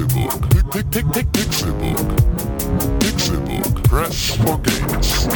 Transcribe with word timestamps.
Pixelbook. 0.00 0.72
Pick, 0.72 0.90
pick, 0.90 1.12
pick, 1.12 1.26
Pixelbook. 1.32 1.98
Pixelbook. 3.00 3.84
Press 3.84 4.34
for 4.36 4.56
games. 4.60 5.26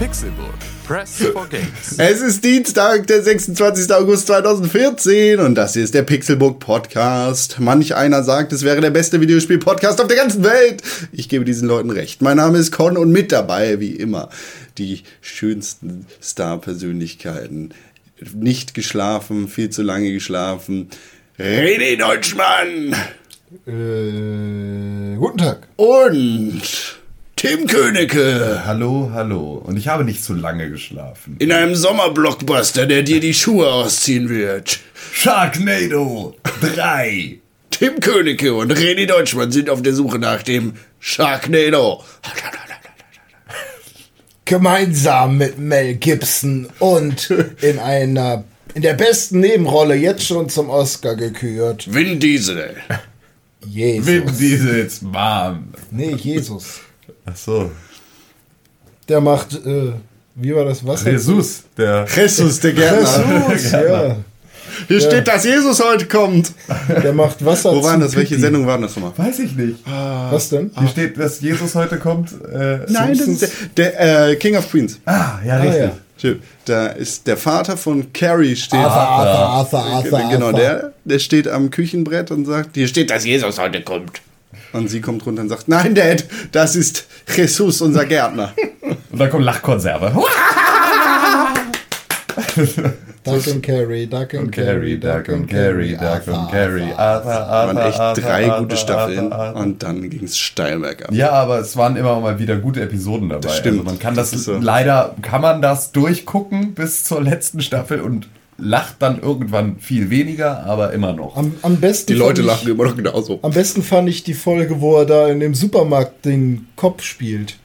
Pixelbook. 0.00 0.65
Press 0.86 1.16
for 1.32 1.46
games. 1.48 1.98
Es 1.98 2.20
ist 2.20 2.44
Dienstag, 2.44 3.06
der 3.08 3.22
26. 3.22 3.92
August 3.92 4.28
2014 4.28 5.40
und 5.40 5.54
das 5.56 5.72
hier 5.74 5.82
ist 5.82 5.94
der 5.94 6.02
Pixelbook 6.02 6.60
Podcast. 6.60 7.56
Manch 7.58 7.94
einer 7.96 8.22
sagt, 8.22 8.52
es 8.52 8.62
wäre 8.62 8.80
der 8.80 8.90
beste 8.90 9.20
Videospiel-Podcast 9.20 10.00
auf 10.00 10.06
der 10.06 10.16
ganzen 10.16 10.44
Welt. 10.44 10.82
Ich 11.12 11.28
gebe 11.28 11.44
diesen 11.44 11.66
Leuten 11.66 11.90
recht. 11.90 12.22
Mein 12.22 12.36
Name 12.36 12.58
ist 12.58 12.70
Con 12.70 12.96
und 12.96 13.10
mit 13.10 13.32
dabei, 13.32 13.80
wie 13.80 13.92
immer, 13.96 14.28
die 14.78 15.02
schönsten 15.20 16.06
Star-Persönlichkeiten. 16.22 17.70
Nicht 18.34 18.74
geschlafen, 18.74 19.48
viel 19.48 19.70
zu 19.70 19.82
lange 19.82 20.12
geschlafen. 20.12 20.88
René 21.38 21.98
Deutschmann 21.98 22.94
Äh, 23.66 25.16
guten 25.16 25.38
Tag. 25.38 25.66
und 25.76 26.62
Tim 27.46 27.68
Königke. 27.68 28.62
Hallo, 28.66 29.12
hallo. 29.14 29.62
Und 29.64 29.76
ich 29.76 29.86
habe 29.86 30.04
nicht 30.04 30.24
zu 30.24 30.34
lange 30.34 30.68
geschlafen. 30.68 31.36
In 31.38 31.52
einem 31.52 31.76
Sommerblockbuster, 31.76 32.86
der 32.86 33.04
dir 33.04 33.20
die 33.20 33.34
Schuhe 33.34 33.72
ausziehen 33.72 34.28
wird. 34.28 34.80
Sharknado 35.12 36.34
3. 36.60 37.38
Tim 37.70 38.00
Königke 38.00 38.52
und 38.52 38.72
René 38.72 39.06
Deutschmann 39.06 39.52
sind 39.52 39.70
auf 39.70 39.80
der 39.80 39.94
Suche 39.94 40.18
nach 40.18 40.42
dem 40.42 40.72
Sharknado. 40.98 42.02
Gemeinsam 44.44 45.38
mit 45.38 45.56
Mel 45.56 45.94
Gibson 45.94 46.66
und 46.80 47.30
in 47.62 47.78
einer 47.78 48.42
in 48.74 48.82
der 48.82 48.94
besten 48.94 49.38
Nebenrolle 49.38 49.94
jetzt 49.94 50.24
schon 50.24 50.48
zum 50.48 50.68
Oscar 50.68 51.14
gekürt. 51.14 51.94
Vin 51.94 52.18
Diesel. 52.18 52.74
Jesus. 53.64 54.06
Vin 54.08 54.36
Diesel 54.36 54.78
jetzt 54.78 55.14
warm. 55.14 55.68
Nee, 55.92 56.16
Jesus. 56.16 56.80
Ach 57.26 57.36
so. 57.36 57.70
Der 59.08 59.20
macht 59.20 59.54
äh, 59.66 59.92
wie 60.38 60.54
war 60.54 60.64
das 60.66 60.86
Wasser? 60.86 61.10
Jesus, 61.10 61.62
der. 61.78 62.06
Jesus, 62.14 62.60
der 62.60 62.72
Gärtner. 62.72 63.48
Jesus, 63.48 63.72
ja. 63.72 64.16
Hier 64.88 65.00
steht, 65.00 65.26
dass 65.26 65.44
Jesus 65.44 65.82
heute 65.82 66.04
kommt. 66.06 66.52
Der 67.02 67.14
macht 67.14 67.42
Wasser 67.42 67.72
Wo 67.72 67.82
war 67.82 67.92
zum 67.92 68.02
das? 68.02 68.14
Welche 68.14 68.30
Pipi. 68.34 68.40
Sendung 68.42 68.66
war 68.66 68.78
das 68.78 68.94
nochmal? 68.96 69.12
Weiß 69.16 69.38
ich 69.38 69.56
nicht. 69.56 69.76
Was 69.86 70.50
denn? 70.50 70.70
Hier 70.78 70.88
steht, 70.88 71.18
dass 71.18 71.40
Jesus 71.40 71.74
heute 71.74 71.96
kommt. 71.98 72.32
Äh, 72.52 72.80
Nein, 72.88 73.16
das 73.16 73.26
ist 73.26 73.40
der, 73.78 73.90
der 73.92 74.28
äh, 74.30 74.36
King 74.36 74.56
of 74.56 74.70
Queens. 74.70 75.00
Ah, 75.06 75.38
ja, 75.46 75.54
Ah, 75.56 75.60
richtig. 75.62 75.82
ja. 76.22 76.32
Da 76.66 76.88
ist 76.88 77.26
der 77.26 77.36
Vater 77.38 77.76
von 77.78 78.12
Carrie 78.12 78.56
steht. 78.56 78.78
Arthur, 78.80 79.00
Arthur, 79.00 79.78
Arthur, 79.78 80.18
Arthur, 80.18 80.30
genau, 80.30 80.46
Arthur. 80.46 80.60
der, 80.60 80.92
der 81.04 81.18
steht 81.20 81.48
am 81.48 81.70
Küchenbrett 81.70 82.30
und 82.30 82.44
sagt, 82.44 82.70
hier 82.74 82.88
steht, 82.88 83.10
dass 83.10 83.24
Jesus 83.24 83.58
heute 83.58 83.80
kommt. 83.82 84.20
Und 84.76 84.88
sie 84.88 85.00
kommt 85.00 85.24
runter 85.26 85.42
und 85.42 85.48
sagt, 85.48 85.68
nein, 85.68 85.94
Dad, 85.94 86.24
das 86.52 86.76
ist 86.76 87.06
Jesus, 87.34 87.80
unser 87.80 88.04
Gärtner. 88.06 88.52
Und 89.10 89.18
dann 89.18 89.30
kommt 89.30 89.44
Lachkonserve. 89.44 90.12
Duck 93.24 93.48
and 93.48 93.62
Carry, 93.62 94.06
Duck 94.06 94.34
and 94.34 94.52
Carry, 94.52 94.98
Duck 95.00 95.28
and 95.28 95.48
Carry, 95.50 95.96
Duck 95.96 96.28
and 96.28 96.50
Carry. 96.50 96.92
Arthur, 96.96 97.30
waren 97.30 97.76
echt 97.78 98.24
drei 98.24 98.48
gute 98.60 98.76
Staffeln 98.76 99.32
und 99.32 99.82
dann 99.82 100.08
ging 100.08 100.24
es 100.24 100.38
steil 100.38 100.78
bergab. 100.78 101.10
Ja, 101.12 101.30
aber 101.32 101.58
es 101.58 101.76
waren 101.76 101.96
immer 101.96 102.20
mal 102.20 102.38
wieder 102.38 102.56
gute 102.56 102.82
Episoden 102.82 103.28
dabei. 103.28 103.40
Das 103.48 103.56
stimmt. 103.56 103.78
Also 103.80 103.90
man 103.90 103.98
kann 103.98 104.14
das, 104.14 104.30
Das 104.30 104.44
so. 104.44 104.58
leider 104.58 105.16
kann 105.22 105.40
man 105.40 105.60
das 105.60 105.90
durchgucken 105.92 106.74
bis 106.74 107.02
zur 107.04 107.20
letzten 107.20 107.60
Staffel 107.60 108.00
und 108.00 108.28
lacht 108.58 108.96
dann 109.00 109.20
irgendwann 109.20 109.78
viel 109.78 110.08
weniger, 110.10 110.64
aber 110.64 110.92
immer 110.92 111.12
noch. 111.12 111.36
Am, 111.36 111.54
am 111.62 111.76
besten 111.76 112.12
Die 112.12 112.18
Leute 112.18 112.36
fand 112.42 112.46
lachen 112.46 112.68
ich, 112.68 112.74
immer 112.74 112.84
noch 112.84 112.96
genauso. 112.96 113.38
Am 113.42 113.52
besten 113.52 113.82
fand 113.82 114.08
ich 114.08 114.24
die 114.24 114.34
Folge, 114.34 114.80
wo 114.80 114.96
er 114.96 115.04
da 115.06 115.28
in 115.28 115.40
dem 115.40 115.54
Supermarkt 115.54 116.24
den 116.24 116.66
Kopf 116.76 117.02
spielt. 117.02 117.58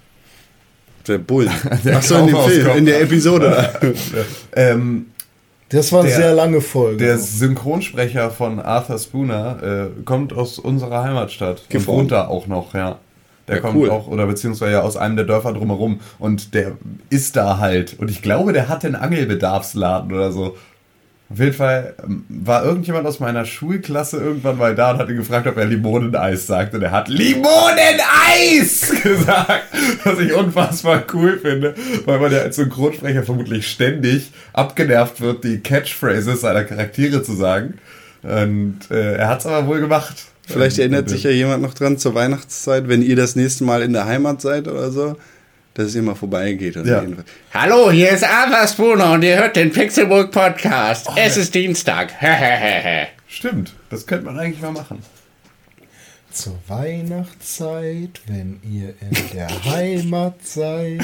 Der 1.07 1.17
Bull. 1.17 1.49
Achso, 1.93 2.17
in 2.17 2.27
dem. 2.27 2.37
Film, 2.37 2.77
in 2.77 2.85
der 2.85 3.01
Episode. 3.01 3.69
Ähm, 4.55 5.07
Das 5.69 5.91
war 5.93 6.01
eine 6.01 6.09
Der- 6.09 6.17
sehr 6.17 6.33
lange 6.33 6.59
Folge. 6.61 6.97
der 6.97 7.17
Synchronsprecher 7.17 8.29
von 8.29 8.59
Arthur 8.59 8.99
Spooner 8.99 9.89
äh, 9.97 10.01
kommt 10.03 10.33
aus 10.33 10.59
unserer 10.59 11.03
Heimatstadt 11.03 11.61
und 11.61 11.69
Gifhorn. 11.69 11.97
wohnt 11.99 12.11
da 12.11 12.27
auch 12.27 12.47
noch, 12.47 12.73
ja. 12.73 12.99
Der 13.47 13.55
Ja, 13.55 13.61
kommt 13.61 13.75
cool. 13.77 13.89
auch, 13.89 14.07
oder 14.07 14.27
beziehungsweise 14.27 14.83
aus 14.83 14.97
einem 14.97 15.15
der 15.15 15.25
Dörfer 15.25 15.53
drumherum 15.53 16.01
und 16.19 16.53
der 16.53 16.73
ist 17.09 17.35
da 17.37 17.57
halt. 17.57 17.97
Und 17.97 18.11
ich 18.11 18.21
glaube, 18.21 18.51
der 18.53 18.67
hat 18.69 18.83
einen 18.85 18.95
Angelbedarfsladen 18.95 20.11
oder 20.13 20.31
so. 20.33 20.55
Auf 21.31 21.39
jeden 21.39 21.53
Fall 21.53 21.93
ähm, 22.03 22.25
war 22.27 22.65
irgendjemand 22.65 23.07
aus 23.07 23.19
meiner 23.19 23.45
Schulklasse 23.45 24.17
irgendwann 24.17 24.57
mal 24.57 24.75
da 24.75 24.91
und 24.91 24.97
hatte 24.97 25.15
gefragt, 25.15 25.47
ob 25.47 25.57
er 25.57 25.65
Limoneneis 25.65 26.45
sagt. 26.45 26.73
Und 26.73 26.81
er 26.81 26.91
hat 26.91 27.07
Limoneneis 27.07 28.91
gesagt, 29.03 29.65
was 30.03 30.19
ich 30.19 30.33
unfassbar 30.33 31.03
cool 31.13 31.39
finde, 31.39 31.75
weil 32.05 32.19
man 32.19 32.31
ja 32.31 32.39
als 32.39 32.57
Synchronsprecher 32.57 33.23
vermutlich 33.23 33.67
ständig 33.67 34.31
abgenervt 34.51 35.21
wird, 35.21 35.43
die 35.43 35.59
Catchphrases 35.59 36.41
seiner 36.41 36.65
Charaktere 36.65 37.23
zu 37.23 37.33
sagen. 37.33 37.75
Und 38.23 38.79
äh, 38.91 39.15
er 39.15 39.29
hat 39.29 39.39
es 39.39 39.45
aber 39.45 39.67
wohl 39.67 39.79
gemacht. 39.79 40.25
Vielleicht 40.45 40.79
erinnert 40.79 41.07
äh, 41.07 41.09
sich 41.11 41.23
ja 41.23 41.31
jemand 41.31 41.63
noch 41.63 41.73
dran 41.73 41.97
zur 41.97 42.13
Weihnachtszeit, 42.13 42.87
wenn 42.87 43.01
ihr 43.01 43.15
das 43.15 43.35
nächste 43.35 43.63
Mal 43.63 43.81
in 43.83 43.93
der 43.93 44.05
Heimat 44.05 44.41
seid 44.41 44.67
oder 44.67 44.91
so, 44.91 45.15
dass 45.73 45.87
es 45.87 45.95
immer 45.95 46.15
vorbeigeht. 46.15 46.75
Ja. 46.75 47.03
Hallo, 47.53 47.91
hier 47.91 48.09
ist 48.11 48.23
Arthur 48.23 48.67
Spooner 48.67 49.13
und 49.13 49.23
ihr 49.23 49.37
hört 49.37 49.55
den 49.55 49.71
Pixelburg 49.71 50.31
Podcast. 50.31 51.09
es 51.15 51.37
ist 51.37 51.55
Dienstag. 51.55 52.13
Stimmt, 53.27 53.73
das 53.89 54.05
könnte 54.05 54.25
man 54.25 54.37
eigentlich 54.39 54.61
mal 54.61 54.71
machen. 54.71 55.01
Zur 56.31 56.57
Weihnachtszeit, 56.67 58.21
wenn 58.27 58.61
ihr 58.63 58.93
in 59.01 59.17
der 59.33 59.49
Heimat 59.65 60.35
seid, 60.43 61.01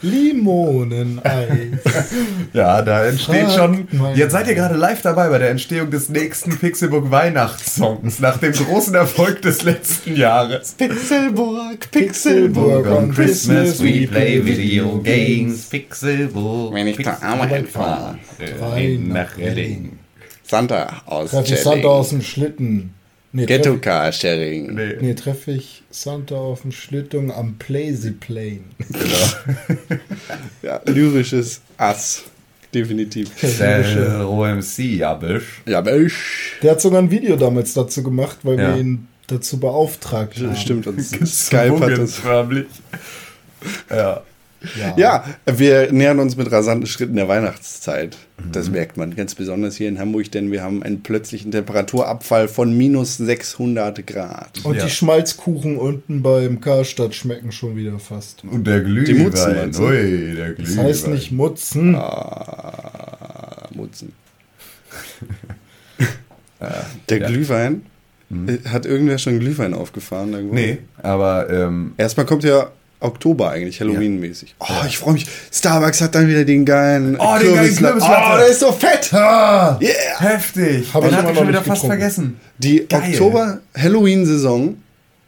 Limoneneis. 0.00 1.80
Ja, 2.52 2.80
da 2.82 3.04
entsteht 3.04 3.50
Fragt 3.50 3.54
schon. 3.54 3.88
Jetzt 4.14 4.30
seid 4.30 4.46
ihr 4.46 4.54
gerade 4.54 4.76
live 4.76 5.02
dabei 5.02 5.28
bei 5.28 5.38
der 5.38 5.50
Entstehung 5.50 5.90
des 5.90 6.08
nächsten 6.08 6.56
Pixelbook 6.56 7.10
Weihnachtssongs 7.10 8.20
nach 8.20 8.38
dem 8.38 8.52
großen 8.52 8.94
Erfolg 8.94 9.42
des 9.42 9.64
letzten 9.64 10.14
Jahres. 10.14 10.74
Pixelburg, 10.74 11.90
Pixelburg 11.90 12.86
on 12.86 13.12
Christmas 13.12 13.82
we 13.82 14.06
play 14.06 14.44
video 14.44 15.00
games. 15.00 15.68
Pixelbook. 15.68 16.72
Wenn 16.74 16.86
ich 16.86 17.02
zur 17.02 17.20
Arbeit 17.20 17.68
fahre. 17.68 18.18
Rein 18.60 19.08
nach 19.08 19.36
Redding. 19.36 19.98
Santa 20.44 21.02
aus 21.06 21.30
Treffe 21.32 21.54
ich 21.54 21.60
Santa 21.60 21.88
aus 21.88 22.10
dem 22.10 22.22
Schlitten. 22.22 22.94
Nee, 23.36 23.46
Ghetto 23.46 23.72
treff, 23.72 23.80
Car 23.80 24.12
Sharing. 24.12 24.74
Nee, 24.74 24.96
nee 25.00 25.14
treffe 25.14 25.50
ich 25.50 25.82
Santa 25.90 26.36
auf 26.36 26.62
dem 26.62 26.70
Schlitten 26.70 27.32
am 27.32 27.56
Plazy 27.58 28.12
Plane. 28.12 28.60
genau. 28.88 29.98
Ja, 30.62 30.80
lyrisches 30.86 31.60
Ass. 31.76 32.22
Definitiv. 32.72 33.30
Der 33.58 34.28
OMC, 34.28 34.78
ja, 34.98 35.14
bisch. 35.14 35.62
Ja, 35.66 35.78
aber 35.78 35.96
ich. 35.96 36.12
Der 36.62 36.72
hat 36.72 36.80
sogar 36.80 37.00
ein 37.02 37.10
Video 37.10 37.36
damals 37.36 37.74
dazu 37.74 38.02
gemacht, 38.04 38.38
weil 38.44 38.58
Ja. 38.58 38.74
wir 38.74 38.80
ihn 38.80 39.08
dazu 39.26 39.58
beauftragt 39.58 40.38
haben. 40.40 40.56
Stimmt, 40.56 40.86
und 40.86 41.00
Skype 41.26 41.78
hat 41.80 41.98
das. 41.98 42.14
förmlich. 42.16 42.66
Ja. 43.90 44.22
Ja. 44.78 44.94
Ja, 44.96 45.24
wir 45.56 45.92
nähern 45.92 46.18
uns 46.18 46.36
mit 46.36 46.50
rasanten 46.50 46.86
Schritten 46.86 47.16
der 47.16 47.28
Weihnachtszeit. 47.28 48.16
Mhm. 48.38 48.52
Das 48.52 48.70
merkt 48.70 48.96
man 48.96 49.14
ganz 49.16 49.34
besonders 49.34 49.76
hier 49.76 49.88
in 49.88 49.98
Hamburg, 49.98 50.30
denn 50.32 50.50
wir 50.52 50.62
haben 50.62 50.82
einen 50.82 51.02
plötzlichen 51.02 51.50
Temperaturabfall 51.52 52.48
von 52.48 52.76
minus 52.76 53.16
600 53.16 54.06
Grad. 54.06 54.64
Und 54.64 54.76
Ja. 54.76 54.84
die 54.84 54.90
Schmalzkuchen 54.90 55.76
unten 55.76 56.22
beim 56.22 56.60
Karstadt 56.60 57.14
schmecken 57.14 57.52
schon 57.52 57.76
wieder 57.76 57.98
fast. 57.98 58.42
Und 58.44 58.66
der 58.66 58.80
Mutzen, 58.82 59.04
Glühwein. 59.04 59.56
meinst 59.56 59.78
du? 59.78 59.84
Ui, 59.84 60.34
der 60.34 60.48
Das 60.52 60.56
Glühwein. 60.66 60.84
heißt 60.86 61.08
nicht 61.08 61.32
Mutzen. 61.32 61.94
Ah, 61.94 63.68
Mutzen. 63.74 64.12
Der 67.08 67.18
ja. 67.18 67.26
Glühwein. 67.28 67.82
Äh, 68.30 68.68
Hat 68.68 68.86
irgendwer 68.86 69.18
schon 69.18 69.38
Glühwein 69.38 69.74
aufgefahren? 69.74 70.32
Irgendwo? 70.32 70.54
Nee, 70.54 70.78
aber 71.02 71.50
ähm, 71.50 71.92
Erstmal 71.98 72.24
kommt 72.26 72.42
ja 72.44 72.70
Oktober 73.00 73.50
eigentlich, 73.50 73.80
Halloween-mäßig. 73.80 74.54
Oh, 74.60 74.64
ich 74.86 74.96
freue 74.98 75.14
mich. 75.14 75.26
Starbucks 75.52 76.00
hat 76.00 76.14
dann 76.14 76.26
wieder 76.28 76.44
den 76.44 76.64
geilen 76.64 77.16
Oh, 77.18 77.36
den 77.38 77.54
geilen 77.54 77.76
Kürbislatte. 77.76 78.00
Oh, 78.34 78.36
der 78.38 78.46
ist 78.46 78.60
so 78.60 78.72
fett. 78.72 79.12
Ah, 79.12 79.78
Yeah. 79.80 79.92
heftig. 80.20 80.86
Hab 80.94 81.02
Den 81.02 81.12
immer 81.12 81.30
ich 81.30 81.36
schon 81.38 81.48
wieder 81.48 81.62
fast 81.62 81.84
vergessen. 81.84 82.40
Die. 82.58 82.86
Oktober-Halloween-Saison 83.74 84.76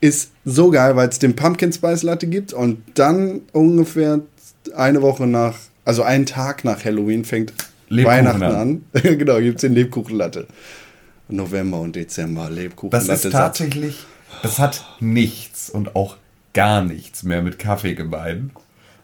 ist 0.01 0.31
so 0.45 0.71
geil, 0.71 0.97
weil 0.97 1.09
es 1.09 1.19
den 1.19 1.35
Pumpkin 1.37 1.73
Spice 1.73 2.03
Latte 2.03 2.27
gibt 2.27 2.53
und 2.53 2.83
dann 2.95 3.43
ungefähr 3.53 4.21
eine 4.75 5.03
Woche 5.03 5.27
nach, 5.27 5.55
also 5.85 6.03
einen 6.03 6.27
Tag 6.27 6.65
nach 6.65 6.85
Halloween 6.85 7.25
fängt 7.25 7.53
Lebkuchen 7.89 8.17
Weihnachten 8.19 8.43
an. 8.43 8.55
an. 8.55 8.83
genau, 9.03 9.39
gibt 9.41 9.57
es 9.57 9.61
den 9.63 9.75
Lebkuchenlatte. 9.75 10.47
November 11.29 11.81
und 11.81 11.97
Dezember 11.97 12.49
Lebkuchenlatte. 12.51 13.07
Das 13.07 13.25
ist 13.25 13.33
tatsächlich 13.33 14.05
Das 14.43 14.59
hat 14.59 14.85
nichts 15.01 15.71
und 15.71 15.97
auch 15.97 16.17
gar 16.57 16.83
nichts 16.83 17.23
mehr 17.23 17.43
mit 17.43 17.59
Kaffee 17.59 17.95
gemein. 17.95 18.51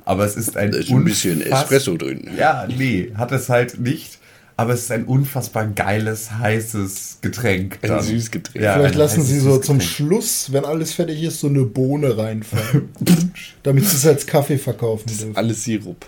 Aber 0.05 0.25
es 0.25 0.37
ist 0.37 0.57
ein, 0.57 0.73
Da 0.73 0.79
ist 0.79 0.91
ein 0.91 1.05
bisschen 1.05 1.41
Espresso 1.43 1.97
drin. 1.97 2.29
Ja, 2.37 2.67
nee, 2.67 3.13
hat 3.15 3.31
es 3.31 3.49
halt 3.49 3.79
nicht. 3.79 4.19
Aber 4.57 4.75
es 4.75 4.83
ist 4.83 4.93
ein 4.93 5.05
unfassbar 5.05 5.67
geiles, 5.69 6.33
heißes 6.33 7.19
Getränk. 7.21 7.79
Ein 7.83 7.89
dann. 7.89 8.03
Süßgetränk. 8.03 8.65
Ja, 8.65 8.75
Vielleicht 8.75 8.95
ein 8.95 8.99
lassen 8.99 9.23
sie 9.23 9.39
so 9.39 9.59
zum. 9.59 9.81
Schluss, 9.81 10.53
wenn 10.53 10.65
alles 10.65 10.93
fertig 10.93 11.23
ist, 11.23 11.41
so 11.41 11.49
eine 11.49 11.63
Bohne 11.65 12.17
reinfallen. 12.17 12.91
damit 13.63 13.87
sie 13.87 13.97
es 13.97 14.07
als 14.07 14.27
Kaffee 14.27 14.59
verkaufen 14.59 15.09
dürfen. 15.09 15.37
Alles 15.37 15.65
Sirup. 15.65 16.07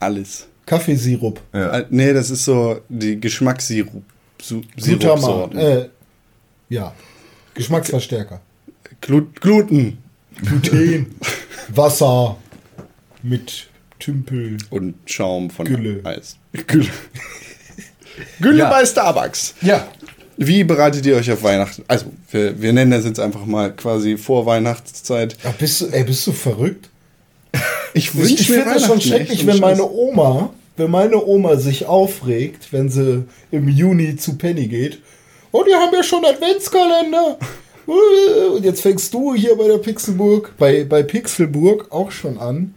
Alles. 0.00 0.46
Kaffeesirup. 0.66 1.40
Ja. 1.52 1.84
Nee, 1.90 2.12
das 2.12 2.30
ist 2.30 2.44
so 2.44 2.80
die 2.88 3.20
Geschmackssirup. 3.20 4.02
Sirupsorten. 4.76 5.58
Äh, 5.58 5.88
ja. 6.68 6.92
Geschmacksverstärker. 7.54 8.40
Glu 9.00 9.26
Gluten 9.40 9.98
Gluten. 10.44 11.14
Wasser. 11.68 12.36
Mit 13.22 13.68
Tümpel. 13.98 14.58
und 14.70 14.94
Schaum 15.06 15.50
von 15.50 15.66
Gülle. 15.66 16.00
Eis. 16.04 16.36
Gülle. 16.66 16.88
Gülle 18.40 18.58
Ja. 18.58 18.70
bei 18.70 18.84
Starbucks. 18.84 19.54
Ja. 19.62 19.88
Wie 20.36 20.64
bereitet 20.64 21.06
ihr 21.06 21.16
euch 21.16 21.30
auf 21.30 21.42
Weihnachten? 21.42 21.82
Also, 21.88 22.06
wir, 22.30 22.60
wir 22.60 22.72
nennen 22.74 22.90
das 22.90 23.04
jetzt 23.06 23.18
einfach 23.18 23.46
mal 23.46 23.72
quasi 23.74 24.18
vor 24.18 24.44
Weihnachtszeit. 24.44 25.36
Ach, 25.44 25.54
bist 25.54 25.80
du, 25.80 25.86
ey, 25.86 26.04
bist 26.04 26.26
du 26.26 26.32
verrückt? 26.32 26.90
Ich 27.94 28.14
Ich, 28.14 28.40
ich 28.40 28.46
finde 28.46 28.66
das 28.66 28.84
schon 28.84 29.00
schrecklich, 29.00 29.46
wenn 29.46 29.58
meine. 29.60 29.82
Oma, 29.90 30.50
wenn 30.76 30.90
meine 30.90 31.24
Oma 31.24 31.56
sich 31.56 31.86
aufregt, 31.86 32.70
wenn 32.70 32.90
sie 32.90 33.24
im 33.50 33.66
Juni 33.68 34.16
zu 34.16 34.36
Penny 34.36 34.68
geht. 34.68 35.00
Oh, 35.52 35.64
die 35.66 35.72
haben 35.74 35.94
ja 35.94 36.02
schon 36.02 36.22
Adventskalender. 36.22 37.38
Und 37.86 38.64
jetzt 38.64 38.82
fängst 38.82 39.14
du 39.14 39.34
hier 39.34 39.56
bei 39.56 39.68
der 39.68 39.78
Pixelburg, 39.78 40.54
bei, 40.58 40.84
bei 40.84 41.02
Pixelburg 41.02 41.92
auch 41.92 42.10
schon 42.10 42.38
an, 42.38 42.74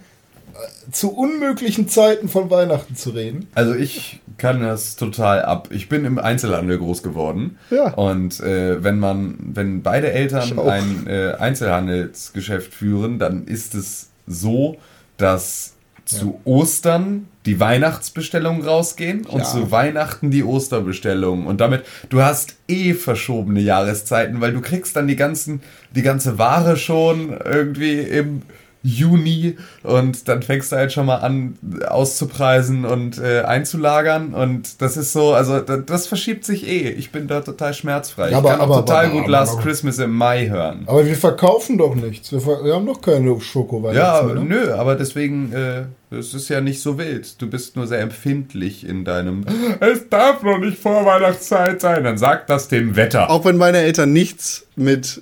äh, 0.54 0.92
zu 0.92 1.12
unmöglichen 1.12 1.88
Zeiten 1.88 2.30
von 2.30 2.50
Weihnachten 2.50 2.96
zu 2.96 3.12
reden. 3.12 3.48
Also 3.56 3.74
ich 3.74 4.22
kann 4.38 4.62
das 4.62 4.96
total 4.96 5.44
ab. 5.44 5.70
Ich 5.72 5.90
bin 5.90 6.06
im 6.06 6.20
Einzelhandel 6.20 6.78
groß 6.78 7.04
geworden. 7.04 7.58
Ja. 7.72 7.94
Und 7.94 8.40
äh, 8.40 8.84
wenn 8.84 9.00
man, 9.00 9.38
wenn 9.54 9.82
beide 9.82 10.12
Eltern 10.12 10.60
ein 10.60 11.08
äh, 11.08 11.34
Einzelhandelsgeschäft 11.40 12.74
führen, 12.74 13.20
dann 13.20 13.46
ist 13.46 13.76
es 13.76 14.10
so, 14.28 14.78
dass 15.18 15.74
zu 16.10 16.42
Ostern 16.44 17.28
die 17.46 17.60
Weihnachtsbestellungen 17.60 18.64
rausgehen 18.64 19.26
und 19.28 19.40
Ja. 19.40 19.46
zu 19.46 19.70
Weihnachten 19.70 20.32
die 20.32 20.44
Osterbestellungen. 20.44 21.46
Und 21.46 21.62
damit, 21.62 21.84
du 22.10 22.22
hast 22.22 22.56
eh 22.68 22.94
verschobene 22.96 23.60
Jahreszeiten, 23.60 24.42
weil 24.42 24.52
du 24.52 24.62
kriegst 24.62 24.96
dann 24.96 25.08
die 25.08 25.16
ganzen, 25.16 25.62
die 25.96 26.02
ganze 26.02 26.40
Ware 26.40 26.78
schon 26.78 27.38
irgendwie 27.46 28.00
im 28.00 28.42
Juni 28.82 29.58
und 29.84 30.28
dann 30.30 30.42
fängst 30.42 30.72
du 30.72 30.78
halt 30.78 30.94
schon 30.94 31.06
mal 31.06 31.18
an 31.18 31.58
auszupreisen 31.88 32.86
und 32.86 33.18
äh, 33.18 33.42
einzulagern 33.42 34.34
und 34.34 34.82
das 34.82 34.96
ist 34.96 35.12
so, 35.14 35.34
also 35.34 35.60
das, 35.60 35.80
das 35.86 36.08
verschiebt 36.08 36.46
sich 36.46 36.68
eh. 36.68 36.90
Ich 36.90 37.12
bin 37.12 37.28
da 37.28 37.42
total 37.42 37.74
schmerzfrei. 37.74 38.32
Ja, 38.32 38.38
aber- 38.38 38.52
ich 38.52 38.58
kann 38.58 38.62
auch 38.62 38.76
aber- 38.78 38.86
total 38.86 39.06
aber- 39.06 39.14
gut 39.14 39.22
aber- 39.24 39.32
Last 39.32 39.54
aber- 39.56 39.62
Christmas 39.64 40.00
im 40.00 40.12
Mai 40.16 40.48
hören. 40.48 40.84
Aber 40.88 41.06
wir 41.06 41.16
verkaufen 41.16 41.78
doch 41.78 41.94
nichts. 41.96 42.32
Wir, 42.32 42.40
ver 42.40 42.64
wir 42.64 42.74
haben 42.76 42.86
doch 42.86 43.02
keine 43.02 43.40
schoko 43.42 43.90
Ja, 43.92 44.24
nö, 44.24 44.74
aber 44.74 44.96
deswegen, 44.96 45.52
äh, 45.52 45.84
es 46.18 46.34
ist 46.34 46.50
ja 46.50 46.62
nicht 46.62 46.82
so 46.82 46.98
wild. 46.98 47.42
Du 47.42 47.48
bist 47.50 47.76
nur 47.76 47.86
sehr 47.86 48.00
empfindlich 48.00 48.88
in 48.88 49.04
deinem. 49.06 49.46
Es 49.82 50.08
darf 50.10 50.42
noch 50.44 50.58
nicht 50.58 50.80
vor 50.80 51.06
Weihnachtszeit 51.06 51.82
sein. 51.82 52.04
Dann 52.06 52.18
sag 52.18 52.48
das 52.48 52.68
dem 52.70 52.96
Wetter. 52.96 53.30
Auch 53.30 53.46
wenn 53.46 53.58
meine 53.58 53.80
Eltern 53.80 54.14
nichts 54.14 54.66
mit 54.76 55.22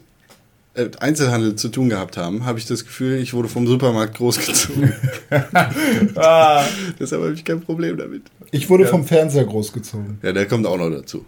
äh, 0.77 0.91
Einzelhandel 0.99 1.55
zu 1.55 1.69
tun 1.69 1.89
gehabt 1.89 2.17
haben, 2.17 2.45
habe 2.45 2.59
ich 2.59 2.65
das 2.65 2.85
Gefühl, 2.85 3.19
ich 3.19 3.33
wurde 3.33 3.49
vom 3.49 3.65
Supermarkt 3.67 4.17
großgezogen. 4.17 4.93
Ah, 6.15 6.63
Deshalb 6.99 7.23
habe 7.23 7.33
ich 7.33 7.43
kein 7.43 7.59
Problem 7.61 7.97
damit. 7.97 8.23
Ich 8.51 8.69
wurde 8.69 8.85
vom 8.85 9.03
Fernseher 9.05 9.43
großgezogen. 9.43 10.19
Ja, 10.21 10.31
der 10.31 10.45
kommt 10.45 10.65
auch 10.65 10.77
noch 10.77 10.89
dazu. 10.89 11.25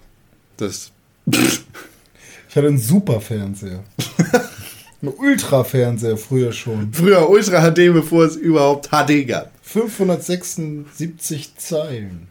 Das. 0.57 0.91
Ich 1.27 2.55
hatte 2.55 2.67
einen 2.67 2.77
super 2.77 3.19
Fernseher. 3.19 3.83
einen 5.01 5.13
Ultra-Fernseher 5.13 6.17
früher 6.17 6.53
schon. 6.53 6.93
Früher 6.93 7.29
Ultra 7.29 7.69
HD, 7.69 7.93
bevor 7.93 8.23
es 8.25 8.35
überhaupt 8.35 8.89
HD 8.89 9.27
gab. 9.27 9.51
576 9.63 11.55
Zeilen. 11.57 12.27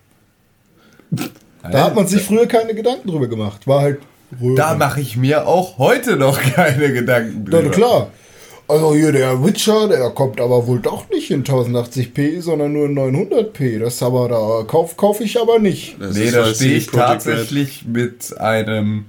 Da 1.63 1.85
hat 1.85 1.95
man 1.95 2.07
sich 2.07 2.23
früher 2.23 2.47
keine 2.47 2.75
Gedanken 2.75 3.09
drüber 3.09 3.29
gemacht. 3.29 3.67
War 3.67 3.83
halt 3.83 4.01
Röhre. 4.41 4.55
da 4.57 4.75
mache 4.75 5.01
ich 5.01 5.17
mir 5.17 5.47
auch 5.47 5.79
heute 5.79 6.17
noch 6.17 6.41
keine 6.55 6.93
Gedanken 6.93 7.45
Na 7.49 7.59
drüber. 7.61 7.71
klar. 7.71 8.11
Also 8.71 8.95
hier 8.95 9.13
der 9.13 9.43
Witcher, 9.43 9.89
der 9.89 10.11
kommt 10.11 10.43
aber 10.43 10.67
wohl 10.67 10.81
doch 10.81 11.09
nicht 11.09 11.31
in 11.31 11.43
1080p, 11.43 12.43
sondern 12.43 12.75
nur 12.75 12.85
in 12.85 12.99
900p. 12.99 13.79
Das 13.79 14.03
aber 14.03 14.29
da 14.29 14.65
kauf, 14.71 14.95
kauf 14.99 15.23
ich 15.23 15.41
aber 15.41 15.59
nicht. 15.59 15.97
Das 15.99 16.15
Nee, 16.15 16.31
da 16.31 16.43
weil 16.45 16.55
stehe 16.55 16.77
ich 16.77 16.89
tatsächlich 16.89 17.87
mit 17.87 18.39
einem 18.39 19.07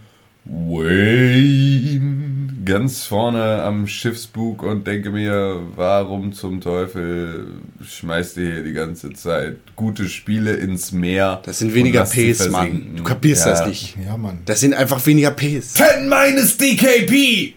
Wayne 0.50 2.50
ganz 2.66 3.06
vorne 3.06 3.64
am 3.64 3.88
Schiffsbug 3.88 4.62
und 4.64 4.86
denke 4.86 5.10
mir, 5.12 5.62
warum 5.76 6.34
zum 6.34 6.62
Teufel 6.62 7.48
schmeißt 7.84 8.38
ihr 8.38 8.54
hier 8.54 8.64
die 8.64 8.74
ganze 8.74 9.12
Zeit 9.14 9.58
gute 9.76 10.08
Spiele 10.10 10.54
ins 10.54 10.92
Meer? 10.92 11.42
Das 11.46 11.60
sind 11.60 11.74
weniger 11.74 12.04
Ps, 12.04 12.50
Mann. 12.50 12.94
Du 12.98 13.04
kapierst 13.04 13.46
Ja. 13.46 13.52
das 13.52 13.68
nicht. 13.68 13.96
Ja, 14.06 14.18
Mann. 14.18 14.40
Das 14.46 14.60
sind 14.60 14.74
einfach 14.74 15.04
weniger 15.06 15.32
Ps. 15.32 15.74
10 15.76 16.10
minus 16.10 16.58
DKP! 16.58 17.56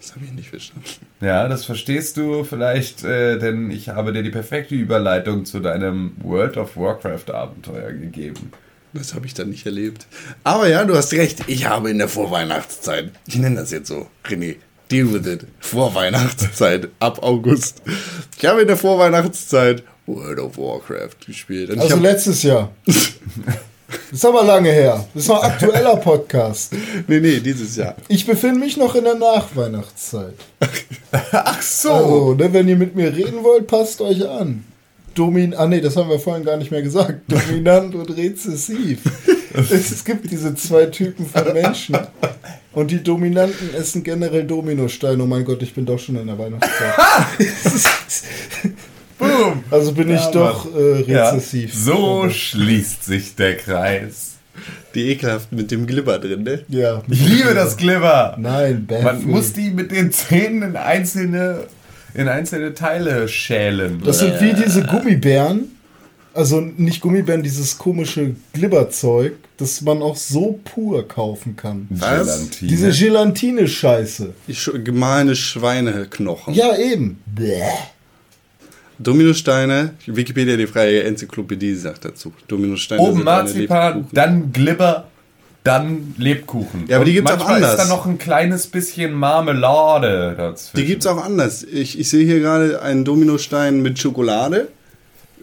Das 0.00 0.14
habe 0.14 0.24
ich 0.24 0.32
nicht 0.32 0.48
verstanden. 0.48 0.84
Ja, 1.20 1.48
das 1.48 1.64
verstehst 1.64 2.16
du 2.16 2.44
vielleicht, 2.44 3.02
äh, 3.04 3.38
denn 3.38 3.70
ich 3.72 3.88
habe 3.88 4.12
dir 4.12 4.22
die 4.22 4.30
perfekte 4.30 4.74
Überleitung 4.76 5.44
zu 5.44 5.58
deinem 5.60 6.12
World 6.22 6.56
of 6.56 6.76
Warcraft 6.76 7.30
Abenteuer 7.32 7.92
gegeben. 7.92 8.52
Das 8.92 9.14
habe 9.14 9.26
ich 9.26 9.34
dann 9.34 9.50
nicht 9.50 9.66
erlebt. 9.66 10.06
Aber 10.44 10.68
ja, 10.68 10.84
du 10.84 10.96
hast 10.96 11.12
recht. 11.12 11.40
Ich 11.46 11.66
habe 11.66 11.90
in 11.90 11.98
der 11.98 12.08
Vorweihnachtszeit, 12.08 13.10
ich 13.26 13.36
nenne 13.36 13.56
das 13.56 13.70
jetzt 13.70 13.88
so, 13.88 14.06
René, 14.26 14.56
deal 14.90 15.12
with 15.12 15.26
it. 15.30 15.46
Vorweihnachtszeit, 15.60 16.88
ab 17.00 17.22
August. 17.22 17.82
Ich 18.38 18.46
habe 18.46 18.62
in 18.62 18.66
der 18.68 18.76
Vorweihnachtszeit 18.76 19.82
World 20.06 20.38
of 20.38 20.56
Warcraft 20.56 21.16
gespielt. 21.26 21.70
Und 21.70 21.80
Also 21.80 21.96
letztes 21.96 22.42
Jahr. 22.42 22.72
Das 22.86 23.12
ist 24.12 24.24
aber 24.24 24.42
lange 24.42 24.70
her. 24.70 25.06
Das 25.12 25.24
ist 25.24 25.28
noch 25.28 25.42
ein 25.42 25.50
aktueller 25.52 25.96
Podcast. 25.96 26.72
nee, 27.06 27.20
nee, 27.20 27.40
dieses 27.40 27.76
Jahr. 27.76 27.94
Ich 28.08 28.26
befinde 28.26 28.58
mich 28.60 28.76
noch 28.78 28.94
in 28.94 29.04
der 29.04 29.16
Nachweihnachtszeit. 29.16 30.34
Ach 31.32 31.60
so! 31.62 31.92
Also, 31.92 32.34
ne, 32.34 32.52
wenn 32.52 32.68
ihr 32.68 32.76
mit 32.76 32.96
mir 32.96 33.14
reden 33.14 33.44
wollt, 33.44 33.66
passt 33.66 34.00
euch 34.00 34.26
an. 34.26 34.64
Domin 35.18 35.54
ah 35.54 35.66
nee, 35.66 35.80
das 35.80 35.96
haben 35.96 36.08
wir 36.08 36.18
vorhin 36.20 36.44
gar 36.44 36.56
nicht 36.56 36.70
mehr 36.70 36.82
gesagt. 36.82 37.20
Dominant 37.28 37.94
und 37.94 38.16
rezessiv. 38.16 39.00
Es, 39.54 39.70
es 39.90 40.04
gibt 40.04 40.30
diese 40.30 40.54
zwei 40.54 40.86
Typen 40.86 41.26
von 41.26 41.52
Menschen. 41.54 41.96
Und 42.74 42.90
die 42.92 43.02
Dominanten 43.02 43.74
essen 43.74 44.04
generell 44.04 44.44
Dominosteine. 44.44 45.20
Oh 45.22 45.26
mein 45.26 45.44
Gott, 45.44 45.62
ich 45.62 45.74
bin 45.74 45.84
doch 45.86 45.98
schon 45.98 46.16
in 46.16 46.26
der 46.28 46.38
Weihnachtszeit. 46.38 46.94
Boom! 49.18 49.64
Also 49.70 49.92
bin 49.92 50.10
ich 50.10 50.20
Ja, 50.20 50.30
doch 50.30 50.66
äh, 50.76 51.02
Ja, 51.10 51.30
rezessiv. 51.30 51.74
so 51.74 52.28
schließt 52.30 53.04
sich 53.04 53.34
der 53.34 53.56
Kreis. 53.56 54.36
Die 54.94 55.10
ekelhaft 55.10 55.50
mit 55.50 55.70
dem 55.70 55.86
Glibber 55.86 56.18
drin, 56.18 56.42
ne? 56.42 56.62
Ja. 56.68 57.02
Ich 57.08 57.26
liebe 57.26 57.54
das 57.54 57.76
Glibber. 57.76 58.36
Nein, 58.38 58.86
Baffy. 58.86 59.04
Man 59.04 59.24
muss 59.26 59.52
die 59.54 59.70
mit 59.70 59.90
den 59.90 60.12
Zähnen 60.12 60.62
in 60.62 60.76
einzelne, 60.76 61.64
in 62.14 62.28
einzelne 62.28 62.74
Teile 62.74 63.28
schälen. 63.28 64.00
Das 64.04 64.18
sind 64.20 64.40
wie 64.40 64.52
diese 64.54 64.82
Gummibären. 64.84 65.72
Also 66.34 66.60
nicht 66.60 67.00
Gummibären, 67.00 67.42
dieses 67.42 67.78
komische 67.78 68.36
Glibberzeug, 68.52 69.32
das 69.56 69.80
man 69.80 70.02
auch 70.02 70.14
so 70.14 70.60
pur 70.62 71.06
kaufen 71.08 71.56
kann. 71.56 71.86
Was? 71.90 72.26
Gelatine. 72.60 72.70
Diese 72.70 72.90
Gelatine-Scheiße. 72.90 74.34
Die 74.46 74.54
sch- 74.54 74.78
gemahlene 74.78 75.34
Schweineknochen. 75.34 76.54
Ja, 76.54 76.76
eben. 76.76 77.18
Bäh. 77.26 77.62
Dominosteine, 79.00 79.94
Wikipedia, 80.06 80.56
die 80.56 80.66
freie 80.66 81.02
Enzyklopädie, 81.04 81.74
sagt 81.74 82.04
dazu. 82.04 82.32
Dominosteine 82.48 83.00
Oben 83.00 83.18
sind 83.18 83.28
eine 83.28 83.42
Marzipan, 83.42 84.06
dann 84.12 84.52
Glibber, 84.52 85.08
dann 85.68 86.14
Lebkuchen. 86.16 86.86
Ja, 86.88 86.96
aber 86.96 87.04
die 87.04 87.18
Und 87.18 87.26
gibt's 87.26 87.42
auch 87.42 87.46
anders. 87.48 87.72
ist 87.72 87.78
da 87.78 87.94
noch 87.94 88.06
ein 88.06 88.16
kleines 88.18 88.66
bisschen 88.66 89.12
Marmelade 89.12 90.34
dazwischen. 90.36 90.76
Die 90.76 90.84
gibt's 90.86 91.06
auch 91.06 91.22
anders. 91.22 91.62
Ich, 91.62 91.98
ich 91.98 92.08
sehe 92.08 92.24
hier 92.24 92.40
gerade 92.40 92.80
einen 92.80 93.04
Dominostein 93.04 93.82
mit 93.82 93.98
Schokolade, 93.98 94.68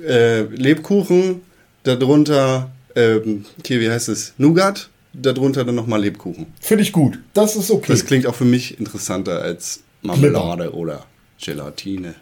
äh, 0.04 0.42
Lebkuchen, 0.42 1.42
darunter, 1.84 2.72
ähm, 2.96 3.46
hier, 3.66 3.80
wie 3.80 3.90
heißt 3.90 4.10
es? 4.10 4.34
Nougat, 4.40 4.90
darunter 5.14 5.64
dann 5.64 5.76
nochmal 5.76 6.02
Lebkuchen. 6.02 6.48
Finde 6.60 6.84
ich 6.84 6.92
gut. 6.92 7.20
Das 7.36 7.56
ist 7.56 7.70
okay. 7.70 7.92
Das 7.92 8.06
klingt 8.06 8.26
auch 8.26 8.36
für 8.36 8.46
mich 8.46 8.80
interessanter 8.80 9.42
als 9.42 9.82
Marmelade 10.02 10.74
oder 10.74 11.06
Gelatine. 11.40 12.16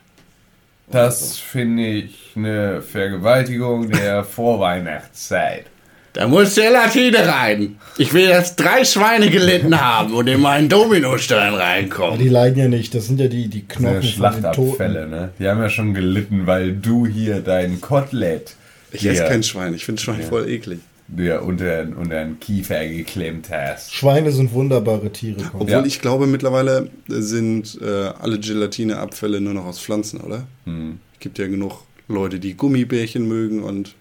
Das 0.91 1.37
finde 1.39 1.87
ich 1.87 2.33
eine 2.35 2.81
Vergewaltigung 2.81 3.89
der 3.89 4.23
Vorweihnachtszeit. 4.35 5.67
Da 6.13 6.27
muss 6.27 6.55
Gelatine 6.55 7.27
rein. 7.27 7.77
Ich 7.97 8.13
will, 8.13 8.27
dass 8.27 8.55
drei 8.55 8.85
Schweine 8.85 9.29
gelitten 9.29 9.79
haben 9.81 10.13
und 10.13 10.27
in 10.27 10.41
meinen 10.41 10.69
Dominostein 10.69 11.53
reinkommen. 11.53 12.19
die 12.19 12.29
leiden 12.29 12.57
ja 12.59 12.67
nicht, 12.67 12.93
das 12.95 13.07
sind 13.07 13.19
ja 13.19 13.27
die, 13.27 13.47
die 13.47 13.59
Ja, 13.59 13.65
Knochen 13.67 13.93
von 13.93 14.01
den 14.01 14.09
Schlachtabfälle, 14.09 14.99
Toten. 15.01 15.09
ne? 15.11 15.29
Die 15.39 15.47
haben 15.47 15.59
ja 15.61 15.69
schon 15.69 15.93
gelitten, 15.93 16.45
weil 16.47 16.73
du 16.73 17.05
hier 17.07 17.39
dein 17.41 17.81
Kotelett 17.81 18.55
Ich 18.91 19.05
esse 19.05 19.25
kein 19.25 19.41
Schwein. 19.43 19.73
Ich 19.73 19.85
finde 19.85 20.01
Schwein 20.01 20.21
voll 20.21 20.47
eklig. 20.49 20.79
dir 21.07 21.41
unter, 21.43 21.81
unter 21.99 22.23
den 22.23 22.39
Kiefer 22.39 22.85
geklemmt 22.87 23.49
hast. 23.51 23.93
Schweine 23.93 24.31
sind 24.31 24.53
wunderbare 24.53 25.11
Tiere. 25.11 25.41
Con. 25.41 25.61
Obwohl 25.61 25.69
Ja. 25.71 25.83
ich 25.85 25.99
glaube, 25.99 26.27
mittlerweile 26.27 26.89
sind 27.07 27.79
äh, 27.81 28.11
alle 28.19 28.39
Gelatineabfälle 28.39 29.41
nur 29.41 29.53
noch 29.55 29.65
aus 29.65 29.79
Pflanzen, 29.79 30.21
oder? 30.21 30.47
Hm. 30.65 30.99
Gibt 31.19 31.37
ja 31.39 31.47
genug 31.47 31.83
Leute, 32.07 32.39
die 32.39 32.55
Gummibärchen 32.55 33.27
mögen 33.27 33.63
und 33.63 33.95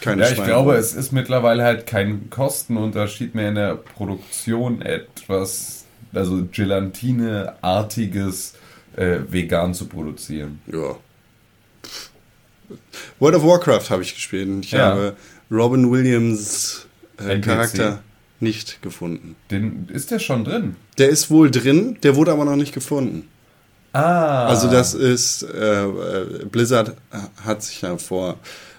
keine 0.00 0.22
Ja, 0.22 0.30
ich 0.30 0.42
glaube, 0.44 0.76
es 0.76 0.94
ist 0.94 1.12
mittlerweile 1.12 1.64
halt 1.64 1.86
kein 1.86 2.30
Kostenunterschied 2.30 3.34
mehr 3.34 3.48
in 3.50 3.54
der 3.56 3.74
Produktion, 3.76 4.82
etwas, 4.82 5.84
also 6.12 6.44
Gelatine-artiges 6.50 8.54
äh, 8.96 9.18
vegan 9.28 9.74
zu 9.74 9.86
produzieren. 9.86 10.60
Ja. 10.66 10.96
World 13.18 13.36
of 13.36 13.44
Warcraft 13.44 13.90
habe 13.90 14.02
ich 14.02 14.14
gespielt. 14.14 14.48
und 14.48 14.64
Ich 14.64 14.72
Ja. 14.72 14.90
habe 14.90 15.16
Robin 15.50 15.90
Williams 15.90 16.86
äh. 17.18 17.40
Charakter 17.40 18.00
nicht 18.40 18.82
gefunden. 18.82 19.36
Den, 19.50 19.88
ist 19.92 20.10
der 20.10 20.18
schon 20.18 20.44
drin? 20.44 20.76
Der 20.98 21.08
ist 21.08 21.30
wohl 21.30 21.50
drin, 21.50 21.98
der 22.02 22.16
wurde 22.16 22.32
aber 22.32 22.44
noch 22.44 22.56
nicht 22.56 22.72
gefunden. 22.72 23.28
Ah. 23.92 24.46
Also 24.46 24.70
das 24.70 24.94
ist, 24.94 25.42
äh, 25.42 25.84
äh, 25.84 26.44
Blizzard 26.44 26.94
hat 27.42 27.62
sich 27.62 27.80
ja 27.80 27.96
vor 27.96 28.36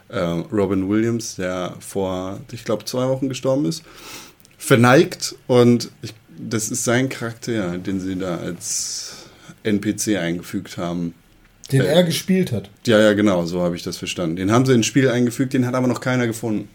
äh, 0.09 0.19
Robin 0.19 0.89
Williams, 0.89 1.35
der 1.35 1.75
vor, 1.79 2.39
ich 2.51 2.63
glaube, 2.63 2.85
zwei 2.85 3.07
Wochen 3.07 3.29
gestorben 3.29 3.65
ist, 3.65 3.83
verneigt 4.57 5.35
und 5.47 5.91
ich, 6.01 6.13
das 6.37 6.69
ist 6.69 6.83
sein 6.83 7.09
Charakter, 7.09 7.77
den 7.77 7.99
sie 7.99 8.15
da 8.15 8.37
als 8.37 9.25
NPC 9.63 10.17
eingefügt 10.17 10.77
haben. 10.77 11.13
Den 11.71 11.81
Äh. 11.81 11.85
er 11.85 12.03
gespielt 12.03 12.51
hat. 12.51 12.69
Ja, 12.87 12.99
ja, 12.99 13.13
genau, 13.13 13.45
so 13.45 13.61
habe 13.61 13.75
ich 13.75 13.83
das 13.83 13.97
verstanden. 13.97 14.35
Den 14.37 14.51
haben 14.51 14.65
sie 14.65 14.73
ins 14.73 14.85
Spiel 14.85 15.09
eingefügt, 15.09 15.53
den 15.53 15.65
hat 15.65 15.75
aber 15.75 15.87
noch 15.87 16.01
keiner 16.01 16.27
gefunden. 16.27 16.67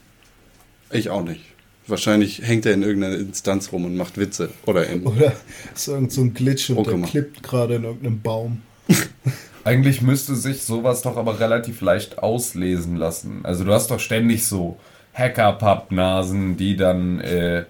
Ich 0.91 1.11
auch 1.11 1.25
nicht. 1.25 1.41
Wahrscheinlich 1.87 2.41
hängt 2.43 2.65
er 2.65 2.73
in 2.73 2.83
irgendeiner 2.83 3.17
Instanz 3.17 3.71
rum 3.73 3.85
und 3.85 3.97
macht 3.97 4.17
Witze. 4.17 4.49
Oder 4.65 4.87
in. 4.87 5.05
Oder 5.07 5.33
ist 5.75 5.89
irgend 5.89 6.13
so 6.13 6.23
ein 6.23 6.33
Glitch 6.33 6.71
und 6.71 6.79
Oh, 6.79 6.83
der 6.85 6.99
klippt 7.03 7.43
gerade 7.43 7.75
in 7.75 7.85
irgendeinem 7.85 8.21
Baum. 8.21 8.63
Eigentlich 9.65 10.03
müsste 10.03 10.35
sich 10.37 10.63
sowas 10.63 11.03
doch 11.03 11.17
aber 11.17 11.41
relativ 11.41 11.81
leicht 11.81 12.19
auslesen 12.19 12.97
lassen. 12.97 13.41
Also 13.45 13.65
du 13.65 13.73
hast 13.73 13.91
doch 13.91 14.01
ständig 14.01 14.47
so 14.47 14.79
Hacker-Pappnasen, 15.15 16.57
die 16.57 16.77
dann 16.77 17.21
äh, 17.21 17.65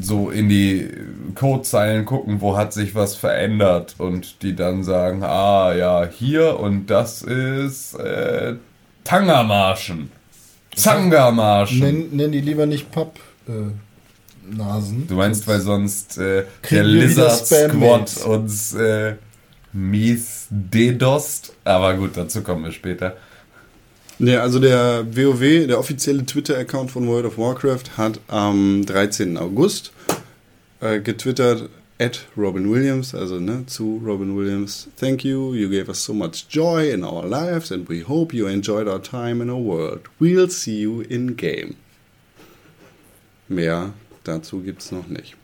so 0.00 0.30
in 0.30 0.48
die 0.48 0.88
Codezeilen 1.34 2.04
gucken, 2.04 2.40
wo 2.40 2.56
hat 2.56 2.72
sich 2.72 2.94
was 2.94 3.16
verändert 3.16 3.96
und 3.98 4.42
die 4.42 4.54
dann 4.54 4.84
sagen, 4.84 5.22
ah 5.24 5.74
ja, 5.74 6.06
hier 6.06 6.60
und 6.60 6.86
das 6.86 7.22
ist 7.22 7.94
äh, 7.94 8.54
Tangermarschen. 9.04 10.10
Zangermarschen. 10.74 11.80
Nenn, 11.80 12.08
nenn 12.12 12.32
die 12.32 12.40
lieber 12.40 12.66
nicht 12.66 12.90
Pappnasen. 12.92 13.22
Äh, 13.48 13.92
Nasen. 14.44 15.06
Du 15.06 15.14
meinst, 15.14 15.46
weil 15.46 15.60
sonst 15.60 16.18
äh, 16.18 16.44
der 16.70 16.84
Lizard 16.84 17.46
Squad 17.46 18.24
uns 18.24 18.74
äh, 18.74 19.14
mies 19.72 20.46
dedost. 20.50 21.54
Aber 21.64 21.94
gut, 21.94 22.16
dazu 22.16 22.42
kommen 22.42 22.64
wir 22.64 22.72
später. 22.72 23.16
Nee, 24.18 24.36
also 24.36 24.60
der 24.60 25.06
WoW, 25.16 25.66
der 25.66 25.78
offizielle 25.78 26.24
Twitter-Account 26.24 26.90
von 26.90 27.08
World 27.08 27.26
of 27.26 27.38
Warcraft, 27.38 27.96
hat 27.96 28.20
am 28.28 28.84
13. 28.86 29.36
August 29.36 29.92
äh, 30.80 31.00
getwittert, 31.00 31.68
at 32.02 32.26
Robin 32.36 32.68
Williams, 32.68 33.14
also 33.14 33.38
ne, 33.38 33.64
zu 33.66 34.00
Robin 34.04 34.36
Williams, 34.36 34.88
thank 34.96 35.24
you, 35.24 35.54
you 35.54 35.68
gave 35.68 35.88
us 35.88 36.02
so 36.02 36.12
much 36.12 36.48
joy 36.48 36.90
in 36.90 37.04
our 37.04 37.24
lives 37.24 37.70
and 37.70 37.88
we 37.88 38.00
hope 38.00 38.34
you 38.34 38.48
enjoyed 38.48 38.88
our 38.88 39.00
time 39.00 39.40
in 39.40 39.48
our 39.48 39.60
world. 39.60 40.08
We'll 40.18 40.48
see 40.48 40.80
you 40.80 41.02
in 41.02 41.36
game. 41.36 41.76
Mehr 43.48 43.92
dazu 44.24 44.60
gibt's 44.60 44.90
noch 44.90 45.08
nicht. 45.08 45.36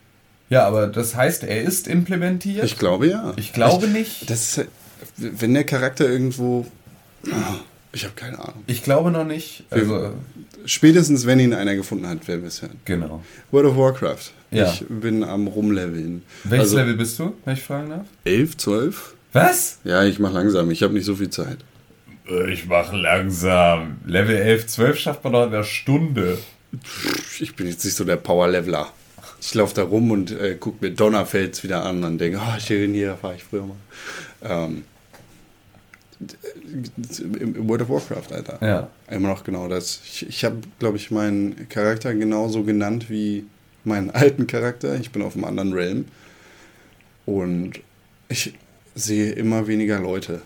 Ja, 0.50 0.66
aber 0.66 0.86
das 0.86 1.14
heißt, 1.14 1.44
er 1.44 1.62
ist 1.62 1.88
implementiert? 1.88 2.64
Ich 2.64 2.78
glaube 2.78 3.08
ja. 3.08 3.34
Ich 3.36 3.52
glaube 3.52 3.86
nicht. 3.88 4.30
Das 4.30 4.58
ist, 4.58 4.66
wenn 5.16 5.54
der 5.54 5.64
Charakter 5.64 6.08
irgendwo. 6.08 6.66
Ich 7.92 8.04
habe 8.04 8.14
keine 8.14 8.38
Ahnung. 8.38 8.62
Ich 8.66 8.82
glaube 8.82 9.10
noch 9.10 9.24
nicht. 9.24 9.64
Also, 9.70 10.12
Spätestens, 10.64 11.24
wenn 11.26 11.40
ihn 11.40 11.54
einer 11.54 11.74
gefunden 11.76 12.06
hat, 12.06 12.26
werden 12.28 12.42
wir 12.42 12.48
es 12.48 12.62
hören. 12.62 12.78
genau. 12.84 13.22
World 13.50 13.68
of 13.68 13.76
Warcraft. 13.76 14.32
Ja. 14.50 14.70
Ich 14.72 14.84
bin 14.88 15.24
am 15.24 15.46
Rumleveln. 15.46 16.22
Welches 16.44 16.68
also, 16.68 16.76
Level 16.78 16.94
bist 16.94 17.18
du, 17.18 17.34
wenn 17.44 17.54
ich 17.54 17.62
fragen 17.62 17.90
darf? 17.90 18.06
11, 18.24 18.56
12? 18.56 19.14
Was? 19.32 19.78
Ja, 19.84 20.04
ich 20.04 20.18
mache 20.18 20.34
langsam. 20.34 20.70
Ich 20.70 20.82
habe 20.82 20.94
nicht 20.94 21.04
so 21.04 21.14
viel 21.14 21.30
Zeit. 21.30 21.58
Ich 22.50 22.66
mach 22.66 22.92
langsam. 22.92 23.98
Level 24.04 24.36
11, 24.36 24.66
12 24.66 24.98
schafft 24.98 25.24
man 25.24 25.32
doch 25.32 25.46
in 25.46 25.54
einer 25.54 25.64
Stunde. 25.64 26.38
Ich 27.40 27.56
bin 27.56 27.66
jetzt 27.66 27.84
nicht 27.84 27.94
so 27.94 28.04
der 28.04 28.16
Power-Leveler. 28.16 28.92
Ich 29.40 29.54
laufe 29.54 29.74
da 29.74 29.84
rum 29.84 30.10
und 30.10 30.30
äh, 30.30 30.56
gucke 30.56 30.84
mir 30.84 30.92
Donnerfels 30.92 31.62
wieder 31.62 31.84
an 31.84 32.02
und 32.02 32.18
denke, 32.18 32.40
oh, 32.40 32.60
schön, 32.60 32.92
hier 32.92 33.16
war 33.22 33.34
ich 33.34 33.44
früher 33.44 33.66
mal. 33.66 33.76
Ähm, 34.42 34.84
im, 36.20 37.54
im 37.54 37.68
World 37.68 37.82
of 37.82 37.88
Warcraft, 37.90 38.32
Alter. 38.32 38.58
Ja. 38.60 38.90
Immer 39.08 39.28
noch 39.28 39.44
genau 39.44 39.68
das. 39.68 40.00
Ich, 40.04 40.28
ich 40.28 40.44
habe, 40.44 40.56
glaube 40.78 40.96
ich, 40.96 41.10
meinen 41.10 41.68
Charakter 41.68 42.14
genauso 42.14 42.64
genannt 42.64 43.08
wie 43.08 43.46
meinen 43.84 44.10
alten 44.10 44.46
Charakter. 44.46 44.96
Ich 44.96 45.12
bin 45.12 45.22
auf 45.22 45.34
einem 45.34 45.44
anderen 45.44 45.72
Realm. 45.72 46.06
Und 47.24 47.80
ich 48.28 48.54
sehe 48.94 49.32
immer 49.32 49.66
weniger 49.66 50.00
Leute. 50.00 50.42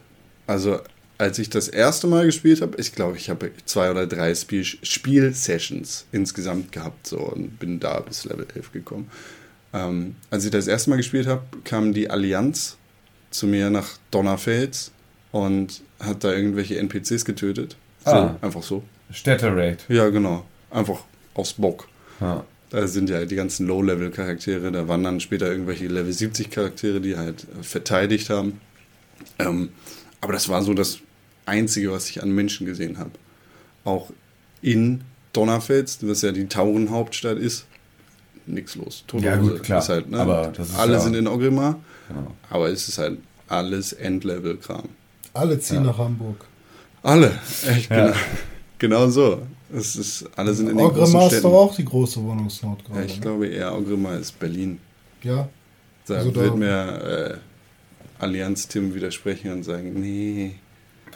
Also, 0.46 0.80
als 1.22 1.38
ich 1.38 1.48
das 1.50 1.68
erste 1.68 2.08
Mal 2.08 2.26
gespielt 2.26 2.60
habe, 2.62 2.76
ich 2.80 2.92
glaube, 2.92 3.16
ich 3.16 3.30
habe 3.30 3.52
zwei 3.64 3.90
oder 3.92 4.08
drei 4.08 4.34
Spiel 4.34 4.64
Spiel-Sessions 4.64 6.06
insgesamt 6.10 6.72
gehabt 6.72 7.06
so, 7.06 7.18
und 7.18 7.58
bin 7.60 7.78
da 7.78 8.00
bis 8.00 8.24
Level 8.24 8.46
11 8.54 8.72
gekommen. 8.72 9.08
Ähm, 9.72 10.16
als 10.30 10.44
ich 10.44 10.50
das 10.50 10.66
erste 10.66 10.90
Mal 10.90 10.96
gespielt 10.96 11.28
habe, 11.28 11.42
kam 11.64 11.94
die 11.94 12.10
Allianz 12.10 12.76
zu 13.30 13.46
mir 13.46 13.70
nach 13.70 13.98
Donnerfels 14.10 14.90
und 15.30 15.82
hat 16.00 16.24
da 16.24 16.32
irgendwelche 16.32 16.76
NPCs 16.78 17.24
getötet. 17.24 17.76
So, 18.04 18.10
Ah. 18.10 18.36
einfach 18.42 18.64
so. 18.64 18.82
Städte-Raid. 19.12 19.84
Ja, 19.88 20.08
genau. 20.08 20.44
Einfach 20.70 21.04
aus 21.34 21.52
Bock. 21.52 21.86
Ja. 22.20 22.44
Da 22.70 22.86
sind 22.88 23.08
ja 23.10 23.24
die 23.26 23.36
ganzen 23.36 23.66
Low-Level-Charaktere, 23.68 24.72
da 24.72 24.88
waren 24.88 25.04
dann 25.04 25.20
später 25.20 25.48
irgendwelche 25.50 25.86
Level 25.86 26.12
70-Charaktere, 26.12 27.00
die 27.00 27.16
halt 27.16 27.46
verteidigt 27.62 28.28
haben. 28.28 28.60
Ähm, 29.38 29.68
aber 30.20 30.32
das 30.32 30.48
war 30.48 30.62
so 30.62 30.74
das 30.74 30.98
Einzige, 31.46 31.92
was 31.92 32.08
ich 32.10 32.22
an 32.22 32.30
Menschen 32.32 32.66
gesehen 32.66 32.98
habe. 32.98 33.10
Auch 33.84 34.10
in 34.60 35.02
Donnerfels, 35.32 35.98
was 36.02 36.22
ja 36.22 36.32
die 36.32 36.46
Taurenhauptstadt 36.46 37.38
ist, 37.38 37.66
nichts 38.46 38.74
los. 38.76 39.04
Tote 39.06 39.24
Ja, 39.24 39.36
gut, 39.36 39.62
klar. 39.62 39.78
Ist 39.80 39.88
halt, 39.88 40.10
ne? 40.10 40.18
Aber 40.18 40.52
das 40.56 40.68
ist 40.70 40.78
Alle 40.78 40.94
ja- 40.94 41.00
sind 41.00 41.14
in 41.14 41.26
Ogrimmar, 41.26 41.80
Genau. 42.08 42.34
aber 42.50 42.68
es 42.68 42.88
ist 42.88 42.98
halt 42.98 43.18
alles 43.48 43.92
Endlevel-Kram. 43.92 44.88
Alle 45.34 45.58
ziehen 45.58 45.82
nach 45.84 45.98
Hamburg. 45.98 46.44
Alle. 47.02 47.32
Echt, 47.66 47.90
Ja. 47.90 48.06
genau. 48.06 48.16
genau 48.78 49.08
so. 49.08 49.42
Es 49.74 49.96
ist, 49.96 50.28
alle 50.36 50.52
sind 50.52 50.68
in 50.68 50.76
den 50.76 50.86
großen 50.86 51.02
Ogrimmar 51.02 51.22
ist 51.22 51.28
Städten. 51.32 51.42
doch 51.44 51.52
auch 51.54 51.74
die 51.74 51.84
große 51.84 52.22
Wohnungsnot 52.22 52.82
Ja, 52.82 52.88
gerade. 52.94 53.06
ich 53.06 53.14
ne? 53.16 53.20
glaube 53.22 53.46
eher 53.48 53.74
Ogrimmar 53.76 54.18
ist 54.18 54.38
Berlin. 54.38 54.78
ja. 55.22 55.48
Da 56.06 56.16
Also 56.16 56.30
da- 56.32 56.40
wird 56.42 56.56
mir 56.56 57.38
äh, 58.18 58.22
Allianz 58.22 58.66
Tim 58.68 58.92
widersprechen 58.94 59.52
und 59.52 59.62
sagen, 59.62 59.92
nee. 60.00 60.56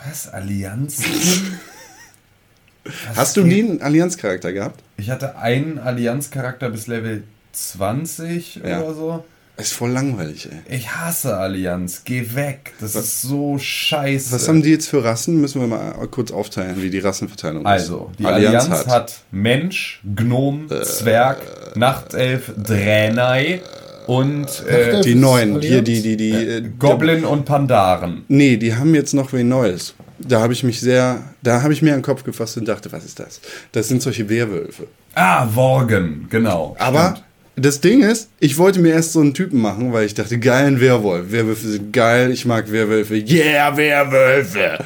Was? 0.04 0.28
Allianz? 0.28 1.02
Was 2.84 3.16
Hast 3.16 3.36
du 3.36 3.42
nie 3.42 3.62
einen 3.62 3.82
Allianz-Charakter 3.82 4.52
gehabt? 4.52 4.82
Ich 4.96 5.10
hatte 5.10 5.36
einen 5.38 5.78
Allianz-Charakter 5.78 6.70
bis 6.70 6.86
Level 6.86 7.24
20 7.52 8.56
Ja. 8.64 8.80
oder 8.80 8.94
so. 8.94 9.24
Ist 9.56 9.72
voll 9.72 9.90
langweilig, 9.90 10.50
ey. 10.68 10.76
Ich 10.76 10.90
hasse 10.94 11.38
Allianz. 11.38 12.02
Geh 12.04 12.34
weg. 12.34 12.74
Das 12.78 12.94
ist 12.94 13.22
so 13.22 13.56
scheiße. 13.58 14.32
Was 14.32 14.48
haben 14.48 14.62
die 14.62 14.68
jetzt 14.70 14.88
für 14.88 15.02
Rassen? 15.02 15.40
Müssen 15.40 15.62
wir 15.62 15.66
mal 15.66 15.92
kurz 16.08 16.30
aufteilen, 16.30 16.82
wie 16.82 16.90
die 16.90 16.98
Rassenverteilung 16.98 17.62
ist. 17.62 17.66
Also, 17.66 18.12
die 18.18 18.26
Allianz, 18.26 18.68
hat. 18.86 19.20
Mensch, 19.30 20.02
Gnom, 20.14 20.68
Zwerg, 20.68 21.74
Nachtelf, 21.74 22.52
Draenei 22.62 23.62
und 24.06 24.64
äh, 24.66 25.00
die 25.02 25.14
neuen, 25.14 25.60
hier 25.60 25.82
die, 25.82 26.02
die, 26.02 26.16
die. 26.16 26.32
äh, 26.32 26.62
Goblin 26.78 27.24
und 27.24 27.44
Pandaren. 27.44 28.24
Nee, 28.28 28.56
die 28.56 28.74
haben 28.74 28.94
jetzt 28.94 29.14
noch 29.14 29.32
wen 29.32 29.48
Neues. 29.48 29.94
Da 30.18 30.40
habe 30.40 30.52
ich 30.52 30.62
mich 30.62 30.80
sehr, 30.80 31.22
da 31.42 31.62
habe 31.62 31.72
ich 31.72 31.82
mir 31.82 31.92
an 31.92 31.98
den 31.98 32.04
Kopf 32.04 32.24
gefasst 32.24 32.56
und 32.56 32.66
dachte, 32.66 32.90
was 32.92 33.04
ist 33.04 33.18
das? 33.18 33.40
Das 33.72 33.88
sind 33.88 34.00
solche 34.02 34.28
Werwölfe. 34.28 34.86
Ah, 35.14 35.48
Worgen, 35.54 36.26
genau. 36.30 36.74
Aber 36.78 37.10
stimmt. 37.10 37.24
das 37.56 37.80
Ding 37.80 38.02
ist, 38.02 38.30
ich 38.40 38.56
wollte 38.56 38.80
mir 38.80 38.92
erst 38.92 39.12
so 39.12 39.20
einen 39.20 39.34
Typen 39.34 39.60
machen, 39.60 39.92
weil 39.92 40.06
ich 40.06 40.14
dachte, 40.14 40.38
geil, 40.38 40.66
ein 40.66 40.80
Werwolf. 40.80 41.32
Werwölfe 41.32 41.68
sind 41.68 41.92
geil, 41.92 42.30
ich 42.30 42.46
mag 42.46 42.70
Werwölfe. 42.70 43.16
Yeah, 43.16 43.76
Werwölfe! 43.76 44.78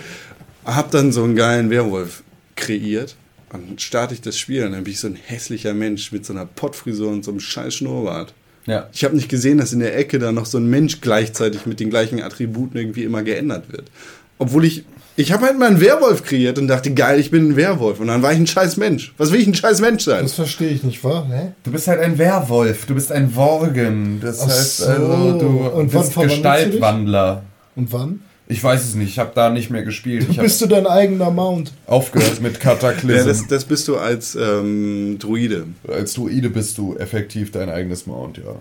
Hab 0.64 0.90
dann 0.90 1.12
so 1.12 1.24
einen 1.24 1.36
geilen 1.36 1.70
Werwolf 1.70 2.22
kreiert 2.56 3.16
Dann 3.50 3.78
starte 3.78 4.14
ich 4.14 4.20
das 4.20 4.38
Spiel 4.38 4.64
und 4.64 4.72
dann 4.72 4.84
bin 4.84 4.92
ich 4.92 5.00
so 5.00 5.08
ein 5.08 5.16
hässlicher 5.16 5.74
Mensch 5.74 6.12
mit 6.12 6.26
so 6.26 6.32
einer 6.32 6.46
Pottfrisur 6.46 7.10
und 7.10 7.24
so 7.24 7.30
einem 7.30 7.40
scheiß 7.40 7.76
Schnurrbart. 7.76 8.34
Ja. 8.70 8.88
Ich 8.92 9.04
habe 9.04 9.16
nicht 9.16 9.28
gesehen, 9.28 9.58
dass 9.58 9.72
in 9.72 9.80
der 9.80 9.96
Ecke 9.96 10.18
da 10.18 10.32
noch 10.32 10.46
so 10.46 10.58
ein 10.58 10.70
Mensch 10.70 11.00
gleichzeitig 11.00 11.66
mit 11.66 11.80
den 11.80 11.90
gleichen 11.90 12.22
Attributen 12.22 12.78
irgendwie 12.78 13.04
immer 13.04 13.22
geändert 13.22 13.72
wird. 13.72 13.90
Obwohl 14.38 14.64
ich, 14.64 14.84
ich 15.16 15.32
habe 15.32 15.44
halt 15.46 15.58
mal 15.58 15.66
einen 15.66 15.80
Werwolf 15.80 16.22
kreiert 16.22 16.58
und 16.58 16.68
dachte, 16.68 16.94
geil, 16.94 17.18
ich 17.18 17.30
bin 17.30 17.50
ein 17.50 17.56
Werwolf. 17.56 18.00
Und 18.00 18.06
dann 18.06 18.22
war 18.22 18.32
ich 18.32 18.38
ein 18.38 18.46
scheiß 18.46 18.76
Mensch. 18.76 19.12
Was 19.18 19.32
will 19.32 19.40
ich 19.40 19.46
ein 19.46 19.54
scheiß 19.54 19.80
Mensch 19.80 20.04
sein? 20.04 20.22
Das 20.22 20.34
verstehe 20.34 20.70
ich 20.70 20.82
nicht, 20.84 21.02
wahr? 21.04 21.26
Hä? 21.28 21.52
Du 21.64 21.72
bist 21.72 21.88
halt 21.88 22.00
ein 22.00 22.16
Werwolf, 22.16 22.86
du 22.86 22.94
bist 22.94 23.10
ein 23.12 23.34
Worgen. 23.34 24.20
Das 24.22 24.40
Ach 24.40 24.46
heißt, 24.46 24.76
so. 24.78 24.86
also, 24.86 25.38
du 25.38 25.46
Und 25.46 25.90
bist? 25.90 26.14
Gestaltwandler. 26.14 27.42
Und 27.76 27.92
wann? 27.92 28.20
Ich 28.50 28.62
weiß 28.64 28.82
es 28.84 28.94
nicht, 28.96 29.08
ich 29.10 29.18
habe 29.18 29.32
da 29.34 29.48
nicht 29.50 29.70
mehr 29.70 29.84
gespielt. 29.84 30.22
Ich 30.28 30.38
habe 30.38 30.42
Bist 30.46 30.60
du 30.60 30.66
dein 30.66 30.86
eigener 30.86 31.30
Mount? 31.30 31.72
aufgehört 31.86 32.40
mit 32.40 32.54
Ja, 32.54 32.58
Cataclysm. 32.60 33.26
das, 33.28 33.46
das 33.46 33.64
bist 33.64 33.86
du 33.88 33.96
als 33.96 34.34
ähm, 34.34 35.18
Druide. 35.20 35.66
Als 35.86 36.14
Druide 36.14 36.50
bist 36.50 36.76
du 36.78 36.96
effektiv 36.96 37.52
dein 37.52 37.68
eigenes 37.70 38.06
Mount, 38.06 38.38
ja. 38.38 38.56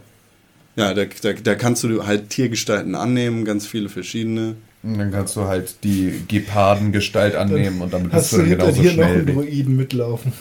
Ja, 0.76 0.94
da, 0.94 1.04
da, 1.22 1.34
da 1.34 1.56
kannst 1.56 1.84
du 1.84 2.06
halt 2.06 2.30
Tiergestalten 2.30 2.94
annehmen, 2.96 3.44
ganz 3.46 3.66
viele 3.66 3.90
verschiedene. 3.90 4.56
Und 4.84 4.98
dann 4.98 5.12
kannst 5.12 5.36
du 5.36 5.42
halt 5.46 5.84
die 5.84 6.22
Gepardengestalt 6.28 7.36
annehmen 7.36 7.82
und 7.82 7.92
damit 7.92 8.12
bist 8.12 8.16
Hast 8.26 8.34
du 8.34 8.38
du 8.38 8.44
dann 8.44 8.60
genauso 8.60 8.82
noch 8.84 8.92
schnell. 8.92 9.06
einen 9.06 9.28
wie- 9.28 9.34
Druiden 9.34 9.76
mitlaufen? 9.76 10.34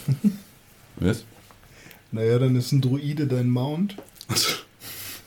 Was? 0.97 1.25
Naja, 2.13 2.39
dann 2.39 2.55
ist 2.55 2.71
ein 2.73 2.81
Druide 2.81 3.27
dein 3.27 3.49
Mount. 3.51 3.97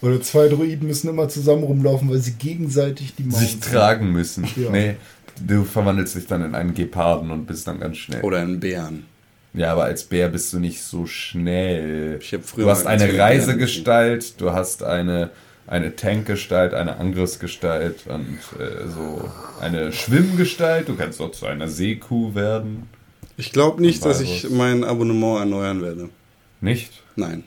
Oder 0.01 0.21
zwei 0.21 0.47
Druiden 0.47 0.87
müssen 0.87 1.09
immer 1.09 1.29
zusammen 1.29 1.63
rumlaufen, 1.63 2.09
weil 2.09 2.17
sie 2.17 2.33
gegenseitig 2.33 3.13
die 3.15 3.23
Mount 3.23 3.37
Sich 3.37 3.59
tragen 3.59 4.11
müssen. 4.11 4.47
Ja. 4.55 4.71
Nee, 4.71 4.95
du 5.45 5.63
verwandelst 5.63 6.15
dich 6.15 6.27
dann 6.27 6.43
in 6.43 6.55
einen 6.55 6.73
Geparden 6.73 7.29
und 7.29 7.45
bist 7.45 7.67
dann 7.67 7.79
ganz 7.79 7.97
schnell. 7.97 8.21
Oder 8.21 8.39
einen 8.39 8.59
Bären. 8.59 9.05
Ja, 9.53 9.73
aber 9.73 9.83
als 9.83 10.05
Bär 10.05 10.29
bist 10.29 10.51
du 10.53 10.59
nicht 10.59 10.81
so 10.81 11.05
schnell. 11.05 12.19
Ich 12.21 12.33
hab 12.33 12.43
früher 12.45 12.65
du 12.65 12.71
hast 12.71 12.85
mal 12.85 12.91
eine 12.91 13.17
Reisegestalt, 13.17 14.39
du 14.39 14.51
hast 14.51 14.81
eine, 14.81 15.29
eine 15.67 15.95
Tankgestalt, 15.95 16.73
eine 16.73 16.95
Angriffsgestalt 16.95 18.07
und 18.07 18.39
äh, 18.59 18.87
so 18.89 19.29
eine 19.59 19.91
Schwimmgestalt. 19.91 20.87
Du 20.87 20.95
kannst 20.95 21.19
auch 21.19 21.31
zu 21.31 21.45
einer 21.45 21.67
Seekuh 21.67 22.33
werden. 22.33 22.87
Ich 23.35 23.51
glaube 23.51 23.81
nicht, 23.81 24.05
dass 24.05 24.21
ich 24.21 24.49
mein 24.49 24.83
Abonnement 24.83 25.39
erneuern 25.39 25.81
werde. 25.81 26.09
Nicht? 26.61 27.03
Nein. 27.15 27.43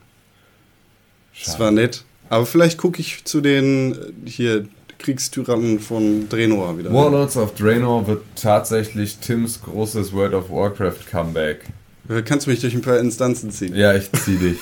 Es 1.34 1.46
Schade. 1.46 1.58
war 1.60 1.70
nett. 1.70 2.04
Aber 2.28 2.46
vielleicht 2.46 2.78
gucke 2.78 3.00
ich 3.00 3.24
zu 3.24 3.40
den 3.40 3.92
äh, 3.92 4.30
hier 4.30 4.66
Kriegstyrannen 4.98 5.80
von 5.80 6.28
Draenor 6.28 6.78
wieder. 6.78 6.92
Warlords 6.92 7.36
of 7.36 7.54
Draenor 7.54 8.06
wird 8.06 8.22
tatsächlich 8.36 9.18
Tims 9.18 9.60
großes 9.62 10.12
World 10.12 10.34
of 10.34 10.50
Warcraft 10.50 11.06
Comeback. 11.10 11.60
Äh, 12.08 12.22
Kannst 12.22 12.46
du 12.46 12.50
mich 12.50 12.60
durch 12.60 12.74
ein 12.74 12.82
paar 12.82 12.98
Instanzen 12.98 13.50
ziehen? 13.50 13.74
Ja, 13.74 13.94
ich 13.94 14.10
zieh 14.12 14.36
dich. 14.36 14.58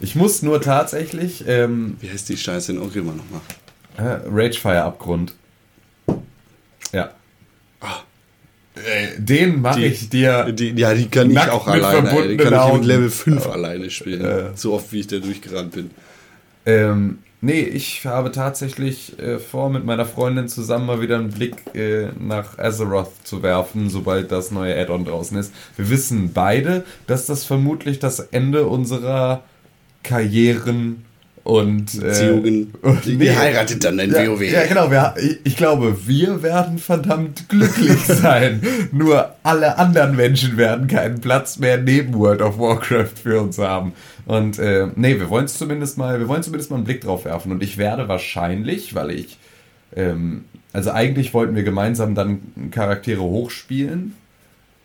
Ich 0.00 0.14
muss 0.14 0.42
nur 0.42 0.60
tatsächlich 0.60 1.44
ähm, 1.48 1.96
Wie 2.00 2.10
heißt 2.10 2.28
die 2.28 2.36
Scheiße 2.36 2.72
in 2.72 2.78
Orima 2.78 3.12
nochmal? 3.12 3.40
äh, 3.96 4.20
Ragefire 4.28 4.82
Abgrund. 4.82 5.32
Ja. 6.92 7.12
Äh, 8.74 9.18
Den 9.18 9.62
mache 9.62 9.82
ich 9.84 10.10
dir. 10.10 10.52
Die, 10.52 10.70
ja, 10.78 10.92
die 10.92 11.08
kann 11.08 11.30
ich 11.30 11.38
auch 11.38 11.66
alleine. 11.66 12.10
Ey. 12.10 12.28
Die 12.28 12.36
kann 12.36 12.52
ich 12.68 12.74
mit 12.74 12.84
Level 12.84 13.08
5 13.10 13.46
alleine 13.48 13.88
spielen. 13.90 14.22
Äh. 14.22 14.50
So 14.54 14.74
oft, 14.74 14.92
wie 14.92 15.00
ich 15.00 15.06
da 15.06 15.16
durchgerannt 15.18 15.72
bin. 15.72 15.90
Ähm, 16.66 17.18
nee, 17.40 17.60
ich 17.62 18.04
habe 18.04 18.32
tatsächlich 18.32 19.18
äh, 19.18 19.38
vor, 19.38 19.70
mit 19.70 19.84
meiner 19.84 20.04
Freundin 20.04 20.48
zusammen 20.48 20.86
mal 20.86 21.00
wieder 21.00 21.16
einen 21.16 21.30
Blick 21.30 21.74
äh, 21.74 22.08
nach 22.18 22.58
Azeroth 22.58 23.12
zu 23.24 23.42
werfen, 23.42 23.88
sobald 23.88 24.32
das 24.32 24.50
neue 24.50 24.78
Add-on 24.78 25.04
draußen 25.04 25.38
ist. 25.38 25.54
Wir 25.76 25.88
wissen 25.88 26.32
beide, 26.34 26.84
dass 27.06 27.26
das 27.26 27.44
vermutlich 27.44 28.00
das 28.00 28.20
Ende 28.20 28.66
unserer 28.66 29.44
Karrieren 30.02 31.05
und 31.46 32.02
äh, 32.02 32.30
und- 32.82 33.04
Die 33.04 33.16
nee. 33.16 33.30
heiratet 33.36 33.84
dann 33.84 34.00
in 34.00 34.10
ja, 34.10 34.26
WoW. 34.26 34.42
Ja, 34.42 34.66
genau. 34.66 34.90
Wir, 34.90 35.14
ich, 35.44 35.56
glaube, 35.56 35.96
wir 36.06 36.42
werden 36.42 36.78
verdammt 36.78 37.48
glücklich 37.48 38.00
sein. 38.06 38.60
Nur 38.90 39.30
alle 39.44 39.78
anderen 39.78 40.16
Menschen 40.16 40.56
werden 40.56 40.88
keinen 40.88 41.20
Platz 41.20 41.58
mehr 41.58 41.78
neben 41.78 42.14
World 42.14 42.42
of 42.42 42.58
Warcraft 42.58 43.12
für 43.22 43.40
uns 43.40 43.58
haben. 43.58 43.92
Und 44.24 44.58
äh, 44.58 44.88
nee, 44.96 45.20
wir 45.20 45.30
wollen 45.30 45.44
es 45.44 45.56
zumindest 45.56 45.98
mal, 45.98 46.18
wir 46.18 46.26
wollen 46.26 46.42
zumindest 46.42 46.70
mal 46.70 46.78
einen 46.78 46.84
Blick 46.84 47.02
drauf 47.02 47.24
werfen. 47.24 47.52
Und 47.52 47.62
ich 47.62 47.78
werde 47.78 48.08
wahrscheinlich, 48.08 48.96
weil 48.96 49.12
ich, 49.12 49.38
ähm, 49.94 50.46
also 50.72 50.90
eigentlich 50.90 51.32
wollten 51.32 51.54
wir 51.54 51.62
gemeinsam 51.62 52.16
dann 52.16 52.40
Charaktere 52.72 53.22
hochspielen, 53.22 54.14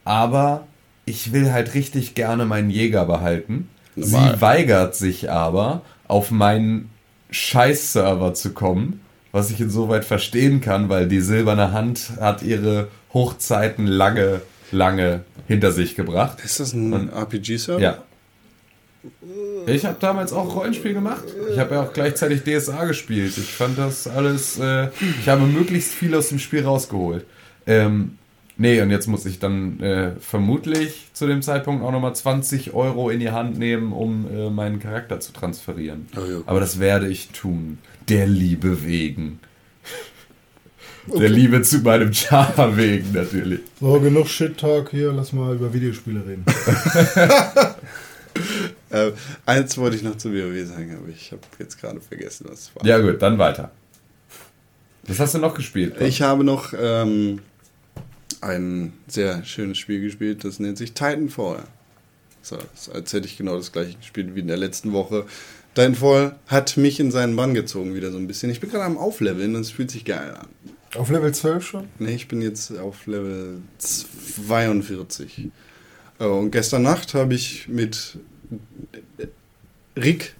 aber 0.06 0.68
ich 1.06 1.34
will 1.34 1.52
halt 1.52 1.74
richtig 1.74 2.14
gerne 2.14 2.46
meinen 2.46 2.70
Jäger 2.70 3.06
behalten. 3.06 3.68
Normal. 3.96 4.36
Sie 4.36 4.42
weigert 4.42 4.96
sich 4.96 5.32
aber, 5.32 5.82
auf 6.12 6.30
meinen 6.30 6.90
Scheiß-Server 7.32 8.34
zu 8.34 8.54
kommen, 8.54 9.00
was 9.32 9.50
ich 9.50 9.62
insoweit 9.62 10.04
verstehen 10.04 10.60
kann, 10.60 10.90
weil 10.90 11.08
die 11.08 11.22
silberne 11.22 11.72
Hand 11.72 12.12
hat 12.20 12.44
ihre 12.44 12.90
Hochzeiten 13.14 13.88
lange, 13.88 14.42
lange 14.72 15.22
hinter 15.48 15.72
sich 15.72 15.96
gebracht. 15.96 16.40
Ist 16.44 16.60
das 16.60 16.74
ein 16.74 17.10
RPG-Server? 17.10 17.82
Ja. 17.82 17.98
Ich 19.66 19.86
habe 19.86 19.96
damals 20.00 20.34
auch 20.34 20.54
Rollenspiel 20.56 20.94
gemacht. 20.94 21.24
Ich 21.52 21.58
habe 21.58 21.76
ja 21.76 21.84
auch 21.84 21.94
gleichzeitig 21.94 22.44
DSA 22.44 22.86
gespielt. 22.86 23.38
Ich 23.38 23.54
fand 23.54 23.78
das 23.78 24.06
alles. 24.08 24.60
Äh, 24.60 24.90
ich 25.20 25.28
habe 25.28 25.44
möglichst 25.44 25.94
viel 25.94 26.14
aus 26.14 26.30
dem 26.30 26.40
Spiel 26.40 26.66
rausgeholt. 26.66 27.26
Ähm, 27.66 28.18
nee, 28.62 28.82
und 28.82 28.92
jetzt 28.92 29.08
muss 29.08 29.26
ich 29.26 29.40
dann 29.40 29.80
äh, 29.82 30.12
vermutlich 30.20 31.08
zu 31.14 31.28
dem 31.28 31.42
Zeitpunkt 31.42 31.84
auch 31.84 31.92
nochmal 31.92 32.16
20 32.16 32.74
Euro 32.74 33.10
in 33.10 33.20
die 33.20 33.32
Hand 33.32 33.58
nehmen, 33.58 33.92
um 33.92 34.28
äh, 34.32 34.50
meinen 34.50 34.80
Charakter 34.80 35.20
zu 35.20 35.34
transferieren. 35.34 36.08
Oh 36.16 36.26
ja. 36.26 36.42
Aber 36.46 36.60
das 36.60 36.80
werde 36.80 37.08
ich 37.08 37.30
tun. 37.30 37.80
Der 38.08 38.28
Liebe 38.28 38.86
wegen. 38.86 39.40
Der 41.08 41.30
Liebe 41.30 41.64
zu 41.64 41.80
meinem 41.80 42.14
Char 42.14 42.78
wegen 42.78 43.12
natürlich. 43.12 43.62
So, 43.80 44.00
genug 44.00 44.28
Shit-Talk 44.28 44.92
hier, 44.92 45.12
lass 45.12 45.34
mal 45.34 45.56
über 45.56 45.74
Videospiele 45.74 46.24
reden. 46.26 46.46
Äh, 48.90 49.12
eins 49.46 49.78
wollte 49.78 49.96
ich 49.96 50.04
noch 50.04 50.18
zu 50.18 50.34
WoW 50.34 50.68
sagen, 50.68 50.98
aber 50.98 51.08
ich 51.08 51.32
habe 51.32 51.42
jetzt 51.60 51.80
gerade 51.80 52.02
vergessen, 52.02 52.46
was 52.50 52.60
es 52.60 52.76
war. 52.76 52.86
Ja 52.86 53.00
gut, 53.00 53.22
dann 53.22 53.38
weiter. 53.38 53.72
Was 55.08 55.20
hast 55.20 55.34
du 55.34 55.40
noch 55.40 55.56
gespielt? 55.56 56.00
Ich 56.02 56.22
habe 56.22 56.44
noch 56.44 56.74
ähm, 56.78 57.40
ein 58.42 58.94
sehr 59.08 59.44
schönes 59.44 59.78
Spiel 59.78 60.02
gespielt, 60.02 60.44
das 60.44 60.60
nennt 60.60 60.78
sich 60.78 60.94
Titanfall. 60.94 61.64
So, 62.42 62.58
als 62.94 63.14
hätte 63.14 63.28
ich 63.28 63.38
genau 63.38 63.58
das 63.58 63.72
gleiche 63.72 63.98
gespielt 63.98 64.34
wie 64.36 64.40
in 64.40 64.48
der 64.48 64.58
letzten 64.58 64.94
Woche. 64.94 65.26
Titanfall 65.76 66.36
hat 66.48 66.76
mich 66.78 67.00
in 67.00 67.12
seinen 67.12 67.36
Bann 67.36 67.54
gezogen 67.54 67.94
wieder 67.96 68.12
so 68.12 68.18
ein 68.18 68.28
bisschen. 68.28 68.50
Ich 68.50 68.60
bin 68.60 68.70
gerade 68.70 68.86
am 68.86 68.98
Aufleveln 68.98 69.56
und 69.56 69.62
es 69.62 69.72
fühlt 69.72 69.92
sich 69.92 70.06
geil 70.06 70.36
an. 70.36 70.48
Auf 70.96 71.10
Level 71.10 71.34
12 71.34 71.66
schon? 71.66 71.88
Nee, 72.00 72.16
ich 72.16 72.28
bin 72.28 72.42
jetzt 72.42 72.78
auf 72.78 73.06
Level 73.08 73.62
42. 73.78 75.50
Äh, 76.20 76.26
Und 76.26 76.52
gestern 76.52 76.82
Nacht 76.82 77.14
habe 77.14 77.34
ich 77.34 77.68
mit 77.70 78.18
Rick. 79.96 80.34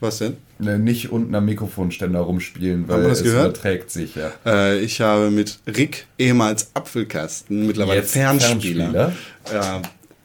Was 0.00 0.18
denn? 0.18 0.36
Ne, 0.62 0.78
nicht 0.78 1.10
unten 1.10 1.34
am 1.34 1.44
Mikrofonständer 1.44 2.20
rumspielen, 2.20 2.86
weil 2.86 3.04
es 3.06 3.24
gehört? 3.24 3.56
überträgt 3.56 3.90
sich, 3.90 4.14
ja. 4.14 4.30
Äh, 4.46 4.78
ich 4.78 5.00
habe 5.00 5.30
mit 5.30 5.58
Rick, 5.66 6.06
ehemals 6.18 6.70
Apfelkasten, 6.74 7.66
mittlerweile 7.66 8.00
Jetzt 8.00 8.12
Fernspieler. 8.12 9.12
Äh, 9.52 9.80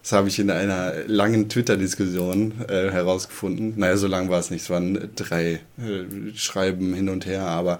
das 0.07 0.11
habe 0.11 0.29
ich 0.29 0.39
in 0.39 0.51
einer 0.51 0.93
langen 1.07 1.49
Twitter-Diskussion 1.49 2.53
äh, 2.69 2.91
herausgefunden. 2.91 3.73
Naja, 3.75 3.97
so 3.97 4.07
lang 4.07 4.29
war 4.29 4.39
es 4.39 4.51
nicht. 4.51 4.61
Es 4.61 4.69
waren 4.69 5.09
drei 5.15 5.59
äh, 5.77 6.33
Schreiben 6.33 6.93
hin 6.93 7.09
und 7.09 7.25
her. 7.25 7.41
Aber 7.41 7.79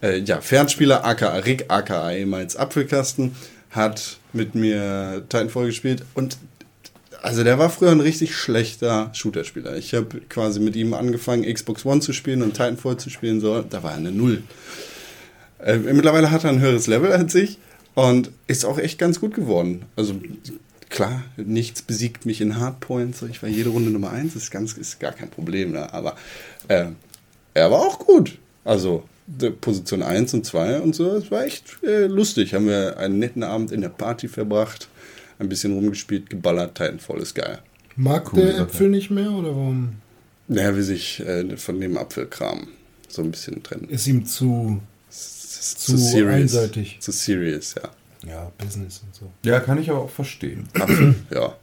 äh, 0.00 0.18
ja, 0.18 0.40
Fernspieler, 0.40 1.04
aka 1.04 1.34
Rick, 1.38 1.64
aka 1.68 2.12
ehemals 2.12 2.54
Apfelkasten, 2.54 3.34
hat 3.70 4.18
mit 4.32 4.54
mir 4.54 5.24
Titanfall 5.28 5.66
gespielt. 5.66 6.04
Und 6.14 6.36
also 7.24 7.42
der 7.42 7.58
war 7.58 7.70
früher 7.70 7.90
ein 7.90 8.00
richtig 8.00 8.36
schlechter 8.36 9.08
Shooter-Spieler. 9.14 9.78
Ich 9.78 9.94
habe 9.94 10.20
quasi 10.28 10.60
mit 10.60 10.76
ihm 10.76 10.92
angefangen, 10.92 11.50
Xbox 11.50 11.86
One 11.86 12.00
zu 12.00 12.12
spielen 12.12 12.42
und 12.42 12.52
Titanfall 12.52 12.98
zu 12.98 13.08
spielen. 13.08 13.40
So, 13.40 13.62
da 13.62 13.82
war 13.82 13.92
er 13.92 13.96
eine 13.96 14.12
Null. 14.12 14.42
Äh, 15.58 15.78
mittlerweile 15.78 16.30
hat 16.30 16.44
er 16.44 16.50
ein 16.50 16.60
höheres 16.60 16.86
Level 16.86 17.10
als 17.12 17.34
ich 17.34 17.56
und 17.94 18.30
ist 18.46 18.66
auch 18.66 18.78
echt 18.78 18.98
ganz 18.98 19.20
gut 19.20 19.34
geworden. 19.34 19.86
Also 19.96 20.20
klar, 20.90 21.24
nichts 21.38 21.80
besiegt 21.80 22.26
mich 22.26 22.42
in 22.42 22.58
Hardpoints. 22.58 23.22
Ich 23.22 23.42
war 23.42 23.48
jede 23.48 23.70
Runde 23.70 23.90
Nummer 23.90 24.10
eins, 24.10 24.36
ist 24.36 24.50
ganz, 24.50 24.74
ist 24.74 25.00
gar 25.00 25.12
kein 25.12 25.30
Problem. 25.30 25.72
Ne? 25.72 25.90
Aber 25.94 26.16
äh, 26.68 26.88
er 27.54 27.70
war 27.70 27.80
auch 27.80 28.00
gut. 28.00 28.36
Also 28.66 29.02
Position 29.62 30.02
1 30.02 30.34
und 30.34 30.44
2 30.44 30.80
und 30.82 30.94
so, 30.94 31.16
es 31.16 31.30
war 31.30 31.46
echt 31.46 31.82
äh, 31.84 32.04
lustig. 32.04 32.52
Haben 32.52 32.66
wir 32.66 32.98
einen 32.98 33.18
netten 33.18 33.42
Abend 33.42 33.72
in 33.72 33.80
der 33.80 33.88
Party 33.88 34.28
verbracht, 34.28 34.88
ein 35.38 35.48
bisschen 35.48 35.72
rumgespielt, 35.74 36.30
geballert, 36.30 36.76
Titanfall 36.76 37.20
ist 37.20 37.34
geil. 37.34 37.58
Mag 37.96 38.24
Coole 38.26 38.46
der. 38.46 38.58
Äpfel 38.60 38.88
nicht 38.88 39.10
mehr 39.10 39.30
oder 39.30 39.50
warum? 39.50 39.94
Naja, 40.48 40.76
wie 40.76 40.82
sich 40.82 41.20
äh, 41.20 41.56
von 41.56 41.80
dem 41.80 41.96
Apfelkram 41.96 42.68
so 43.08 43.22
ein 43.22 43.30
bisschen 43.30 43.62
trennen. 43.62 43.88
Ist 43.88 44.06
ihm 44.06 44.26
zu. 44.26 44.80
Ist 45.08 45.80
zu 45.80 46.26
einseitig. 46.26 46.98
Zu 47.00 47.12
serious, 47.12 47.74
ja. 47.76 47.90
Ja, 48.28 48.52
Business 48.58 49.02
und 49.04 49.14
so. 49.14 49.30
Ja, 49.42 49.60
kann 49.60 49.78
ich 49.78 49.90
aber 49.90 50.00
auch 50.00 50.10
verstehen. 50.10 50.68
Absolut, 50.74 51.16
ja. 51.30 51.56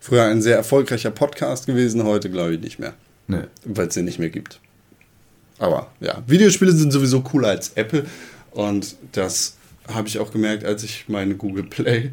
Früher 0.00 0.24
ein 0.24 0.42
sehr 0.42 0.56
erfolgreicher 0.56 1.10
Podcast 1.10 1.66
gewesen, 1.66 2.04
heute 2.04 2.30
glaube 2.30 2.54
ich 2.54 2.60
nicht 2.60 2.78
mehr. 2.78 2.94
Nee. 3.26 3.44
weil 3.64 3.88
es 3.88 3.94
den 3.94 4.04
nicht 4.04 4.18
mehr 4.18 4.28
gibt. 4.28 4.60
Aber 5.58 5.90
ja, 6.00 6.22
Videospiele 6.26 6.72
sind 6.72 6.92
sowieso 6.92 7.22
cooler 7.22 7.48
als 7.48 7.72
Apple 7.74 8.04
und 8.50 8.96
das 9.12 9.56
habe 9.88 10.08
ich 10.08 10.18
auch 10.18 10.30
gemerkt, 10.30 10.64
als 10.64 10.82
ich 10.82 11.08
meine 11.08 11.34
Google 11.36 11.64
Play 11.64 12.12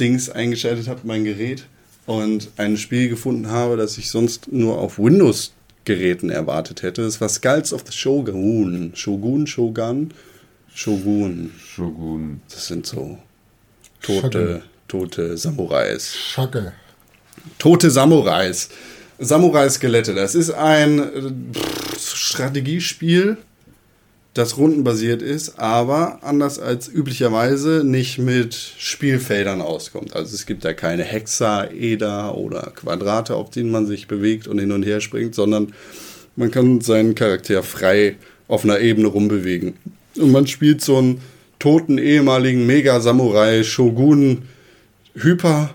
Dings 0.00 0.30
eingeschaltet 0.30 0.88
habe, 0.88 1.00
mein 1.04 1.24
Gerät 1.24 1.64
und 2.06 2.50
ein 2.56 2.76
Spiel 2.76 3.08
gefunden 3.08 3.48
habe, 3.48 3.76
das 3.76 3.98
ich 3.98 4.10
sonst 4.10 4.50
nur 4.50 4.78
auf 4.78 4.98
Windows 4.98 5.52
Geräten 5.84 6.30
erwartet 6.30 6.82
hätte. 6.82 7.02
Es 7.02 7.20
war 7.20 7.28
Skulls 7.28 7.72
of 7.72 7.82
the 7.86 7.92
Shogun. 7.92 8.92
Shogun, 8.94 9.46
Shogun, 9.46 10.12
Shogun. 10.72 11.50
Shogun. 11.58 12.40
Das 12.48 12.66
sind 12.68 12.86
so 12.86 13.18
tote, 14.00 14.62
tote 14.88 15.36
Samurais. 15.36 16.14
Schacke. 16.14 16.72
Tote 17.58 17.90
Samurais. 17.90 18.68
Samurai-Skelette. 19.18 20.14
Das 20.14 20.34
ist 20.34 20.50
ein 20.50 20.98
äh, 20.98 21.32
pff, 21.52 22.16
Strategiespiel, 22.16 23.36
das 24.34 24.56
rundenbasiert 24.56 25.20
ist, 25.20 25.58
aber 25.58 26.20
anders 26.22 26.58
als 26.58 26.88
üblicherweise 26.88 27.82
nicht 27.84 28.18
mit 28.18 28.54
Spielfeldern 28.54 29.60
auskommt. 29.60 30.16
Also 30.16 30.34
es 30.34 30.46
gibt 30.46 30.64
da 30.64 30.72
keine 30.72 31.02
Hexaeder 31.04 32.34
oder 32.36 32.72
Quadrate, 32.74 33.34
auf 33.34 33.50
denen 33.50 33.70
man 33.70 33.86
sich 33.86 34.08
bewegt 34.08 34.48
und 34.48 34.58
hin 34.58 34.72
und 34.72 34.84
her 34.84 35.02
springt, 35.02 35.34
sondern 35.34 35.74
man 36.34 36.50
kann 36.50 36.80
seinen 36.80 37.14
Charakter 37.14 37.62
frei 37.62 38.16
auf 38.48 38.64
einer 38.64 38.80
Ebene 38.80 39.08
rumbewegen. 39.08 39.74
Und 40.18 40.32
man 40.32 40.46
spielt 40.46 40.80
so 40.80 40.96
einen 40.96 41.20
toten 41.58 41.98
ehemaligen 41.98 42.66
Mega-Samurai, 42.66 43.62
Shogun, 43.64 44.42
Hyper, 45.14 45.74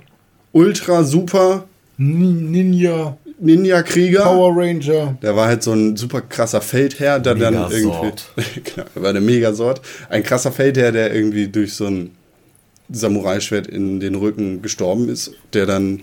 Ultra, 0.51 1.03
Super, 1.03 1.67
Nin- 1.97 2.49
Ninja, 2.49 3.17
Ninja-Krieger. 3.39 4.23
Power 4.23 4.53
Ranger. 4.55 5.17
Der 5.21 5.35
war 5.35 5.47
halt 5.47 5.63
so 5.63 5.73
ein 5.73 5.95
super 5.95 6.21
krasser 6.21 6.61
Feldherr, 6.61 7.19
der 7.19 7.35
dann 7.35 7.53
irgendwie. 7.53 7.85
Megasort. 7.85 8.25
genau, 8.63 8.87
er 8.95 9.01
war 9.01 9.09
eine 9.09 9.21
Megasort. 9.21 9.81
Ein 10.09 10.23
krasser 10.23 10.51
Feldherr, 10.51 10.91
der 10.91 11.13
irgendwie 11.13 11.47
durch 11.47 11.73
so 11.73 11.85
ein 11.85 12.11
Samurai-Schwert 12.89 13.67
in 13.67 13.99
den 13.99 14.15
Rücken 14.15 14.61
gestorben 14.61 15.09
ist, 15.09 15.31
der 15.53 15.65
dann 15.65 16.01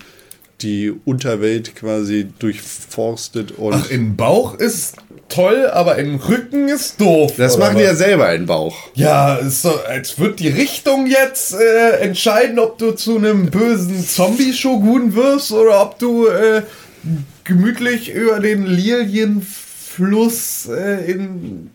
die 0.60 0.92
Unterwelt 1.04 1.74
quasi 1.74 2.28
durchforstet 2.38 3.52
und. 3.52 3.74
Ach, 3.74 3.90
im 3.90 4.16
Bauch 4.16 4.54
ist 4.54 4.96
toll, 5.28 5.66
aber 5.66 5.96
im 5.96 6.16
Rücken 6.16 6.68
ist 6.68 7.00
doof. 7.00 7.34
das 7.36 7.58
machen 7.58 7.78
die 7.78 7.82
ja 7.82 7.94
selber 7.94 8.32
in 8.32 8.42
den 8.42 8.46
Bauch. 8.46 8.76
Ja, 8.94 9.36
ist 9.36 9.62
so, 9.62 9.74
als 9.88 10.18
wird 10.18 10.38
die 10.38 10.48
Richtung 10.48 11.06
jetzt 11.06 11.54
äh, 11.54 11.98
entscheiden, 11.98 12.58
ob 12.58 12.78
du 12.78 12.92
zu 12.92 13.16
einem 13.16 13.50
bösen 13.50 14.06
Zombie-Shogun 14.06 15.14
wirst 15.16 15.52
oder 15.52 15.82
ob 15.82 15.98
du 15.98 16.28
äh, 16.28 16.62
gemütlich 17.44 18.12
über 18.12 18.40
den 18.40 18.66
Lilienfluss 18.66 20.68
äh, 20.68 21.10
in. 21.10 21.70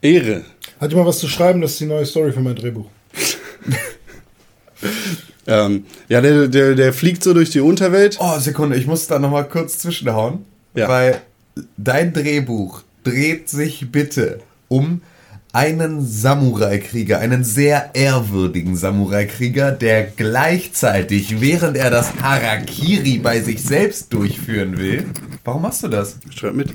Ehre. 0.00 0.44
Hat 0.80 0.92
mal 0.92 1.06
was 1.06 1.18
zu 1.18 1.28
schreiben, 1.28 1.60
das 1.60 1.72
ist 1.72 1.80
die 1.80 1.86
neue 1.86 2.06
Story 2.06 2.32
für 2.32 2.40
mein 2.40 2.56
Drehbuch. 2.56 2.88
Ähm, 5.46 5.84
ja, 6.08 6.20
der, 6.20 6.48
der, 6.48 6.74
der 6.74 6.92
fliegt 6.92 7.22
so 7.22 7.34
durch 7.34 7.50
die 7.50 7.60
Unterwelt. 7.60 8.18
Oh, 8.20 8.38
Sekunde, 8.38 8.76
ich 8.76 8.86
muss 8.86 9.06
da 9.06 9.18
nochmal 9.18 9.48
kurz 9.48 9.78
zwischenhauen. 9.78 10.44
Ja. 10.74 10.88
Weil 10.88 11.20
dein 11.76 12.12
Drehbuch 12.12 12.82
dreht 13.04 13.48
sich 13.48 13.92
bitte 13.92 14.40
um 14.68 15.02
einen 15.54 16.04
Samurai-Krieger, 16.04 17.20
einen 17.20 17.44
sehr 17.44 17.90
ehrwürdigen 17.94 18.76
Samurai-Krieger, 18.76 19.70
der 19.70 20.02
gleichzeitig, 20.04 21.40
während 21.40 21.76
er 21.76 21.90
das 21.90 22.16
Harakiri 22.20 23.18
bei 23.18 23.40
sich 23.40 23.62
selbst 23.62 24.12
durchführen 24.12 24.78
will. 24.78 25.06
Warum 25.44 25.62
machst 25.62 25.84
du 25.84 25.88
das? 25.88 26.18
Schreibt 26.30 26.56
mit. 26.56 26.74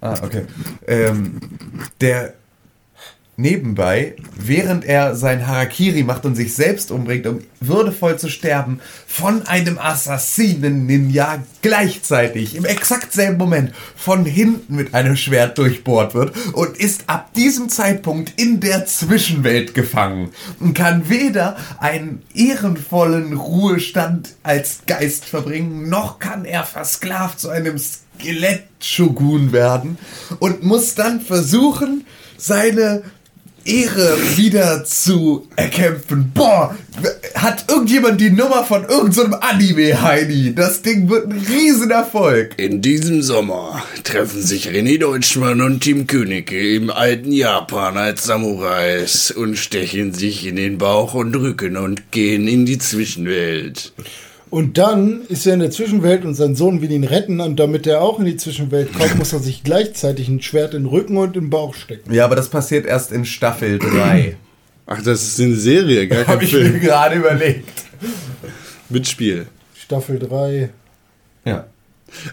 Ah, 0.00 0.16
okay. 0.20 0.42
Ähm, 0.88 1.36
der 2.00 2.34
nebenbei, 3.36 4.14
während 4.36 4.84
er 4.84 5.16
sein 5.16 5.46
Harakiri 5.46 6.02
macht 6.02 6.26
und 6.26 6.34
sich 6.34 6.54
selbst 6.54 6.90
umbringt, 6.90 7.26
um 7.26 7.40
würdevoll 7.60 8.18
zu 8.18 8.28
sterben, 8.28 8.80
von 9.06 9.46
einem 9.46 9.78
Assassinen-Ninja 9.78 11.42
gleichzeitig 11.62 12.56
im 12.56 12.66
exakt 12.66 13.12
selben 13.12 13.38
Moment 13.38 13.72
von 13.96 14.26
hinten 14.26 14.76
mit 14.76 14.92
einem 14.92 15.16
Schwert 15.16 15.56
durchbohrt 15.56 16.14
wird 16.14 16.34
und 16.52 16.76
ist 16.76 17.04
ab 17.06 17.32
diesem 17.32 17.70
Zeitpunkt 17.70 18.38
in 18.38 18.60
der 18.60 18.84
Zwischenwelt 18.84 19.72
gefangen 19.72 20.30
und 20.60 20.74
kann 20.74 21.08
weder 21.08 21.56
einen 21.78 22.22
ehrenvollen 22.34 23.32
Ruhestand 23.32 24.34
als 24.42 24.80
Geist 24.86 25.24
verbringen, 25.24 25.88
noch 25.88 26.18
kann 26.18 26.44
er 26.44 26.64
versklavt 26.64 27.40
zu 27.40 27.48
einem 27.48 27.78
Skelett-Shogun 27.78 29.52
werden 29.52 29.96
und 30.38 30.62
muss 30.62 30.94
dann 30.94 31.22
versuchen, 31.22 32.04
seine 32.36 33.02
Ehre 33.64 34.16
wieder 34.36 34.84
zu 34.84 35.46
erkämpfen. 35.56 36.32
Boah, 36.34 36.76
hat 37.34 37.66
irgendjemand 37.68 38.20
die 38.20 38.30
Nummer 38.30 38.64
von 38.64 38.84
irgendeinem 38.84 39.34
Anime-Heini? 39.34 40.54
Das 40.54 40.82
Ding 40.82 41.08
wird 41.08 41.28
ein 41.28 41.46
Riesenerfolg. 41.48 42.54
In 42.58 42.82
diesem 42.82 43.22
Sommer 43.22 43.82
treffen 44.04 44.42
sich 44.42 44.68
René 44.68 44.98
Deutschmann 44.98 45.60
und 45.60 45.80
Tim 45.80 46.06
Königke 46.06 46.74
im 46.74 46.90
alten 46.90 47.32
Japan 47.32 47.96
als 47.96 48.24
Samurais 48.24 49.30
und 49.30 49.56
stechen 49.56 50.12
sich 50.12 50.46
in 50.46 50.56
den 50.56 50.78
Bauch 50.78 51.14
und 51.14 51.34
Rücken 51.34 51.76
und 51.76 52.10
gehen 52.10 52.48
in 52.48 52.66
die 52.66 52.78
Zwischenwelt. 52.78 53.92
Und 54.52 54.76
dann 54.76 55.22
ist 55.30 55.46
er 55.46 55.54
in 55.54 55.60
der 55.60 55.70
Zwischenwelt 55.70 56.26
und 56.26 56.34
sein 56.34 56.54
Sohn 56.54 56.82
will 56.82 56.90
ihn 56.92 57.04
retten. 57.04 57.40
Und 57.40 57.58
damit 57.58 57.86
er 57.86 58.02
auch 58.02 58.18
in 58.18 58.26
die 58.26 58.36
Zwischenwelt 58.36 58.92
kommt, 58.92 59.16
muss 59.18 59.32
er 59.32 59.38
sich 59.38 59.64
gleichzeitig 59.64 60.28
ein 60.28 60.42
Schwert 60.42 60.74
in 60.74 60.82
den 60.82 60.88
Rücken 60.90 61.16
und 61.16 61.38
im 61.38 61.48
Bauch 61.48 61.74
stecken. 61.74 62.12
Ja, 62.12 62.26
aber 62.26 62.36
das 62.36 62.50
passiert 62.50 62.84
erst 62.84 63.12
in 63.12 63.24
Staffel 63.24 63.78
3. 63.78 64.36
Ach, 64.84 65.02
das 65.02 65.22
ist 65.22 65.40
eine 65.40 65.56
Serie, 65.56 66.06
gar 66.06 66.24
kein 66.24 66.34
Habe 66.34 66.44
ich 66.44 66.52
mir 66.52 66.66
Film. 66.66 66.80
gerade 66.82 67.16
überlegt. 67.16 67.64
Mit 68.90 69.08
Spiel. 69.08 69.46
Staffel 69.74 70.18
3. 70.18 70.68
Ja. 71.46 71.66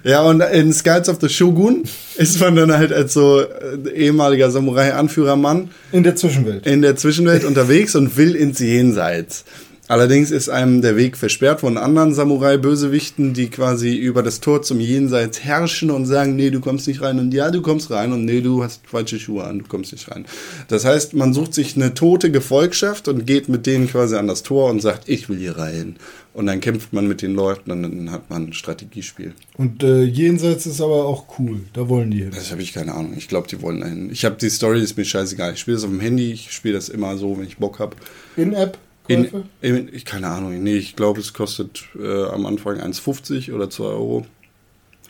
Ja, 0.03 0.23
und 0.23 0.41
in 0.41 0.73
Skies 0.73 1.07
of 1.07 1.19
the 1.21 1.29
Shogun 1.29 1.83
ist 2.17 2.41
man 2.41 2.53
dann 2.57 2.73
halt 2.73 2.91
als 2.91 3.13
so 3.13 3.39
äh, 3.39 3.89
ehemaliger 3.95 4.51
Samurai-Anführermann 4.51 5.69
In 5.93 6.03
der 6.03 6.17
Zwischenwelt. 6.17 6.67
in 6.67 6.81
der 6.81 6.97
Zwischenwelt 6.97 7.43
unterwegs 7.45 7.95
und 7.95 8.17
will 8.17 8.35
ins 8.35 8.59
Jenseits. 8.59 9.45
Allerdings 9.89 10.29
ist 10.29 10.49
einem 10.49 10.83
der 10.83 10.97
Weg 10.97 11.17
versperrt 11.17 11.61
von 11.61 11.75
anderen 11.75 12.13
Samurai-Bösewichten, 12.13 13.33
die 13.33 13.49
quasi 13.49 13.95
über 13.95 14.21
das 14.21 14.39
Tor 14.39 14.61
zum 14.61 14.79
Jenseits 14.79 15.43
herrschen 15.43 15.89
und 15.89 16.05
sagen, 16.05 16.35
nee, 16.35 16.51
du 16.51 16.59
kommst 16.59 16.87
nicht 16.87 17.01
rein 17.01 17.17
und 17.17 17.33
ja, 17.33 17.49
du 17.49 17.63
kommst 17.63 17.89
rein 17.89 18.13
und 18.13 18.23
nee, 18.23 18.41
du 18.41 18.63
hast 18.63 18.85
falsche 18.85 19.17
Schuhe 19.17 19.45
an, 19.45 19.57
du 19.57 19.65
kommst 19.65 19.91
nicht 19.91 20.11
rein. 20.11 20.27
Das 20.67 20.85
heißt, 20.85 21.15
man 21.15 21.33
sucht 21.33 21.55
sich 21.55 21.75
eine 21.75 21.95
tote 21.95 22.29
Gefolgschaft 22.29 23.07
und 23.07 23.25
geht 23.25 23.49
mit 23.49 23.65
denen 23.65 23.87
quasi 23.87 24.15
an 24.15 24.27
das 24.27 24.43
Tor 24.43 24.69
und 24.69 24.79
sagt, 24.79 25.09
ich 25.09 25.27
will 25.27 25.39
hier 25.39 25.57
rein. 25.57 25.95
Und 26.35 26.45
dann 26.45 26.61
kämpft 26.61 26.93
man 26.93 27.07
mit 27.07 27.23
den 27.23 27.33
Leuten 27.33 27.71
und 27.71 27.81
dann 27.81 28.11
hat 28.11 28.29
man 28.29 28.49
ein 28.49 28.53
Strategiespiel. 28.53 29.33
Und 29.57 29.81
äh, 29.81 30.03
jenseits 30.03 30.67
ist 30.67 30.81
aber 30.81 31.05
auch 31.05 31.39
cool. 31.39 31.61
Da 31.73 31.89
wollen 31.89 32.11
die 32.11 32.19
hin. 32.19 32.31
Das 32.31 32.51
habe 32.51 32.61
ich 32.61 32.73
keine 32.73 32.93
Ahnung. 32.93 33.15
Ich 33.17 33.27
glaube, 33.27 33.47
die 33.47 33.59
wollen 33.63 33.79
dahin. 33.79 34.11
Ich 34.11 34.23
habe 34.23 34.35
die 34.39 34.51
Story, 34.51 34.83
ist 34.83 34.97
mir 34.97 35.05
scheißegal. 35.05 35.53
Ich 35.53 35.59
spiele 35.61 35.77
das 35.77 35.83
auf 35.83 35.89
dem 35.89 35.99
Handy, 35.99 36.31
ich 36.31 36.51
spiele 36.51 36.75
das 36.75 36.89
immer 36.89 37.17
so, 37.17 37.39
wenn 37.39 37.47
ich 37.47 37.57
Bock 37.57 37.79
habe. 37.79 37.97
In-App? 38.37 38.77
In, 39.09 39.23
Käufe? 39.23 39.45
in, 39.61 39.89
ich 39.91 40.05
keine 40.05 40.27
Ahnung. 40.27 40.61
Nee, 40.61 40.77
ich 40.77 40.95
glaube, 40.95 41.19
es 41.19 41.33
kostet 41.33 41.83
äh, 41.99 42.25
am 42.25 42.45
Anfang 42.45 42.79
1,50 42.79 43.51
oder 43.53 43.69
2 43.69 43.83
Euro. 43.83 44.25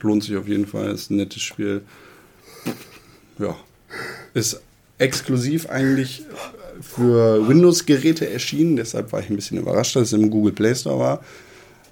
Lohnt 0.02 0.24
sich 0.24 0.38
auf 0.38 0.48
jeden 0.48 0.66
Fall. 0.66 0.92
Ist 0.92 1.12
ein 1.12 1.18
nettes 1.18 1.42
Spiel. 1.42 1.82
Ja. 3.38 3.58
Ist 4.34 4.62
exklusiv 5.00 5.70
eigentlich 5.70 6.24
für 6.82 7.46
Windows-Geräte 7.48 8.30
erschienen. 8.30 8.78
Deshalb 8.78 9.12
war 9.12 9.20
ich 9.20 9.30
ein 9.30 9.36
bisschen 9.36 9.58
überrascht, 9.58 9.98
dass 9.98 10.04
es 10.04 10.14
im 10.14 10.30
Google 10.30 10.54
Play 10.54 10.74
Store 10.76 10.98
war. 10.98 11.24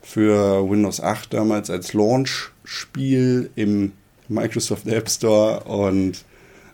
Für 0.02 0.70
Windows 0.70 1.02
8 1.02 1.34
damals 1.34 1.70
als 1.70 1.92
Launch-Spiel 1.92 3.50
im 3.56 3.92
Microsoft 4.30 4.88
App 4.88 5.10
Store 5.10 5.66
und 5.66 6.24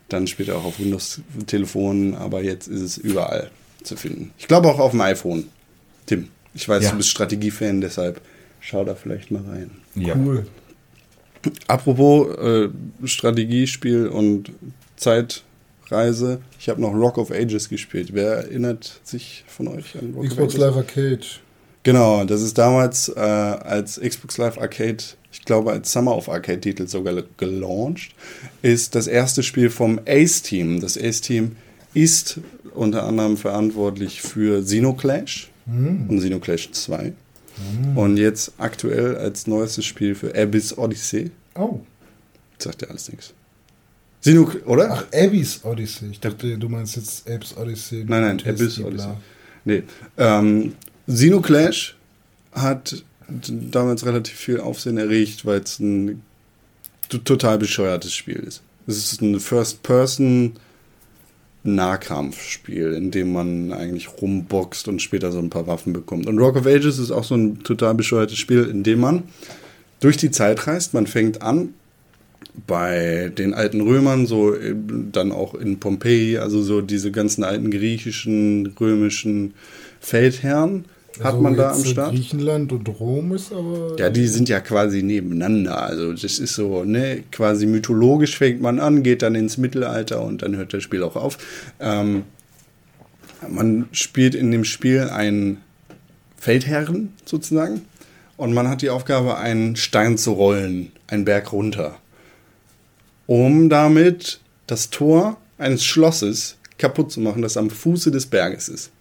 dann 0.10 0.28
später 0.28 0.58
auch 0.58 0.66
auf 0.66 0.80
Windows-Telefonen. 0.80 2.14
Aber 2.14 2.44
jetzt 2.44 2.68
ist 2.68 2.82
es 2.82 2.98
überall 2.98 3.50
zu 3.84 3.96
finden. 3.96 4.32
Ich 4.38 4.48
glaube 4.48 4.68
auch 4.70 4.80
auf 4.80 4.92
dem 4.92 5.02
iPhone. 5.02 5.46
Tim, 6.06 6.28
ich 6.54 6.68
weiß, 6.68 6.84
Ja. 6.84 6.92
du 6.92 6.98
bist 6.98 7.10
Strategiefan, 7.10 7.82
deshalb 7.82 8.22
schau 8.60 8.84
da 8.84 8.96
vielleicht 8.96 9.32
mal 9.32 9.44
rein. 9.44 9.72
ja. 9.96 10.16
Cool. 10.16 10.46
Apropos 11.68 12.38
äh, 12.38 12.70
Strategiespiel 13.06 14.08
und 14.08 14.52
Zeitreise, 14.96 16.40
ich 16.60 16.70
habe 16.70 16.80
noch 16.82 16.94
Rock 16.94 17.18
of 17.18 17.32
Ages 17.32 17.68
gespielt. 17.70 18.10
Wer 18.14 18.32
erinnert 18.38 19.02
sich 19.04 19.44
von 19.48 19.68
euch 19.68 19.96
an 19.98 20.14
Rock 20.16 20.28
Xbox 20.30 20.56
of 20.56 20.62
Ages? 20.62 20.68
Live 20.68 20.76
Arcade. 20.78 21.20
Genau, 21.84 22.24
das 22.24 22.42
ist 22.42 22.58
damals 22.58 23.10
äh, 23.10 23.20
als 23.20 24.00
Xbox 24.00 24.38
Live 24.38 24.58
Arcade, 24.58 25.04
ich 25.34 25.44
glaube 25.44 25.72
als 25.74 25.92
Summer 25.92 26.16
of 26.16 26.30
Arcade 26.30 26.62
Titel 26.62 26.88
sogar 26.88 27.22
gelauncht, 27.36 28.12
ist 28.62 28.96
das 28.96 29.08
erste 29.08 29.44
Spiel 29.44 29.70
vom 29.70 30.00
Ace 30.08 30.42
Team. 30.44 30.80
Das 30.80 30.98
Ace 30.98 31.20
Team 31.20 31.58
ist 31.94 32.40
unter 32.74 33.04
anderem 33.04 33.38
verantwortlich 33.38 34.22
für 34.22 34.62
Xenoclash 34.62 35.52
und 35.66 36.18
Xenoclash 36.20 36.72
2. 36.72 37.14
Und 37.96 38.18
jetzt 38.18 38.54
aktuell 38.58 39.16
als 39.16 39.48
neuestes 39.48 39.86
Spiel 39.86 40.16
für 40.16 40.36
Abyss 40.36 40.78
Odyssey. 40.78 41.32
Oh. 41.56 41.80
Sagt 42.58 42.82
ja 42.82 42.88
alles 42.90 43.10
nichts. 43.10 43.34
Xenoc 44.22 44.66
oder? 44.66 44.92
Ach, 44.92 45.06
Abby's 45.14 45.64
Odyssey. 45.64 46.10
Ich 46.12 46.20
dachte, 46.20 46.58
du 46.58 46.70
meinst 46.70 46.96
jetzt 46.96 47.30
Abby's 47.30 47.56
Odyssey. 47.56 48.06
Nein, 48.08 48.22
nein, 48.22 48.42
Abyss. 48.46 48.80
Odyssey. 48.80 49.10
Nee. 49.66 49.84
Ähm, 50.18 50.74
Xenoclash 51.08 51.96
hat 52.54 53.04
damals 53.28 54.06
relativ 54.06 54.36
viel 54.36 54.60
Aufsehen 54.60 54.98
erregt, 54.98 55.46
weil 55.46 55.62
es 55.62 55.80
ein 55.80 56.22
total 57.10 57.58
bescheuertes 57.58 58.14
Spiel 58.14 58.38
ist. 58.38 58.62
Es 58.88 58.98
ist 58.98 59.22
ein 59.22 59.40
First-Person 59.40 60.54
Nahkampfspiel, 61.64 62.94
in 62.94 63.12
dem 63.12 63.32
man 63.32 63.72
eigentlich 63.72 64.10
rumboxt 64.22 64.88
und 64.88 65.02
später 65.02 65.32
so 65.32 65.40
ein 65.40 65.50
paar 65.50 65.68
Waffen 65.68 65.94
bekommt. 65.94 66.28
Und 66.28 66.38
Rock 66.38 66.58
of 66.58 66.68
Ages 66.68 67.00
ist 67.00 67.12
auch 67.12 67.24
so 67.24 67.36
ein 67.36 67.64
total 67.64 67.96
bescheuertes 67.96 68.38
Spiel, 68.38 68.66
in 68.66 68.84
dem 68.84 69.00
man 69.00 69.24
durch 70.00 70.18
die 70.18 70.32
Zeit 70.32 70.68
reist. 70.68 70.94
Man 70.94 71.08
fängt 71.08 71.42
an 71.42 71.74
bei 72.68 73.32
den 73.36 73.54
alten 73.54 73.82
Römern, 73.82 74.28
so 74.28 74.56
eben 74.56 75.12
dann 75.12 75.32
auch 75.32 75.56
in 75.56 75.80
Pompeji, 75.80 76.38
also 76.38 76.62
so 76.62 76.82
diese 76.82 77.12
ganzen 77.12 77.44
alten 77.44 77.72
griechischen, 77.72 78.74
römischen 78.80 79.54
Feldherren 80.00 80.86
hat 81.20 81.26
Also 81.26 81.42
man 81.42 81.56
da 81.56 81.72
am 81.72 81.84
Start. 81.86 82.12
Griechenland 82.12 82.72
und 82.72 82.88
Rom 82.88 83.34
ist 83.34 83.52
aber. 83.52 83.96
Ja, 84.00 84.10
die 84.10 84.28
sind 84.28 84.50
ja 84.50 84.60
quasi 84.60 85.04
nebeneinander. 85.04 85.82
Also 85.84 86.14
das 86.14 86.40
ist 86.40 86.56
so, 86.56 86.84
ne, 86.84 87.24
quasi 87.32 87.66
mythologisch 87.66 88.38
fängt 88.38 88.62
man 88.62 88.80
an, 88.80 89.04
geht 89.04 89.22
dann 89.22 89.36
ins 89.36 89.58
Mittelalter 89.58 90.24
und 90.24 90.42
dann 90.42 90.56
hört 90.56 90.74
das 90.74 90.84
Spiel 90.84 91.04
auch 91.04 91.16
auf. 91.16 91.38
Ähm, 91.80 92.24
man 93.50 93.88
spielt 93.92 94.36
in 94.36 94.52
dem 94.52 94.64
Spiel 94.64 95.02
einen 95.02 95.58
Feldherren 96.38 97.14
sozusagen 97.26 97.82
und 98.38 98.54
man 98.54 98.68
hat 98.68 98.82
die 98.82 98.90
Aufgabe, 98.90 99.38
einen 99.38 99.76
Stein 99.76 100.18
zu 100.18 100.32
rollen, 100.32 100.92
einen 101.08 101.26
Berg 101.26 101.52
runter, 101.52 101.98
um 103.28 103.70
damit 103.70 104.40
das 104.68 104.90
Tor 104.90 105.38
eines 105.58 105.84
Schlosses 105.84 106.58
kaputt 106.78 107.12
zu 107.12 107.22
machen, 107.22 107.42
das 107.42 107.58
am 107.58 107.70
Fuße 107.70 108.12
des 108.12 108.26
Berges 108.26 108.68
ist. 108.70 108.92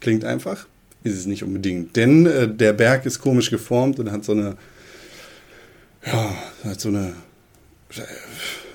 Klingt 0.00 0.24
einfach, 0.24 0.66
ist 1.04 1.16
es 1.16 1.26
nicht 1.26 1.42
unbedingt. 1.42 1.96
Denn 1.96 2.26
äh, 2.26 2.48
der 2.48 2.72
Berg 2.72 3.06
ist 3.06 3.20
komisch 3.20 3.50
geformt 3.50 3.98
und 3.98 4.10
hat 4.10 4.24
so 4.24 4.32
eine, 4.32 4.56
ja, 6.04 6.34
hat 6.64 6.80
so 6.80 6.88
eine, 6.88 7.14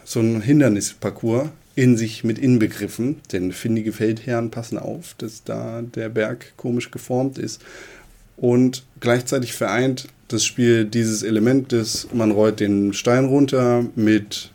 so 0.03 0.19
ein 0.19 0.41
Hindernisparcours 0.41 1.49
in 1.75 1.97
sich 1.97 2.23
mit 2.23 2.37
inbegriffen. 2.37 3.21
Denn 3.31 3.51
findige 3.51 3.91
Feldherren 3.91 4.51
passen 4.51 4.77
auf, 4.77 5.15
dass 5.17 5.43
da 5.43 5.81
der 5.81 6.09
Berg 6.09 6.53
komisch 6.57 6.91
geformt 6.91 7.37
ist. 7.37 7.61
Und 8.37 8.83
gleichzeitig 8.99 9.53
vereint 9.53 10.07
das 10.27 10.43
Spiel 10.43 10.85
dieses 10.85 11.23
Element 11.23 11.71
des, 11.71 12.07
man 12.13 12.31
rollt 12.31 12.59
den 12.59 12.93
Stein 12.93 13.25
runter 13.25 13.85
mit 13.95 14.51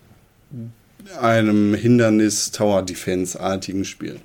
einem 1.21 1.75
Hindernis-Tower-Defense-artigen 1.75 3.85
Spiel. 3.85 4.21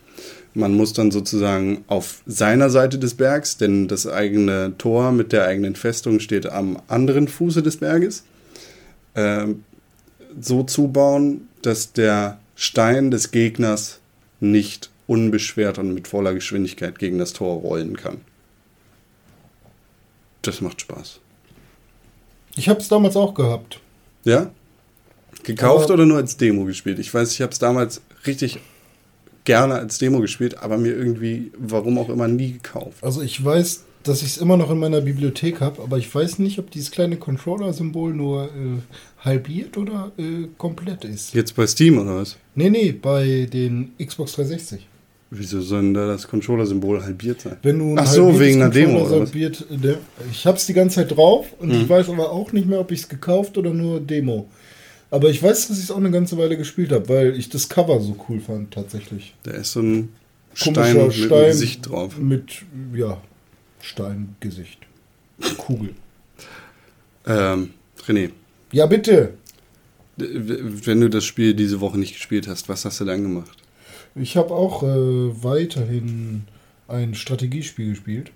Man 0.56 0.76
muss 0.76 0.94
dann 0.94 1.10
sozusagen 1.10 1.84
auf 1.88 2.22
seiner 2.28 2.70
Seite 2.70 3.00
des 3.00 3.16
Bergs, 3.16 3.58
denn 3.58 3.88
das 3.88 4.06
eigene 4.06 4.74
Tor 4.78 5.12
mit 5.12 5.32
der 5.32 5.46
eigenen 5.48 5.76
Festung 5.76 6.20
steht 6.20 6.46
am 6.46 6.80
anderen 6.88 7.28
Fuße 7.28 7.64
des 7.64 7.78
Berges, 7.78 8.24
ähm, 9.16 9.64
so 10.40 10.64
zubauen, 10.64 11.48
dass 11.64 11.94
der 11.94 12.40
Stein 12.56 13.10
des 13.10 13.32
Gegners 13.32 14.00
nicht 14.40 14.92
unbeschwert 15.08 15.80
und 15.80 15.94
mit 15.94 16.08
voller 16.08 16.34
Geschwindigkeit 16.34 17.00
gegen 17.00 17.18
das 17.18 17.34
Tor 17.34 17.62
rollen 17.62 17.98
kann. 17.98 18.22
Das 20.44 20.62
macht 20.62 20.82
Spaß. 20.82 21.20
Ich 22.56 22.70
habe 22.70 22.80
es 22.80 22.88
damals 22.88 23.16
auch 23.16 23.34
gehabt. 23.34 23.80
Ja? 24.24 24.52
Gekauft 25.44 25.86
Aber- 25.86 25.96
oder 25.96 26.06
nur 26.06 26.18
als 26.18 26.38
Demo 26.38 26.66
gespielt? 26.66 27.00
Ich 27.00 27.12
weiß, 27.14 27.32
ich 27.32 27.42
habe 27.42 27.52
es 27.52 27.60
damals 27.60 28.02
richtig 28.28 28.60
gerne 29.46 29.76
als 29.76 29.98
Demo 29.98 30.20
gespielt, 30.20 30.58
aber 30.60 30.78
mir 30.78 30.96
irgendwie, 30.96 31.52
warum 31.58 31.98
auch 31.98 32.10
immer, 32.10 32.28
nie 32.28 32.54
gekauft. 32.54 33.04
Also 33.04 33.22
ich 33.22 33.44
weiß, 33.44 33.84
dass 34.04 34.22
ich 34.22 34.30
es 34.30 34.38
immer 34.38 34.58
noch 34.58 34.70
in 34.72 34.80
meiner 34.80 35.02
Bibliothek 35.02 35.62
habe, 35.62 35.82
aber 35.82 35.98
ich 35.98 36.14
weiß 36.14 36.40
nicht, 36.40 36.60
ob 36.60 36.72
dieses 36.72 36.92
kleine 36.92 37.18
Controller-Symbol 37.18 38.14
nur 38.14 38.46
äh, 38.46 38.80
halbiert 39.26 39.78
oder 39.78 40.12
äh, 40.18 40.48
komplett 40.58 41.06
ist. 41.06 41.34
Jetzt 41.34 41.56
bei 41.56 41.66
Steam 41.68 41.98
oder 42.00 42.18
was? 42.18 42.38
Nee, 42.56 42.70
nee, 42.70 42.92
bei 42.92 43.48
den 43.52 43.92
Xbox 44.04 44.34
360. 44.34 44.88
Wieso 45.36 45.62
soll 45.62 45.82
denn 45.82 45.94
da 45.96 46.06
das 46.06 46.28
Controller-Symbol 46.28 47.02
halbiert 47.04 47.42
sein? 47.42 47.58
Wenn 47.64 47.80
du 47.80 47.96
Ach 47.98 48.06
so, 48.06 48.40
wegen 48.40 48.62
einer 48.62 48.70
Demo 48.72 49.00
oder 49.02 49.22
was? 49.22 49.30
halbiert, 49.32 49.66
ne, 49.72 49.98
ich 50.32 50.46
hab's 50.46 50.68
die 50.68 50.74
ganze 50.74 50.98
Zeit 50.98 51.16
drauf 51.16 51.48
und 51.60 51.70
Mhm. 51.70 51.76
ich 51.82 51.90
weiß 51.90 52.10
aber 52.10 52.32
auch 52.32 52.52
nicht 52.52 52.68
mehr, 52.68 52.80
ob 52.80 52.92
ich 52.92 53.00
es 53.02 53.10
gekauft 53.10 53.58
oder 53.58 53.74
nur 53.74 54.00
Demo. 54.00 54.48
Aber 55.14 55.30
ich 55.30 55.44
weiß, 55.44 55.68
dass 55.68 55.78
ich 55.78 55.84
es 55.84 55.92
auch 55.92 55.98
eine 55.98 56.10
ganze 56.10 56.40
Weile 56.40 56.58
gespielt 56.58 56.92
habe, 56.92 57.08
weil 57.08 57.38
ich 57.38 57.48
das 57.48 57.70
Cover 57.70 58.02
so 58.02 58.16
cool 58.28 58.40
fand, 58.40 58.74
tatsächlich. 58.74 59.36
Da 59.44 59.52
ist 59.52 59.74
so 59.74 59.80
ein 59.80 60.10
Stein 60.56 60.98
mit 60.98 61.14
Stein 61.14 61.46
Gesicht 61.50 61.88
drauf. 61.88 62.18
Mit, 62.18 62.64
ja, 62.96 63.22
Steingesicht. 63.80 64.80
Kugel. 65.60 65.94
Ähm, 67.28 67.76
René, 68.08 68.32
Ja, 68.72 68.88
bitte. 68.88 69.36
wenn 70.18 71.02
du 71.02 71.12
das 71.12 71.26
Spiel 71.26 71.54
diese 71.54 71.80
Woche 71.80 72.00
nicht 72.00 72.16
gespielt 72.16 72.48
hast, 72.48 72.68
was 72.68 72.84
hast 72.84 73.00
du 73.00 73.06
dann 73.06 73.22
gemacht? 73.22 73.56
Ich 74.16 74.36
habe 74.36 74.52
auch 74.56 74.82
äh, 74.82 75.44
weiterhin 75.44 76.46
ein 76.88 77.14
Strategiespiel 77.14 77.92
gespielt. 77.92 78.32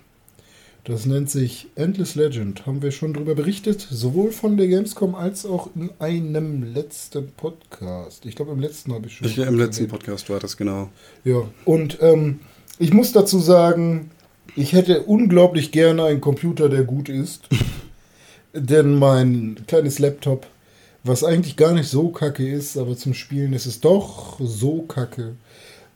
Das 0.88 1.06
nennt 1.06 1.30
sich 1.30 1.68
Endless 1.76 2.16
Legend. 2.16 2.66
Haben 2.66 2.82
wir 2.82 2.92
schon 2.92 3.14
drüber 3.14 3.36
berichtet, 3.36 3.86
sowohl 3.92 4.32
von 4.32 4.56
der 4.56 4.70
Gamescom 4.70 5.16
als 5.16 5.46
auch 5.46 5.70
in 5.76 5.90
einem 6.00 6.64
letzten 6.64 7.30
Podcast. 7.34 8.26
Ich 8.26 8.38
glaube, 8.38 8.54
im 8.54 8.62
letzten 8.62 8.94
habe 8.94 9.08
ich 9.08 9.18
schon. 9.18 9.28
Ich, 9.28 9.38
Im 9.38 9.58
letzten 9.58 9.90
Podcast 9.90 10.30
war 10.30 10.40
das 10.40 10.56
genau. 10.56 10.88
Ja, 11.26 11.42
und 11.66 11.98
ähm, 12.00 12.40
ich 12.80 12.94
muss 12.94 13.12
dazu 13.12 13.40
sagen, 13.40 14.12
ich 14.56 14.72
hätte 14.72 15.02
unglaublich 15.02 15.74
gerne 15.74 16.06
einen 16.06 16.22
Computer, 16.22 16.70
der 16.70 16.86
gut 16.86 17.10
ist. 17.10 17.50
Denn 18.54 18.98
mein 18.98 19.58
kleines 19.68 20.00
Laptop, 20.00 20.48
was 21.04 21.26
eigentlich 21.26 21.58
gar 21.58 21.74
nicht 21.74 21.90
so 21.90 22.12
kacke 22.12 22.50
ist, 22.50 22.78
aber 22.78 22.96
zum 22.96 23.14
Spielen 23.14 23.52
ist 23.52 23.66
es 23.66 23.82
doch 23.82 24.40
so 24.40 24.84
kacke. 24.84 25.36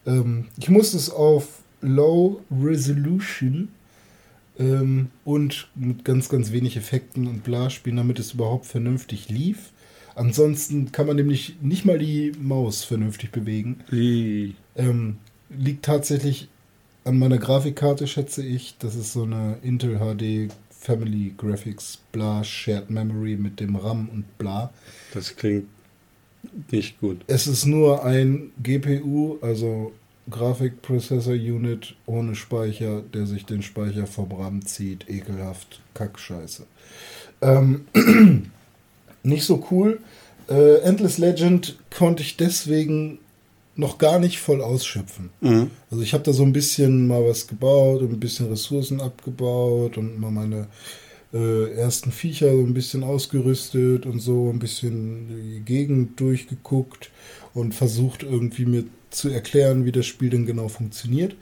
Ähm, 0.05 0.47
ich 0.57 0.67
muss 0.67 0.93
es 0.93 1.09
auf 1.09 1.59
Low 1.79 2.41
Resolution 2.51 3.69
ähm, 4.59 5.09
und 5.25 5.69
mit 5.75 6.05
ganz, 6.05 6.29
ganz 6.29 6.51
wenig 6.51 6.77
Effekten 6.77 7.27
und 7.27 7.43
bla 7.43 7.69
spielen, 7.69 7.97
damit 7.97 8.19
es 8.19 8.33
überhaupt 8.33 8.65
vernünftig 8.65 9.29
lief. 9.29 9.71
Ansonsten 10.15 10.91
kann 10.91 11.07
man 11.07 11.15
nämlich 11.15 11.55
nicht 11.61 11.85
mal 11.85 11.97
die 11.97 12.33
Maus 12.39 12.83
vernünftig 12.83 13.31
bewegen. 13.31 13.79
Ähm, 14.75 15.17
liegt 15.49 15.85
tatsächlich 15.85 16.49
an 17.03 17.17
meiner 17.17 17.37
Grafikkarte, 17.37 18.07
schätze 18.07 18.45
ich. 18.45 18.75
Das 18.79 18.95
ist 18.95 19.13
so 19.13 19.23
eine 19.23 19.57
Intel 19.63 19.99
HD 19.99 20.53
Family 20.69 21.33
Graphics, 21.37 21.99
bla, 22.11 22.43
Shared 22.43 22.89
Memory 22.89 23.37
mit 23.37 23.59
dem 23.59 23.75
RAM 23.75 24.09
und 24.09 24.37
bla. 24.37 24.71
Das 25.13 25.35
klingt 25.35 25.67
nicht 26.71 26.99
gut. 26.99 27.21
Es 27.27 27.47
ist 27.47 27.65
nur 27.65 28.03
ein 28.03 28.51
GPU, 28.61 29.37
also 29.41 29.93
Graphic 30.29 30.81
Processor 30.81 31.33
Unit 31.33 31.95
ohne 32.05 32.35
Speicher, 32.35 33.01
der 33.01 33.25
sich 33.25 33.45
den 33.45 33.61
Speicher 33.61 34.07
vom 34.07 34.31
RAM 34.31 34.65
zieht. 34.65 35.09
Ekelhaft. 35.09 35.81
Kackscheiße. 35.93 36.63
Ähm, 37.41 37.85
nicht 39.23 39.43
so 39.43 39.65
cool. 39.71 39.99
Äh, 40.49 40.79
Endless 40.81 41.17
Legend 41.17 41.77
konnte 41.95 42.23
ich 42.23 42.37
deswegen 42.37 43.19
noch 43.75 43.97
gar 43.97 44.19
nicht 44.19 44.39
voll 44.39 44.61
ausschöpfen. 44.61 45.29
Mhm. 45.41 45.71
Also 45.89 46.03
ich 46.03 46.13
habe 46.13 46.23
da 46.23 46.33
so 46.33 46.43
ein 46.43 46.53
bisschen 46.53 47.07
mal 47.07 47.25
was 47.25 47.47
gebaut 47.47 48.01
und 48.01 48.11
ein 48.11 48.19
bisschen 48.19 48.49
Ressourcen 48.49 49.01
abgebaut 49.01 49.97
und 49.97 50.19
mal 50.19 50.31
meine 50.31 50.67
äh, 51.33 51.71
ersten 51.73 52.11
Viecher 52.11 52.51
so 52.51 52.63
ein 52.63 52.73
bisschen 52.73 53.03
ausgerüstet 53.03 54.05
und 54.05 54.19
so 54.19 54.49
ein 54.49 54.59
bisschen 54.59 55.29
die 55.29 55.61
Gegend 55.61 56.19
durchgeguckt 56.19 57.11
und 57.53 57.73
versucht 57.73 58.23
irgendwie 58.23 58.65
mir 58.65 58.83
zu 59.11 59.29
erklären, 59.29 59.85
wie 59.85 59.91
das 59.91 60.05
Spiel 60.05 60.29
denn 60.29 60.45
genau 60.45 60.67
funktioniert. 60.67 61.35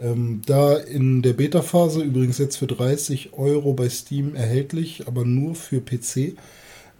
Ähm, 0.00 0.40
da 0.46 0.76
in 0.76 1.22
der 1.22 1.34
Beta-Phase 1.34 2.02
übrigens 2.02 2.38
jetzt 2.38 2.56
für 2.56 2.66
30 2.66 3.34
Euro 3.34 3.74
bei 3.74 3.88
Steam 3.88 4.34
erhältlich, 4.34 5.06
aber 5.06 5.24
nur 5.24 5.54
für 5.54 5.80
PC, 5.80 6.36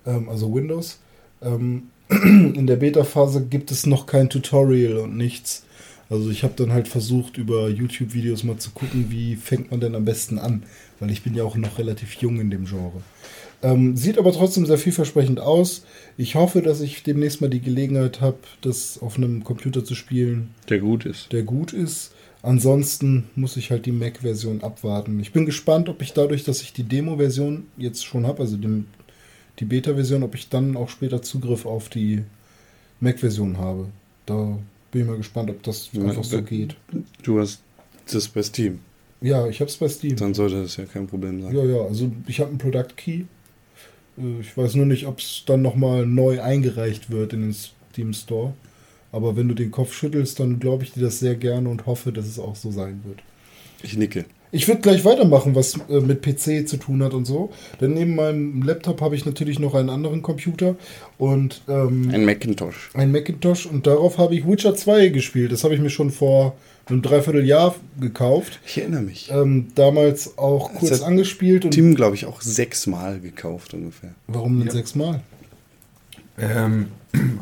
ähm, 0.07 0.29
also 0.29 0.55
Windows. 0.55 1.01
Ähm, 1.43 1.85
in 2.09 2.67
der 2.67 2.77
Beta-Phase 2.77 3.47
gibt 3.47 3.71
es 3.71 3.87
noch 3.87 4.07
kein 4.07 4.29
Tutorial 4.29 4.99
und 4.99 5.17
nichts. 5.17 5.65
Also 6.11 6.29
ich 6.31 6.43
habe 6.43 6.55
dann 6.57 6.73
halt 6.73 6.89
versucht, 6.89 7.39
über 7.39 7.69
YouTube-Videos 7.69 8.43
mal 8.43 8.59
zu 8.59 8.73
gucken, 8.73 9.07
wie 9.11 9.37
fängt 9.37 9.71
man 9.71 9.81
denn 9.81 9.95
am 9.95 10.05
besten 10.05 10.39
an, 10.39 10.65
weil 10.99 11.11
ich 11.11 11.23
bin 11.23 11.35
ja 11.35 11.45
auch 11.45 11.57
noch 11.57 11.79
relativ 11.79 12.15
jung 12.15 12.41
in 12.41 12.51
dem 12.51 12.65
Genre. 12.65 13.01
Ähm, 13.63 13.97
sieht 13.97 14.19
aber 14.19 14.33
trotzdem 14.33 14.65
sehr 14.65 14.79
vielversprechend 14.79 15.39
aus. 15.41 15.85
Ich 16.17 16.35
hoffe, 16.35 16.63
dass 16.63 16.81
ich 16.81 17.03
demnächst 17.03 17.41
mal 17.43 17.51
die 17.51 17.61
Gelegenheit 17.61 18.21
habe, 18.23 18.39
das 18.63 18.99
auf 19.03 19.17
einem 19.19 19.45
Computer 19.45 19.85
zu 19.85 19.95
spielen, 19.95 20.55
Der 20.71 20.79
gut 20.79 21.05
ist. 21.05 21.31
der 21.33 21.43
gut 21.43 21.73
ist. 21.75 22.13
Ansonsten 22.43 23.25
muss 23.37 23.59
ich 23.59 23.71
halt 23.71 23.85
die 23.85 23.93
Mac-Version 23.93 24.63
abwarten. 24.63 25.21
Ich 25.21 25.33
bin 25.33 25.45
gespannt, 25.45 25.91
ob 25.91 26.01
ich 26.01 26.15
dadurch, 26.15 26.43
dass 26.45 26.63
ich 26.63 26.73
die 26.73 26.85
Demo-Version 26.85 27.65
jetzt 27.77 28.05
schon 28.07 28.27
habe, 28.27 28.41
also 28.41 28.57
die, 28.57 28.85
die 29.59 29.67
Beta-Version, 29.67 30.23
ob 30.23 30.35
ich 30.35 30.49
dann 30.49 30.75
auch 30.75 30.89
später 30.89 31.21
Zugriff 31.21 31.67
auf 31.67 31.91
die 31.91 32.23
Mac-Version 33.01 33.59
habe. 33.59 33.89
Da 34.25 34.59
bin 34.91 35.03
ich 35.03 35.07
mal 35.07 35.17
gespannt, 35.19 35.51
ob 35.51 35.63
das 35.63 35.91
Ja, 35.93 36.03
einfach 36.05 36.25
so 36.25 36.37
da- 36.37 36.43
geht. 36.43 36.77
Du 37.23 37.39
hast 37.41 37.61
das 38.11 38.27
bei 38.29 38.43
Steam. 38.43 38.79
Ja, 39.21 39.47
ich 39.47 39.61
habe 39.61 39.71
es 39.71 39.77
bei 39.77 39.89
Steam. 39.89 40.17
Dann 40.17 40.33
sollte 40.33 40.63
das 40.63 40.79
ja 40.79 40.87
kein 40.87 41.07
Problem 41.07 41.43
sein. 41.43 41.55
Ja, 41.55 41.63
ja, 41.63 41.83
also 41.83 42.11
ich 42.27 42.41
habe 42.41 42.49
einen 42.49 42.59
Product 42.59 42.97
Key. 42.97 43.25
Äh, 44.21 44.41
Ich 44.41 44.57
weiß 44.57 44.75
nur 44.77 44.87
nicht, 44.87 45.07
ob 45.07 45.19
es 45.21 45.45
dann 45.47 45.63
nochmal 45.63 46.07
neu 46.07 46.41
eingereicht 46.43 47.11
wird 47.11 47.33
in 47.33 47.43
den 47.43 47.55
Steam 47.55 48.13
Store. 48.13 48.55
Aber 49.13 49.37
wenn 49.37 49.49
du 49.49 49.55
den 49.55 49.71
Kopf 49.73 49.93
schüttelst, 49.95 50.39
dann 50.41 50.61
glaube 50.61 50.85
ich 50.85 50.93
dir 50.93 51.03
das 51.03 51.19
sehr 51.21 51.37
gerne 51.37 51.69
und 51.69 51.87
hoffe, 51.87 52.13
dass 52.13 52.27
es 52.27 52.39
auch 52.39 52.57
so 52.57 52.71
sein 52.71 53.05
wird. 53.05 53.25
Ich 53.83 53.97
nicke. 53.97 54.27
Ich 54.53 54.67
würde 54.67 54.81
gleich 54.81 55.05
weitermachen, 55.05 55.55
was 55.55 55.79
äh, 55.89 56.01
mit 56.01 56.23
PC 56.23 56.69
zu 56.69 56.77
tun 56.77 57.03
hat 57.03 57.15
und 57.15 57.25
so. 57.25 57.51
Denn 57.81 57.95
neben 57.95 58.17
meinem 58.17 58.63
Laptop 58.63 59.01
habe 59.01 59.15
ich 59.15 59.25
natürlich 59.25 59.59
noch 59.59 59.75
einen 59.75 59.91
anderen 59.91 60.23
Computer 60.23 60.75
und 61.19 61.63
ähm, 61.69 62.11
Ein 62.13 62.25
Macintosh. 62.25 62.91
ein 62.95 63.13
Macintosh 63.13 63.67
und 63.67 63.87
darauf 63.87 64.19
habe 64.19 64.35
ich 64.35 64.47
Witcher 64.47 64.75
2 64.75 65.09
gespielt. 65.09 65.53
Das 65.53 65.63
habe 65.63 65.75
ich 65.75 65.81
mir 65.81 65.91
schon 65.91 66.11
vor 66.11 66.57
einem 66.87 67.03
Dreivierteljahr 67.03 67.77
gekauft. 68.01 68.59
Ich 68.67 68.79
erinnere 68.79 69.03
mich. 69.03 69.31
Ähm, 69.33 69.69
damals 69.77 70.37
auch 70.37 70.75
kurz 70.75 70.91
hat 71.01 71.03
angespielt 71.03 71.65
und 71.65 71.71
Team, 71.71 71.95
glaube 71.95 72.17
ich, 72.17 72.27
auch 72.27 72.41
sechsmal 72.43 73.21
gekauft 73.21 73.75
ungefähr. 73.75 74.11
warum 74.27 74.59
denn 74.59 74.71
sechsmal? 74.71 75.21
Ähm, 76.39 76.87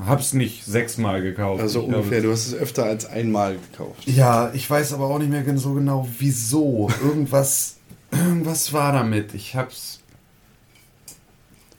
hab's 0.06 0.32
nicht 0.32 0.64
sechsmal 0.64 1.22
gekauft. 1.22 1.60
Also 1.62 1.80
Ich 1.80 1.86
ungefähr, 1.86 2.18
habe- 2.18 2.26
du 2.28 2.32
hast 2.32 2.46
es 2.46 2.54
öfter 2.54 2.84
als 2.84 3.06
einmal 3.06 3.56
gekauft. 3.70 4.06
Ja, 4.06 4.50
ich 4.54 4.68
weiß 4.68 4.92
aber 4.94 5.06
auch 5.06 5.18
nicht 5.18 5.30
mehr 5.30 5.44
so 5.58 5.74
genau, 5.74 6.08
wieso. 6.18 6.88
Irgendwas, 7.02 7.76
irgendwas 8.10 8.72
war 8.72 8.92
damit. 8.92 9.34
Ich 9.34 9.54
hab's. 9.54 10.00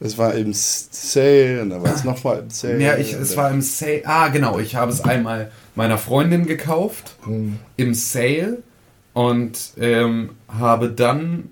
Es 0.01 0.17
war 0.17 0.33
im 0.33 0.53
Sale 0.53 1.61
und 1.61 1.71
da 1.71 1.83
war 1.83 1.93
es 1.93 2.05
nochmal 2.05 2.39
im 2.39 2.49
Sale. 2.49 2.81
Ja, 2.81 2.95
ich, 2.97 3.11
es 3.11 3.35
war 3.35 3.51
im 3.51 3.61
Sale. 3.61 4.03
Ah, 4.05 4.29
genau. 4.29 4.57
Ich 4.59 4.75
habe 4.75 4.93
es 4.93 5.01
einmal 5.01 5.51
meiner 5.75 5.97
Freundin 5.97 6.45
gekauft 6.45 7.17
im 7.75 7.93
Sale 7.93 8.63
und 9.11 9.59
ähm, 9.77 10.29
habe 10.47 10.89
dann 10.89 11.49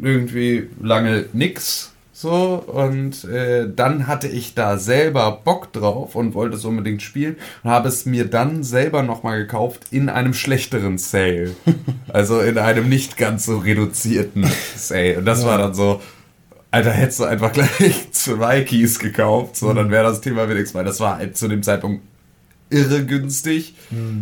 irgendwie 0.00 0.70
lange 0.80 1.26
nix 1.34 1.92
so 2.20 2.64
und 2.66 3.22
äh, 3.26 3.68
dann 3.72 4.08
hatte 4.08 4.26
ich 4.26 4.54
da 4.54 4.76
selber 4.76 5.40
Bock 5.44 5.72
drauf 5.72 6.16
und 6.16 6.34
wollte 6.34 6.56
es 6.56 6.64
unbedingt 6.64 7.00
spielen 7.00 7.36
und 7.62 7.70
habe 7.70 7.86
es 7.86 8.06
mir 8.06 8.24
dann 8.24 8.64
selber 8.64 9.04
nochmal 9.04 9.38
gekauft 9.38 9.86
in 9.92 10.08
einem 10.08 10.34
schlechteren 10.34 10.98
Sale. 10.98 11.54
also 12.08 12.40
in 12.40 12.58
einem 12.58 12.88
nicht 12.88 13.18
ganz 13.18 13.46
so 13.46 13.58
reduzierten 13.58 14.44
Sale. 14.74 15.18
Und 15.18 15.26
das 15.26 15.46
war 15.46 15.58
dann 15.58 15.74
so, 15.74 16.02
Alter, 16.72 16.90
hättest 16.90 17.20
du 17.20 17.24
einfach 17.24 17.52
gleich 17.52 18.08
zwei 18.10 18.62
Keys 18.62 18.98
gekauft, 18.98 19.54
so, 19.54 19.72
dann 19.72 19.92
wäre 19.92 20.02
das 20.02 20.20
Thema 20.20 20.48
wenigstens, 20.48 20.74
weil 20.74 20.84
das 20.84 20.98
war 20.98 21.18
halt 21.18 21.36
zu 21.36 21.46
dem 21.46 21.62
Zeitpunkt 21.62 22.02
irre 22.68 23.06
günstig. 23.06 23.76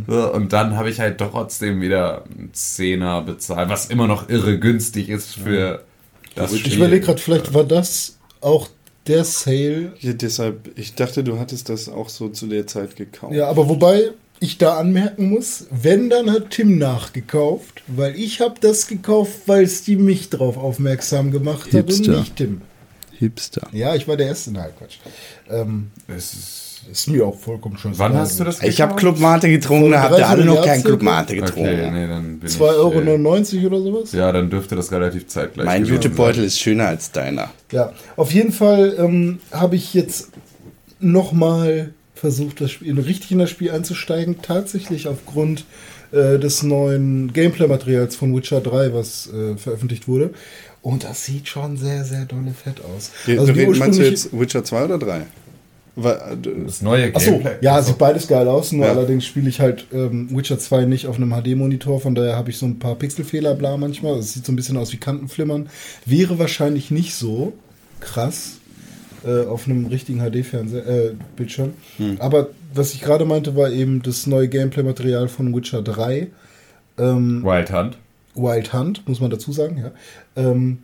So, 0.06 0.34
und 0.34 0.52
dann 0.52 0.76
habe 0.76 0.90
ich 0.90 1.00
halt 1.00 1.16
trotzdem 1.16 1.80
wieder 1.80 2.24
einen 2.24 2.52
Zehner 2.52 3.22
bezahlt, 3.22 3.70
was 3.70 3.86
immer 3.86 4.06
noch 4.06 4.28
irre 4.28 4.58
günstig 4.58 5.08
ist 5.08 5.34
für 5.34 5.82
das 6.36 6.52
Ich 6.52 6.76
überlege 6.76 7.04
gerade, 7.04 7.20
vielleicht 7.20 7.52
war 7.52 7.64
das 7.64 8.16
auch 8.40 8.68
der 9.06 9.24
Sale. 9.24 9.92
Ja, 10.00 10.12
deshalb, 10.12 10.70
ich 10.78 10.94
dachte, 10.94 11.24
du 11.24 11.38
hattest 11.38 11.68
das 11.68 11.88
auch 11.88 12.08
so 12.08 12.28
zu 12.28 12.46
der 12.46 12.66
Zeit 12.66 12.96
gekauft. 12.96 13.34
Ja, 13.34 13.48
aber 13.48 13.68
wobei 13.68 14.10
ich 14.40 14.58
da 14.58 14.76
anmerken 14.78 15.30
muss, 15.30 15.66
wenn, 15.70 16.10
dann 16.10 16.30
hat 16.30 16.50
Tim 16.50 16.78
nachgekauft, 16.78 17.82
weil 17.86 18.14
ich 18.16 18.40
habe 18.40 18.56
das 18.60 18.86
gekauft, 18.86 19.32
weil 19.46 19.66
Steam 19.66 20.04
mich 20.04 20.28
drauf 20.30 20.56
aufmerksam 20.56 21.30
gemacht 21.30 21.66
hat 21.66 21.86
Hipster. 21.86 22.12
und 22.12 22.18
nicht 22.20 22.36
Tim. 22.36 22.60
Hipster. 23.18 23.68
Ja, 23.72 23.94
ich 23.94 24.06
war 24.06 24.16
der 24.16 24.26
Erste. 24.26 24.52
Nein, 24.52 24.70
Quatsch. 24.78 24.98
Ähm, 25.48 25.90
Es 26.06 26.34
ist, 26.34 26.65
ist 26.90 27.08
mir 27.08 27.26
auch 27.26 27.38
vollkommen 27.38 27.76
schon. 27.78 27.98
wann 27.98 28.14
hast 28.14 28.38
du 28.40 28.44
das 28.44 28.62
Ich 28.62 28.80
habe? 28.80 28.94
Club 28.96 29.18
Mate 29.20 29.48
getrunken, 29.48 29.90
da 29.92 30.02
habt 30.02 30.18
ihr 30.18 30.28
alle 30.28 30.44
noch 30.44 30.64
keinen 30.64 30.82
Club. 30.84 31.02
Mate 31.02 31.34
getrunken. 31.36 31.68
Okay, 31.70 31.90
nee, 31.90 32.06
dann 32.06 32.38
bin 32.38 32.48
2,99 32.48 33.54
ich, 33.58 33.64
Euro 33.64 33.76
oder 33.76 33.82
sowas? 33.82 34.14
äh, 34.14 34.18
Ja, 34.18 34.32
dann 34.32 34.50
dürfte 34.50 34.76
das 34.76 34.90
relativ 34.92 35.26
zeitgleich 35.26 35.66
Mein 35.66 35.84
Jutebeutel 35.84 36.44
ist 36.44 36.58
schöner 36.60 36.88
als 36.88 37.10
deiner. 37.12 37.50
Ja, 37.72 37.92
auf 38.16 38.32
jeden 38.32 38.52
Fall 38.52 38.94
ähm, 38.98 39.38
habe 39.52 39.76
ich 39.76 39.94
jetzt 39.94 40.30
nochmal 41.00 41.92
versucht, 42.14 42.60
das 42.60 42.70
Spiel, 42.70 42.98
richtig 43.00 43.32
in 43.32 43.38
das 43.38 43.50
Spiel 43.50 43.70
einzusteigen. 43.70 44.36
Tatsächlich 44.42 45.06
aufgrund 45.08 45.64
äh, 46.12 46.38
des 46.38 46.62
neuen 46.62 47.32
Gameplay-Materials 47.32 48.16
von 48.16 48.34
Witcher 48.34 48.60
3, 48.60 48.94
was 48.94 49.28
äh, 49.32 49.56
veröffentlicht 49.56 50.08
wurde. 50.08 50.30
Und 50.82 51.04
das 51.04 51.24
sieht 51.24 51.48
schon 51.48 51.76
sehr, 51.76 52.04
sehr 52.04 52.24
dolle 52.26 52.52
fett 52.52 52.80
aus. 52.84 53.10
Also 53.26 53.46
du 53.46 53.52
die 53.54 53.60
red- 53.60 53.68
meinst 53.78 53.98
du 53.98 54.02
ursprüngliche- 54.04 54.10
jetzt 54.10 54.38
Witcher 54.40 54.64
2 54.64 54.84
oder 54.84 54.98
3? 54.98 55.22
Das 55.96 56.82
neue 56.82 57.14
Achso, 57.14 57.30
Gameplay. 57.30 57.56
ja, 57.62 57.76
Achso. 57.76 57.88
sieht 57.88 57.98
beides 57.98 58.28
geil 58.28 58.46
aus, 58.48 58.70
nur 58.72 58.84
Ja. 58.84 58.92
allerdings 58.92 59.24
spiele 59.24 59.48
ich 59.48 59.60
halt 59.60 59.86
ähm, 59.94 60.28
Witcher 60.36 60.58
2 60.58 60.84
nicht 60.84 61.06
auf 61.06 61.16
einem 61.16 61.30
HD-Monitor, 61.32 62.00
von 62.00 62.14
daher 62.14 62.36
habe 62.36 62.50
ich 62.50 62.58
so 62.58 62.66
ein 62.66 62.78
paar 62.78 62.96
Pixelfehler, 62.96 63.54
bla 63.54 63.76
manchmal. 63.78 64.18
Es 64.18 64.34
sieht 64.34 64.44
so 64.44 64.52
ein 64.52 64.56
bisschen 64.56 64.76
aus 64.76 64.92
wie 64.92 64.98
Kantenflimmern. 64.98 65.68
Wäre 66.04 66.38
wahrscheinlich 66.38 66.90
nicht 66.90 67.14
so 67.14 67.54
krass 68.00 68.58
äh, 69.26 69.46
auf 69.46 69.66
einem 69.66 69.86
richtigen 69.86 70.20
HD-Fernseher, 70.20 70.86
äh, 70.86 71.12
Bildschirm. 71.34 71.72
Aber 72.18 72.48
was 72.74 72.92
ich 72.92 73.00
gerade 73.00 73.24
meinte, 73.24 73.56
war 73.56 73.70
eben 73.70 74.02
das 74.02 74.26
neue 74.26 74.48
Gameplay-Material 74.48 75.28
von 75.28 75.54
Witcher 75.56 75.80
3. 75.80 76.26
Ähm, 76.98 77.42
Wild 77.42 77.72
Hunt. 77.72 77.96
Wild 78.34 78.74
Hunt, 78.74 79.08
muss 79.08 79.20
man 79.20 79.30
dazu 79.30 79.50
sagen, 79.50 79.78
ja. 79.78 79.90
Ähm, 80.42 80.78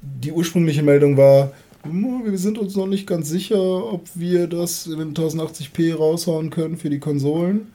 die 0.00 0.32
ursprüngliche 0.32 0.82
Meldung 0.82 1.16
war, 1.18 1.44
"Hm, 1.44 1.50
wir 1.84 2.38
sind 2.38 2.58
uns 2.58 2.76
noch 2.76 2.86
nicht 2.86 3.06
ganz 3.06 3.28
sicher, 3.28 3.92
ob 3.92 4.08
wir 4.14 4.46
das 4.46 4.86
in 4.86 5.14
1080p 5.14 5.94
raushauen 5.94 6.50
können 6.50 6.76
für 6.76 6.90
die 6.90 6.98
Konsolen. 6.98 7.68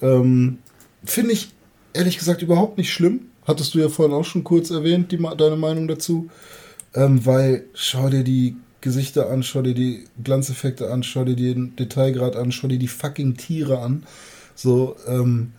Ähm, 0.00 0.58
Finde 1.04 1.32
ich 1.32 1.50
ehrlich 1.92 2.18
gesagt 2.18 2.42
überhaupt 2.42 2.78
nicht 2.78 2.92
schlimm. 2.92 3.26
Hattest 3.46 3.74
du 3.74 3.78
ja 3.78 3.88
vorhin 3.88 4.14
auch 4.14 4.24
schon 4.24 4.44
kurz 4.44 4.70
erwähnt, 4.70 5.12
die, 5.12 5.18
deine 5.36 5.56
Meinung 5.56 5.88
dazu. 5.88 6.30
Ähm, 6.94 7.24
weil 7.24 7.64
schau 7.74 8.08
dir 8.08 8.24
die 8.24 8.56
Gesichter 8.80 9.30
an, 9.30 9.42
schau 9.42 9.62
dir 9.62 9.74
die 9.74 10.04
Glanzeffekte 10.22 10.90
an, 10.90 11.02
schau 11.02 11.24
dir 11.24 11.36
den 11.36 11.76
Detailgrad 11.76 12.36
an, 12.36 12.52
schau 12.52 12.68
dir 12.68 12.78
die 12.78 12.88
fucking 12.88 13.36
Tiere 13.36 13.80
an. 13.80 14.04
So, 14.54 14.96
ähm, 15.06 15.52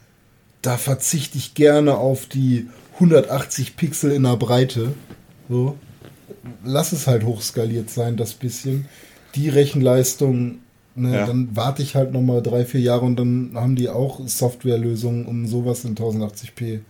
da 0.62 0.78
verzichte 0.78 1.38
ich 1.38 1.54
gerne 1.54 1.98
auf 1.98 2.26
die 2.26 2.68
180 2.96 3.76
Pixel 3.76 4.12
in 4.12 4.24
der 4.24 4.38
Breite. 4.38 4.94
So. 5.50 5.78
Lass 6.64 6.92
es 6.92 7.08
halt 7.08 7.24
hochskaliert 7.24 7.90
sein, 7.90 8.18
das 8.18 8.34
bisschen. 8.34 8.88
Die 9.36 9.50
Rechenleistung, 9.50 10.60
ne, 10.96 11.16
Ja. 11.16 11.26
dann 11.26 11.50
warte 11.54 11.82
ich 11.82 11.96
halt 11.96 12.12
nochmal 12.12 12.42
drei, 12.42 12.66
vier 12.66 12.82
Jahre 12.82 13.06
und 13.06 13.16
dann 13.18 13.52
haben 13.56 13.76
die 13.76 13.90
auch 13.90 14.20
Softwarelösungen, 14.26 15.26
um 15.26 15.48
sowas 15.48 15.86
in 15.86 15.96
1080p 15.96 16.82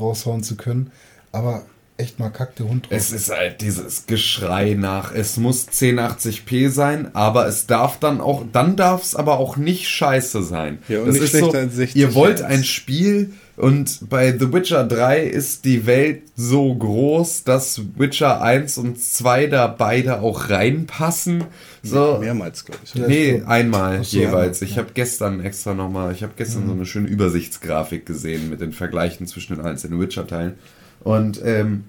raushauen 0.00 0.42
zu 0.42 0.56
können. 0.56 0.90
Aber 1.32 1.62
echt 1.96 2.18
mal 2.18 2.28
kack 2.30 2.56
der 2.56 2.68
Hund 2.68 2.84
drauf. 2.86 2.92
Es 2.96 3.12
ist 3.12 3.30
halt 3.30 3.60
dieses 3.60 4.06
Geschrei 4.06 4.74
nach, 4.74 5.14
es 5.14 5.36
muss 5.36 5.68
1080p 5.68 6.68
sein, 6.68 7.14
aber 7.14 7.46
es 7.46 7.66
darf 7.66 7.98
dann 7.98 8.20
auch, 8.20 8.44
dann 8.52 8.76
darf 8.76 9.02
es 9.02 9.14
aber 9.14 9.38
auch 9.38 9.56
nicht 9.56 9.88
scheiße 9.88 10.42
sein. 10.42 10.78
Ja, 10.88 11.00
und 11.00 11.06
das 11.06 11.14
nicht 11.14 11.24
ist 11.24 11.30
schlechter 11.30 11.50
so, 11.52 11.58
als 11.58 11.74
60 11.74 11.96
Ihr 12.00 12.14
wollt 12.14 12.42
ein 12.42 12.64
Spiel 12.64 13.32
und 13.56 14.10
bei 14.10 14.36
The 14.36 14.52
Witcher 14.52 14.84
3 14.84 15.22
ist 15.22 15.64
die 15.64 15.86
Welt 15.86 16.24
so 16.36 16.74
groß, 16.74 17.44
dass 17.44 17.80
Witcher 17.96 18.42
1 18.42 18.76
und 18.76 19.00
2 19.00 19.46
da 19.46 19.66
beide 19.66 20.20
auch 20.20 20.50
reinpassen. 20.50 21.44
So, 21.82 22.18
mehrmals, 22.20 22.66
glaube 22.66 22.80
ich. 22.84 22.94
Nee, 22.94 23.42
einmal 23.46 24.04
so, 24.04 24.18
jeweils. 24.18 24.60
Ich 24.60 24.76
habe 24.76 24.88
gestern 24.92 25.40
extra 25.40 25.72
nochmal, 25.72 26.12
ich 26.12 26.22
habe 26.22 26.34
gestern 26.36 26.66
so 26.66 26.72
eine 26.72 26.84
schöne 26.84 27.08
Übersichtsgrafik 27.08 28.04
gesehen 28.04 28.50
mit 28.50 28.60
den 28.60 28.72
Vergleichen 28.72 29.26
zwischen 29.26 29.56
den 29.56 29.64
einzelnen 29.64 30.00
Witcher-Teilen. 30.00 30.54
Und 31.00 31.40
ähm, 31.42 31.84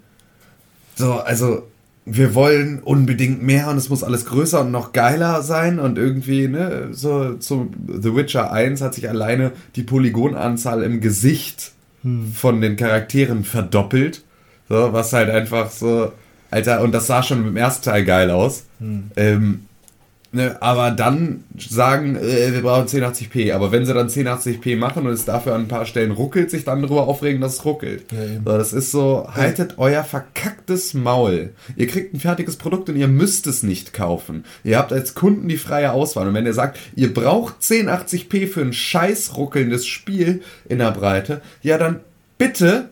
so, 0.95 1.13
also 1.15 1.67
wir 2.10 2.34
wollen 2.36 2.79
unbedingt 2.79 3.44
mehr 3.44 3.67
und 3.69 3.77
es 3.77 3.90
muss 3.90 4.04
alles 4.04 4.25
größer 4.25 4.62
und 4.62 4.71
noch 4.71 4.94
geiler 4.94 5.42
sein 5.42 5.77
und 5.77 5.98
irgendwie, 5.98 6.48
ne, 6.48 6.88
so 6.92 7.34
zu 7.34 7.69
The 7.88 8.15
Witcher 8.15 8.52
1 8.52 8.81
hat 8.81 8.94
sich 8.94 9.10
alleine 9.10 9.52
die 9.75 9.84
Polygonanzahl 9.84 10.84
im 10.84 11.02
Gesicht 11.02 11.73
von 12.34 12.62
den 12.62 12.77
Charakteren 12.77 13.44
verdoppelt. 13.44 14.23
So, 14.69 14.94
was 14.94 15.12
halt 15.13 15.29
einfach 15.29 15.69
so, 15.69 16.12
Alter, 16.50 16.81
und 16.81 16.94
das 16.94 17.08
sah 17.08 17.23
schon 17.23 17.46
im 17.46 17.58
ersten 17.58 17.86
Teil 17.86 18.06
geil 18.06 18.31
aus. 18.31 18.65
Ähm, 19.17 19.67
Ne, 20.38 20.56
aber 20.62 20.92
dann 20.92 21.46
sagen, 21.58 22.15
äh, 22.15 22.54
wir 22.54 22.62
brauchen 22.62 22.85
1080p. 22.85 23.54
Aber 23.54 23.71
wenn 23.71 23.88
sie 23.88 23.94
dann 23.96 24.08
1080p 24.08 24.77
machen 24.77 25.08
und 25.08 25.12
es 25.12 25.25
dafür 25.25 25.56
an 25.56 25.62
ein 25.62 25.67
paar 25.67 25.88
Stellen 25.88 26.12
ruckelt, 26.12 26.52
sich 26.52 26.63
dann 26.63 26.83
darüber 26.83 27.08
aufregen, 27.08 27.42
dass 27.42 27.56
es 27.56 27.65
ruckelt. 27.65 28.06
Ja, 28.12 28.19
so, 28.46 28.58
das 28.60 28.71
ist 28.71 28.92
so, 28.92 29.27
haltet 29.33 29.79
euer 29.79 30.04
verkacktes 30.04 30.94
Maul. 30.94 31.56
Ihr 31.75 31.88
kriegt 31.88 32.13
ein 32.13 32.19
fertiges 32.19 32.58
Produkt 32.58 32.88
und 32.88 32.98
ihr 32.98 33.08
müsst 33.08 33.48
es 33.48 33.63
nicht 33.63 33.94
kaufen. 33.94 34.46
Ihr 34.63 34.77
habt 34.77 34.94
als 34.94 35.15
Kunden 35.15 35.48
die 35.48 35.58
freie 35.58 35.92
Auswahl. 35.92 36.27
Und 36.27 36.35
wenn 36.35 36.46
ihr 36.46 36.54
sagt, 36.54 36.77
ihr 36.96 37.12
braucht 37.12 37.56
1080p 37.63 38.48
für 38.48 38.62
ein 38.62 38.73
scheiß 38.73 39.38
ruckelndes 39.38 39.88
Spiel 39.88 40.44
in 40.69 40.77
der 40.77 40.92
Breite, 40.92 41.42
ja 41.63 41.79
dann 41.79 42.02
bitte 42.38 42.90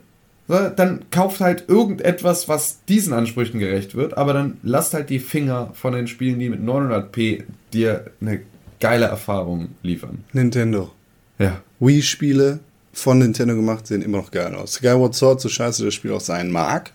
dann 0.48 1.06
kauft 1.10 1.42
halt 1.42 1.66
irgendetwas, 1.68 2.48
was 2.48 2.84
diesen 2.86 3.14
Ansprüchen 3.14 3.60
gerecht 3.60 3.96
wird, 3.96 4.18
aber 4.18 4.34
dann 4.34 4.58
lasst 4.62 4.94
halt 4.94 5.10
die 5.10 5.20
Finger 5.20 5.72
von 5.74 5.94
den 5.94 6.08
Spielen, 6.08 6.40
die 6.40 6.50
mit 6.50 6.62
900p 6.62 7.44
dir 7.74 8.12
eine 8.22 8.42
geile 8.80 9.06
Erfahrung 9.06 9.70
liefern. 9.82 10.24
Nintendo. 10.34 10.92
Ja. 11.40 11.62
Wii-Spiele 11.80 12.60
von 12.94 13.20
Nintendo 13.20 13.56
gemacht 13.56 13.88
sehen 13.88 14.02
immer 14.02 14.18
noch 14.18 14.32
geil 14.32 14.56
aus. 14.56 14.76
Skyward 14.76 15.16
Sword, 15.16 15.42
so 15.42 15.50
scheiße 15.50 15.84
das 15.84 15.94
Spiel 15.94 16.12
auch 16.12 16.22
sein 16.22 16.52
mag, 16.52 16.94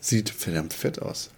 sieht 0.00 0.30
verdammt 0.30 0.72
fett 0.72 1.02
aus. 1.02 1.30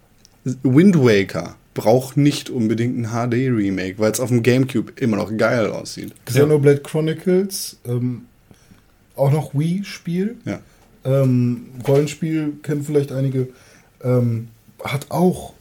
Wind 0.63 0.97
Waker 0.97 1.55
braucht 1.73 2.17
nicht 2.17 2.49
unbedingt 2.49 2.97
ein 2.97 3.07
HD-Remake, 3.07 3.99
weil 3.99 4.11
es 4.11 4.19
auf 4.19 4.29
dem 4.29 4.43
Gamecube 4.43 4.93
immer 4.97 5.17
noch 5.17 5.35
geil 5.35 5.69
aussieht. 5.69 6.13
Xenoblade 6.25 6.79
Chronicles, 6.79 7.77
ähm, 7.85 8.25
auch 9.15 9.31
noch 9.31 9.53
Wii-Spiel. 9.53 10.37
Ja. 10.45 10.61
Ähm, 11.05 11.67
Rollenspiel 11.87 12.53
kennen 12.61 12.83
vielleicht 12.83 13.11
einige. 13.11 13.47
Ähm, 14.03 14.49
hat 14.83 15.07
auch 15.09 15.53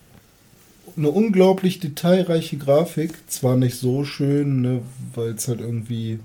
eine 0.96 1.10
unglaublich 1.10 1.80
detailreiche 1.80 2.56
Grafik. 2.56 3.12
Zwar 3.28 3.56
nicht 3.56 3.76
so 3.76 4.04
schön, 4.04 4.62
ne, 4.62 4.82
weil 5.14 5.30
es 5.30 5.48
halt 5.48 5.60
irgendwie 5.60 6.18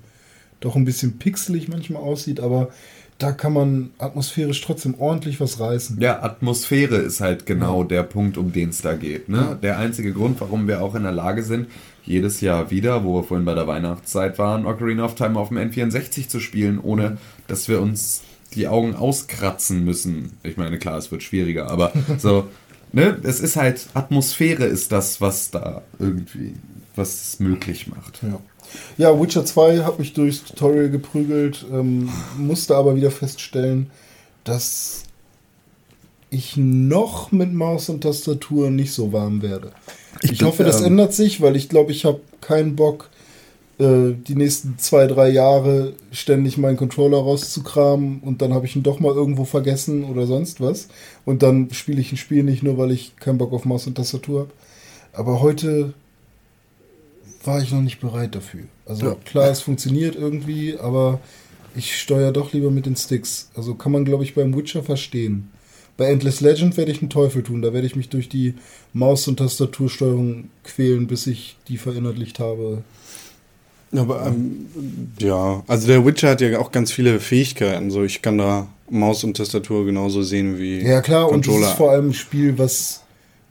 doch 0.60 0.76
ein 0.76 0.84
bisschen 0.84 1.18
pixelig 1.18 1.68
manchmal 1.68 2.02
aussieht, 2.02 2.40
aber 2.40 2.70
da 3.18 3.30
kann 3.30 3.52
man 3.52 3.90
atmosphärisch 3.98 4.60
trotzdem 4.60 4.96
ordentlich 4.98 5.40
was 5.40 5.60
reißen. 5.60 6.00
Ja, 6.00 6.22
Atmosphäre 6.22 6.96
ist 6.96 7.20
halt 7.20 7.46
genau 7.46 7.84
der 7.84 8.02
Punkt, 8.02 8.36
um 8.36 8.52
den 8.52 8.70
es 8.70 8.82
da 8.82 8.94
geht. 8.94 9.28
Ne? 9.28 9.56
Der 9.62 9.78
einzige 9.78 10.12
Grund, 10.12 10.40
warum 10.40 10.66
wir 10.66 10.82
auch 10.82 10.96
in 10.96 11.04
der 11.04 11.12
Lage 11.12 11.42
sind, 11.44 11.68
jedes 12.04 12.40
Jahr 12.40 12.70
wieder, 12.70 13.04
wo 13.04 13.16
wir 13.16 13.24
vorhin 13.24 13.44
bei 13.44 13.54
der 13.54 13.66
Weihnachtszeit 13.66 14.38
waren, 14.38 14.66
Ocarina 14.66 15.04
of 15.04 15.14
Time 15.14 15.38
auf 15.38 15.48
dem 15.48 15.58
N64 15.58 16.28
zu 16.28 16.40
spielen, 16.40 16.80
ohne 16.80 17.18
dass 17.46 17.68
wir 17.68 17.80
uns 17.80 18.22
die 18.54 18.68
Augen 18.68 18.94
auskratzen 18.94 19.84
müssen. 19.84 20.32
Ich 20.42 20.56
meine, 20.56 20.78
klar, 20.78 20.98
es 20.98 21.10
wird 21.10 21.22
schwieriger, 21.22 21.70
aber 21.70 21.92
so, 22.18 22.48
ne, 22.92 23.18
es 23.22 23.40
ist 23.40 23.56
halt, 23.56 23.86
Atmosphäre 23.94 24.64
ist 24.64 24.92
das, 24.92 25.20
was 25.20 25.50
da 25.50 25.82
irgendwie, 25.98 26.54
was 26.96 27.14
es 27.28 27.40
möglich 27.40 27.86
macht. 27.88 28.20
Ja. 28.22 28.40
Ja, 28.98 29.20
Witcher 29.20 29.44
2 29.44 29.84
habe 29.84 30.02
ich 30.02 30.14
durchs 30.14 30.44
Tutorial 30.44 30.90
geprügelt, 30.90 31.64
ähm, 31.70 32.08
musste 32.36 32.74
aber 32.74 32.96
wieder 32.96 33.10
feststellen, 33.10 33.90
dass 34.42 35.04
ich 36.30 36.56
noch 36.56 37.30
mit 37.30 37.52
Maus 37.52 37.88
und 37.88 38.00
Tastatur 38.00 38.70
nicht 38.70 38.92
so 38.92 39.12
warm 39.12 39.42
werde. 39.42 39.70
Ich, 40.22 40.38
bin, 40.38 40.48
hoffe, 40.48 40.64
das 40.64 40.80
ähm, 40.80 40.86
ändert 40.86 41.14
sich, 41.14 41.40
weil 41.40 41.56
ich 41.56 41.68
glaube, 41.68 41.92
ich 41.92 42.04
habe 42.04 42.20
keinen 42.40 42.76
Bock, 42.76 43.10
die 43.78 44.34
nächsten 44.36 44.78
zwei, 44.78 45.08
drei 45.08 45.30
Jahre 45.30 45.94
ständig 46.12 46.58
meinen 46.58 46.76
Controller 46.76 47.18
rauszukramen 47.18 48.20
und 48.20 48.40
dann 48.40 48.54
habe 48.54 48.66
ich 48.66 48.76
ihn 48.76 48.84
doch 48.84 49.00
mal 49.00 49.12
irgendwo 49.12 49.44
vergessen 49.44 50.04
oder 50.04 50.26
sonst 50.26 50.60
was. 50.60 50.86
Und 51.24 51.42
dann 51.42 51.68
spiele 51.72 52.00
ich 52.00 52.12
ein 52.12 52.16
Spiel 52.16 52.44
nicht 52.44 52.62
nur, 52.62 52.78
weil 52.78 52.92
ich 52.92 53.16
keinen 53.16 53.38
Bock 53.38 53.52
auf 53.52 53.64
Maus 53.64 53.86
und 53.88 53.96
Tastatur 53.96 54.40
habe. 54.40 54.50
Aber 55.12 55.40
heute 55.40 55.92
war 57.44 57.60
ich 57.62 57.72
noch 57.72 57.80
nicht 57.80 58.00
bereit 58.00 58.34
dafür. 58.34 58.62
Also 58.86 59.06
Ja. 59.06 59.16
klar, 59.24 59.50
es 59.50 59.60
funktioniert 59.60 60.14
irgendwie, 60.14 60.76
aber 60.78 61.20
ich 61.74 61.98
steuere 62.00 62.32
doch 62.32 62.52
lieber 62.52 62.70
mit 62.70 62.86
den 62.86 62.96
Sticks. 62.96 63.50
Also 63.56 63.74
kann 63.74 63.90
man, 63.92 64.04
glaube 64.04 64.22
ich, 64.22 64.34
beim 64.34 64.56
Witcher 64.56 64.82
verstehen. 64.84 65.50
Bei 65.96 66.06
Endless 66.06 66.40
Legend 66.40 66.76
werde 66.76 66.90
ich 66.92 67.00
einen 67.00 67.10
Teufel 67.10 67.42
tun. 67.42 67.62
Da 67.62 67.72
werde 67.72 67.86
ich 67.86 67.96
mich 67.96 68.08
durch 68.08 68.28
die 68.28 68.54
Maus- 68.92 69.28
und 69.28 69.36
Tastatursteuerung 69.38 70.50
quälen, 70.64 71.06
bis 71.06 71.26
ich 71.26 71.56
die 71.68 71.76
verinnerlicht 71.78 72.38
habe. 72.38 72.82
Aber 73.98 74.26
ähm, 74.26 74.66
ja, 75.20 75.62
also 75.66 75.86
der 75.86 76.04
Witcher 76.04 76.30
hat 76.30 76.40
ja 76.40 76.58
auch 76.58 76.72
ganz 76.72 76.92
viele 76.92 77.20
Fähigkeiten. 77.20 77.90
So, 77.90 78.02
ich 78.04 78.22
kann 78.22 78.38
da 78.38 78.66
Maus 78.90 79.24
und 79.24 79.36
Tastatur 79.36 79.84
genauso 79.86 80.22
sehen 80.22 80.58
wie 80.58 80.80
Ja, 80.80 81.00
klar, 81.00 81.28
und 81.30 81.46
das 81.46 81.46
Controller. 81.52 81.70
ist 81.70 81.76
vor 81.76 81.90
allem 81.92 82.08
ein 82.10 82.14
Spiel, 82.14 82.58
was 82.58 83.02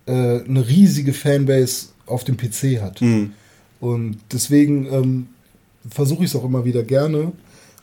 äh, 0.06 0.12
eine 0.12 0.68
riesige 0.68 1.14
Fanbase 1.14 1.88
auf 2.06 2.24
dem 2.24 2.38
PC 2.38 2.82
hat. 2.82 3.00
Hm. 3.00 3.32
Und 3.80 4.18
deswegen 4.32 4.86
ähm, 4.92 5.28
versuche 5.90 6.24
ich 6.24 6.30
es 6.30 6.36
auch 6.36 6.44
immer 6.46 6.66
wieder 6.66 6.84
gerne. 6.84 7.32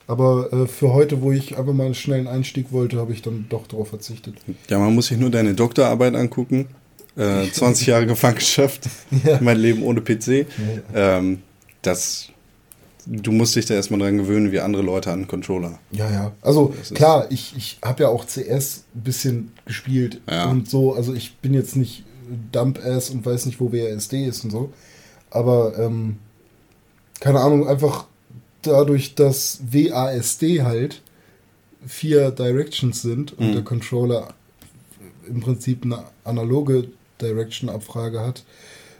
Aber 0.07 0.51
äh, 0.51 0.67
für 0.67 0.91
heute, 0.93 1.21
wo 1.21 1.31
ich 1.31 1.57
einfach 1.57 1.73
mal 1.73 1.85
einen 1.85 1.93
schnellen 1.95 2.27
Einstieg 2.27 2.71
wollte, 2.71 2.97
habe 2.97 3.13
ich 3.13 3.21
dann 3.21 3.45
doch 3.49 3.65
darauf 3.67 3.89
verzichtet. 3.89 4.35
Ja, 4.69 4.77
man 4.79 4.93
muss 4.93 5.07
sich 5.07 5.17
nur 5.17 5.29
deine 5.29 5.53
Doktorarbeit 5.53 6.15
angucken. 6.15 6.67
Äh, 7.15 7.47
20 7.51 7.87
Jahre 7.87 8.05
Gefangenschaft, 8.07 8.89
Ja. 9.25 9.39
mein 9.41 9.57
Leben 9.57 9.83
ohne 9.83 10.01
PC. 10.01 10.47
Ähm, 10.93 11.39
das, 11.81 12.27
du 13.05 13.31
musst 13.31 13.55
dich 13.55 13.65
da 13.65 13.73
erstmal 13.73 13.99
dran 13.99 14.17
gewöhnen, 14.17 14.51
wie 14.51 14.59
andere 14.59 14.81
Leute 14.83 15.11
an 15.11 15.27
Controller. 15.27 15.79
Ja, 15.91 16.09
ja. 16.11 16.31
Also 16.41 16.73
klar, 16.93 17.27
ich, 17.29 17.53
ich 17.57 17.77
habe 17.83 18.03
ja 18.03 18.09
auch 18.09 18.25
CS 18.25 18.83
ein 18.95 19.01
bisschen 19.01 19.51
gespielt 19.65 20.21
Ja. 20.29 20.49
und 20.49 20.69
so. 20.69 20.93
Also 20.93 21.13
ich 21.13 21.35
bin 21.37 21.53
jetzt 21.53 21.75
nicht 21.75 22.03
Dump-Ass 22.51 23.09
und 23.09 23.25
weiß 23.25 23.45
nicht, 23.45 23.59
wo 23.59 23.71
WASD 23.73 24.25
ist 24.25 24.43
und 24.43 24.51
so. 24.51 24.71
Aber 25.29 25.77
ähm, 25.79 26.17
keine 27.19 27.39
Ahnung, 27.39 27.67
einfach 27.67 28.05
dadurch, 28.61 29.15
dass 29.15 29.61
WASD 29.71 30.61
halt 30.63 31.01
vier 31.85 32.31
Directions 32.31 33.01
sind 33.01 33.37
und 33.37 33.49
Mhm. 33.49 33.53
der 33.53 33.63
Controller 33.63 34.33
im 35.27 35.39
Prinzip 35.39 35.83
eine 35.83 36.03
analoge 36.23 36.89
Direction-Abfrage 37.21 38.19
hat, 38.19 38.43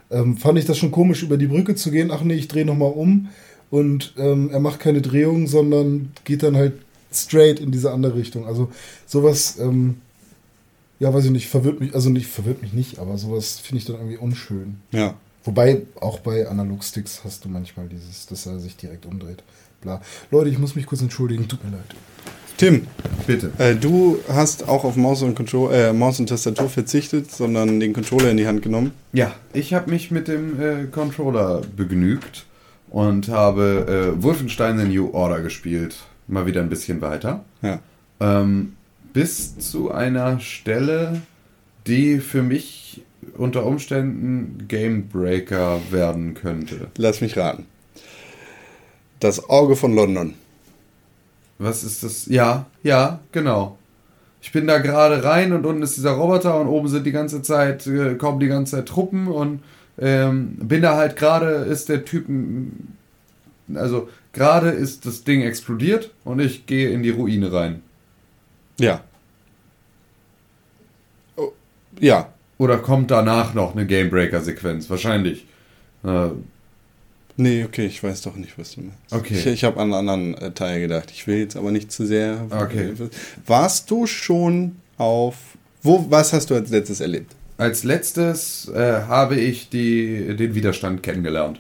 ähm, 0.10 0.38
fand 0.38 0.58
ich 0.60 0.66
das 0.66 0.78
schon 0.78 0.92
komisch, 0.92 1.24
über 1.24 1.38
die 1.38 1.48
Brücke 1.48 1.76
zu 1.76 1.92
gehen. 1.92 2.12
Ach 2.12 2.22
nee, 2.22 2.34
ich 2.36 2.48
drehe 2.48 2.66
nochmal 2.66 2.92
um 2.92 3.30
und 3.72 4.14
ähm, 4.18 4.52
er 4.52 4.60
macht 4.60 4.80
keine 4.80 5.02
Drehung, 5.02 5.48
sondern 5.48 6.12
geht 6.26 6.44
dann 6.44 6.56
halt 6.56 6.74
straight 7.12 7.60
in 7.60 7.72
diese 7.72 7.92
andere 7.92 8.16
Richtung. 8.16 8.46
Also 8.46 8.70
sowas, 9.08 9.58
ähm, 9.60 9.96
ja, 11.00 11.12
weiß 11.12 11.26
ich 11.26 11.32
nicht, 11.32 11.48
verwirrt 11.48 11.80
mich, 11.80 11.96
also 11.96 12.10
nicht, 12.10 12.28
verwirrt 12.28 12.62
mich 12.62 12.74
nicht, 12.74 13.00
aber 13.00 13.18
sowas 13.18 13.60
finde 13.60 13.80
ich 13.80 13.86
dann 13.86 13.96
irgendwie 13.96 14.18
unschön. 14.18 14.76
Ja. 14.92 15.16
Wobei, 15.44 15.82
auch 16.00 16.20
bei 16.20 16.48
Analogsticks 16.48 17.22
hast 17.24 17.46
du 17.46 17.50
manchmal 17.50 17.88
dieses, 17.88 18.28
dass 18.28 18.46
er 18.46 18.60
sich 18.60 18.76
direkt 18.76 19.06
umdreht. 19.06 19.42
Bla. 19.80 20.02
Leute, 20.30 20.50
ich 20.50 20.60
muss 20.60 20.76
mich 20.76 20.86
kurz 20.86 21.02
entschuldigen, 21.02 21.48
tut 21.48 21.64
mir 21.64 21.72
leid. 21.72 21.96
Tim, 22.58 22.86
Bitte. 23.26 23.52
äh, 23.58 23.76
du 23.76 24.20
hast 24.28 24.68
auch 24.68 24.84
auf 24.84 24.96
Maus 24.96 25.24
und, 25.24 25.34
Control, 25.34 25.74
äh, 25.74 25.94
Maus 25.94 26.20
und 26.20 26.28
Tastatur 26.28 26.70
verzichtet, 26.70 27.32
sondern 27.32 27.80
den 27.80 27.94
Controller 27.94 28.30
in 28.30 28.38
die 28.38 28.46
Hand 28.46 28.62
genommen. 28.62 28.92
Ja, 29.14 29.34
ich 29.54 29.74
habe 29.74 29.90
mich 29.90 30.12
mit 30.12 30.28
dem 30.28 30.62
äh, 30.62 30.84
Controller 30.92 31.62
begnügt 31.76 32.46
und 32.92 33.30
habe 33.30 34.14
äh, 34.18 34.24
Wolfenstein 34.24 34.78
The 34.78 34.86
New 34.86 35.12
Order 35.14 35.42
gespielt. 35.42 35.96
Mal 36.28 36.46
wieder 36.46 36.62
ein 36.62 36.70
bisschen 36.70 37.02
weiter. 37.02 37.44
Ja. 37.62 37.80
Ähm, 38.20 38.74
bis 39.14 39.58
zu 39.58 39.92
einer 39.92 40.40
Stelle, 40.40 41.22
die 41.88 42.20
für 42.20 42.44
mich 42.44 43.02
unter 43.38 43.66
Umständen 43.66 44.68
Gamebreaker 44.68 45.80
werden 45.90 46.34
könnte. 46.34 46.88
Lass 46.98 47.22
mich 47.22 47.38
raten. 47.38 47.66
Das 49.20 49.50
Auge 49.50 49.76
von 49.76 49.96
London. 49.96 50.34
Was 51.60 51.84
ist 51.84 52.04
das? 52.04 52.26
Ja, 52.26 52.66
ja, 52.84 53.20
genau. 53.32 53.78
Ich 54.42 54.52
bin 54.52 54.66
da 54.66 54.80
gerade 54.80 55.24
rein 55.24 55.54
und 55.54 55.66
unten 55.66 55.84
ist 55.84 55.96
dieser 55.96 56.12
Roboter 56.12 56.60
und 56.60 56.68
oben 56.68 56.88
sind 56.88 57.06
die 57.06 57.12
ganze 57.12 57.44
Zeit, 57.44 57.86
äh, 57.86 58.16
kommen 58.16 58.40
die 58.40 58.48
ganze 58.48 58.78
Zeit 58.78 58.88
Truppen 58.88 59.28
und 59.28 59.62
ähm, 60.02 60.56
bin 60.58 60.82
da 60.82 60.98
halt 60.98 61.16
gerade, 61.16 61.48
ist 61.48 61.88
der 61.88 62.04
Typen, 62.04 62.98
also 63.74 64.10
gerade 64.34 64.70
ist 64.70 65.06
das 65.06 65.24
Ding 65.24 65.42
explodiert 65.44 66.12
und 66.26 66.40
ich 66.40 66.66
gehe 66.66 66.90
in 66.90 67.04
die 67.04 67.12
Ruine 67.12 67.54
rein. 67.54 67.82
Ja. 68.80 69.04
Oh, 71.38 71.52
ja. 72.00 72.34
Oder 72.58 72.78
kommt 72.80 73.12
danach 73.12 73.54
noch 73.54 73.74
eine 73.74 73.86
Gamebreaker-Sequenz? 73.86 74.90
Wahrscheinlich. 74.90 75.46
Äh, 76.04 76.30
Nee, 77.38 77.64
okay, 77.64 77.86
ich 77.86 78.04
weiß 78.04 78.22
doch 78.22 78.36
nicht, 78.36 78.58
was 78.60 78.76
du 78.76 78.82
meinst. 78.82 78.98
Okay. 79.12 79.34
Ich, 79.36 79.48
ich 79.48 79.64
habe 79.64 79.80
an 79.80 79.94
einen 79.94 80.10
anderen 80.10 80.34
äh, 80.36 80.52
Teil 80.52 80.82
gedacht. 80.82 81.10
Ich 81.12 81.28
will 81.28 81.38
jetzt 81.38 81.56
aber 81.56 81.72
nicht 81.72 81.92
zu 81.92 82.06
sehr. 82.06 82.46
Okay. 82.52 82.94
Warst 83.46 83.90
du 83.90 84.06
schon 84.06 84.76
auf. 84.98 85.36
Wo, 85.82 86.06
was 86.10 86.34
hast 86.34 86.50
du 86.50 86.56
als 86.56 86.70
letztes 86.70 87.00
erlebt? 87.00 87.34
Als 87.62 87.84
letztes 87.84 88.68
äh, 88.70 89.02
habe 89.08 89.36
ich 89.40 89.70
die, 89.70 90.36
den 90.36 90.56
Widerstand 90.56 91.04
kennengelernt. 91.04 91.60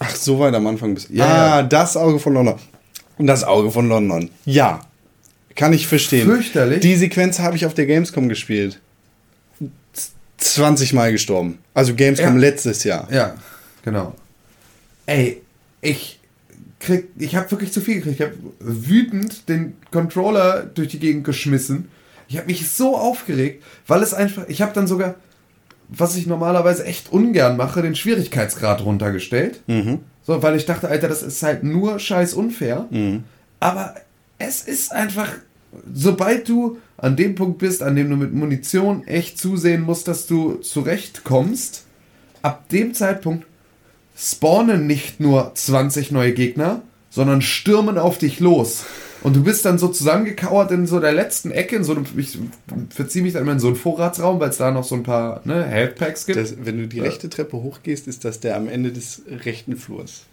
Ach, 0.00 0.14
so 0.14 0.38
weit 0.40 0.54
am 0.54 0.66
Anfang 0.66 0.94
bist 0.94 1.08
Ja, 1.10 1.24
Ah, 1.24 1.56
ja. 1.58 1.62
das 1.62 1.96
Auge 1.96 2.18
von 2.18 2.34
London. 2.34 2.56
Das 3.18 3.44
Auge 3.44 3.70
von 3.70 3.88
London. 3.88 4.28
Ja. 4.44 4.80
Kann 5.54 5.72
ich 5.72 5.86
verstehen. 5.86 6.26
Fürchterlich. 6.26 6.80
Die 6.80 6.96
Sequenz 6.96 7.38
habe 7.38 7.54
ich 7.56 7.64
auf 7.64 7.74
der 7.74 7.86
Gamescom 7.86 8.28
gespielt. 8.28 8.80
Z- 9.92 10.10
20 10.38 10.92
Mal 10.94 11.12
gestorben. 11.12 11.58
Also 11.74 11.94
Gamescom 11.94 12.34
Ja. 12.34 12.40
letztes 12.40 12.82
Jahr. 12.82 13.06
Ja. 13.12 13.36
Genau. 13.84 14.14
Ey, 15.06 15.42
ich 15.80 16.18
krieg, 16.80 17.06
ich 17.18 17.36
habe 17.36 17.48
wirklich 17.52 17.72
zu 17.72 17.80
viel 17.80 17.96
gekriegt. 17.96 18.16
Ich 18.20 18.26
habe 18.26 18.34
wütend 18.58 19.48
den 19.48 19.74
Controller 19.92 20.64
durch 20.74 20.88
die 20.88 20.98
Gegend 20.98 21.22
geschmissen. 21.24 21.88
Ich 22.28 22.36
habe 22.36 22.46
mich 22.46 22.68
so 22.70 22.96
aufgeregt, 22.96 23.62
weil 23.86 24.02
es 24.02 24.14
einfach, 24.14 24.44
ich 24.48 24.62
habe 24.62 24.72
dann 24.72 24.86
sogar, 24.86 25.14
was 25.88 26.16
ich 26.16 26.26
normalerweise 26.26 26.84
echt 26.84 27.12
ungern 27.12 27.56
mache, 27.56 27.82
den 27.82 27.94
Schwierigkeitsgrad 27.94 28.84
runtergestellt. 28.84 29.60
So, 30.26 30.42
weil 30.42 30.56
ich 30.56 30.64
dachte, 30.64 30.88
Alter, 30.88 31.08
das 31.08 31.22
ist 31.22 31.42
halt 31.42 31.62
nur 31.62 31.98
scheiß 31.98 32.34
unfair. 32.34 32.86
Aber 33.60 33.94
es 34.38 34.62
ist 34.62 34.92
einfach, 34.92 35.28
sobald 35.92 36.48
du 36.48 36.78
an 36.96 37.16
dem 37.16 37.34
Punkt 37.34 37.58
bist, 37.58 37.82
an 37.82 37.96
dem 37.96 38.08
du 38.08 38.16
mit 38.16 38.32
Munition 38.32 39.06
echt 39.06 39.38
zusehen 39.38 39.82
musst, 39.82 40.08
dass 40.08 40.26
du 40.26 40.54
zurechtkommst, 40.54 41.84
ab 42.40 42.68
dem 42.70 42.94
Zeitpunkt 42.94 43.46
spawnen 44.16 44.86
nicht 44.86 45.20
nur 45.20 45.54
20 45.54 46.10
neue 46.12 46.32
Gegner, 46.32 46.82
sondern 47.10 47.42
stürmen 47.42 47.98
auf 47.98 48.18
dich 48.18 48.40
los. 48.40 48.84
Und 49.24 49.34
du 49.34 49.42
bist 49.42 49.64
dann 49.64 49.78
so 49.78 49.88
zusammengekauert 49.88 50.70
in 50.70 50.86
so 50.86 51.00
der 51.00 51.12
letzten 51.12 51.50
Ecke, 51.50 51.74
in 51.76 51.82
so 51.82 51.92
einem, 51.94 52.04
ich 52.16 52.38
verziehe 52.90 53.24
mich 53.24 53.32
dann 53.32 53.42
immer 53.42 53.52
in 53.52 53.58
so 53.58 53.66
einen 53.68 53.76
Vorratsraum, 53.76 54.38
weil 54.38 54.50
es 54.50 54.58
da 54.58 54.70
noch 54.70 54.84
so 54.84 54.94
ein 54.94 55.02
paar 55.02 55.40
ne, 55.44 55.64
Health 55.64 55.96
Packs 55.96 56.26
gibt. 56.26 56.38
Das, 56.38 56.54
wenn 56.62 56.78
du 56.78 56.86
die 56.86 57.00
rechte 57.00 57.28
Treppe 57.30 57.56
hochgehst, 57.56 58.06
ist 58.06 58.24
das 58.24 58.38
der 58.40 58.56
am 58.56 58.68
Ende 58.68 58.92
des 58.92 59.22
rechten 59.44 59.76
Flurs. 59.76 60.24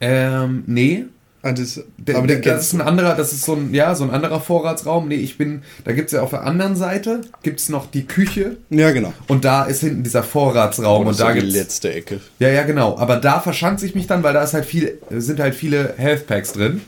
ähm, 0.00 0.64
nee. 0.66 1.04
Ah, 1.40 1.52
das, 1.52 1.80
Der, 1.98 2.16
aber 2.16 2.26
der, 2.26 2.40
das 2.40 2.66
ist 2.66 2.72
ein 2.72 2.80
anderer, 2.80 3.14
das 3.14 3.32
ist 3.32 3.44
so 3.44 3.54
ein, 3.54 3.72
ja, 3.72 3.94
so 3.94 4.02
ein 4.02 4.10
anderer 4.10 4.40
Vorratsraum. 4.40 5.06
Nee, 5.06 5.14
ich 5.14 5.38
bin, 5.38 5.62
da 5.84 5.92
gibt 5.92 6.08
es 6.08 6.12
ja 6.12 6.22
auf 6.22 6.30
der 6.30 6.42
anderen 6.42 6.74
Seite, 6.74 7.20
gibt 7.44 7.60
es 7.60 7.68
noch 7.68 7.88
die 7.88 8.06
Küche 8.08 8.56
Ja, 8.70 8.90
genau. 8.90 9.12
und 9.28 9.44
da 9.44 9.62
ist 9.62 9.80
hinten 9.82 10.02
dieser 10.02 10.24
Vorratsraum 10.24 11.06
das 11.06 11.20
und 11.20 11.24
da 11.24 11.30
ist 11.30 11.42
die 11.44 11.50
letzte 11.50 11.92
Ecke. 11.94 12.20
Ja, 12.40 12.48
ja, 12.48 12.64
genau. 12.64 12.98
Aber 12.98 13.18
da 13.18 13.38
verschanze 13.38 13.86
ich 13.86 13.94
mich 13.94 14.08
dann, 14.08 14.24
weil 14.24 14.34
da 14.34 14.42
ist 14.42 14.52
halt 14.52 14.64
viel, 14.64 14.98
sind 15.10 15.38
halt 15.38 15.54
viele 15.54 15.94
Health 15.96 16.26
Packs 16.26 16.54
drin. 16.54 16.80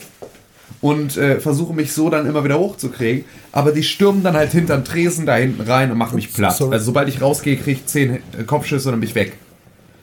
Und 0.80 1.18
äh, 1.18 1.40
versuche 1.40 1.74
mich 1.74 1.92
so 1.92 2.08
dann 2.08 2.26
immer 2.26 2.42
wieder 2.42 2.58
hochzukriegen. 2.58 3.24
Aber 3.52 3.72
die 3.72 3.82
stürmen 3.82 4.22
dann 4.22 4.34
halt 4.34 4.52
hinterm 4.52 4.82
Tresen 4.82 5.26
da 5.26 5.36
hinten 5.36 5.60
rein 5.60 5.90
und 5.90 5.98
machen 5.98 6.16
mich 6.16 6.32
platt. 6.32 6.56
sorry. 6.56 6.72
Also 6.72 6.86
sobald 6.86 7.08
ich 7.08 7.20
rausgehe, 7.20 7.56
kriege 7.56 7.72
ich 7.72 7.86
10 7.86 8.14
äh, 8.14 8.20
Kopfschüsse 8.46 8.88
und 8.88 8.92
dann 8.92 9.00
bin 9.00 9.08
ich 9.08 9.14
weg. 9.14 9.34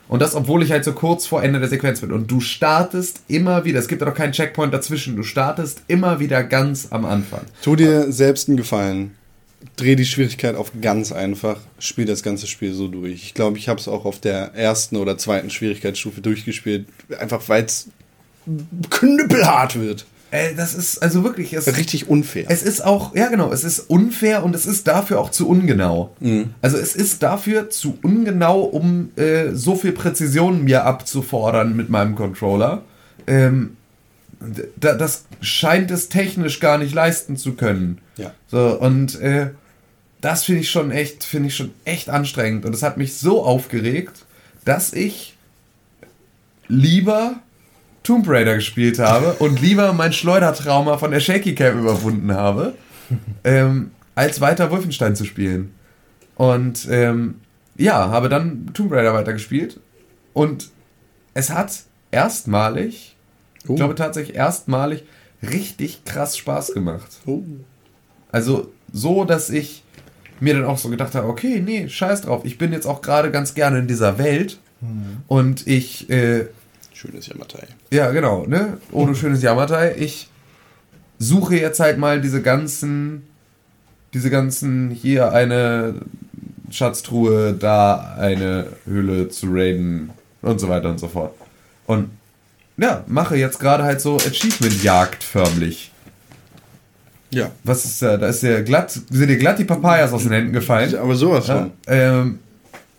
Und 0.08 0.22
das, 0.22 0.36
obwohl 0.36 0.64
ich 0.64 0.72
halt 0.72 0.86
so 0.86 0.94
kurz 0.94 1.26
vor 1.26 1.44
Ende 1.44 1.60
der 1.60 1.68
Sequenz 1.68 2.02
bin. 2.02 2.12
Und 2.12 2.32
du 2.32 2.40
startest 2.40 3.22
immer 3.28 3.66
wieder, 3.66 3.80
es 3.80 3.88
gibt 3.88 4.02
ja 4.02 4.08
doch 4.08 4.16
keinen 4.16 4.32
Checkpoint 4.32 4.74
dazwischen, 4.74 5.16
du 5.16 5.24
startest 5.24 5.82
immer 5.88 6.20
wieder 6.20 6.44
ganz 6.44 6.88
am 6.92 7.06
Anfang. 7.06 7.42
Tu 7.62 7.76
dir 7.76 8.12
selbst 8.12 8.48
einen 8.48 8.58
Gefallen. 8.58 9.16
Dreh 9.76 9.96
die 9.96 10.06
Schwierigkeit 10.06 10.56
auf 10.56 10.72
ganz 10.82 11.12
einfach. 11.12 11.60
Spiel 11.80 12.06
das 12.06 12.24
ganze 12.24 12.48
Spiel 12.48 12.74
so 12.74 12.88
durch. 12.88 13.24
Ich 13.24 13.34
glaube, 13.34 13.58
ich 13.58 13.68
habe 13.68 13.80
es 13.80 13.88
auch 13.88 14.06
auf 14.06 14.20
der 14.20 14.54
ersten 14.54 14.96
oder 14.96 15.18
zweiten 15.18 15.50
Schwierigkeitsstufe 15.50 16.22
durchgespielt. 16.22 16.86
Einfach 17.20 17.42
weil 17.50 17.66
es 17.66 17.90
knüppelhart 18.90 19.80
wird. 19.80 20.06
Ey, 20.30 20.56
das 20.56 20.74
ist 20.74 21.02
also 21.02 21.24
wirklich, 21.24 21.54
es, 21.54 21.68
Richtig 21.78 22.10
unfair. 22.10 22.46
Es 22.50 22.62
ist 22.62 22.84
auch, 22.84 23.16
ja 23.16 23.30
genau, 23.30 23.52
es 23.52 23.64
ist 23.64 23.80
unfair 23.80 24.44
und 24.44 24.56
es 24.56 24.66
ist 24.66 24.88
dafür 24.88 25.22
auch 25.22 25.32
zu 25.32 25.48
ungenau. 25.48 26.16
Also 26.62 26.78
es 26.78 26.96
ist 26.96 27.24
dafür 27.24 27.70
zu 27.70 27.98
ungenau, 28.02 28.62
um 28.62 29.12
äh, 29.16 29.52
so 29.54 29.76
viel 29.76 29.94
Präzision 29.94 30.66
mir 30.66 30.84
abzufordern 30.84 31.76
mit 31.76 31.90
meinem 31.90 32.16
Controller. 32.16 32.84
Ähm, 33.26 33.78
da, 34.76 34.96
das 34.96 35.26
scheint 35.42 35.92
es 35.92 36.10
technisch 36.10 36.60
gar 36.60 36.78
nicht 36.78 36.94
leisten 36.94 37.38
zu 37.38 37.54
können. 37.54 38.00
Ja. 38.18 38.34
So, 38.48 38.80
und 38.80 39.20
äh, 39.22 39.52
das 40.20 40.44
finde 40.44 40.62
ich 40.62 40.70
schon 40.70 40.92
echt, 40.92 41.24
finde 41.24 41.48
ich 41.48 41.56
schon 41.56 41.72
echt 41.86 42.10
anstrengend. 42.10 42.66
Und 42.66 42.74
es 42.74 42.84
hat 42.84 42.98
mich 42.98 43.16
so 43.16 43.44
aufgeregt, 43.44 44.26
dass 44.66 44.94
ich 44.94 45.36
lieber 46.68 47.40
Tomb 48.08 48.26
Raider 48.30 48.56
gespielt 48.56 49.00
habe 49.00 49.34
und 49.34 49.62
lieber 49.62 49.92
mein 49.92 50.14
Schleudertrauma 50.14 50.98
von 50.98 51.12
der 51.12 51.20
Shaky 51.20 51.56
Cam 51.56 51.80
überwunden 51.80 52.34
habe, 52.34 52.74
ähm, 53.44 53.92
als 54.16 54.40
weiter 54.40 54.72
Wolfenstein 54.72 55.14
zu 55.14 55.26
spielen. 55.26 55.74
Und 56.36 56.88
ähm, 56.90 57.42
ja, 57.76 58.08
habe 58.08 58.30
dann 58.30 58.70
Tomb 58.74 58.94
Raider 58.94 59.14
weitergespielt 59.14 59.82
und 60.32 60.70
es 61.34 61.50
hat 61.50 61.84
erstmalig, 62.10 63.18
ich 63.68 63.76
glaube 63.76 63.96
tatsächlich 63.96 64.38
erstmalig, 64.38 65.04
richtig 65.44 66.06
krass 66.06 66.38
Spaß 66.38 66.76
gemacht. 66.76 67.10
Oh. 67.26 67.44
Also 68.32 68.72
so, 68.94 69.26
dass 69.26 69.50
ich 69.50 69.84
mir 70.40 70.54
dann 70.54 70.64
auch 70.64 70.78
so 70.78 70.88
gedacht 70.88 71.14
habe, 71.14 71.28
okay, 71.28 71.60
nee, 71.60 71.90
scheiß 71.90 72.22
drauf, 72.22 72.46
ich 72.46 72.58
bin 72.58 72.72
jetzt 72.72 72.86
auch 72.86 73.02
gerade 73.02 73.32
ganz 73.32 73.54
gerne 73.54 73.80
in 73.80 73.88
dieser 73.88 74.18
Welt 74.18 74.60
und 75.28 75.68
ich, 75.68 76.10
äh, 76.10 76.46
Schönes 76.98 77.28
Yamatai. 77.28 77.68
ja 77.92 78.10
genau, 78.12 78.46
ne, 78.48 78.78
ohne 78.92 79.14
schönes 79.14 79.44
Yamatai, 79.44 79.94
ich 79.98 80.30
suche 81.20 81.56
jetzt 81.56 81.80
halt 81.80 81.98
mal 82.00 82.20
diese 82.22 82.42
ganzen, 82.42 83.28
diese 84.16 84.30
ganzen, 84.32 84.90
hier 84.90 85.32
eine 85.32 85.94
Schatztruhe, 86.72 87.54
da 87.54 88.16
eine 88.18 88.68
Höhle 88.86 89.30
zu 89.30 89.48
raiden 89.52 90.10
und 90.42 90.60
so 90.60 90.70
weiter 90.70 90.90
und 90.90 91.00
so 91.00 91.08
fort. 91.08 91.34
Und 91.86 92.10
ja, 92.78 93.04
mache 93.08 93.36
jetzt 93.38 93.60
gerade 93.60 93.84
halt 93.84 94.02
so 94.02 94.18
Achievement-Jagd 94.18 95.24
förmlich. 95.24 95.92
Ja. 97.30 97.52
Was 97.64 97.86
ist 97.86 98.02
da? 98.02 98.18
Da 98.18 98.28
ist 98.28 98.42
dir 98.42 98.64
glatt, 98.64 98.92
sind 98.92 99.28
dir 99.28 99.38
glatt 99.38 99.60
die 99.60 99.66
Papayas 99.66 100.14
aus 100.14 100.24
den 100.24 100.32
Händen 100.32 100.54
gefallen. 100.54 100.96
Aber 100.96 101.16
sowas 101.16 101.48
Ja, 101.48 101.58
von. 101.60 101.72
ähm, 101.88 102.40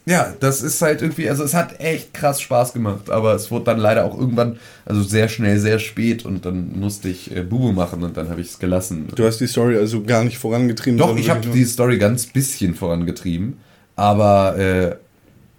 ja, 0.09 0.32
das 0.40 0.62
ist 0.62 0.80
halt 0.80 1.02
irgendwie, 1.02 1.28
also 1.28 1.44
es 1.44 1.52
hat 1.52 1.80
echt 1.80 2.14
krass 2.14 2.40
Spaß 2.40 2.72
gemacht, 2.72 3.11
aber 3.11 3.34
es 3.34 3.50
wurde 3.50 3.66
dann 3.66 3.78
leider 3.78 4.06
auch 4.06 4.18
irgendwann, 4.18 4.59
also 4.86 5.02
sehr 5.02 5.28
schnell, 5.28 5.59
sehr 5.59 5.78
spät 5.78 6.24
und 6.24 6.46
dann 6.46 6.78
musste 6.78 7.11
ich 7.11 7.36
äh, 7.36 7.42
Bubu 7.42 7.72
machen 7.72 8.02
und 8.02 8.16
dann 8.16 8.30
habe 8.30 8.40
ich 8.40 8.48
es 8.48 8.59
gelassen. 8.59 9.09
Du 9.14 9.26
hast 9.26 9.38
die 9.38 9.46
Story 9.46 9.76
also 9.76 10.02
gar 10.02 10.24
nicht 10.24 10.38
vorangetrieben. 10.38 10.96
Doch, 10.98 11.14
ich 11.16 11.28
habe 11.28 11.46
die 11.46 11.64
Story 11.64 11.98
ganz 11.98 12.24
bisschen 12.26 12.74
vorangetrieben, 12.74 13.59
aber 13.96 14.56
äh, 14.59 14.96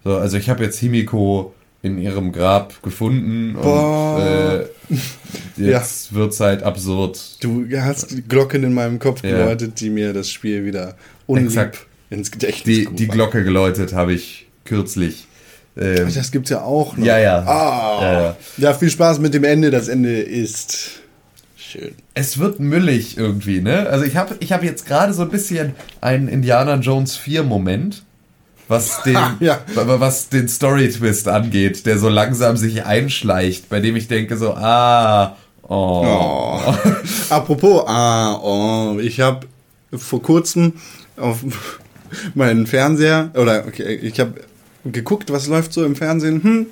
so, 0.04 0.16
also 0.18 0.38
ich 0.38 0.50
habe 0.50 0.64
jetzt 0.64 0.80
Himiko 0.80 1.54
in 1.84 2.00
ihrem 2.00 2.32
Grab 2.32 2.82
gefunden 2.82 3.56
und 3.56 3.62
Boah. 3.62 4.66
äh, 4.90 4.96
jetzt 5.58 6.14
wird's 6.14 6.40
halt 6.40 6.64
absurd. 6.64 7.38
Du 7.44 7.66
hast 7.80 8.28
Glocken 8.28 8.64
in 8.64 8.74
meinem 8.74 8.98
Kopf 8.98 9.24
Ja. 9.24 9.30
geläutet, 9.30 9.80
die 9.80 9.92
mir 9.92 10.12
das 10.12 10.30
Spiel 10.32 10.66
wieder 10.66 10.96
unlieb 11.28 11.50
Exakt. 11.50 11.86
Ins 12.10 12.32
Gedächtnis 12.32 12.64
Die, 12.66 12.86
die. 12.96 13.08
Glocke 13.08 13.44
geläutet 13.44 13.94
habe 13.94 14.14
ich 14.14 14.48
kürzlich. 14.66 15.28
Ähm, 15.78 16.12
Das 16.14 16.32
gibt's 16.32 16.50
ja 16.50 16.62
auch 16.62 16.98
noch. 16.98 17.06
ja, 17.06 17.18
ja. 17.20 17.38
Ah. 17.40 18.00
ja, 18.02 18.22
ja. 18.22 18.36
Ja, 18.58 18.74
viel 18.74 18.90
Spaß 18.90 19.20
mit 19.20 19.34
dem 19.34 19.44
Ende. 19.44 19.72
Das 19.72 19.88
Ende 19.88 20.20
ist 20.20 21.02
schön. 21.58 21.92
Es 22.16 22.40
wird 22.40 22.60
müllig 22.60 23.18
irgendwie, 23.18 23.62
ne? 23.62 23.88
Also 23.88 24.04
ich 24.06 24.16
habe 24.18 24.36
ich 24.40 24.52
hab 24.52 24.64
jetzt 24.64 24.86
gerade 24.88 25.14
so 25.14 25.22
ein 25.22 25.30
bisschen 25.30 25.74
einen 26.02 26.28
Indiana 26.28 26.76
Jones 26.76 27.16
4 27.16 27.44
Moment, 27.44 28.04
was 28.68 29.04
den, 29.06 29.18
Ja. 29.40 29.60
wa- 29.76 30.00
was 30.00 30.30
den 30.30 30.48
Story-Twist 30.50 31.28
angeht, 31.28 31.86
der 31.86 31.98
so 32.00 32.10
langsam 32.10 32.58
sich 32.58 32.84
einschleicht, 32.86 33.70
bei 33.70 33.80
dem 33.80 33.96
ich 33.96 34.08
denke 34.08 34.36
so, 34.38 34.54
ah, 34.56 35.38
oh. 35.64 36.04
Oh. 36.04 36.74
Apropos, 37.30 37.84
ah, 37.88 38.36
oh, 38.42 39.00
ich 39.00 39.20
habe 39.22 39.48
vor 39.96 40.22
kurzem 40.22 40.74
auf 41.18 41.40
meinen 42.36 42.68
Fernseher, 42.68 43.32
oder 43.36 43.66
okay, 43.68 43.96
ich 43.96 44.20
habe 44.20 44.42
geguckt, 44.86 45.32
was 45.32 45.48
läuft 45.48 45.74
so 45.74 45.86
im 45.86 45.96
Fernsehen. 45.96 46.44
Hm. 46.44 46.66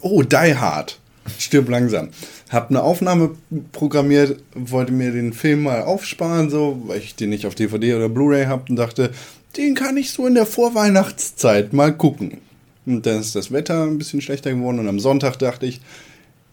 Oh, 0.00 0.22
Die 0.22 0.54
Hard. 0.56 0.98
Stirb 1.38 1.68
langsam. 1.68 2.10
Hab 2.50 2.70
eine 2.70 2.82
Aufnahme 2.82 3.30
programmiert, 3.72 4.38
wollte 4.54 4.92
mir 4.92 5.10
den 5.10 5.32
Film 5.32 5.62
mal 5.62 5.82
aufsparen, 5.82 6.50
so, 6.50 6.82
weil 6.86 6.98
ich 6.98 7.14
den 7.14 7.30
nicht 7.30 7.46
auf 7.46 7.54
DVD 7.54 7.94
oder 7.94 8.08
Blu-ray 8.08 8.44
hab 8.44 8.68
und 8.68 8.76
dachte, 8.76 9.10
den 9.56 9.74
kann 9.74 9.96
ich 9.96 10.10
so 10.10 10.26
in 10.26 10.34
der 10.34 10.46
Vorweihnachtszeit 10.46 11.72
mal 11.72 11.96
gucken. 11.96 12.38
Und 12.86 13.06
dann 13.06 13.20
ist 13.20 13.34
das 13.34 13.50
Wetter 13.50 13.84
ein 13.84 13.98
bisschen 13.98 14.20
schlechter 14.20 14.50
geworden 14.50 14.78
und 14.78 14.88
am 14.88 15.00
Sonntag 15.00 15.38
dachte 15.38 15.66
ich, 15.66 15.80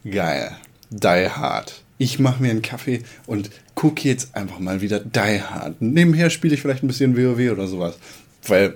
Geil. 0.10 0.56
Die 0.90 1.30
Hard. 1.30 1.81
Ich 2.02 2.18
mache 2.18 2.42
mir 2.42 2.50
einen 2.50 2.64
Kaffee 2.64 3.04
und 3.28 3.52
gucke 3.76 4.08
jetzt 4.08 4.36
einfach 4.36 4.58
mal 4.58 4.82
wieder 4.82 5.00
Die 5.00 5.40
Hard. 5.40 5.80
Nebenher 5.84 6.32
spiele 6.32 6.56
ich 6.56 6.62
vielleicht 6.62 6.82
ein 6.84 6.88
bisschen 6.88 7.16
WoW 7.16 7.52
oder 7.52 7.68
sowas. 7.68 7.96
Weil 8.48 8.74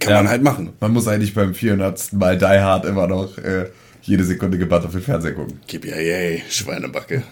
kann 0.00 0.10
Ja. 0.10 0.16
man 0.24 0.28
halt 0.28 0.42
machen. 0.42 0.70
Man 0.80 0.92
muss 0.92 1.06
eigentlich 1.06 1.34
beim 1.34 1.54
400. 1.54 2.12
Mal 2.14 2.36
Die 2.36 2.44
Hard 2.44 2.84
immer 2.84 3.06
noch 3.06 3.38
äh, 3.38 3.66
jede 4.02 4.24
Sekunde 4.24 4.58
gebannt 4.58 4.84
auf 4.84 4.90
den 4.90 5.02
Fernseher 5.02 5.34
gucken. 5.34 5.60
Yippie, 5.70 6.42
Schweinebacke. 6.50 7.22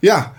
Ja, 0.00 0.34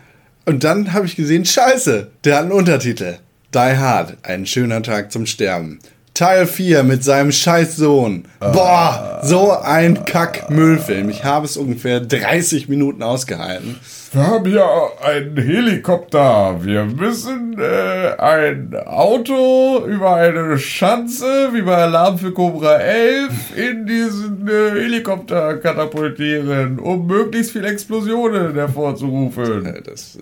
und 0.45 0.63
dann 0.63 0.91
habe 0.93 1.05
ich 1.05 1.15
gesehen, 1.15 1.45
scheiße, 1.45 2.09
der 2.23 2.35
hat 2.37 2.41
einen 2.43 2.51
Untertitel. 2.53 3.17
Die 3.53 3.59
Hard, 3.59 4.17
ein 4.23 4.47
schöner 4.47 4.81
Tag 4.81 5.11
zum 5.11 5.27
Sterben. 5.27 5.77
Teil 6.19 6.47
4 6.47 6.83
mit 6.83 7.01
seinem 7.01 7.31
scheiß 7.31 7.77
Sohn. 7.77 8.25
Boah, 8.41 9.21
so 9.23 9.53
ein 9.53 10.03
Kack-Müllfilm. 10.03 11.09
Ich 11.09 11.23
habe 11.23 11.45
es 11.45 11.55
ungefähr 11.55 12.01
30 12.01 12.67
Minuten 12.67 13.03
ausgehalten. 13.03 13.79
Wir 14.11 14.27
haben 14.27 14.45
hier 14.45 14.67
einen 15.01 15.37
Helikopter. 15.37 16.57
Wir 16.61 16.83
müssen 16.83 17.57
äh, 17.57 18.17
ein 18.17 18.75
Auto 18.85 19.85
über 19.85 20.15
eine 20.15 20.59
Schanze, 20.59 21.51
wie 21.53 21.61
bei 21.61 21.77
Alarm 21.77 22.19
für 22.19 22.33
Cobra 22.33 22.75
11, 22.79 23.31
in 23.55 23.85
diesen 23.85 24.45
äh, 24.45 24.71
Helikopter 24.71 25.55
katapultieren, 25.59 26.79
um 26.79 27.07
möglichst 27.07 27.53
viel 27.53 27.63
Explosionen 27.63 28.55
hervorzurufen. 28.55 29.65
Äh, 29.67 29.81
Das, 29.83 30.17
äh, 30.17 30.19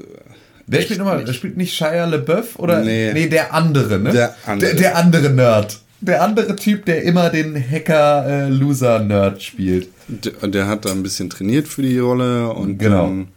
Wer 0.68 0.82
spielt 0.82 1.00
nochmal? 1.00 1.24
Der 1.24 1.34
spielt 1.34 1.58
nicht 1.58 1.74
Shia 1.74 2.06
LeBeouf 2.06 2.60
oder? 2.60 2.82
Nee. 2.82 3.14
nee 3.14 3.28
der 3.28 3.52
andere, 3.52 3.98
ne? 3.98 4.12
Der 4.12 4.36
andere. 4.46 4.70
Der, 4.70 4.80
der 4.80 4.96
andere 4.96 5.30
Nerd. 5.32 5.80
Der 6.00 6.22
andere 6.24 6.56
Typ, 6.56 6.86
der 6.86 7.04
immer 7.04 7.30
den 7.30 7.56
Hacker-Loser-Nerd 7.56 9.42
spielt. 9.42 9.90
d- 10.08 10.32
und 10.42 10.54
der 10.54 10.68
hat 10.68 10.86
da 10.86 10.92
ein 10.92 11.02
bisschen 11.04 11.30
trainiert 11.30 11.68
für 11.68 11.82
die 11.82 11.98
Rolle 11.98 12.50
und 12.54 12.78
Genau. 12.78 13.06
dann 13.08 13.28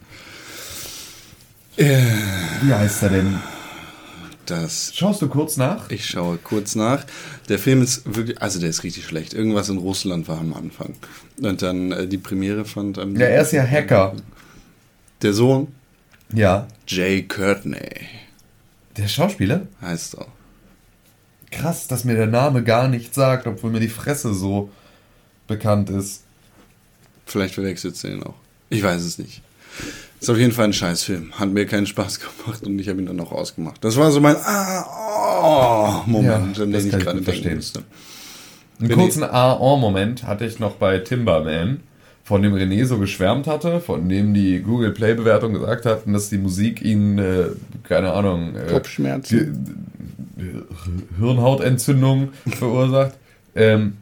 Wie 1.77 2.73
heißt 2.75 3.03
er 3.05 3.09
denn? 3.11 3.39
das. 4.47 4.93
Schaust 4.95 5.23
du 5.23 5.29
kurz 5.29 5.57
nach? 5.57 5.89
Ich 5.91 6.05
schaue 6.07 6.37
kurz 6.37 6.75
nach. 6.75 7.05
Der 7.49 7.59
Film 7.61 7.83
ist 7.83 8.03
wirklich, 8.17 8.43
also 8.43 8.59
der 8.59 8.69
ist 8.71 8.83
richtig 8.83 9.05
schlecht. 9.07 9.33
Irgendwas 9.33 9.69
in 9.69 9.79
Russland 9.79 10.27
war 10.29 10.39
am 10.41 10.53
Anfang. 10.55 10.95
Und 11.41 11.63
dann 11.63 11.93
äh, 11.93 12.09
die 12.09 12.19
Premiere 12.19 12.65
fand 12.65 12.99
am 12.99 13.15
Ja, 13.17 13.27
er 13.27 13.43
ist 13.43 13.53
ja 13.53 13.63
Hacker. 13.65 14.15
Der 15.23 15.33
Sohn, 15.35 15.69
Ja. 16.35 16.67
Jay 16.89 17.23
Courtney, 17.23 17.79
Der 18.97 19.07
Schauspieler? 19.07 19.63
heißt 19.81 20.17
er. 20.19 20.27
Krass, 21.51 21.89
dass 21.89 22.05
mir 22.05 22.15
der 22.15 22.27
Name 22.27 22.63
gar 22.63 22.89
nicht 22.89 23.15
sagt, 23.15 23.47
obwohl 23.47 23.71
mir 23.71 23.81
die 23.81 23.89
Fresse 23.89 24.35
so 24.35 24.71
bekannt 25.47 25.91
ist. 25.91 26.23
Vielleicht 27.27 27.55
verwechselt 27.55 28.03
du 28.03 28.09
den 28.09 28.23
auch. 28.23 28.35
Ich 28.69 28.83
weiß 28.83 29.03
es 29.03 29.19
nicht. 29.19 29.43
Ist 30.21 30.29
auf 30.29 30.37
jeden 30.37 30.53
Fall 30.53 30.67
ein 30.67 30.73
Scheißfilm. 30.73 31.33
Hat 31.39 31.51
mir 31.51 31.67
keinen 31.67 31.87
Spaß 31.87 32.21
gemacht 32.21 32.63
und 32.65 32.79
ich 32.79 32.89
habe 32.89 33.01
ihn 33.01 33.07
dann 33.07 33.21
auch 33.21 33.33
ausgemacht. 33.33 33.83
Das 33.83 33.97
war 33.97 34.11
so 34.13 34.21
mein 34.21 34.37
ah, 34.37 36.03
oh, 36.05 36.09
Moment, 36.09 36.59
Ja, 36.59 36.65
an 36.65 36.73
den 36.73 36.87
ich 36.87 36.93
gerade 36.93 37.23
verstehen. 37.23 37.57
musste. 37.57 37.83
Einen 38.81 38.91
kurzen 38.91 39.25
A-On-Moment 39.25 40.25
hatte 40.25 40.47
ich 40.47 40.59
noch 40.59 40.77
bei 40.77 40.99
Timberman, 40.99 41.81
von 42.25 42.43
dem 42.43 42.55
René 42.55 42.87
so 42.87 42.99
geschwärmt 42.99 43.47
hatte, 43.47 43.81
von 43.81 44.09
dem 44.09 44.35
die 44.35 44.61
Google 44.61 44.93
Play-Bewertung 44.93 45.53
gesagt 45.53 45.85
hatten, 45.85 46.13
dass 46.13 46.29
die 46.29 46.39
Musik 46.39 46.83
ihn, 46.83 47.19
äh, 47.19 47.47
keine 47.83 48.13
Ahnung, 48.13 48.55
äh, 48.55 48.71
Kopfschmerzen. 48.71 49.97
Hirnhautentzündung 51.19 52.31
verursacht. 52.47 53.15
Ähm, 53.55 53.97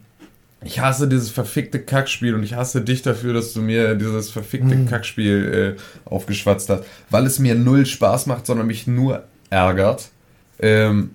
ich 0.64 0.80
hasse 0.80 1.08
dieses 1.08 1.30
verfickte 1.30 1.78
Kackspiel 1.80 2.34
und 2.34 2.42
ich 2.42 2.54
hasse 2.54 2.80
dich 2.80 3.02
dafür, 3.02 3.32
dass 3.32 3.52
du 3.52 3.62
mir 3.62 3.94
dieses 3.94 4.30
verfickte 4.30 4.84
Kackspiel 4.86 5.76
äh, 5.76 6.10
aufgeschwatzt 6.10 6.68
hast, 6.68 6.84
weil 7.10 7.26
es 7.26 7.38
mir 7.38 7.54
null 7.54 7.86
Spaß 7.86 8.26
macht, 8.26 8.46
sondern 8.46 8.66
mich 8.66 8.86
nur 8.86 9.24
ärgert. 9.50 10.10
Ähm, 10.58 11.12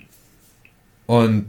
und 1.06 1.46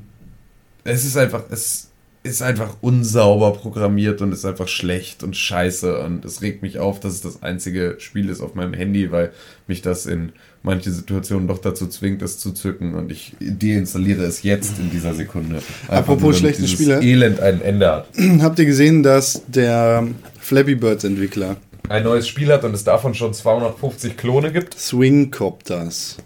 es 0.82 1.04
ist 1.04 1.16
einfach, 1.16 1.44
es 1.50 1.90
ist 2.24 2.42
einfach 2.42 2.76
unsauber 2.80 3.52
programmiert 3.52 4.22
und 4.22 4.32
ist 4.32 4.44
einfach 4.44 4.66
schlecht 4.66 5.22
und 5.22 5.36
scheiße 5.36 6.00
und 6.00 6.24
es 6.24 6.42
regt 6.42 6.62
mich 6.62 6.78
auf, 6.78 6.98
dass 6.98 7.12
es 7.12 7.20
das 7.20 7.42
einzige 7.42 7.96
Spiel 7.98 8.28
ist 8.28 8.40
auf 8.40 8.54
meinem 8.54 8.74
Handy, 8.74 9.12
weil 9.12 9.32
mich 9.66 9.82
das 9.82 10.06
in 10.06 10.32
manche 10.64 10.90
Situationen 10.90 11.46
doch 11.46 11.58
dazu 11.58 11.86
zwingt, 11.86 12.22
es 12.22 12.38
zu 12.38 12.50
zücken 12.50 12.94
und 12.94 13.12
ich 13.12 13.34
deinstalliere 13.38 14.24
es 14.24 14.42
jetzt 14.42 14.78
in 14.78 14.90
dieser 14.90 15.14
Sekunde. 15.14 15.56
Einfach 15.82 15.98
Apropos 15.98 16.22
nur, 16.22 16.34
schlechte 16.34 16.66
Spiele. 16.66 17.00
Elend 17.00 17.38
ein 17.38 17.60
Ende 17.60 17.86
hat. 17.86 18.08
Habt 18.40 18.58
ihr 18.58 18.64
gesehen, 18.64 19.02
dass 19.02 19.42
der 19.46 20.08
Flappy 20.40 20.74
Birds 20.74 21.04
Entwickler 21.04 21.58
Ein 21.88 22.04
neues 22.04 22.26
Spiel 22.26 22.50
hat 22.50 22.64
und 22.64 22.74
es 22.74 22.82
davon 22.82 23.14
schon 23.14 23.34
250 23.34 24.16
Klone 24.16 24.50
gibt? 24.52 24.78
Swingcopters. 24.78 26.16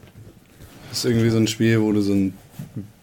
Das 0.88 0.98
ist 0.98 1.04
irgendwie 1.04 1.30
so 1.30 1.36
ein 1.36 1.48
Spiel, 1.48 1.82
wo 1.82 1.92
du 1.92 2.00
so, 2.00 2.12
ein, 2.12 2.32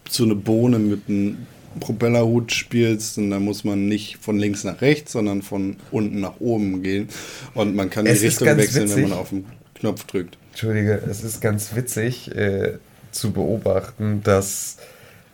so 0.08 0.24
eine 0.24 0.34
Bohne 0.34 0.78
mit 0.78 1.02
einem 1.08 1.36
Propellerhut 1.80 2.50
spielst 2.50 3.18
und 3.18 3.30
da 3.30 3.38
muss 3.38 3.62
man 3.62 3.86
nicht 3.86 4.16
von 4.22 4.38
links 4.38 4.64
nach 4.64 4.80
rechts, 4.80 5.12
sondern 5.12 5.42
von 5.42 5.76
unten 5.90 6.20
nach 6.20 6.40
oben 6.40 6.82
gehen. 6.82 7.08
Und 7.52 7.76
man 7.76 7.90
kann 7.90 8.06
die 8.06 8.12
Es 8.12 8.22
Richtung 8.22 8.48
wechseln, 8.56 8.84
wenn 8.84 8.96
witzig. 8.96 9.08
man 9.08 9.18
auf 9.18 9.28
den 9.28 9.44
Knopf 9.74 10.04
drückt. 10.04 10.38
Entschuldige, 10.56 11.02
es 11.06 11.22
ist 11.22 11.42
ganz 11.42 11.76
witzig 11.76 12.34
äh, 12.34 12.78
zu 13.10 13.32
beobachten, 13.32 14.22
dass 14.22 14.78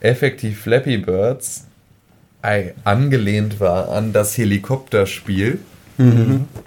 effektiv 0.00 0.62
Flappy 0.62 0.96
Birds 0.98 1.66
angelehnt 2.82 3.60
war 3.60 3.90
an 3.90 4.12
das 4.12 4.36
Helikopterspiel. 4.36 5.60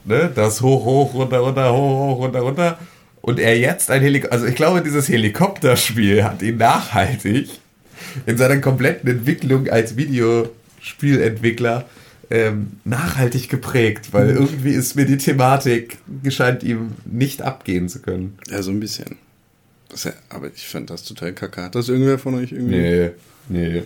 Ne? 0.06 0.32
Das 0.34 0.62
hoch, 0.62 0.86
hoch, 0.86 1.14
runter, 1.14 1.40
runter, 1.40 1.74
hoch, 1.74 2.16
hoch, 2.16 2.20
runter, 2.20 2.40
runter. 2.40 2.80
Und 3.22 3.42
er 3.42 3.60
jetzt 3.60 3.92
ein 3.92 4.02
Helikopter. 4.02 4.34
Also 4.34 4.46
ich 4.46 4.56
glaube, 4.56 4.82
dieses 4.82 5.10
Helikopterspiel 5.10 6.24
hat 6.24 6.42
ihn 6.42 6.56
nachhaltig 6.56 7.50
in 8.26 8.38
seiner 8.38 8.60
kompletten 8.60 9.10
Entwicklung 9.10 9.68
als 9.68 9.98
Videospielentwickler 9.98 11.84
ähm, 12.30 12.74
nachhaltig 12.84 13.50
geprägt, 13.50 14.10
weil 14.12 14.30
irgendwie 14.30 14.72
ist 14.72 14.96
mir 14.96 15.06
die 15.06 15.18
Thematik, 15.18 15.98
scheint 16.30 16.64
ihm 16.64 16.92
nicht 17.06 17.42
abgehen 17.42 17.90
zu 17.90 18.00
können. 18.00 18.38
Ja, 18.50 18.62
so 18.62 18.72
ein 18.72 18.80
bisschen. 18.80 19.18
Ja, 20.04 20.12
aber 20.30 20.48
ich 20.54 20.68
fand 20.68 20.90
das 20.90 21.04
total 21.04 21.34
kacke. 21.34 21.64
Hat 21.64 21.76
das 21.76 21.90
irgendwer 21.90 22.20
von 22.20 22.36
euch 22.36 22.52
irgendwie? 22.52 22.76
Nee, 22.76 23.10
nee. 23.50 23.84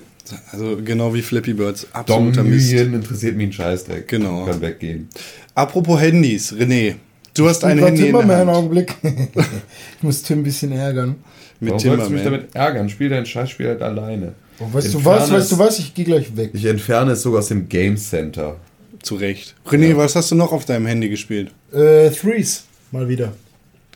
Also 0.52 0.80
genau 0.84 1.14
wie 1.14 1.22
Flappy 1.22 1.54
Birds. 1.54 1.88
Absoluter 1.94 2.44
Mist. 2.44 2.72
Domnien 2.72 2.94
interessiert 2.94 3.36
mich 3.36 3.50
ein 3.50 3.54
Scheißdreck. 3.54 4.08
Genau. 4.08 4.46
Kann 4.46 4.62
weggehen. 4.62 5.10
Apropos 5.56 6.00
Handys, 6.00 6.54
René. 6.54 6.96
Du 7.34 7.48
hast 7.48 7.64
ein 7.64 7.78
Handy 7.80 8.02
in 8.02 8.06
Timberman 8.08 8.28
der 8.28 8.38
einen 8.38 8.48
Hand. 8.50 8.58
Augenblick. 8.58 8.96
ich 9.04 10.04
muss 10.04 10.22
Tim 10.24 10.40
ein 10.40 10.44
bisschen 10.44 10.72
ärgern. 10.72 11.16
Mit 11.60 11.72
Warum 11.72 11.84
sollst 11.84 12.08
du 12.08 12.14
mich 12.14 12.24
damit 12.24 12.56
ärgern? 12.56 12.90
Spiel 12.90 13.10
dein 13.10 13.26
Scheißspiel 13.26 13.68
halt 13.68 13.82
alleine. 13.82 14.34
Oh, 14.60 14.66
weißt 14.72 14.94
du 14.94 15.06
was, 15.06 15.32
weißt 15.32 15.52
du 15.54 15.60
was, 15.60 15.80
ich 15.80 15.94
gehe 15.94 16.06
gleich 16.06 16.36
weg. 16.36 16.52
Ich 16.54 16.66
entferne 16.66 17.14
es 17.14 17.22
sogar 17.22 17.40
aus 17.40 17.48
dem 17.48 17.70
Game 17.70 17.98
Center. 17.98 18.58
Zu 19.02 19.16
Recht. 19.16 19.56
René, 19.66 19.96
was 19.96 20.16
hast 20.16 20.32
du 20.32 20.36
noch 20.36 20.52
auf 20.52 20.66
deinem 20.66 20.86
Handy 20.86 21.08
gespielt? 21.10 21.52
Äh, 21.72 22.10
Threes, 22.10 22.66
mal 22.92 23.08
wieder. 23.08 23.34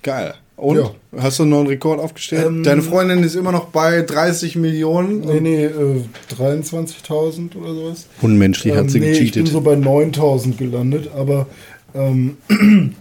Geil. 0.01 0.35
Und? 0.55 0.77
Ja. 0.77 0.91
Hast 1.17 1.39
du 1.39 1.43
einen 1.43 1.49
neuen 1.51 1.67
Rekord 1.67 1.99
aufgestellt? 1.99 2.45
Ähm, 2.45 2.63
Deine 2.63 2.81
Freundin 2.81 3.23
ist 3.23 3.35
immer 3.35 3.51
noch 3.51 3.65
bei 3.65 4.01
30 4.01 4.55
Millionen. 4.55 5.21
Nee, 5.21 5.41
nee, 5.41 5.65
äh, 5.65 6.03
23.000 6.37 7.55
oder 7.55 7.73
sowas. 7.73 8.07
Unmenschlich 8.21 8.73
Ähm, 8.73 8.85
nee, 8.85 9.11
ich 9.11 9.33
bin 9.33 9.45
so 9.45 9.61
bei 9.61 9.73
9.000 9.73 10.55
gelandet, 10.55 11.09
aber 11.13 11.47
ähm, 11.95 12.37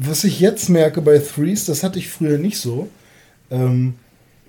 was 0.00 0.24
ich 0.24 0.40
jetzt 0.40 0.68
merke 0.68 1.02
bei 1.02 1.18
Threes, 1.18 1.66
das 1.66 1.82
hatte 1.82 1.98
ich 1.98 2.08
früher 2.08 2.38
nicht 2.38 2.58
so. 2.58 2.88
Ähm, 3.50 3.94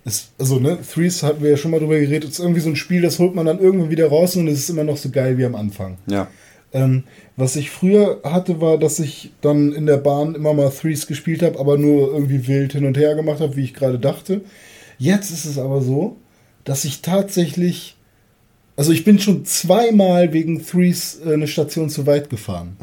es, 0.04 0.32
also, 0.40 0.60
ne, 0.60 0.80
Threes 0.82 1.22
hatten 1.22 1.44
wir 1.44 1.52
ja 1.52 1.58
schon 1.58 1.72
mal 1.72 1.80
drüber 1.80 2.00
geredet, 2.00 2.30
ist 2.30 2.40
irgendwie 2.40 2.62
so 2.62 2.70
ein 2.70 2.76
Spiel, 2.76 3.02
das 3.02 3.20
holt 3.20 3.36
man 3.36 3.46
dann 3.46 3.60
irgendwann 3.60 3.92
wieder 3.92 4.08
raus 4.08 4.36
und 4.36 4.48
es 4.48 4.60
ist 4.60 4.70
immer 4.70 4.84
noch 4.84 4.98
so 4.98 5.10
geil 5.10 5.38
wie 5.38 5.46
am 5.46 5.56
Anfang. 5.56 5.98
Ja. 6.08 6.28
Ähm, 6.74 7.04
was 7.36 7.56
ich 7.56 7.70
früher 7.70 8.22
hatte, 8.24 8.62
war, 8.62 8.78
dass 8.78 9.00
ich 9.00 9.32
dann 9.42 9.74
in 9.74 9.86
der 9.86 9.98
Bahn 9.98 10.36
immer 10.36 10.54
mal 10.54 10.70
Threes 10.70 11.06
gespielt 11.06 11.44
habe, 11.44 11.60
aber 11.60 11.78
nur 11.78 12.14
irgendwie 12.14 12.48
wild 12.48 12.74
hin 12.74 12.86
und 12.86 12.98
her 12.98 13.16
gemacht 13.16 13.42
habe, 13.42 13.56
wie 13.56 13.64
ich 13.64 13.74
gerade 13.74 14.00
dachte. 14.00 14.42
Jetzt 14.98 15.32
ist 15.32 15.46
es 15.46 15.58
aber 15.58 15.82
so, 15.82 16.18
dass 16.64 16.86
ich 16.86 17.02
tatsächlich, 17.02 17.98
also 18.78 18.92
ich 18.92 19.04
bin 19.04 19.20
schon 19.20 19.46
zweimal 19.46 20.34
wegen 20.34 20.66
Threes 20.66 21.20
äh, 21.26 21.34
eine 21.34 21.48
Station 21.48 21.90
zu 21.90 22.06
weit 22.06 22.30
gefahren. 22.30 22.78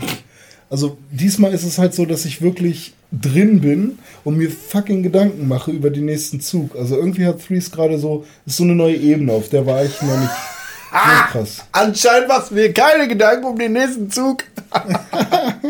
Also 0.71 0.99
diesmal 1.11 1.55
ist 1.55 1.65
es 1.65 1.79
halt 1.79 1.95
so, 1.95 2.05
dass 2.05 2.27
ich 2.27 2.43
wirklich 2.43 2.93
drin 3.11 3.61
bin 3.61 3.99
und 4.25 4.37
mir 4.37 4.51
fucking 4.51 5.03
Gedanken 5.03 5.49
mache 5.49 5.71
über 5.71 5.91
den 5.91 6.05
nächsten 6.05 6.41
Zug. 6.41 6.77
Also 6.77 6.97
irgendwie 6.97 7.27
hat 7.27 7.45
Threes 7.45 7.71
gerade 7.71 7.99
so, 7.99 8.25
ist 8.47 8.59
so 8.59 8.65
eine 8.65 8.75
neue 8.75 8.97
Ebene, 8.97 9.33
auf 9.33 9.49
der 9.49 9.67
war 9.67 9.85
ich 9.85 10.01
noch 10.03 10.19
nicht 10.19 10.31
so 10.91 11.33
krass. 11.33 11.65
Anscheinend 11.73 12.29
machst 12.29 12.51
du 12.51 12.57
mir 12.57 12.73
keine 12.73 13.09
Gedanken 13.09 13.47
um 13.47 13.59
den 13.59 13.73
nächsten 13.73 14.11
Zug. 14.11 14.45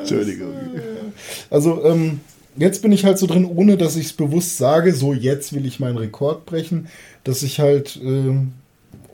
Entschuldigung. 0.00 0.54
Also, 1.50 1.84
ähm, 1.84 2.20
jetzt 2.56 2.82
bin 2.82 2.92
ich 2.92 3.04
halt 3.04 3.18
so 3.18 3.26
drin, 3.26 3.44
ohne 3.44 3.76
dass 3.76 3.96
ich 3.96 4.06
es 4.06 4.12
bewusst 4.12 4.56
sage, 4.58 4.94
so 4.94 5.12
jetzt 5.12 5.52
will 5.52 5.66
ich 5.66 5.80
meinen 5.80 5.98
Rekord 5.98 6.46
brechen, 6.46 6.88
dass 7.24 7.42
ich 7.42 7.60
halt 7.60 7.98
ähm, 8.02 8.52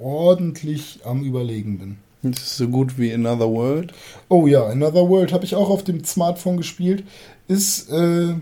ordentlich 0.00 1.00
am 1.04 1.24
Überlegen 1.24 1.78
bin. 1.78 1.96
Das 2.32 2.42
ist 2.42 2.56
so 2.56 2.68
gut 2.68 2.98
wie 2.98 3.12
Another 3.12 3.50
World. 3.50 3.92
Oh 4.28 4.46
ja, 4.46 4.64
Another 4.66 5.08
World 5.08 5.32
habe 5.32 5.44
ich 5.44 5.54
auch 5.54 5.68
auf 5.70 5.84
dem 5.84 6.02
Smartphone 6.04 6.56
gespielt. 6.56 7.04
Ist 7.48 7.90
äh, 7.90 8.34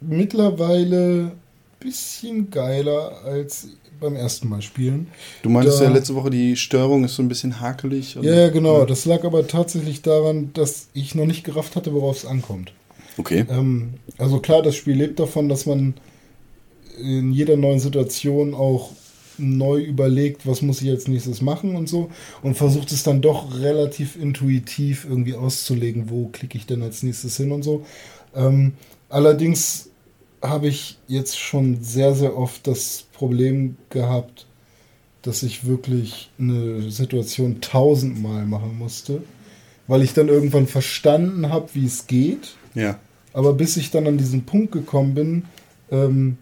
mittlerweile 0.00 1.30
ein 1.30 1.32
bisschen 1.80 2.50
geiler 2.50 3.18
als 3.24 3.68
beim 4.00 4.16
ersten 4.16 4.48
Mal 4.48 4.60
spielen. 4.62 5.06
Du 5.42 5.48
meintest 5.50 5.80
Da- 5.80 5.84
ja 5.84 5.90
letzte 5.90 6.14
Woche, 6.14 6.30
die 6.30 6.56
Störung 6.56 7.04
ist 7.04 7.14
so 7.14 7.22
ein 7.22 7.28
bisschen 7.28 7.60
hakelig. 7.60 8.16
und- 8.16 8.24
Ja, 8.24 8.34
ja, 8.34 8.48
genau. 8.50 8.84
Das 8.84 9.04
lag 9.04 9.24
aber 9.24 9.46
tatsächlich 9.46 10.02
daran, 10.02 10.50
dass 10.54 10.88
ich 10.94 11.14
noch 11.14 11.26
nicht 11.26 11.44
gerafft 11.44 11.76
hatte, 11.76 11.92
worauf 11.94 12.16
es 12.18 12.26
ankommt. 12.26 12.72
Okay. 13.16 13.46
Ähm, 13.48 13.94
also 14.18 14.40
klar, 14.40 14.62
das 14.62 14.74
Spiel 14.74 14.96
lebt 14.96 15.20
davon, 15.20 15.48
dass 15.48 15.66
man 15.66 15.94
in 17.00 17.32
jeder 17.32 17.56
neuen 17.56 17.78
Situation 17.80 18.54
auch 18.54 18.90
neu 19.38 19.80
überlegt, 19.80 20.46
was 20.46 20.62
muss 20.62 20.82
ich 20.82 20.90
als 20.90 21.08
nächstes 21.08 21.40
machen 21.40 21.76
und 21.76 21.88
so 21.88 22.10
und 22.42 22.56
versucht 22.56 22.92
es 22.92 23.02
dann 23.02 23.20
doch 23.20 23.58
relativ 23.60 24.16
intuitiv 24.16 25.06
irgendwie 25.08 25.34
auszulegen, 25.34 26.10
wo 26.10 26.28
klicke 26.28 26.58
ich 26.58 26.66
denn 26.66 26.82
als 26.82 27.02
nächstes 27.02 27.36
hin 27.36 27.52
und 27.52 27.62
so. 27.62 27.84
Ähm, 28.34 28.72
allerdings 29.08 29.90
habe 30.42 30.68
ich 30.68 30.98
jetzt 31.08 31.38
schon 31.38 31.82
sehr, 31.82 32.14
sehr 32.14 32.36
oft 32.36 32.66
das 32.66 33.06
Problem 33.12 33.76
gehabt, 33.90 34.46
dass 35.22 35.42
ich 35.42 35.66
wirklich 35.66 36.30
eine 36.38 36.90
Situation 36.90 37.60
tausendmal 37.60 38.44
machen 38.44 38.76
musste, 38.78 39.22
weil 39.86 40.02
ich 40.02 40.12
dann 40.12 40.28
irgendwann 40.28 40.66
verstanden 40.66 41.48
habe, 41.48 41.70
wie 41.72 41.86
es 41.86 42.06
geht. 42.06 42.56
Ja. 42.74 42.98
Aber 43.32 43.54
bis 43.54 43.76
ich 43.76 43.90
dann 43.90 44.06
an 44.06 44.18
diesen 44.18 44.44
Punkt 44.44 44.72
gekommen 44.72 45.14
bin, 45.14 45.44
ähm, 45.90 46.36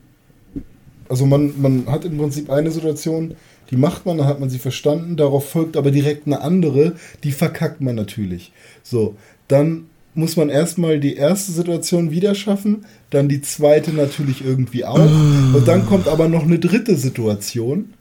also 1.08 1.26
man, 1.26 1.60
man 1.60 1.86
hat 1.86 2.04
im 2.04 2.18
Prinzip 2.18 2.50
eine 2.50 2.70
Situation, 2.70 3.34
die 3.70 3.76
macht 3.76 4.06
man, 4.06 4.18
dann 4.18 4.26
hat 4.26 4.40
man 4.40 4.50
sie 4.50 4.58
verstanden, 4.58 5.16
darauf 5.16 5.48
folgt 5.48 5.76
aber 5.76 5.90
direkt 5.90 6.26
eine 6.26 6.40
andere, 6.40 6.94
die 7.24 7.32
verkackt 7.32 7.80
man 7.80 7.94
natürlich. 7.94 8.52
So, 8.82 9.16
dann 9.48 9.86
muss 10.14 10.36
man 10.36 10.50
erstmal 10.50 11.00
die 11.00 11.16
erste 11.16 11.52
Situation 11.52 12.10
wieder 12.10 12.34
schaffen, 12.34 12.84
dann 13.10 13.28
die 13.28 13.40
zweite 13.40 13.92
natürlich 13.92 14.44
irgendwie 14.44 14.84
auch. 14.84 14.98
Und 15.54 15.66
dann 15.66 15.86
kommt 15.86 16.06
aber 16.06 16.28
noch 16.28 16.42
eine 16.42 16.58
dritte 16.58 16.96
Situation, 16.96 17.94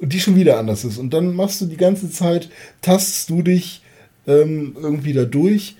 die 0.00 0.20
schon 0.20 0.36
wieder 0.36 0.58
anders 0.58 0.84
ist. 0.84 0.98
Und 0.98 1.14
dann 1.14 1.34
machst 1.34 1.60
du 1.60 1.66
die 1.66 1.76
ganze 1.76 2.10
Zeit, 2.10 2.50
tastest 2.82 3.30
du 3.30 3.42
dich 3.42 3.82
ähm, 4.26 4.76
irgendwie 4.80 5.14
da 5.14 5.24
durch. 5.24 5.76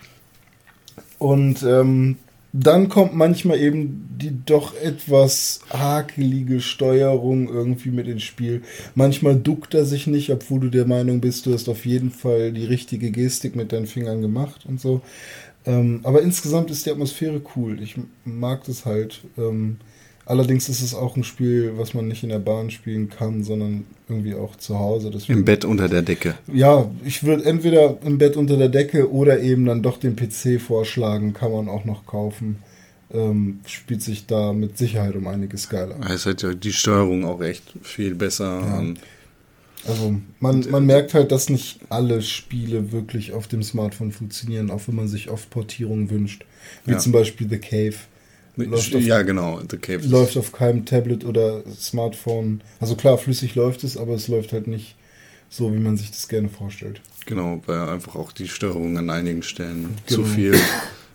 Und 1.19 1.63
ähm, 1.63 2.17
dann 2.53 2.88
kommt 2.88 3.14
manchmal 3.14 3.59
eben 3.61 4.09
die 4.18 4.32
doch 4.46 4.74
etwas 4.74 5.61
hakelige 5.70 6.61
Steuerung 6.61 7.49
irgendwie 7.49 7.90
mit 7.90 8.09
ins 8.09 8.22
Spiel. 8.22 8.62
Manchmal 8.94 9.36
duckt 9.36 9.74
er 9.74 9.84
sich 9.84 10.07
nicht, 10.07 10.30
obwohl 10.30 10.61
du 10.61 10.68
der 10.70 10.86
Meinung 10.86 11.20
bist, 11.20 11.46
du 11.46 11.53
hast 11.53 11.68
auf 11.68 11.84
jeden 11.84 12.11
Fall 12.11 12.53
die 12.53 12.64
richtige 12.64 13.11
Gestik 13.11 13.55
mit 13.55 13.72
deinen 13.72 13.86
Fingern 13.86 14.22
gemacht 14.22 14.64
und 14.66 14.80
so. 14.80 15.03
Ähm, 15.66 16.01
aber 16.05 16.22
insgesamt 16.22 16.70
ist 16.70 16.86
die 16.86 16.90
Atmosphäre 16.90 17.42
cool. 17.55 17.82
Ich 17.82 17.96
mag 18.24 18.64
das 18.64 18.86
halt. 18.86 19.20
Ähm, 19.36 19.76
allerdings 20.24 20.68
ist 20.68 20.80
es 20.80 20.94
auch 20.94 21.16
ein 21.16 21.24
Spiel, 21.24 21.74
was 21.76 21.92
man 21.92 22.09
nicht 22.09 22.22
in 22.22 22.30
der 22.30 22.38
Bahn 22.38 22.70
spielen 22.70 23.11
kann, 23.11 23.44
sondern 23.44 23.84
irgendwie 24.09 24.35
auch 24.35 24.57
zu 24.57 24.79
Hause. 24.79 25.11
Deswegen 25.11 25.41
Im 25.41 25.45
Bett 25.45 25.65
unter 25.65 25.89
der 25.89 26.03
Decke. 26.03 26.35
ja, 26.53 26.91
ich 27.05 27.25
würde 27.25 27.45
entweder 27.45 27.99
im 28.05 28.19
Bett 28.19 28.37
unter 28.37 28.57
der 28.57 28.69
Decke 28.69 29.11
oder 29.13 29.41
eben 29.41 29.65
dann 29.67 29.83
doch 29.83 29.99
den 29.99 30.17
PC 30.17 30.61
vorschlagen, 30.61 31.33
kann 31.35 31.53
man 31.53 31.69
auch 31.69 31.85
noch 31.85 32.07
kaufen. 32.07 32.59
Ähm, 33.11 33.61
spielt 33.67 34.03
sich 34.03 34.27
da 34.27 34.53
mit 34.53 34.77
Sicherheit 34.77 35.17
um 35.17 35.27
einiges 35.27 35.69
geiler. 35.71 35.97
Es 36.11 36.27
hat 36.27 36.43
ja 36.43 36.53
die 36.53 36.73
Steuerung 36.73 37.25
auch 37.25 37.41
echt 37.41 37.63
viel 37.83 38.15
besser. 38.15 38.59
Und 38.79 38.99
Also 39.87 40.17
man, 40.41 40.67
man 40.71 40.85
merkt 40.85 41.15
halt, 41.15 41.33
dass 41.33 41.49
nicht 41.49 41.81
alle 41.89 42.21
Spiele 42.21 42.93
wirklich 42.93 43.33
auf 43.33 43.47
dem 43.49 43.63
Smartphone 43.63 44.13
funktionieren, 44.13 44.71
auch 44.71 44.83
wenn 44.89 44.95
man 44.97 45.09
sich 45.09 45.31
oft 45.31 45.49
Portierungen 45.49 46.11
wünscht. 46.11 46.45
Wie 46.85 46.93
Ja. 46.93 46.99
zum 46.99 47.13
Beispiel 47.13 47.49
The 47.49 47.59
Cave. 47.59 47.95
Läuft 48.67 48.95
auf, 48.95 49.03
ja, 49.03 49.23
genau. 49.23 49.61
The 49.71 49.77
Cave. 49.77 50.07
läuft 50.07 50.37
auf 50.37 50.53
keinem 50.53 50.85
Tablet 50.85 51.25
oder 51.25 51.63
Smartphone. 51.79 52.61
Also 52.81 52.97
klar, 52.97 53.19
flüssig 53.19 53.55
läuft 53.55 53.85
es, 53.85 53.97
aber 53.97 54.15
es 54.15 54.29
läuft 54.29 54.53
halt 54.53 54.67
nicht 54.67 54.97
so, 55.49 55.73
wie 55.73 55.79
man 55.79 55.97
sich 55.97 56.11
das 56.11 56.29
gerne 56.29 56.49
vorstellt. 56.49 57.01
Genau, 57.27 57.63
weil 57.67 57.79
einfach 57.89 58.17
auch 58.17 58.33
die 58.33 58.49
Steuerung 58.49 58.97
an 58.99 59.11
einigen 59.11 59.43
Stellen 59.43 59.95
Genau. 60.07 60.23
zu 60.23 60.25
viel 60.25 60.55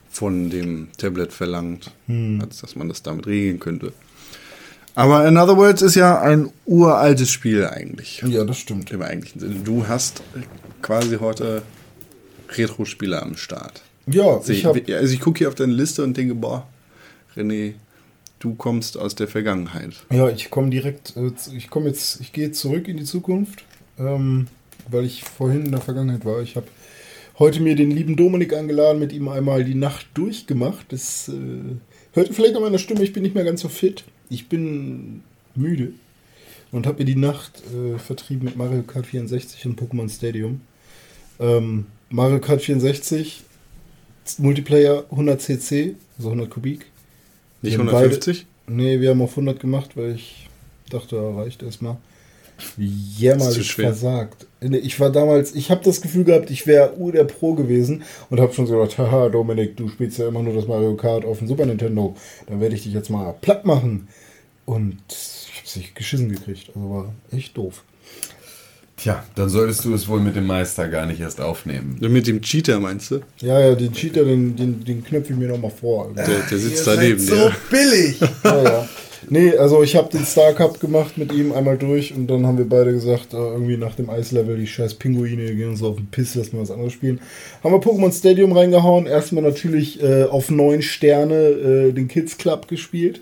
von 0.09 0.49
dem 0.49 0.87
Tablet 0.97 1.33
verlangt, 1.33 1.91
als 2.39 2.61
dass 2.61 2.75
man 2.75 2.87
das 2.87 3.01
damit 3.03 3.25
regeln 3.27 3.59
könnte. 3.59 3.93
Aber 4.95 5.27
in 5.27 5.37
other 5.37 5.57
words 5.57 5.81
ist 5.81 5.95
ja 5.95 6.21
ein 6.21 6.51
uraltes 6.65 7.31
Spiel 7.31 7.65
eigentlich. 7.65 8.23
Ja, 8.27 8.43
das 8.43 8.59
stimmt. 8.59 8.91
Im 8.91 9.01
eigentlichen 9.01 9.39
Sinne. 9.41 9.55
Du 9.63 9.87
hast 9.87 10.21
quasi 10.83 11.17
heute 11.17 11.63
Retro-Spiele 12.49 13.21
am 13.21 13.35
Start. 13.35 13.81
Ja, 14.05 14.39
ich 14.47 14.65
ich, 14.65 14.93
also 14.95 15.13
ich 15.13 15.19
gucke 15.19 15.39
hier 15.39 15.47
auf 15.47 15.55
deine 15.55 15.73
Liste 15.73 16.03
und 16.03 16.15
denke, 16.15 16.35
boah, 16.35 16.67
René, 17.35 17.73
du 18.39 18.55
kommst 18.55 18.97
aus 18.97 19.15
der 19.15 19.27
Vergangenheit. 19.27 20.05
Ja, 20.11 20.29
ich 20.29 20.49
komme 20.49 20.69
direkt, 20.69 21.15
äh, 21.15 21.31
ich 21.55 21.69
komme 21.69 21.87
jetzt, 21.87 22.21
ich 22.21 22.33
gehe 22.33 22.51
zurück 22.51 22.87
in 22.87 22.97
die 22.97 23.03
Zukunft, 23.03 23.63
ähm, 23.97 24.47
weil 24.89 25.05
ich 25.05 25.23
vorhin 25.23 25.65
in 25.65 25.71
der 25.71 25.81
Vergangenheit 25.81 26.25
war. 26.25 26.41
Ich 26.41 26.55
habe 26.55 26.67
heute 27.39 27.61
mir 27.61 27.75
den 27.75 27.91
lieben 27.91 28.15
Dominik 28.15 28.53
eingeladen, 28.53 28.99
mit 28.99 29.13
ihm 29.13 29.27
einmal 29.27 29.63
die 29.63 29.75
Nacht 29.75 30.07
durchgemacht. 30.13 30.91
Das 30.91 31.29
äh, 31.29 31.33
hört 32.13 32.29
ihr 32.29 32.33
vielleicht 32.33 32.55
an 32.55 32.61
meiner 32.61 32.79
Stimme, 32.79 33.03
ich 33.03 33.13
bin 33.13 33.23
nicht 33.23 33.35
mehr 33.35 33.45
ganz 33.45 33.61
so 33.61 33.69
fit. 33.69 34.03
Ich 34.29 34.49
bin 34.49 35.23
müde 35.55 35.93
und 36.71 36.87
habe 36.87 36.99
mir 36.99 37.05
die 37.05 37.15
Nacht 37.15 37.61
äh, 37.73 37.97
vertrieben 37.99 38.45
mit 38.45 38.57
Mario 38.57 38.83
Kart 38.83 39.05
64 39.05 39.65
und 39.67 39.79
Pokémon 39.79 40.09
Stadium. 40.09 40.61
Ähm, 41.39 41.85
Mario 42.09 42.39
Kart 42.39 42.61
64, 42.61 43.43
Multiplayer 44.37 45.05
100 45.11 45.41
cc, 45.41 45.95
also 46.17 46.29
100 46.29 46.49
Kubik. 46.49 46.85
Nicht 47.63 47.73
Wir 47.73 47.79
haben 47.79 47.89
150? 47.89 48.45
Nee, 48.67 48.99
wir 48.99 49.09
haben 49.09 49.21
auf 49.21 49.31
100 49.31 49.59
gemacht, 49.59 49.95
weil 49.95 50.15
ich 50.15 50.47
dachte, 50.89 51.15
ja, 51.15 51.31
reicht 51.31 51.63
erstmal. 51.63 51.97
Jämmerlich 52.77 53.73
versagt. 53.73 54.45
Ich 54.61 54.99
war 54.99 55.11
damals, 55.11 55.55
ich 55.55 55.71
habe 55.71 55.83
das 55.83 56.01
Gefühl 56.01 56.23
gehabt, 56.23 56.51
ich 56.51 56.67
wäre 56.67 56.95
Ur 56.97 57.11
der 57.11 57.23
Pro 57.23 57.55
gewesen 57.55 58.03
und 58.29 58.39
habe 58.39 58.53
schon 58.53 58.67
so 58.67 58.77
gedacht, 58.77 58.97
haha, 58.97 59.29
Dominik, 59.29 59.75
du 59.75 59.89
spielst 59.89 60.19
ja 60.19 60.27
immer 60.27 60.43
nur 60.43 60.53
das 60.53 60.67
Mario 60.67 60.95
Kart 60.95 61.25
auf 61.25 61.39
dem 61.39 61.47
Super 61.47 61.65
Nintendo. 61.65 62.15
Dann 62.47 62.61
werde 62.61 62.75
ich 62.75 62.83
dich 62.83 62.93
jetzt 62.93 63.09
mal 63.09 63.33
platt 63.41 63.65
machen. 63.65 64.07
Und 64.65 64.97
ich 65.09 65.57
habe 65.57 65.67
sich 65.67 65.95
geschissen 65.95 66.29
gekriegt. 66.29 66.69
Also 66.75 66.89
war 66.89 67.13
echt 67.31 67.57
doof. 67.57 67.83
Tja, 69.03 69.21
dann 69.35 69.49
solltest 69.49 69.83
du 69.83 69.93
es 69.93 70.07
wohl 70.07 70.21
mit 70.21 70.37
dem 70.37 70.47
Meister 70.47 70.87
gar 70.87 71.05
nicht 71.05 71.19
erst 71.19 71.41
aufnehmen. 71.41 71.97
Mit 71.99 72.25
dem 72.25 72.39
Cheater 72.41 72.79
meinst 72.79 73.11
du? 73.11 73.19
Ja, 73.41 73.59
ja, 73.59 73.75
den 73.75 73.91
Cheater, 73.91 74.23
den, 74.23 74.55
den, 74.55 74.81
den 74.85 75.03
knöpfe 75.03 75.33
ich 75.33 75.39
mir 75.39 75.49
nochmal 75.49 75.71
vor. 75.71 76.09
Der, 76.15 76.25
der 76.25 76.57
sitzt 76.57 76.87
daneben 76.87 77.19
so 77.19 77.35
dir. 77.35 77.55
billig. 77.69 78.21
Ja, 78.45 78.63
ja. 78.63 78.89
Nee, 79.29 79.57
also 79.57 79.83
ich 79.83 79.95
habe 79.97 80.09
den 80.09 80.25
Star 80.25 80.53
Cup 80.53 80.79
gemacht 80.79 81.17
mit 81.17 81.33
ihm 81.33 81.51
einmal 81.51 81.77
durch 81.77 82.13
und 82.13 82.27
dann 82.27 82.45
haben 82.47 82.57
wir 82.57 82.67
beide 82.67 82.93
gesagt, 82.93 83.33
äh, 83.33 83.37
irgendwie 83.37 83.77
nach 83.77 83.95
dem 83.95 84.09
Eislevel, 84.09 84.57
die 84.57 84.67
scheiß 84.67 84.95
Pinguine, 84.95 85.53
gehen 85.53 85.69
uns 85.69 85.83
auf 85.83 85.97
den 85.97 86.07
Piss, 86.07 86.35
lassen 86.35 86.53
wir 86.53 86.61
was 86.61 86.71
anderes 86.71 86.93
spielen. 86.93 87.19
Haben 87.63 87.73
wir 87.73 87.79
Pokémon 87.79 88.17
Stadium 88.17 88.51
reingehauen, 88.53 89.05
erstmal 89.05 89.43
natürlich 89.43 90.01
äh, 90.01 90.23
auf 90.23 90.49
neun 90.49 90.81
Sterne 90.81 91.35
äh, 91.35 91.91
den 91.91 92.07
Kids 92.07 92.37
Club 92.37 92.67
gespielt. 92.69 93.21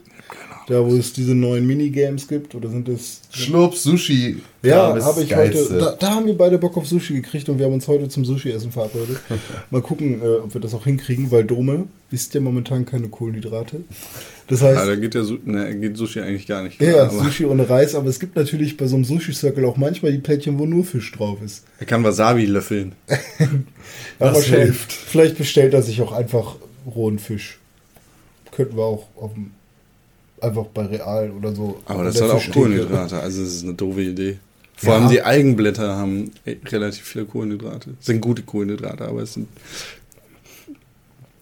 Da, 0.67 0.85
wo 0.85 0.93
es 0.95 1.11
diese 1.13 1.33
neuen 1.33 1.65
Minigames 1.65 2.27
gibt, 2.27 2.53
oder 2.55 2.69
sind 2.69 2.87
es 2.87 3.21
Schlups, 3.31 3.83
Sushi. 3.83 4.37
ja, 4.63 4.95
habe 5.03 5.23
ich 5.23 5.29
Geilste. 5.29 5.63
heute. 5.73 5.77
Da, 5.79 5.95
da 5.99 6.09
haben 6.11 6.27
wir 6.27 6.37
beide 6.37 6.57
Bock 6.59 6.77
auf 6.77 6.87
Sushi 6.87 7.15
gekriegt 7.15 7.49
und 7.49 7.57
wir 7.57 7.65
haben 7.65 7.73
uns 7.73 7.87
heute 7.87 8.07
zum 8.09 8.23
Sushi-Essen 8.25 8.71
verabredet. 8.71 9.17
Mal 9.71 9.81
gucken, 9.81 10.21
äh, 10.21 10.25
ob 10.43 10.53
wir 10.53 10.61
das 10.61 10.73
auch 10.73 10.83
hinkriegen, 10.83 11.31
weil 11.31 11.43
Dome 11.43 11.87
isst 12.11 12.33
ja 12.35 12.41
momentan 12.41 12.85
keine 12.85 13.09
Kohlenhydrate. 13.09 13.81
Das 14.47 14.61
heißt, 14.61 14.79
Ja, 14.79 14.85
da 14.85 14.95
geht, 14.95 15.13
Su- 15.13 15.39
ne, 15.45 15.75
geht 15.79 15.97
Sushi 15.97 16.19
eigentlich 16.19 16.45
gar 16.47 16.61
nicht. 16.63 16.79
ja, 16.81 17.03
aber 17.05 17.23
Sushi 17.23 17.45
ohne 17.45 17.67
Reis, 17.69 17.95
aber 17.95 18.07
es 18.09 18.19
gibt 18.19 18.35
natürlich 18.35 18.77
bei 18.77 18.85
so 18.87 18.95
einem 18.95 19.05
Sushi-Circle 19.05 19.65
auch 19.65 19.77
manchmal 19.77 20.11
die 20.11 20.19
Plättchen, 20.19 20.59
wo 20.59 20.65
nur 20.65 20.83
Fisch 20.85 21.11
drauf 21.11 21.39
ist. 21.43 21.63
er 21.79 21.85
kann 21.85 22.03
Wasabi 22.03 22.45
löffeln. 22.45 22.93
Ja, 24.19 24.31
Das 24.31 24.45
hilft. 24.45 24.91
Vielleicht 24.91 25.37
bestellt 25.37 25.73
er 25.73 25.81
sich 25.81 25.99
auch 26.01 26.11
einfach 26.11 26.55
rohen 26.85 27.17
Fisch. 27.19 27.57
Könnten 28.51 28.77
wir 28.77 28.83
auch 28.83 29.07
auf 29.15 29.33
dem, 29.33 29.51
einfach 30.41 30.65
bei 30.67 30.85
Real 30.85 31.31
oder 31.31 31.53
so. 31.53 31.79
Aber 31.85 32.03
das 32.03 32.21
hat 32.21 32.29
auch. 32.29 32.51
Kohlenhydrate, 32.51 33.19
also 33.19 33.41
das 33.43 33.53
ist 33.53 33.63
eine 33.63 33.73
doofe 33.73 34.01
Idee. 34.01 34.37
Vor 34.75 34.93
Ja. 34.93 34.99
allem 34.99 35.09
die 35.09 35.21
Eigenblätter 35.21 35.95
haben 35.95 36.31
eh 36.45 36.57
relativ 36.65 37.05
viele 37.05 37.25
Kohlenhydrate. 37.25 37.91
Sind 37.99 38.19
gute 38.21 38.41
Kohlenhydrate, 38.41 39.05
aber 39.07 39.21
es 39.21 39.33
sind 39.35 39.47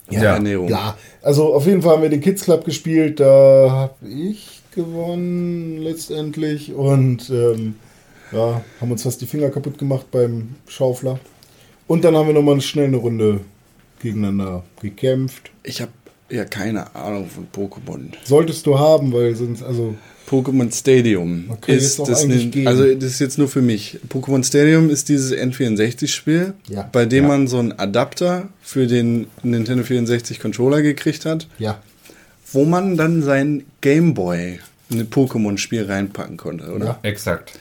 Ja. 0.10 0.24
ja. 0.24 0.34
Ernährung. 0.36 0.70
Ja, 0.70 0.98
also 1.22 1.54
auf 1.54 1.66
jeden 1.66 1.82
Fall 1.82 1.94
haben 1.96 2.02
wir 2.04 2.10
den 2.10 2.22
Kids 2.22 2.44
Club 2.44 2.66
gespielt. 2.66 3.20
Da 3.20 3.70
habe 3.72 4.08
ich 4.10 4.62
gewonnen 4.76 5.78
letztendlich 5.82 6.74
und 6.74 7.30
ähm, 7.30 7.76
ja, 8.32 8.62
haben 8.82 8.92
uns 8.92 9.04
fast 9.04 9.22
die 9.22 9.26
Finger 9.26 9.50
kaputt 9.50 9.78
gemacht 9.78 10.08
beim 10.12 10.56
Schaufler. 10.68 11.20
Und 11.88 12.04
dann 12.04 12.16
haben 12.16 12.28
wir 12.28 12.34
nochmal 12.34 12.60
schnell 12.62 12.88
eine 12.88 12.98
Runde 12.98 13.42
gegeneinander 14.02 14.64
gekämpft. 14.82 15.52
Ich 15.64 15.82
habe 15.82 15.92
ja 16.30 16.46
keine 16.46 16.96
Ahnung 16.96 17.28
von 17.30 17.48
Pokémon. 17.54 18.02
Solltest 18.24 18.66
du 18.66 18.78
haben, 18.80 19.12
weil 19.14 19.36
sonst, 19.36 19.64
also 19.64 19.96
Pokémon 20.30 20.72
Stadium 20.72 21.50
ist 21.66 21.98
das 22.00 22.28
gehen. 22.28 22.68
also 22.68 22.94
das 22.94 23.04
ist 23.14 23.20
jetzt 23.20 23.38
nur 23.40 23.48
für 23.48 23.62
mich. 23.64 24.00
Pokémon 24.10 24.44
Stadium 24.46 24.90
ist 24.92 25.10
dieses 25.10 25.34
N64-Spiel, 25.34 26.54
Ja. 26.68 26.88
bei 26.92 27.06
dem 27.06 27.24
Ja. 27.24 27.28
man 27.30 27.48
so 27.48 27.58
einen 27.58 27.72
Adapter 27.74 28.50
für 28.62 28.86
den 28.88 29.28
Nintendo 29.44 29.84
64 29.84 30.40
Controller 30.40 30.82
gekriegt 30.84 31.26
hat, 31.26 31.48
ja, 31.58 31.82
wo 32.52 32.66
man 32.66 32.96
dann 32.98 33.24
sein 33.24 33.64
Game 33.82 34.14
Boy 34.14 34.60
in 34.92 35.00
ein 35.00 35.10
Pokémon-Spiel 35.10 35.86
reinpacken 35.86 36.38
konnte, 36.38 36.72
oder? 36.72 36.86
Ja. 36.86 37.00
Exakt. 37.04 37.54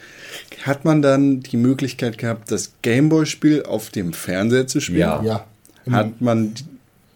Hat 0.63 0.83
man 0.85 1.01
dann 1.01 1.39
die 1.41 1.57
Möglichkeit 1.57 2.17
gehabt, 2.17 2.51
das 2.51 2.73
Gameboy-Spiel 2.83 3.63
auf 3.63 3.89
dem 3.89 4.13
Fernseher 4.13 4.67
zu 4.67 4.79
spielen? 4.79 4.99
Ja. 4.99 5.23
ja. 5.23 5.45
Hat 5.91 6.21
man 6.21 6.53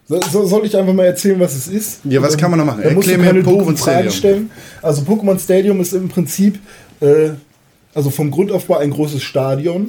So, 0.08 0.20
so, 0.32 0.46
soll 0.46 0.66
ich 0.66 0.76
einfach 0.78 0.94
mal 0.94 1.06
erzählen, 1.06 1.40
was 1.40 1.56
es 1.56 1.68
ist? 1.68 2.00
Ja, 2.04 2.22
was 2.22 2.32
Dann- 2.32 2.40
kann 2.42 2.52
man 2.52 2.60
noch 2.60 2.66
machen? 2.66 2.84
Du 2.84 2.90
Erklär 2.90 3.18
mir 3.34 3.42
Pokémon 3.44 3.78
Stadium. 3.78 4.12
stellen. 4.14 4.52
Also 4.82 5.02
Pokémon 5.04 5.40
Stadium 5.40 5.80
ist 5.80 5.94
im 5.94 6.10
Prinzip 6.10 6.60
äh, 7.00 7.30
also 7.94 8.10
vom 8.10 8.30
Grundaufbau 8.32 8.78
ein 8.78 8.90
großes 8.92 9.22
Stadion. 9.24 9.88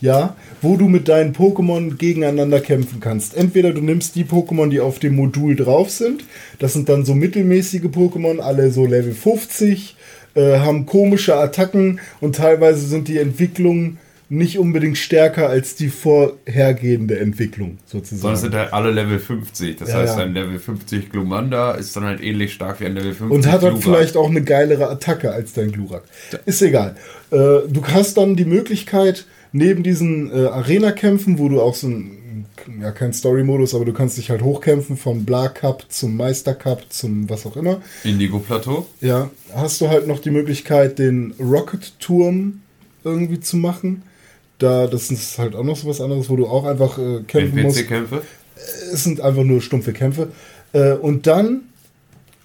Ja, 0.00 0.34
wo 0.60 0.76
du 0.76 0.88
mit 0.88 1.08
deinen 1.08 1.32
Pokémon 1.32 1.96
gegeneinander 1.96 2.58
kämpfen 2.60 2.98
kannst. 3.00 3.36
Entweder 3.36 3.72
du 3.72 3.80
nimmst 3.80 4.16
die 4.16 4.24
Pokémon, 4.24 4.68
die 4.68 4.80
auf 4.80 4.98
dem 4.98 5.14
Modul 5.14 5.54
drauf 5.54 5.90
sind. 5.90 6.24
Das 6.58 6.72
sind 6.72 6.88
dann 6.88 7.04
so 7.04 7.14
mittelmäßige 7.14 7.82
Pokémon, 7.84 8.40
alle 8.40 8.72
so 8.72 8.84
Level 8.84 9.12
50, 9.14 9.96
äh, 10.34 10.58
haben 10.58 10.86
komische 10.86 11.36
Attacken 11.36 12.00
und 12.20 12.34
teilweise 12.36 12.84
sind 12.86 13.06
die 13.06 13.18
Entwicklungen 13.18 13.98
nicht 14.32 14.58
unbedingt 14.58 14.96
stärker 14.96 15.48
als 15.50 15.74
die 15.74 15.88
vorhergehende 15.90 17.18
Entwicklung 17.20 17.78
sozusagen. 17.84 18.20
Sondern 18.20 18.34
es 18.34 18.40
sind 18.40 18.54
halt 18.54 18.72
alle 18.72 18.90
Level 18.90 19.18
50. 19.18 19.76
Das 19.76 19.90
Ja, 19.90 19.96
heißt, 19.96 20.16
ja. 20.16 20.24
ein 20.24 20.32
Level 20.32 20.58
50 20.58 21.10
Glumanda 21.10 21.72
ist 21.72 21.94
dann 21.96 22.04
halt 22.04 22.22
ähnlich 22.22 22.54
stark 22.54 22.80
wie 22.80 22.86
ein 22.86 22.94
Level 22.94 23.12
50 23.12 23.30
Und 23.30 23.46
hat 23.52 23.60
Glurak. 23.60 23.82
vielleicht 23.82 24.16
auch 24.16 24.30
eine 24.30 24.42
geilere 24.42 24.88
Attacke 24.88 25.32
als 25.32 25.52
dein 25.52 25.70
Glurak. 25.70 26.04
Ist 26.46 26.62
egal. 26.62 26.96
Äh, 27.30 27.36
du 27.68 27.82
hast 27.88 28.16
dann 28.16 28.34
die 28.34 28.46
Möglichkeit, 28.46 29.26
neben 29.52 29.82
diesen 29.82 30.30
äh, 30.32 30.46
Arena-Kämpfen, 30.46 31.38
wo 31.38 31.50
du 31.50 31.60
auch 31.60 31.74
so 31.74 31.88
ein, 31.88 32.46
ja, 32.80 32.90
kein 32.90 33.12
Story-Modus, 33.12 33.74
aber 33.74 33.84
du 33.84 33.92
kannst 33.92 34.16
dich 34.16 34.30
halt 34.30 34.40
hochkämpfen 34.40 34.96
vom 34.96 35.26
Bla 35.26 35.48
Cup 35.48 35.84
zum 35.90 36.16
Meister 36.16 36.54
Cup 36.54 36.84
zum 36.88 37.28
was 37.28 37.44
auch 37.44 37.56
immer. 37.58 37.82
Indigo-Plateau. 38.02 38.86
Ja, 39.02 39.30
hast 39.54 39.82
du 39.82 39.88
halt 39.90 40.06
noch 40.06 40.20
die 40.20 40.30
Möglichkeit, 40.30 40.98
den 40.98 41.34
Rocket-Turm 41.38 42.60
irgendwie 43.04 43.40
zu 43.40 43.58
machen. 43.58 44.04
Da, 44.62 44.86
das 44.86 45.10
ist 45.10 45.38
halt 45.38 45.56
auch 45.56 45.64
noch 45.64 45.76
so 45.76 45.88
was 45.88 46.00
anderes, 46.00 46.30
wo 46.30 46.36
du 46.36 46.46
auch 46.46 46.64
einfach 46.64 46.98
äh, 46.98 47.22
kämpfen 47.26 47.62
musst 47.62 47.78
NPC-Kämpfe. 47.78 48.22
es 48.92 49.02
sind 49.02 49.20
einfach 49.20 49.42
nur 49.42 49.60
stumpfe 49.60 49.92
Kämpfe. 49.92 50.28
Äh, 50.72 50.92
und 50.92 51.26
dann, 51.26 51.62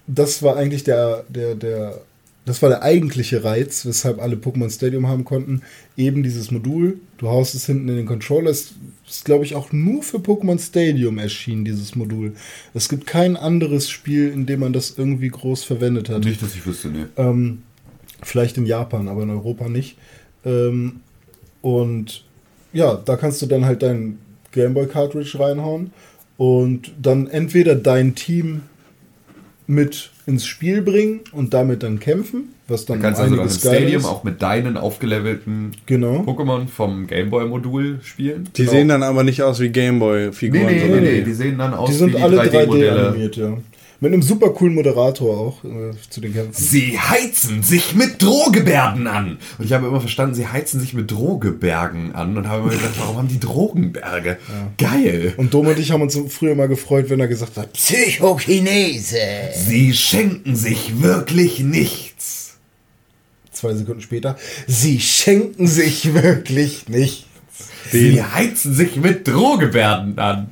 das 0.07 0.41
war 0.41 0.57
eigentlich 0.57 0.83
der, 0.83 1.25
der, 1.29 1.53
der, 1.55 2.01
das 2.45 2.61
war 2.61 2.69
der 2.69 2.81
eigentliche 2.81 3.43
Reiz, 3.43 3.85
weshalb 3.85 4.19
alle 4.19 4.35
Pokémon 4.35 4.71
Stadium 4.71 5.07
haben 5.07 5.25
konnten, 5.25 5.61
eben 5.95 6.23
dieses 6.23 6.49
Modul. 6.49 6.99
Du 7.19 7.27
haust 7.27 7.53
es 7.53 7.65
hinten 7.65 7.89
in 7.89 7.97
den 7.97 8.05
Controller. 8.05 8.49
Es 8.49 8.73
ist, 9.07 9.25
glaube 9.25 9.45
ich, 9.45 9.53
auch 9.53 9.71
nur 9.71 10.01
für 10.01 10.17
Pokémon 10.17 10.59
Stadium 10.59 11.19
erschienen, 11.19 11.65
dieses 11.65 11.95
Modul. 11.95 12.33
Es 12.73 12.89
gibt 12.89 13.05
kein 13.05 13.37
anderes 13.37 13.89
Spiel, 13.89 14.29
in 14.29 14.45
dem 14.45 14.61
man 14.61 14.73
das 14.73 14.95
irgendwie 14.97 15.29
groß 15.29 15.63
verwendet 15.63 16.09
hat. 16.09 16.23
Nicht, 16.23 16.41
dass 16.41 16.55
ich 16.55 16.65
wüsste, 16.65 16.89
ne. 16.89 17.09
Ähm, 17.17 17.63
vielleicht 18.23 18.57
in 18.57 18.65
Japan, 18.65 19.07
aber 19.07 19.23
in 19.23 19.29
Europa 19.29 19.69
nicht. 19.69 19.97
Ähm, 20.45 21.01
und 21.67 22.23
ja, 22.71 22.95
da 23.03 23.15
kannst 23.17 23.41
du 23.41 23.45
dann 23.45 23.65
halt 23.65 23.81
dein 23.83 24.19
Gameboy-Cartridge 24.53 25.37
reinhauen 25.39 25.91
und 26.37 26.93
dann 27.01 27.27
entweder 27.27 27.75
dein 27.75 28.15
Team 28.15 28.61
mit 29.67 30.11
ins 30.25 30.45
Spiel 30.45 30.81
bringen 30.81 31.21
und 31.33 31.53
damit 31.53 31.83
dann 31.83 31.99
kämpfen, 31.99 32.53
was 32.69 32.85
dann 32.85 32.97
Du 32.99 33.03
kannst 33.03 33.19
also 33.19 33.35
dann 33.35 33.45
im 33.47 33.51
Stadium 33.51 33.99
ist. 34.01 34.05
auch 34.05 34.23
mit 34.23 34.41
deinen 34.41 34.77
aufgelevelten 34.77 35.71
Genau. 35.85 36.21
Pokémon 36.21 36.67
vom 36.67 37.05
Gameboy-Modul 37.07 37.99
spielen. 38.01 38.47
Die 38.55 38.65
sehen 38.65 38.87
dann 38.87 39.03
aber 39.03 39.23
nicht 39.23 39.41
aus 39.41 39.59
wie 39.59 39.67
Gameboy-Figuren, 39.69 40.79
sondern 40.79 41.03
Die 41.25 41.33
sehen 41.33 41.57
dann 41.57 41.73
aus 41.73 41.89
Die 41.89 41.95
sind 41.97 42.13
wie 42.13 42.17
die 42.17 42.23
alle 42.23 42.37
3D 42.41 42.49
3D-Modelle. 42.51 43.07
animiert, 43.09 43.35
ja. 43.35 43.57
Mit 43.99 44.13
einem 44.13 44.21
super 44.21 44.51
coolen 44.51 44.75
Moderator 44.75 45.37
auch 45.37 45.63
äh, 45.63 45.91
zu 46.09 46.21
den 46.21 46.33
Kämpfen. 46.33 46.53
Sie 46.53 46.99
heizen 46.99 47.63
sich 47.63 47.95
mit 47.95 48.21
Drohgebärden 48.21 49.07
an. 49.07 49.39
Und 49.57 49.65
ich 49.65 49.73
habe 49.73 49.87
immer 49.87 49.99
verstanden, 49.99 50.35
sie 50.35 50.47
heizen 50.47 50.79
sich 50.79 50.93
mit 50.93 51.09
Drohgebergen 51.09 52.13
an 52.13 52.37
und 52.37 52.47
habe 52.47 52.63
immer 52.63 52.71
gedacht, 52.71 52.93
warum 52.99 53.17
haben 53.17 53.27
die 53.27 53.39
Drogenberge? 53.39 54.37
Geil. 54.77 55.33
Und 55.37 55.53
Dom 55.53 55.65
und 55.65 55.79
ich 55.79 55.89
haben 55.91 56.03
uns 56.03 56.17
früher 56.29 56.53
mal 56.53 56.67
gefreut, 56.67 57.09
wenn 57.09 57.19
er 57.19 57.27
gesagt 57.27 57.57
hat, 57.57 57.73
Psychokinese. 57.73 59.17
Sie 59.55 59.93
schenken 59.93 60.55
sich 60.55 61.01
wirklich 61.01 61.61
nichts. 61.61 62.57
zwei 63.51 63.73
Sekunden 63.73 64.01
später, 64.01 64.37
sie 64.67 64.99
schenken 64.99 65.65
sich 65.65 66.13
wirklich 66.13 66.87
nicht. 66.87 67.25
Sie 67.91 68.21
heizen 68.21 68.73
sich 68.73 68.97
mit 68.97 69.27
Drohgebärden 69.27 70.19
an. 70.19 70.49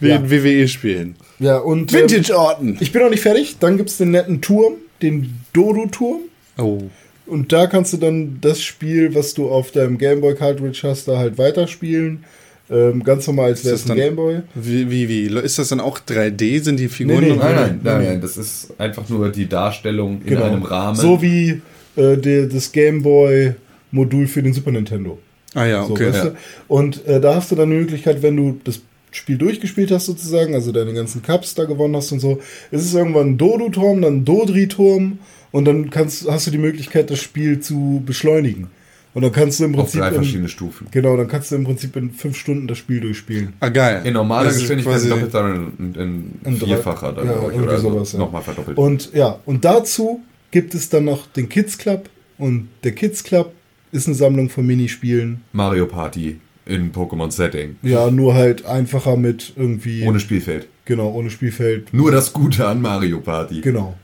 Wie 0.00 0.08
Ja. 0.08 0.16
in 0.16 0.30
WWE-Spielen. 0.30 1.16
Ja, 1.38 1.58
und 1.58 1.92
ähm, 1.92 2.00
Vintage-Orten. 2.00 2.78
ich 2.80 2.92
bin 2.92 3.02
noch 3.02 3.10
nicht 3.10 3.22
fertig. 3.22 3.56
Dann 3.60 3.76
gibt 3.76 3.90
es 3.90 3.96
den 3.98 4.10
netten 4.10 4.40
Turm, 4.40 4.74
den 5.02 5.34
Dodo-Turm. 5.52 6.20
Oh. 6.58 6.78
Und 7.26 7.52
da 7.52 7.66
kannst 7.66 7.92
du 7.92 7.96
dann 7.96 8.38
das 8.40 8.60
Spiel, 8.62 9.14
was 9.14 9.34
du 9.34 9.48
auf 9.48 9.70
deinem 9.70 9.98
Gameboy 9.98 10.34
Cartridge 10.34 10.80
hast, 10.82 11.06
da 11.08 11.18
halt 11.18 11.38
weiterspielen. 11.38 12.24
Ähm, 12.68 13.02
ganz 13.02 13.26
normal, 13.26 13.46
als 13.46 13.64
wäre 13.64 13.74
es 13.74 13.82
das 13.82 13.90
ein 13.90 13.96
Gameboy. 13.96 14.42
Wie, 14.54 14.90
wie, 14.90 15.08
wie? 15.08 15.26
Ist 15.40 15.58
das 15.58 15.68
dann 15.68 15.80
auch 15.80 15.98
3D? 15.98 16.62
Sind 16.62 16.78
die 16.78 16.88
Figuren 16.88 17.20
Nee, 17.20 17.30
nee, 17.30 17.36
Nein, 17.36 17.54
nein, 17.54 17.80
nein, 17.82 18.04
nein. 18.04 18.20
Das 18.20 18.36
ist 18.36 18.72
einfach 18.78 19.08
nur 19.08 19.28
die 19.30 19.48
Darstellung 19.48 20.22
in 20.24 20.36
einem 20.38 20.62
Rahmen. 20.62 20.96
Genau. 20.98 21.16
So 21.16 21.22
wie 21.22 21.60
äh, 21.96 22.16
der, 22.16 22.46
das 22.46 22.70
Gameboy-Modul 22.72 24.26
für 24.26 24.42
den 24.42 24.52
Super 24.52 24.70
Nintendo. 24.72 25.18
Ah 25.54 25.66
ja, 25.66 25.84
So, 25.84 25.92
okay. 25.94 26.12
weißt 26.12 26.24
du? 26.26 26.34
Und 26.68 27.06
äh, 27.06 27.20
da 27.20 27.34
hast 27.36 27.50
du 27.50 27.56
dann 27.56 27.70
die 27.70 27.76
Möglichkeit, 27.76 28.22
wenn 28.22 28.36
du 28.36 28.60
das 28.64 28.80
Spiel 29.12 29.38
durchgespielt 29.38 29.90
hast 29.90 30.06
sozusagen, 30.06 30.54
also 30.54 30.72
deine 30.72 30.92
ganzen 30.94 31.22
Cups 31.22 31.54
da 31.54 31.64
gewonnen 31.64 31.96
hast 31.96 32.12
und 32.12 32.20
so, 32.20 32.40
ist 32.70 32.84
es 32.84 32.94
irgendwann 32.94 33.30
ein 33.30 33.38
Dodo-Turm, 33.38 34.02
dann 34.02 34.18
ein 34.18 34.24
Dodri-Turm 34.24 35.18
und 35.52 35.64
dann 35.64 35.90
kannst, 35.90 36.30
hast 36.30 36.46
du 36.46 36.50
die 36.50 36.58
Möglichkeit, 36.58 37.10
das 37.10 37.20
Spiel 37.20 37.60
zu 37.60 38.02
beschleunigen. 38.06 38.68
Und 39.12 39.22
dann 39.22 39.32
kannst 39.32 39.58
du 39.58 39.64
im 39.64 39.74
auf 39.74 39.80
Prinzip 39.86 40.00
drei 40.02 40.08
in, 40.10 40.14
verschiedene 40.14 40.48
Stufen. 40.48 40.86
genau, 40.92 41.16
dann 41.16 41.26
kannst 41.26 41.50
du 41.50 41.56
im 41.56 41.64
Prinzip 41.64 41.96
in 41.96 42.12
fünf 42.12 42.36
Stunden 42.36 42.68
das 42.68 42.78
Spiel 42.78 43.00
durchspielen. 43.00 43.54
Ah, 43.58 43.68
geil. 43.68 44.02
In 44.04 44.14
normaler 44.14 44.44
Das 44.44 44.54
ist 44.54 44.60
Geschwindigkeit 44.68 45.10
doppelt 45.10 45.34
dann 45.34 45.72
in, 45.80 45.94
in, 45.94 46.30
In 46.44 46.58
drei- 46.60 46.66
vierfacher 46.66 47.12
dann, 47.14 47.26
ja, 47.26 47.32
glaube 47.32 47.48
ich, 47.48 47.52
irgendwie 47.58 47.68
oder 47.70 47.78
so. 47.80 47.90
sowas, 47.90 48.12
ja. 48.12 48.18
nochmal 48.20 48.42
verdoppelt. 48.42 48.78
Und 48.78 49.10
ja, 49.12 49.40
und 49.46 49.64
dazu 49.64 50.20
gibt 50.52 50.74
es 50.74 50.88
dann 50.90 51.06
noch 51.06 51.26
den 51.26 51.48
Kids 51.48 51.76
Club 51.78 52.08
und 52.38 52.68
der 52.84 52.92
Kids 52.92 53.24
Club 53.24 53.52
ist 53.90 54.06
eine 54.06 54.14
Sammlung 54.14 54.48
von 54.48 54.64
Minispielen. 54.64 55.40
Mario 55.52 55.86
Party 55.86 56.38
in 56.70 56.92
Pokémon-Setting. 56.92 57.76
Ja, 57.82 58.10
nur 58.10 58.34
halt 58.34 58.64
einfacher 58.64 59.16
mit 59.16 59.52
irgendwie 59.56 60.04
Ohne 60.06 60.20
Spielfeld. 60.20 60.68
genau 60.84 61.10
ohne 61.12 61.30
Spielfeld. 61.30 61.92
Nur 61.92 62.10
das 62.10 62.32
Gute 62.32 62.66
an 62.66 62.80
Mario 62.80 63.20
Party. 63.20 63.60
Genau. 63.60 63.96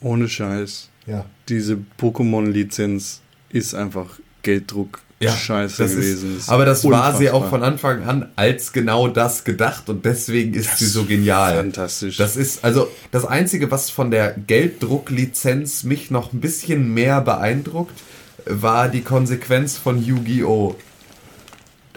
Ohne 0.00 0.28
Scheiß. 0.28 0.88
Ja. 1.06 1.24
Diese 1.48 1.78
Pokémon-Lizenz 2.00 3.20
ist 3.50 3.74
einfach 3.74 4.18
Gelddruck. 4.42 5.00
Scheiße 5.22 5.82
das 5.82 5.92
gewesen. 5.92 6.36
Ist, 6.36 6.50
aber 6.50 6.66
das 6.66 6.84
war 6.84 7.16
sie 7.16 7.30
auch 7.30 7.36
unfassbar. 7.44 7.50
von 7.60 7.62
Anfang 7.62 8.02
an 8.04 8.28
als 8.36 8.74
genau 8.74 9.08
das 9.08 9.44
gedacht 9.44 9.88
und 9.88 10.04
deswegen 10.04 10.52
ist 10.52 10.76
sie 10.78 10.84
so 10.84 11.04
genial. 11.04 11.56
fantastisch. 11.56 12.18
Das 12.18 12.36
ist 12.36 12.62
also 12.62 12.88
das 13.12 13.24
Einzige, 13.24 13.70
was 13.70 13.88
von 13.88 14.10
der 14.10 14.32
Gelddrucklizenz 14.46 15.84
mich 15.84 16.10
noch 16.10 16.34
ein 16.34 16.40
bisschen 16.40 16.92
mehr 16.92 17.22
beeindruckt, 17.22 17.98
war 18.44 18.88
die 18.90 19.00
Konsequenz 19.00 19.78
von 19.78 20.04
Yu-Gi-Oh! 20.04 20.76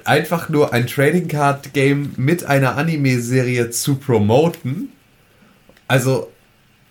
Einfach 0.09 0.49
nur 0.49 0.73
ein 0.73 0.87
Trading 0.87 1.27
Card 1.27 1.71
Game 1.73 2.13
mit 2.17 2.43
einer 2.43 2.77
Anime-Serie 2.77 3.69
zu 3.69 3.97
promoten. 3.97 4.89
Also, 5.87 6.31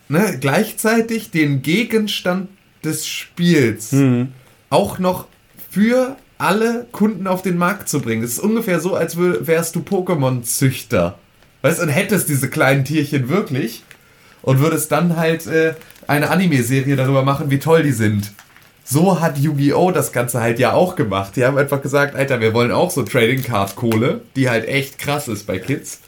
ne, 0.09 0.39
gleichzeitig 0.41 1.33
den 1.33 1.63
Gegenstand 1.63 2.49
des 2.85 3.09
Spiels 3.09 3.93
auch 4.71 5.01
noch 5.01 5.27
für 5.69 6.17
alle 6.39 6.87
Kunden 6.93 7.27
auf 7.27 7.43
den 7.43 7.59
Markt 7.59 7.89
zu 7.89 8.01
bringen. 8.01 8.23
Es 8.23 8.35
ist 8.35 8.39
ungefähr 8.39 8.79
so, 8.79 8.95
als 8.95 9.17
wärst 9.19 9.75
du 9.75 9.81
Pokémon-Züchter. 9.81 11.19
Weißt 11.63 11.81
du, 11.81 11.83
und 11.83 11.89
hättest 11.89 12.29
diese 12.29 12.49
kleinen 12.49 12.85
Tierchen 12.85 13.29
wirklich 13.29 13.83
und 14.43 14.61
würdest 14.61 14.93
dann 14.93 15.17
halt 15.17 15.49
äh, 15.49 15.75
eine 16.07 16.31
Anime-Serie 16.31 16.95
darüber 16.95 17.25
machen, 17.25 17.51
wie 17.51 17.59
toll 17.59 17.83
die 17.83 17.91
sind. 17.91 18.33
So 18.91 19.21
hat 19.21 19.37
Yu-Gi-Oh! 19.37 19.91
das 19.91 20.13
Ganze 20.13 20.41
halt 20.41 20.59
ja 20.59 20.73
auch 20.73 20.97
gemacht. 20.97 21.37
Die 21.37 21.45
haben 21.45 21.59
einfach 21.59 21.83
gesagt, 21.83 22.17
Alter, 22.17 22.41
wir 22.41 22.55
wollen 22.55 22.73
auch 22.73 22.91
so 22.91 23.03
Trading 23.03 23.43
Card 23.43 23.77
Kohle, 23.77 24.23
die 24.35 24.49
halt 24.49 24.67
echt 24.67 24.99
krass 24.99 25.29
ist 25.29 25.47
bei 25.47 25.59
Kids. 25.59 26.01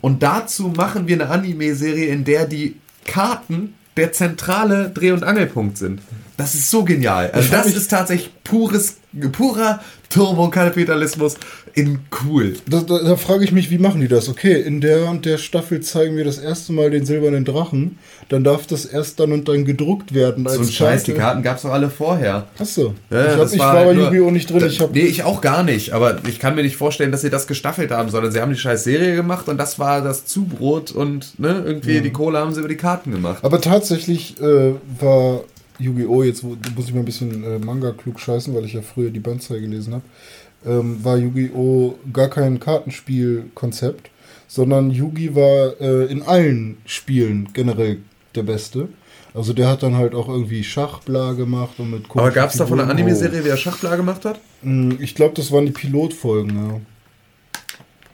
Und 0.00 0.24
dazu 0.24 0.72
machen 0.76 1.06
wir 1.06 1.14
eine 1.14 1.30
Anime-Serie, 1.30 2.06
in 2.06 2.24
der 2.24 2.46
die 2.46 2.80
Karten 3.04 3.74
der 3.96 4.10
zentrale 4.10 4.90
Dreh- 4.90 5.12
und 5.12 5.22
Angelpunkt 5.22 5.78
sind. 5.78 6.02
Das 6.36 6.56
ist 6.56 6.72
so 6.72 6.82
genial. 6.82 7.30
Also 7.30 7.52
das 7.52 7.66
ist 7.68 7.88
tatsächlich 7.92 8.32
pures, 8.42 8.96
purer 9.30 9.80
Turbokapitalismus 10.10 11.36
in 11.76 11.98
cool. 12.24 12.54
Da, 12.70 12.80
da, 12.82 12.98
da 13.00 13.16
frage 13.16 13.42
ich 13.44 13.50
mich, 13.50 13.68
wie 13.70 13.78
machen 13.78 14.00
die 14.00 14.06
das? 14.06 14.28
Okay, 14.28 14.60
in 14.60 14.80
der 14.80 15.08
und 15.10 15.24
der 15.24 15.38
Staffel 15.38 15.80
zeigen 15.80 16.16
wir 16.16 16.24
das 16.24 16.38
erste 16.38 16.72
Mal 16.72 16.90
den 16.90 17.04
silbernen 17.04 17.44
Drachen. 17.44 17.98
Dann 18.28 18.44
darf 18.44 18.66
das 18.68 18.84
erst 18.84 19.18
dann 19.18 19.32
und 19.32 19.48
dann 19.48 19.64
gedruckt 19.64 20.14
werden. 20.14 20.46
So 20.48 20.60
ein 20.60 20.68
Scheiß, 20.68 21.02
die 21.02 21.14
Karten 21.14 21.42
gab 21.42 21.56
es 21.56 21.62
doch 21.62 21.70
alle 21.72 21.90
vorher. 21.90 22.46
Achso. 22.58 22.94
Ja, 23.10 23.26
ich, 23.34 23.38
hab, 23.40 23.52
ich 23.52 23.58
war 23.58 23.72
halt 23.72 23.86
bei 23.88 23.94
nur- 23.94 24.04
Yu-Gi-Oh! 24.06 24.30
nicht 24.30 24.50
drin. 24.50 24.60
Da- 24.60 24.66
Ich 24.66 24.80
hab, 24.80 24.92
nee, 24.94 25.00
ich 25.00 25.24
auch 25.24 25.40
gar 25.40 25.64
nicht. 25.64 25.92
Aber 25.92 26.18
ich 26.28 26.38
kann 26.38 26.54
mir 26.54 26.62
nicht 26.62 26.76
vorstellen, 26.76 27.10
dass 27.10 27.22
sie 27.22 27.30
das 27.30 27.46
gestaffelt 27.48 27.90
haben, 27.90 28.08
sondern 28.08 28.30
sie 28.30 28.40
haben 28.40 28.52
die 28.52 28.58
scheiß 28.58 28.84
Serie 28.84 29.16
gemacht 29.16 29.48
und 29.48 29.58
das 29.58 29.78
war 29.80 30.00
das 30.00 30.26
Zubrot 30.26 30.92
und 30.92 31.38
ne, 31.40 31.62
irgendwie 31.66 32.00
die 32.00 32.10
Kohle 32.12 32.38
haben 32.38 32.52
sie 32.54 32.60
über 32.60 32.68
die 32.68 32.76
Karten 32.76 33.10
gemacht. 33.10 33.38
aber 33.42 33.60
tatsächlich 33.60 34.40
äh, 34.40 34.74
war 35.00 35.40
Yu-Gi-Oh! 35.80 36.22
jetzt, 36.22 36.44
muss 36.44 36.54
ich 36.86 36.94
mal 36.94 37.00
ein 37.00 37.04
bisschen 37.04 37.42
äh, 37.42 37.58
Manga 37.58 37.90
klug 37.90 38.20
scheißen, 38.20 38.54
weil 38.54 38.64
ich 38.64 38.74
ja 38.74 38.80
früher 38.82 39.10
die 39.10 39.18
Bandzei 39.18 39.58
gelesen 39.58 39.94
habe, 39.94 40.04
ähm, 40.66 41.02
war 41.04 41.16
Yu-Gi-Oh! 41.18 41.96
gar 42.12 42.28
kein 42.28 42.60
Kartenspielkonzept, 42.60 44.10
sondern 44.48 44.90
Yu-Gi 44.90 45.34
war 45.34 45.80
äh, 45.80 46.04
in 46.06 46.22
allen 46.22 46.78
Spielen 46.86 47.48
generell 47.52 47.98
der 48.34 48.42
Beste. 48.42 48.88
Also 49.32 49.52
der 49.52 49.68
hat 49.68 49.82
dann 49.82 49.96
halt 49.96 50.14
auch 50.14 50.28
irgendwie 50.28 50.62
Schachbla 50.62 51.32
gemacht 51.32 51.74
und 51.78 51.90
mit 51.90 52.04
Aber 52.10 52.30
gab 52.30 52.50
es 52.50 52.56
davon 52.56 52.78
eine 52.78 52.88
Figuren- 52.90 53.02
Anime-Serie, 53.08 53.44
wie 53.44 53.48
er 53.48 53.56
Schachbla 53.56 53.96
gemacht 53.96 54.24
hat? 54.24 54.38
Hm, 54.62 54.96
Ich 55.00 55.14
glaube, 55.14 55.34
das 55.34 55.50
waren 55.50 55.66
die 55.66 55.72
Pilotfolgen, 55.72 56.56
ja. 56.56 56.80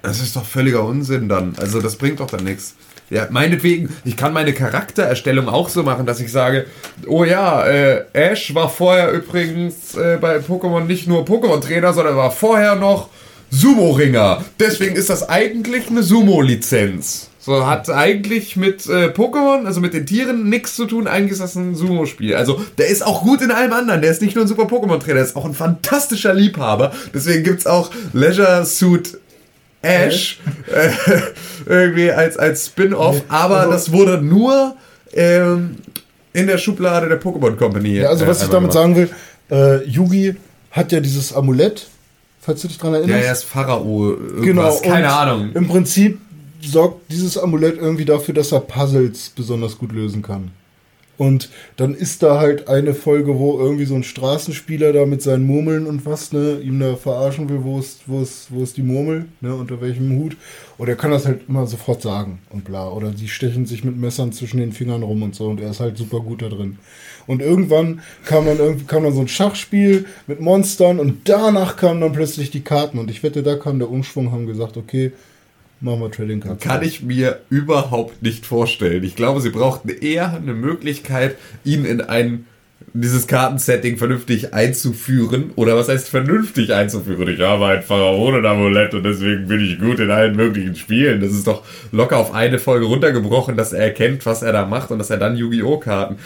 Das 0.03 0.21
ist 0.23 0.35
doch 0.35 0.47
völliger 0.47 0.83
Unsinn 0.85 1.29
dann. 1.29 1.55
Also 1.59 1.83
das 1.83 1.97
bringt 1.97 2.21
doch 2.21 2.27
dann 2.31 2.45
nichts. 2.45 2.75
Ja, 3.11 3.27
meinetwegen, 3.29 3.89
ich 4.05 4.17
kann 4.17 4.33
meine 4.33 4.53
Charaktererstellung 4.53 5.49
auch 5.49 5.69
so 5.69 5.83
machen, 5.83 6.07
dass 6.07 6.21
ich 6.21 6.31
sage, 6.31 6.67
oh 7.09 7.25
ja, 7.25 7.67
äh, 7.67 8.05
Ash 8.13 8.55
war 8.55 8.69
vorher 8.69 9.11
übrigens 9.11 9.97
äh, 9.97 10.17
bei 10.21 10.39
Pokémon 10.39 10.85
nicht 10.85 11.09
nur 11.09 11.25
Pokémon-Trainer, 11.25 11.93
sondern 11.93 12.17
war 12.17 12.31
vorher 12.31 12.77
noch 12.77 13.09
Sumo-Ringer. 13.51 14.45
Deswegen 14.61 14.95
ist 14.95 15.11
das 15.11 15.29
eigentlich 15.29 15.89
eine 15.89 16.05
Sumo-Lizenz. 16.05 17.31
So, 17.41 17.67
hat 17.67 17.91
eigentlich 17.91 18.55
mit 18.57 18.87
äh, 18.87 19.07
Pokémon, 19.07 19.67
also 19.67 19.81
mit 19.81 19.93
den 19.93 20.07
Tieren, 20.07 20.49
nichts 20.49 20.77
zu 20.77 20.87
tun. 20.87 21.09
Eigentlich 21.09 21.33
ist 21.33 21.41
das 21.41 21.57
ein 21.57 21.75
Sumo-Spiel. 21.75 22.37
Also, 22.37 22.61
der 22.79 22.89
ist 22.89 23.05
auch 23.05 23.23
gut 23.23 23.43
in 23.43 23.51
allem 23.51 23.73
anderen. 23.73 24.03
Der 24.03 24.11
ist 24.13 24.23
nicht 24.23 24.37
nur 24.37 24.45
ein 24.45 24.49
super 24.49 24.65
Pokémon-Trainer, 24.65 25.15
der 25.15 25.25
ist 25.25 25.35
auch 25.35 25.47
ein 25.47 25.55
fantastischer 25.55 26.33
Liebhaber. 26.33 26.93
Deswegen 27.13 27.43
gibt's 27.43 27.67
auch 27.67 27.91
Leisure 28.13 28.65
Suit 28.65 29.19
Ash 29.83 30.39
äh, 30.73 30.91
irgendwie 31.67 32.11
als, 32.13 32.37
als 32.37 32.67
Spin-off, 32.67 33.23
aber 33.29 33.61
also- 33.61 33.73
das 33.73 33.93
wurde 33.93 34.21
nur 34.21 34.77
ähm, 35.13 35.77
in 36.33 36.47
der 36.47 36.59
Schublade 36.59 37.09
der 37.09 37.21
Pokémon 37.21 37.57
Company. 37.57 37.97
Ja, 37.99 38.09
also 38.11 38.25
äh, 38.25 38.29
was 38.29 38.39
ich 38.39 38.43
einfach 38.45 38.55
damit 38.55 38.73
gemacht. 38.73 38.85
sagen 38.85 38.97
will, 38.97 39.11
äh, 39.51 39.85
Yugi 39.89 40.37
hat 40.71 40.93
ja 40.93 41.01
dieses 41.01 41.33
Amulett, 41.33 41.89
falls 42.41 42.63
du 42.63 42.69
dich 42.69 42.79
dran 42.79 42.93
Ja, 42.93 42.99
erinnerst. 43.01 43.25
er 43.25 43.33
ist 43.33 43.45
Pharao, 43.45 44.11
irgendwas, 44.13 44.83
genau. 44.83 44.95
keine 44.95 45.13
Ahnung. 45.13 45.51
Im 45.55 45.67
Prinzip 45.67 46.21
sorgt 46.63 47.11
dieses 47.11 47.37
Amulett 47.39 47.79
irgendwie 47.79 48.05
dafür, 48.05 48.35
dass 48.35 48.53
er 48.53 48.61
Puzzles 48.61 49.31
besonders 49.31 49.77
gut 49.79 49.93
lösen 49.93 50.23
kann. 50.23 50.51
Und 51.21 51.51
dann 51.77 51.95
ist 51.95 52.23
da 52.23 52.41
halt 52.41 52.67
eine 52.67 52.95
Folge, 52.95 53.39
wo 53.39 53.59
irgendwie 53.59 53.85
so 53.85 53.95
ein 53.95 54.05
Straßenspieler 54.05 54.95
da 54.95 55.05
mit 55.05 55.21
seinen 55.21 55.47
Murmeln 55.47 55.87
und 55.87 56.07
was, 56.07 56.33
ne, 56.33 56.61
ihm 56.65 56.81
da 56.81 56.97
verarschen 56.97 57.51
will, 57.51 57.63
wo 57.63 57.79
ist, 57.79 58.05
wo 58.07 58.23
ist, 58.23 58.47
wo 58.49 58.63
ist 58.63 58.79
die 58.79 58.83
Murmel, 58.83 59.27
ne, 59.43 59.55
unter 59.55 59.83
welchem 59.83 60.17
Hut. 60.17 60.39
Und 60.79 60.89
er 60.89 60.97
kann 60.97 61.11
das 61.11 61.27
halt 61.27 61.43
immer 61.47 61.67
sofort 61.67 62.01
sagen 62.01 62.39
und 62.49 62.65
bla. 62.65 62.89
Oder 62.89 63.11
die 63.11 63.29
stechen 63.29 63.67
sich 63.67 63.85
mit 63.85 63.99
Messern 63.99 64.33
zwischen 64.33 64.61
den 64.61 64.73
Fingern 64.73 65.03
rum 65.03 65.23
und 65.23 65.35
so 65.35 65.49
und 65.49 65.61
er 65.61 65.73
ist 65.73 65.81
halt 65.81 65.99
super 65.99 66.21
gut 66.21 66.41
da 66.41 66.49
drin. 66.49 66.79
Und 67.27 67.43
irgendwann 67.43 68.01
kam 68.25 68.47
dann 68.47 68.57
irgendwie 68.57 68.87
kam 68.87 69.05
dann 69.05 69.13
so 69.13 69.21
ein 69.21 69.29
Schachspiel 69.29 70.07
mit 70.27 70.41
Monstern 70.41 70.99
und 70.99 71.29
danach 71.29 71.77
kamen 71.77 72.01
dann 72.01 72.13
plötzlich 72.13 72.51
die 72.51 72.63
Karten. 72.63 72.99
Und 72.99 73.11
ich 73.11 73.23
wette, 73.23 73.43
da 73.43 73.57
kam 73.57 73.79
der 73.79 73.91
Umschwung, 73.91 74.33
haben 74.33 74.47
gesagt, 74.47 74.79
okay, 74.79 75.13
machen 75.81 76.01
wir 76.01 76.11
Trading 76.11 76.41
Cards. 76.41 76.63
Kann 76.63 76.83
ich 76.83 77.03
mir 77.03 77.41
überhaupt 77.51 78.23
nicht 78.23 78.47
vorstellen. 78.47 79.03
Ich 79.05 79.17
glaube, 79.17 79.41
sie 79.41 79.51
brauchten 79.51 79.89
eher 79.89 80.35
eine 80.35 80.55
Möglichkeit, 80.55 81.37
ihn 81.65 81.85
in 81.85 82.01
ein 82.01 82.47
dieses 82.93 83.27
Kartensetting 83.27 83.99
vernünftig 83.99 84.53
einzuführen. 84.53 85.53
Oder 85.55 85.77
was 85.77 85.89
heißt 85.89 86.09
vernünftig 86.09 86.73
einzuführen? 86.73 87.29
Ich 87.29 87.41
habe 87.41 87.67
ein 87.67 87.83
Pharaonen-Amulett 87.83 88.95
und 88.95 89.05
deswegen 89.05 89.47
bin 89.47 89.61
ich 89.61 89.79
gut 89.79 90.01
in 90.01 90.11
allen 90.11 90.35
möglichen 90.35 90.75
Spielen. 90.75 91.21
Das 91.21 91.31
ist 91.31 91.47
doch 91.47 91.63
locker 91.93 92.17
auf 92.17 92.35
eine 92.35 92.59
Folge 92.59 92.87
runtergebrochen, 92.87 93.57
dass 93.57 93.73
er 93.73 93.85
erkennt, 93.85 94.27
was 94.27 94.43
er 94.43 94.53
da 94.53 94.67
macht 94.67 94.91
und 94.91 94.99
dass 94.99 95.11
er 95.11 95.19
dann 95.19 95.37
Yu-Gi-Oh! 95.37 95.79
Karten 95.79 96.17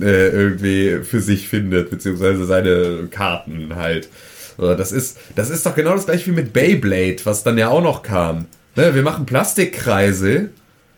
äh, 0.00 0.28
irgendwie 0.28 1.04
für 1.04 1.20
sich 1.20 1.48
findet, 1.48 1.90
beziehungsweise 1.90 2.46
seine 2.46 3.08
Karten 3.10 3.76
halt. 3.76 4.08
Das 4.56 4.90
ist, 4.90 5.18
das 5.36 5.50
ist 5.50 5.64
doch 5.66 5.76
genau 5.76 5.92
das 5.92 6.06
gleiche 6.06 6.26
wie 6.26 6.34
mit 6.34 6.52
Beyblade, 6.52 7.18
was 7.24 7.44
dann 7.44 7.58
ja 7.58 7.68
auch 7.68 7.82
noch 7.82 8.02
kam. 8.02 8.46
Ne, 8.78 8.94
wir 8.94 9.02
machen 9.02 9.26
Plastikkreisel, 9.26 10.50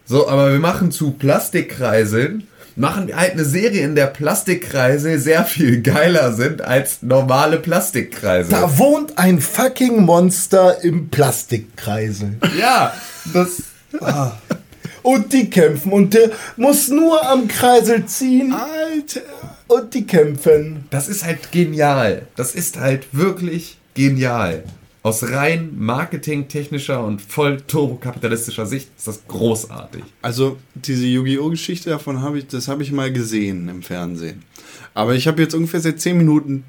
so, 0.04 0.28
aber 0.28 0.52
wir 0.52 0.58
machen 0.58 0.90
zu 0.90 1.12
Plastikkreiseln, 1.12 2.46
machen 2.76 3.16
halt 3.16 3.32
eine 3.32 3.46
Serie, 3.46 3.80
in 3.80 3.94
der 3.94 4.08
Plastikkreisel 4.08 5.18
sehr 5.18 5.46
viel 5.46 5.80
geiler 5.80 6.34
sind 6.34 6.60
als 6.60 7.00
normale 7.00 7.58
Plastikkreisel. 7.58 8.50
Da 8.50 8.76
wohnt 8.76 9.16
ein 9.16 9.40
fucking 9.40 10.02
Monster 10.02 10.84
im 10.84 11.08
Plastikkreisel. 11.08 12.36
Ja, 12.58 12.92
das. 13.32 13.62
Und 15.00 15.32
die 15.32 15.48
kämpfen 15.48 15.90
und 15.90 16.12
der 16.12 16.32
muss 16.58 16.88
nur 16.88 17.26
am 17.30 17.48
Kreisel 17.48 18.04
ziehen 18.04 18.52
Alter. 18.52 19.22
und 19.68 19.94
die 19.94 20.06
kämpfen. 20.06 20.84
Das 20.90 21.08
ist 21.08 21.24
halt 21.24 21.50
genial. 21.50 22.26
Das 22.36 22.54
ist 22.54 22.78
halt 22.78 23.06
wirklich 23.12 23.78
genial. 23.94 24.64
Aus 25.02 25.22
rein 25.30 25.70
marketingtechnischer 25.78 27.02
und 27.02 27.22
voll 27.22 27.62
turbokapitalistischer 27.62 28.66
Sicht 28.66 28.88
ist 28.98 29.08
das 29.08 29.26
großartig. 29.28 30.02
Also 30.20 30.58
diese 30.74 31.06
Yu-Gi-Oh! 31.06 31.48
Geschichte 31.48 31.88
davon 31.88 32.20
habe 32.20 32.38
ich, 32.38 32.48
das 32.48 32.68
habe 32.68 32.82
ich 32.82 32.92
mal 32.92 33.10
gesehen 33.10 33.68
im 33.70 33.82
Fernsehen. 33.82 34.42
Aber 34.92 35.14
ich 35.14 35.26
habe 35.26 35.40
jetzt 35.40 35.54
ungefähr 35.54 35.80
seit 35.80 36.00
10 36.00 36.18
Minuten 36.18 36.64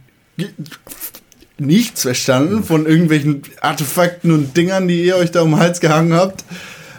nichts 1.58 2.04
verstanden 2.04 2.64
von 2.64 2.86
irgendwelchen 2.86 3.42
Artefakten 3.60 4.32
und 4.32 4.56
Dingern, 4.56 4.88
die 4.88 5.04
ihr 5.04 5.18
euch 5.18 5.32
da 5.32 5.42
um 5.42 5.52
den 5.52 5.60
Hals 5.60 5.82
gehangen 5.82 6.14
habt. 6.14 6.46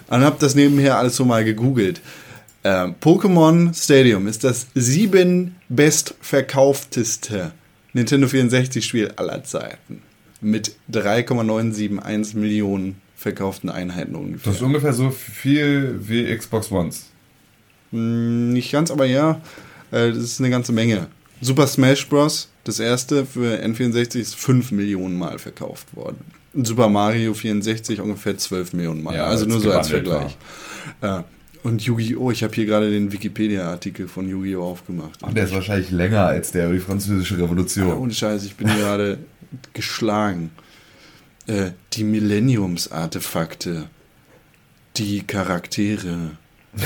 Und 0.09 0.21
habe 0.21 0.37
das 0.39 0.55
nebenher 0.55 0.99
alles 0.99 1.17
so 1.17 1.25
mal 1.25 1.43
gegoogelt. 1.45 2.03
Ähm, 2.63 2.95
Pokémon 3.01 3.75
Stadium 3.75 4.27
ist 4.29 4.45
das 4.45 4.67
sieben 4.75 5.57
bestverkaufteste 5.71 7.53
Nintendo 7.95 8.29
64 8.29 8.85
Spiel 8.85 9.11
aller 9.17 9.43
Zeiten. 9.45 10.03
Mit 10.43 10.75
3,971 10.91 12.35
Millionen 12.35 13.01
verkauften 13.17 13.71
Einheiten 13.71 14.15
ungefähr. 14.17 14.53
Das 14.53 14.57
ist 14.57 14.63
ungefähr 14.63 14.93
so 14.93 15.11
viel 15.11 16.01
wie 16.03 16.37
Xbox 16.37 16.71
Ones. 16.71 17.07
Mm, 17.93 18.53
Nicht 18.53 18.73
ganz, 18.73 18.91
aber 18.91 19.07
ja, 19.07 19.41
äh, 19.93 20.09
das 20.09 20.19
ist 20.19 20.41
eine 20.41 20.51
ganze 20.51 20.73
Menge. 20.73 21.07
Super 21.41 21.67
Smash 21.67 22.09
Bros., 22.09 22.49
das 22.65 22.79
erste 22.81 23.25
für 23.27 23.63
N64, 23.65 24.19
ist 24.19 24.35
5 24.37 24.73
Millionen 24.73 25.19
Mal 25.19 25.39
verkauft 25.39 25.95
worden. 25.97 26.19
Super 26.55 26.89
Mario 26.89 27.35
64 27.35 28.01
ungefähr 28.01 28.37
12 28.37 28.73
Millionen 28.75 29.03
Mal. 29.03 29.15
Ja, 29.15 29.25
also 29.27 29.47
nur 29.47 29.61
so 29.61 29.71
als 29.73 29.89
Vergleich. 29.89 30.37
Äh, 31.01 31.23
und 31.63 31.83
Yu-Gi-Oh! 31.83 32.31
Ich 32.31 32.43
habe 32.43 32.55
hier 32.55 32.67
gerade 32.67 32.91
den 32.91 33.13
Wikipedia-Artikel 33.13 34.09
von 34.09 34.29
Yu-Gi-Oh! 34.29 34.63
aufgemacht. 34.63 35.23
Und 35.23 35.37
der 35.37 35.45
ist 35.45 35.55
wahrscheinlich 35.55 35.91
länger 35.91 36.27
als 36.27 36.53
der 36.53 36.67
über 36.67 36.75
die 36.75 36.81
französische 36.81 37.39
Revolution. 37.39 37.93
ohne 37.93 38.13
Scheiß, 38.13 38.45
ich 38.45 38.57
bin 38.57 38.69
gerade 38.69 39.19
geschlagen. 39.73 40.51
Äh, 41.47 41.71
die 41.93 42.05
Millenniums-Artefakte. 42.05 43.85
Die 44.97 45.23
Charaktere. 45.23 46.33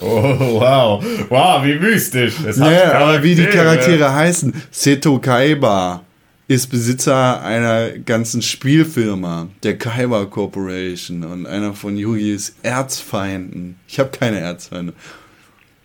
Oh, 0.00 0.06
wow. 0.38 1.04
Wow, 1.28 1.62
wie 1.62 1.74
mystisch. 1.74 2.36
Es 2.46 2.56
Ja, 2.56 2.94
aber 2.94 3.22
wie 3.22 3.34
die. 3.34 3.44
Charaktere 3.44 4.14
heißen. 4.14 4.54
Seto 4.70 5.18
Kaiba 5.18 6.02
ist 6.48 6.68
Besitzer 6.68 7.42
einer 7.42 7.90
ganzen 7.90 8.40
Spielfirma, 8.40 9.48
der 9.62 9.76
Kaiba 9.76 10.24
Corporation 10.24 11.22
und 11.24 11.46
einer 11.46 11.74
von 11.74 11.96
Yugis 11.98 12.54
Erzfeinden. 12.62 13.76
Ich 13.86 13.98
habe 14.00 14.10
keine 14.10 14.40
Erzfeinde. 14.40 14.94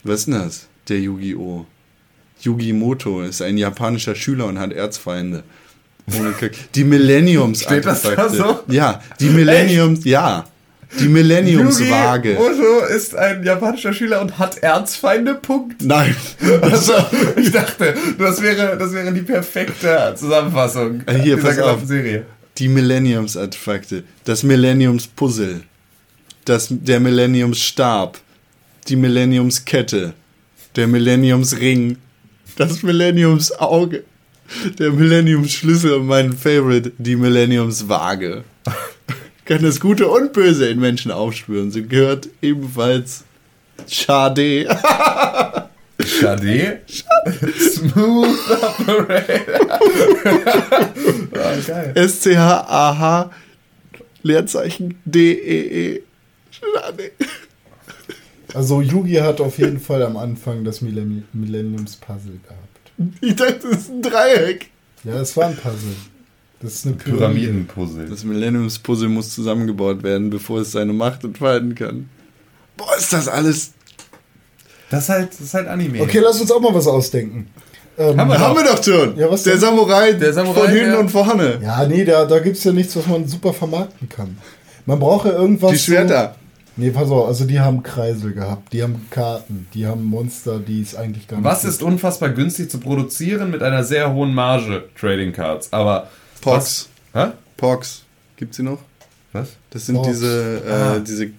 Was 0.03 0.21
ist 0.21 0.27
denn 0.27 0.35
das? 0.35 0.67
Der 0.87 0.99
Yu-Gi-Oh! 0.99 1.65
Yugimoto 2.41 3.21
ist 3.21 3.41
ein 3.41 3.57
japanischer 3.57 4.15
Schüler 4.15 4.45
und 4.47 4.57
hat 4.57 4.71
Erzfeinde. 4.71 5.43
Die 6.75 6.83
Millenniums 6.83 7.63
Steht 7.63 7.85
das 7.85 8.01
da 8.01 8.29
so? 8.29 8.59
Ja, 8.67 9.01
die 9.19 9.29
Millenniums, 9.29 10.03
ja. 10.05 10.45
Die 10.99 11.07
Millenniumswaage. 11.07 12.37
Oto 12.37 12.85
ist 12.95 13.15
ein 13.15 13.43
japanischer 13.43 13.93
Schüler 13.93 14.21
und 14.21 14.37
hat 14.37 14.57
Erzfeinde, 14.59 15.35
Punkt. 15.35 15.81
Nein. 15.83 16.15
Also, 16.61 16.93
ich 17.35 17.51
dachte, 17.51 17.95
das 18.19 18.41
wäre, 18.41 18.77
das 18.77 18.93
wäre 18.93 19.11
die 19.11 19.21
perfekte 19.21 20.13
Zusammenfassung 20.15 21.01
Äh, 21.05 21.19
hier, 21.19 21.35
dieser 21.35 21.47
pass 21.47 21.59
auf. 21.59 21.85
Serie. 21.85 22.25
Die 22.59 22.67
Millenniums-Artefakte, 22.67 24.03
das 24.25 24.43
Millenniums-Puzzle, 24.43 25.61
das, 26.45 26.67
der 26.69 26.99
Millenniums-Stab, 26.99 28.19
die 28.87 28.95
Millenniums-Kette, 28.95 30.13
der 30.75 30.87
Millenniums-Ring, 30.87 31.97
das 32.57 32.83
Millenniums-Auge, 32.83 34.03
der 34.77 34.91
Millenniums-Schlüssel 34.91 35.93
und 35.93 36.05
mein 36.05 36.33
Favorite, 36.33 36.91
die 36.99 37.15
Millenniums-Waage. 37.15 38.43
Kann 39.45 39.61
das 39.61 39.79
Gute 39.79 40.07
und 40.07 40.33
Böse 40.33 40.69
in 40.69 40.79
Menschen 40.79 41.11
aufspüren. 41.11 41.71
Sie 41.71 41.85
gehört 41.87 42.29
ebenfalls 42.41 43.23
Schade. 43.89 44.65
Schade. 46.05 46.81
Smooth 47.59 48.39
Operator. 48.61 49.79
ah, 51.33 51.55
geil. 51.67 51.91
S-C-H-A-H 51.95 53.31
Leerzeichen 54.23 54.95
D-E-E. 55.05 56.01
Schade. 56.51 57.11
Also 58.53 58.81
Yugi 58.81 59.15
hat 59.15 59.41
auf 59.41 59.57
jeden 59.57 59.79
Fall 59.79 60.03
am 60.03 60.15
Anfang 60.15 60.63
das 60.63 60.81
Millenni- 60.81 61.23
Millenniums-Puzzle 61.33 62.39
gehabt. 62.47 63.17
Ich 63.21 63.35
dachte, 63.35 63.59
das 63.69 63.79
ist 63.81 63.89
ein 63.89 64.01
Dreieck. 64.01 64.69
Ja, 65.03 65.15
es 65.19 65.35
war 65.35 65.47
ein 65.47 65.55
Puzzle. 65.57 65.95
Das 66.63 66.73
ist 66.75 66.85
eine 66.87 66.95
Pyramide. 66.95 67.17
Pyramidenpuzzle. 67.47 68.05
Das 68.09 68.23
Millenniums-Puzzle 68.23 69.09
muss 69.09 69.29
zusammengebaut 69.31 70.01
werden, 70.01 70.29
bevor 70.29 70.61
es 70.61 70.71
seine 70.71 70.93
Macht 70.93 71.23
entfalten 71.23 71.75
kann. 71.75 72.09
Boah, 72.77 72.95
ist 72.97 73.11
das 73.13 73.27
alles. 73.27 73.73
Das 74.89 75.03
ist 75.03 75.09
halt, 75.09 75.29
das 75.33 75.41
ist 75.41 75.53
halt 75.53 75.67
Anime. 75.67 76.01
Okay, 76.01 76.19
lass 76.23 76.39
uns 76.39 76.51
auch 76.51 76.61
mal 76.61 76.73
was 76.73 76.87
ausdenken. 76.87 77.47
Ähm, 77.97 78.17
Haben 78.19 78.29
wir 78.29 78.39
Haben 78.39 78.55
wir 78.57 78.63
doch 78.63 78.83
schon. 78.83 79.17
Ja, 79.17 79.29
was 79.29 79.43
der 79.43 79.53
denn? 79.53 79.61
Samurai, 79.61 80.13
Der 80.13 80.33
Samurai, 80.33 80.61
von 80.61 80.69
hinten 80.69 80.91
der- 80.91 80.99
und 80.99 81.09
vorne. 81.11 81.59
ja, 81.61 81.85
nee, 81.85 82.05
da, 82.05 82.25
da 82.25 82.39
gibt 82.39 82.57
es 82.57 82.63
ja 82.63 82.71
nichts, 82.71 82.95
was 82.95 83.05
man 83.07 83.27
super 83.27 83.53
vermarkten 83.53 84.07
kann. 84.09 84.37
Man 84.85 84.99
braucht 84.99 85.25
ja 85.27 85.33
irgendwas. 85.33 85.71
Die 85.71 85.77
Schwerter. 85.79 86.35
So, 86.35 86.81
nee, 86.81 86.89
pass 86.91 87.09
auf, 87.09 87.27
also 87.27 87.45
die 87.45 87.59
haben 87.59 87.83
Kreisel 87.83 88.33
gehabt, 88.33 88.73
die 88.73 88.81
haben 88.81 89.05
Karten, 89.11 89.67
die 89.73 89.85
haben 89.85 90.05
Monster, 90.05 90.59
die 90.59 90.81
es 90.81 90.95
eigentlich 90.95 91.27
gar 91.27 91.37
nicht 91.37 91.45
Was 91.45 91.61
gibt. 91.61 91.73
ist 91.73 91.83
unfassbar 91.83 92.29
günstig 92.29 92.71
zu 92.71 92.79
produzieren 92.79 93.51
mit 93.51 93.61
einer 93.61 93.83
sehr 93.83 94.11
hohen 94.13 94.33
Marge? 94.33 94.85
Trading 94.99 95.33
Cards. 95.33 95.71
Aber. 95.73 96.07
Pox. 96.43 96.89
Was? 97.13 97.25
Hä? 97.27 97.31
Pox. 97.57 98.03
Gibt's 98.37 98.57
die 98.57 98.63
noch? 98.63 98.79
Was? 99.31 99.49
Das 99.71 99.85
sind 99.85 99.95
Pox. 99.95 100.07
diese, 100.09 100.61
äh, 100.65 100.69
Ah. 100.71 100.99
diese 100.99 101.29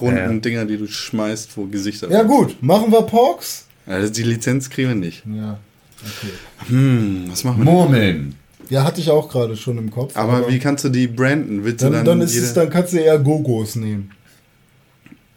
runden 0.00 0.16
Ja. 0.16 0.32
Dinger, 0.40 0.64
die 0.64 0.76
du 0.78 0.86
schmeißt, 0.86 1.56
wo 1.56 1.66
Gesichter 1.66 2.10
Ja, 2.10 2.22
gut, 2.22 2.62
machen 2.62 2.90
wir 2.90 3.02
Porks? 3.02 3.66
Also 3.86 4.12
die 4.12 4.22
Lizenz 4.22 4.70
kriegen 4.70 4.88
wir 4.88 4.94
nicht. 4.94 5.22
Ja, 5.26 5.58
okay. 6.00 6.32
Hm, 6.68 7.24
was 7.28 7.44
machen 7.44 7.58
wir? 7.58 7.64
Murmeln. 7.70 8.36
Ja, 8.70 8.84
hatte 8.84 9.00
ich 9.00 9.10
auch 9.10 9.28
gerade 9.28 9.56
schon 9.56 9.76
im 9.76 9.90
Kopf. 9.90 10.16
Aber 10.16 10.48
wie 10.48 10.58
kannst 10.58 10.84
du 10.84 10.88
die 10.88 11.08
branden? 11.08 11.64
Willst 11.64 11.82
du 11.82 11.86
dann, 11.86 12.04
dann, 12.04 12.18
dann, 12.20 12.20
ist 12.22 12.36
es, 12.36 12.54
dann 12.54 12.70
kannst 12.70 12.92
du 12.92 12.98
eher 12.98 13.18
Gogos 13.18 13.74
nehmen. 13.74 14.12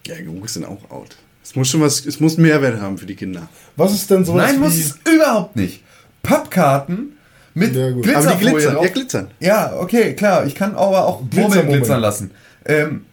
Ja, 0.07 0.15
Gogos 0.21 0.53
sind 0.53 0.65
auch 0.65 0.89
out. 0.91 1.17
Es 1.43 1.55
muss 1.55 1.67
schon 1.69 1.81
was, 1.81 2.05
es 2.05 2.19
muss 2.19 2.37
einen 2.37 2.47
Mehrwert 2.47 2.79
haben 2.79 2.97
für 2.97 3.05
die 3.07 3.15
Kinder. 3.15 3.49
Was 3.75 3.93
ist 3.93 4.09
denn 4.09 4.23
sowas 4.23 4.45
Nein, 4.51 4.55
wie... 4.55 4.59
muss 4.63 4.75
es 4.75 4.97
überhaupt 5.11 5.55
nicht. 5.55 5.81
Pappkarten 6.23 7.14
mit. 7.55 7.73
Glitzerfolie 7.73 8.15
Aber 8.15 8.35
die 8.35 8.45
glitzern, 8.45 8.73
drauf. 8.75 8.85
ja, 8.85 8.91
glitzern. 8.91 9.27
Ja, 9.39 9.73
okay, 9.79 10.13
klar. 10.13 10.45
Ich 10.45 10.53
kann 10.53 10.75
aber 10.75 11.05
auch 11.07 11.21
Murmeln 11.33 11.67
glitzern 11.67 11.99
lassen. 12.01 12.31
Ähm, 12.65 13.05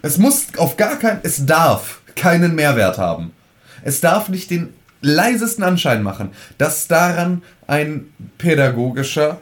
es 0.00 0.16
muss 0.18 0.46
auf 0.56 0.76
gar 0.78 0.98
keinen, 0.98 1.20
es 1.22 1.44
darf 1.44 2.00
keinen 2.16 2.54
Mehrwert 2.54 2.96
haben. 2.98 3.32
Es 3.82 4.00
darf 4.00 4.28
nicht 4.30 4.50
den 4.50 4.72
leisesten 5.02 5.62
Anschein 5.64 6.02
machen, 6.02 6.30
dass 6.56 6.88
daran 6.88 7.42
ein 7.66 8.06
pädagogischer 8.38 9.38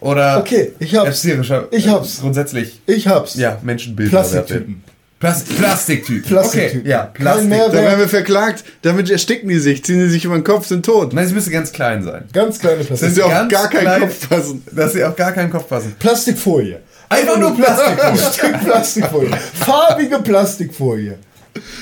oder 0.00 0.38
Okay, 0.38 0.72
ich 0.78 0.94
hab's. 0.96 1.06
erzieherischer, 1.06 1.68
Ich 1.70 1.88
hab's. 1.88 2.18
äh, 2.18 2.22
grundsätzlich, 2.22 2.80
Ich 2.86 3.06
hab's. 3.08 3.34
ja, 3.34 3.58
Menschenbilder. 3.62 4.10
Plastiktypen. 4.10 4.82
Plas 5.22 5.44
Plastiktyp. 5.44 6.26
Plastiktyp. 6.26 6.80
Okay, 6.80 6.88
ja, 6.90 7.04
Plastik. 7.04 7.48
Mehrwert. 7.48 7.74
Da 7.74 7.82
werden 7.82 8.00
wir 8.00 8.08
verklagt, 8.08 8.64
damit 8.82 9.08
ersticken 9.08 9.48
die 9.48 9.60
sich, 9.60 9.84
ziehen 9.84 10.00
sie 10.00 10.08
sich 10.08 10.24
über 10.24 10.34
den 10.34 10.42
Kopf, 10.42 10.66
sind 10.66 10.84
tot. 10.84 11.12
Nein, 11.12 11.28
sie 11.28 11.34
müssen 11.34 11.52
ganz 11.52 11.70
klein 11.70 12.02
sein. 12.02 12.24
Ganz 12.32 12.58
kleine 12.58 12.78
Dass 12.78 12.86
Plastik. 12.88 13.10
sie 13.12 13.22
auf 13.22 13.30
gar 13.48 13.70
keinen 13.70 13.82
klein- 13.84 14.00
Kopf 14.00 14.28
passen. 14.28 14.64
Dass 14.72 14.92
sie 14.94 15.04
auf 15.04 15.14
gar 15.14 15.30
keinen 15.30 15.50
Kopf 15.50 15.68
passen. 15.68 15.94
Plastikfolie. 15.96 16.80
Einfach 17.08 17.38
nur 17.38 17.54
Plastikfolie. 17.56 18.02
Ein 18.02 18.18
Stück 18.32 18.60
Plastikfolie. 18.64 19.30
Farbige 19.64 20.18
Plastikfolie. 20.18 21.18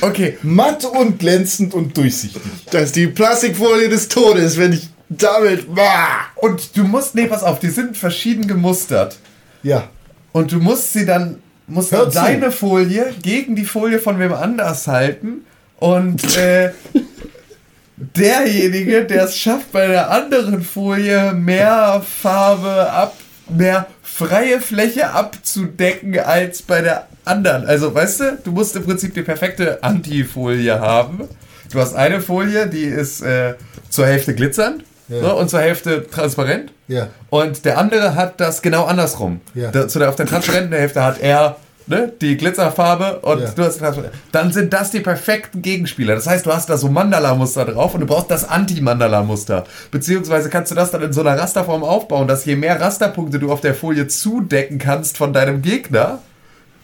Okay, 0.03 0.37
Matt 0.43 0.85
und 0.85 1.19
glänzend 1.19 1.73
und 1.73 1.97
durchsichtig. 1.97 2.43
Das 2.71 2.83
ist 2.85 2.97
die 2.97 3.07
Plastikfolie 3.07 3.89
des 3.89 4.09
Todes, 4.09 4.59
wenn 4.59 4.75
ich 4.75 4.91
damit. 5.09 5.75
Bah! 5.75 6.27
und 6.37 6.77
du 6.77 6.85
musst, 6.85 7.15
nee, 7.15 7.25
pass 7.27 7.43
auf, 7.43 7.59
die 7.59 7.71
sind 7.71 7.97
verschieden 7.97 8.47
gemustert. 8.47 9.17
Ja. 9.63 9.89
Und 10.33 10.53
du 10.53 10.59
musst 10.59 10.93
sie 10.93 11.07
dann, 11.07 11.39
musst 11.71 11.93
Hör 11.93 12.05
dann 12.05 12.13
zu. 12.13 12.19
deine 12.19 12.53
Folie 12.53 13.15
gegen 13.23 13.57
die 13.57 13.65
Folie 13.65 13.99
von 13.99 14.19
wem 14.19 14.33
anders 14.33 14.87
halten. 14.87 15.45
Und 15.79 16.37
äh, 16.37 16.73
derjenige, 17.97 19.05
der 19.05 19.25
es 19.25 19.39
schafft, 19.39 19.73
bei 19.73 19.87
der 19.87 20.11
anderen 20.11 20.63
Folie 20.63 21.33
mehr 21.33 22.03
Farbe 22.23 22.91
ab, 22.91 23.17
mehr 23.49 23.87
freie 24.03 24.61
Fläche 24.61 25.11
abzudecken 25.11 26.19
als 26.19 26.63
bei 26.63 26.83
der 26.83 27.09
anderen. 27.25 27.67
Also, 27.67 27.95
weißt 27.95 28.21
du, 28.21 28.39
du 28.45 28.53
musst 28.53 28.77
im 28.77 28.85
Prinzip 28.85 29.15
die 29.15 29.23
perfekte 29.23 29.83
Antifolie 29.83 30.79
haben. 30.79 31.29
Du 31.73 31.79
hast 31.79 31.95
eine 31.95 32.21
Folie, 32.21 32.67
die 32.67 32.85
ist 32.85 33.23
äh, 33.23 33.55
zur 33.89 34.07
Hälfte 34.07 34.35
glitzernd 34.35 34.85
Ja. 35.11 35.21
so, 35.21 35.37
und 35.37 35.51
zur 35.51 35.61
Hälfte 35.61 36.07
transparent. 36.07 36.73
Ja. 36.89 37.09
Und 37.29 37.65
der 37.65 37.79
andere 37.79 38.15
hat 38.15 38.41
das 38.41 38.63
genau 38.63 38.85
andersrum. 38.85 39.41
Ja. 39.55 39.71
Da, 39.71 39.89
zu 39.89 39.99
der, 39.99 40.09
auf 40.09 40.17
der 40.17 40.27
transparenten 40.27 40.73
Hälfte 40.73 41.03
hat 41.03 41.21
er 41.21 41.57
ne, 41.91 42.13
die 42.21 42.37
Glitzerfarbe 42.37 43.19
und 43.21 43.43
du 43.57 43.63
hast 43.63 43.79
Transparent. 43.79 44.15
Dann 44.33 44.53
sind 44.53 44.73
das 44.73 44.91
die 44.91 45.01
perfekten 45.01 45.61
Gegenspieler. 45.61 46.15
Das 46.15 46.27
heißt, 46.27 46.47
du 46.47 46.53
hast 46.53 46.71
da 46.71 46.79
so 46.79 46.89
Mandala-Muster 46.89 47.67
drauf 47.67 47.95
und 47.95 48.01
du 48.01 48.07
brauchst 48.07 48.31
das 48.31 48.49
Anti-Mandala-Muster. 48.49 49.65
Beziehungsweise 49.91 50.49
kannst 50.49 50.71
du 50.71 50.75
das 50.75 50.91
dann 50.91 51.03
in 51.03 51.13
so 51.13 51.21
einer 51.21 51.39
Rasterform 51.39 51.85
aufbauen, 51.85 52.29
dass 52.29 52.45
je 52.45 52.57
mehr 52.57 52.81
Rasterpunkte 52.81 53.39
du 53.39 53.53
auf 53.53 53.61
der 53.61 53.75
Folie 53.75 54.07
zudecken 54.07 54.79
kannst 54.79 55.19
von 55.19 55.33
deinem 55.33 55.61
Gegner, 55.61 56.21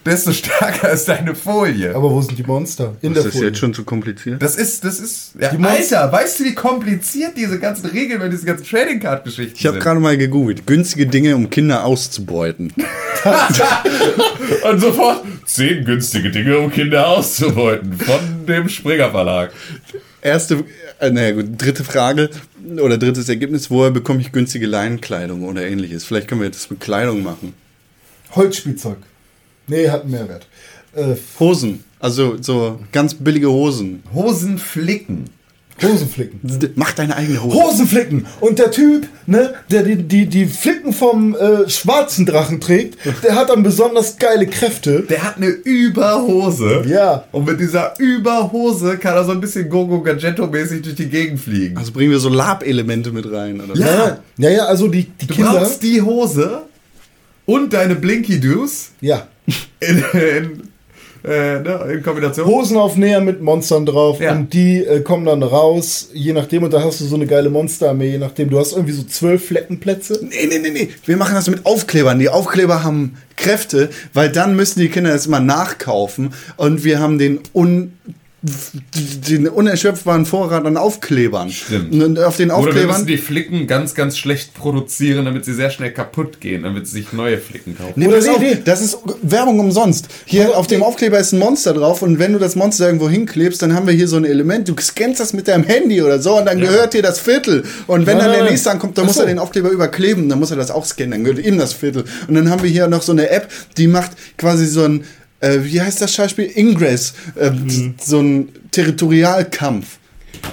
desto 0.07 0.33
stärker 0.33 0.91
ist 0.93 1.09
deine 1.09 1.35
Folie. 1.35 1.95
Aber 1.95 2.11
wo 2.11 2.23
sind 2.23 2.39
die 2.39 2.43
Monster? 2.45 2.95
In 3.03 3.11
Ist 3.13 3.17
der 3.17 3.25
das 3.25 3.33
Folie. 3.35 3.49
jetzt 3.49 3.59
schon 3.59 3.75
zu 3.75 3.85
kompliziert? 3.85 4.41
das 4.41 4.57
ist, 4.57 4.85
das 4.85 5.01
ist, 5.01 5.33
ja, 5.39 5.51
Die 5.51 5.59
Monster- 5.59 6.01
Alter, 6.03 6.13
weißt 6.17 6.41
du, 6.41 6.45
wie 6.45 6.55
kompliziert 6.55 7.33
diese 7.37 7.59
ganzen 7.59 7.87
Regeln 7.91 8.21
bei 8.21 8.29
diesen 8.29 8.47
ganzen 8.47 8.65
Trading 8.65 9.01
Card 9.01 9.25
Geschichten 9.25 9.57
Ich 9.59 9.67
habe 9.67 9.75
sind? 9.75 9.83
gerade 9.85 10.01
mal 10.01 10.17
gegoogelt. 10.17 10.67
Günstige 10.67 11.07
Dinge, 11.07 11.35
um 11.37 11.51
Kinder 11.51 11.85
auszubeuten. 11.85 12.73
Und 14.71 14.81
sofort 14.81 15.23
zehn 15.45 15.85
günstige 15.85 16.31
Dinge, 16.31 16.59
um 16.59 16.71
Kinder 16.71 17.09
auszubeuten. 17.09 17.93
Von 17.95 18.47
dem 18.47 18.69
Springer 18.69 19.11
Verlag. 19.11 19.53
Erste, 20.23 20.65
äh, 21.01 21.11
naja 21.11 21.33
gut, 21.33 21.47
dritte 21.59 21.85
Frage 21.85 22.31
oder 22.81 22.99
drittes 22.99 23.29
Ergebnis. 23.29 23.71
Woher 23.71 23.91
bekomme 23.91 24.21
ich 24.21 24.33
günstige 24.33 24.67
Leinenkleidung 24.67 25.45
oder 25.45 25.67
ähnliches? 25.67 26.05
Vielleicht 26.05 26.29
können 26.29 26.41
wir 26.43 26.51
das 26.51 26.69
mit 26.71 26.81
Kleidung 26.81 27.23
machen. 27.23 27.55
Holzspielzeug. 28.35 28.99
Nee, 29.69 29.89
hat 29.91 30.03
einen 30.03 30.11
Mehrwert. 30.13 30.47
Äh, 30.95 31.15
Hosen. 31.41 31.85
Also 31.99 32.37
so 32.41 32.79
ganz 32.93 33.15
billige 33.15 33.51
Hosen. 33.51 34.03
Hosenflicken. 34.15 35.25
Hosenflicken. 35.83 36.41
Mach 36.77 36.93
deine 36.93 37.17
eigene 37.17 37.43
Hose. 37.43 37.55
Hosenflicken. 37.55 38.27
Und 38.41 38.59
der 38.59 38.71
Typ, 38.71 39.07
ne, 39.27 39.53
der 39.71 39.83
die, 39.83 39.97
die, 39.97 40.25
die 40.27 40.47
Flicken 40.47 40.95
vom 40.95 41.35
äh, 41.35 41.69
schwarzen 41.69 42.25
Drachen 42.25 42.61
trägt, 42.61 42.97
der 43.23 43.35
hat 43.35 43.51
dann 43.51 43.63
besonders 43.63 44.17
geile 44.17 44.47
Kräfte. 44.47 45.01
Der 45.03 45.23
hat 45.23 45.37
eine 45.37 45.49
Überhose. 45.49 46.83
Ja. 46.89 47.25
Und 47.33 47.47
mit 47.47 47.61
dieser 47.61 47.93
Überhose 47.99 48.97
kann 48.97 49.17
er 49.17 49.25
so 49.25 49.33
ein 49.33 49.41
bisschen 49.41 49.69
Gogo 49.69 49.99
Gadgetto-mäßig 50.03 50.81
durch 50.83 50.95
die 50.95 51.11
Gegend 51.11 51.41
fliegen. 51.41 51.77
Also 51.77 51.93
bringen 51.93 52.11
wir 52.11 52.21
so 52.21 52.31
Lab-Elemente 52.31 53.11
mit 53.13 53.31
rein. 53.31 53.61
Oder? 53.61 53.77
Ja. 53.79 54.19
Ja, 54.39 54.51
ja, 54.51 54.65
also 54.65 54.89
die, 54.89 55.05
die 55.05 55.27
Du 55.27 55.35
Kinder. 55.35 55.53
brauchst 55.53 55.83
die 55.83 56.01
Hose 56.01 56.63
und 57.45 57.73
deine 57.75 57.97
Blinky-Doos 57.97 58.91
Ja. 59.03 59.27
in, 59.81 59.99
in, 60.13 60.63
äh, 61.25 61.61
ne, 61.61 61.89
in 61.95 62.03
Kombination. 62.03 62.47
Hosenaufnäher 62.47 63.21
mit 63.21 63.41
Monstern 63.43 63.85
drauf 63.87 64.21
Ja. 64.21 64.33
und 64.33 64.53
die 64.53 64.85
äh, 64.85 65.01
kommen 65.01 65.25
dann 65.27 65.43
raus, 65.43 66.11
je 66.13 66.33
nachdem, 66.33 66.63
und 66.63 66.73
da 66.73 66.83
hast 66.83 67.01
du 67.01 67.05
so 67.05 67.17
eine 67.17 67.27
geile 67.27 67.51
Monsterarmee, 67.51 68.11
je 68.13 68.19
nachdem, 68.19 68.49
du 68.51 68.59
hast 68.59 68.73
irgendwie 68.73 68.93
so 68.93 69.03
zwölf 69.03 69.47
Fleckenplätze. 69.47 70.21
Nee, 70.23 70.47
nee, 70.49 70.59
nee, 70.59 70.71
nee. 70.71 70.89
Wir 71.05 71.17
machen 71.17 71.35
das 71.35 71.49
mit 71.51 71.67
Aufklebern. 71.67 72.19
Die 72.19 72.29
Aufkleber 72.29 72.85
haben 72.85 73.17
Kräfte, 73.37 73.91
weil 74.15 74.31
dann 74.31 74.57
müssen 74.57 74.81
die 74.81 74.89
Kinder 74.89 75.11
das 75.11 75.27
immer 75.27 75.41
nachkaufen 75.41 76.33
und 76.57 76.85
wir 76.85 77.01
haben 77.01 77.19
den 77.19 77.41
un 77.53 77.93
den 79.29 79.49
unerschöpfbaren 79.49 80.27
Vorrat 80.27 80.65
an 80.65 80.77
Aufklebern. 80.77 81.51
Stimmt. 81.51 81.95
Und 82.03 82.19
auf 82.19 82.37
den 82.37 82.51
Oder 82.51 82.59
wir 82.59 82.69
Aufklebern. 82.69 82.89
müssen 82.89 83.07
die 83.07 83.19
Flicken 83.19 83.67
ganz, 83.67 83.95
ganz 83.95 84.17
schlecht 84.19 84.55
produzieren, 84.55 85.25
damit 85.25 85.45
sie 85.45 85.55
sehr 85.55 85.71
schnell 85.71 85.93
kaputt 85.93 86.41
gehen, 86.41 86.63
damit 86.63 86.87
sie 86.87 86.95
sich 86.99 87.13
neue 87.13 87.39
Flicken 87.39 87.77
kaufen. 87.77 87.95
Nee, 87.97 88.07
Oder 88.07 88.17
pass 88.17 88.27
nee, 88.27 88.55
nee. 88.55 88.63
das 88.65 88.81
ist 88.81 88.99
Werbung 89.23 89.59
umsonst. 89.61 90.09
Hier 90.25 90.57
auf 90.57 90.67
dem 90.67 90.83
Aufkleber 90.83 91.19
ist 91.19 91.33
ein 91.33 91.39
Monster 91.39 91.75
drauf 91.75 92.03
und 92.03 92.19
wenn 92.19 92.33
du 92.33 92.39
das 92.39 92.57
Monster 92.57 92.87
irgendwo 92.87 93.09
hinklebst, 93.09 93.61
dann 93.63 93.75
haben 93.75 93.87
wir 93.87 93.95
hier 93.95 94.09
so 94.09 94.17
ein 94.17 94.25
Element. 94.25 94.69
Du 94.69 94.75
scannst 94.79 95.21
das 95.21 95.33
mit 95.33 95.49
deinem 95.49 95.65
Handy 95.65 96.03
oder 96.03 96.21
so 96.21 96.39
und 96.39 96.47
dann 96.47 96.61
gehört 96.61 96.95
dir 96.95 97.03
das 97.03 97.19
Viertel. 97.19 97.65
Und 97.87 98.07
wenn 98.07 98.19
Nein, 98.19 98.27
dann 98.27 98.37
der 98.41 98.51
nächste 98.51 98.71
ankommt, 98.71 98.97
dann 98.99 99.05
Ach 99.05 99.09
muss 99.09 99.19
er 99.19 99.27
den 99.27 99.39
Aufkleber 99.39 99.71
überkleben, 99.71 100.29
dann 100.29 100.39
muss 100.39 100.51
er 100.51 100.57
das 100.57 100.71
auch 100.71 100.85
scannen, 100.85 101.11
dann 101.13 101.25
gehört 101.25 101.45
ihm 101.45 101.59
das 101.59 101.73
Viertel. 101.73 102.05
Und 102.29 102.35
dann 102.35 102.51
haben 102.51 102.63
wir 102.63 102.71
hier 102.71 102.87
noch 102.89 103.03
so 103.03 103.13
eine 103.13 103.31
App, 103.31 103.49
die 103.77 103.87
macht 103.89 104.13
quasi 104.37 104.67
so 104.67 104.85
ein, 104.85 105.05
äh, 105.41 105.59
wie 105.63 105.81
heißt 105.81 106.01
das 106.01 106.15
Schauspiel? 106.15 106.51
Ingress. 106.55 107.15
Äh, 107.35 107.51
So 108.01 108.21
ein 108.21 108.49
Territorialkampf. 108.71 109.99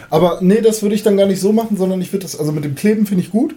Aber 0.10 0.40
nee, 0.42 0.62
das 0.62 0.82
würde 0.82 0.96
ich 0.96 1.04
dann 1.04 1.18
gar 1.18 1.26
nicht 1.28 1.40
so 1.42 1.52
machen, 1.52 1.78
sondern 1.78 2.02
ich 2.02 2.12
würde 2.12 2.24
das, 2.24 2.38
also 2.40 2.52
mit 2.52 2.64
dem 2.64 2.76
Kleben 2.76 3.06
finde 3.06 3.24
ich 3.24 3.32
gut, 3.32 3.56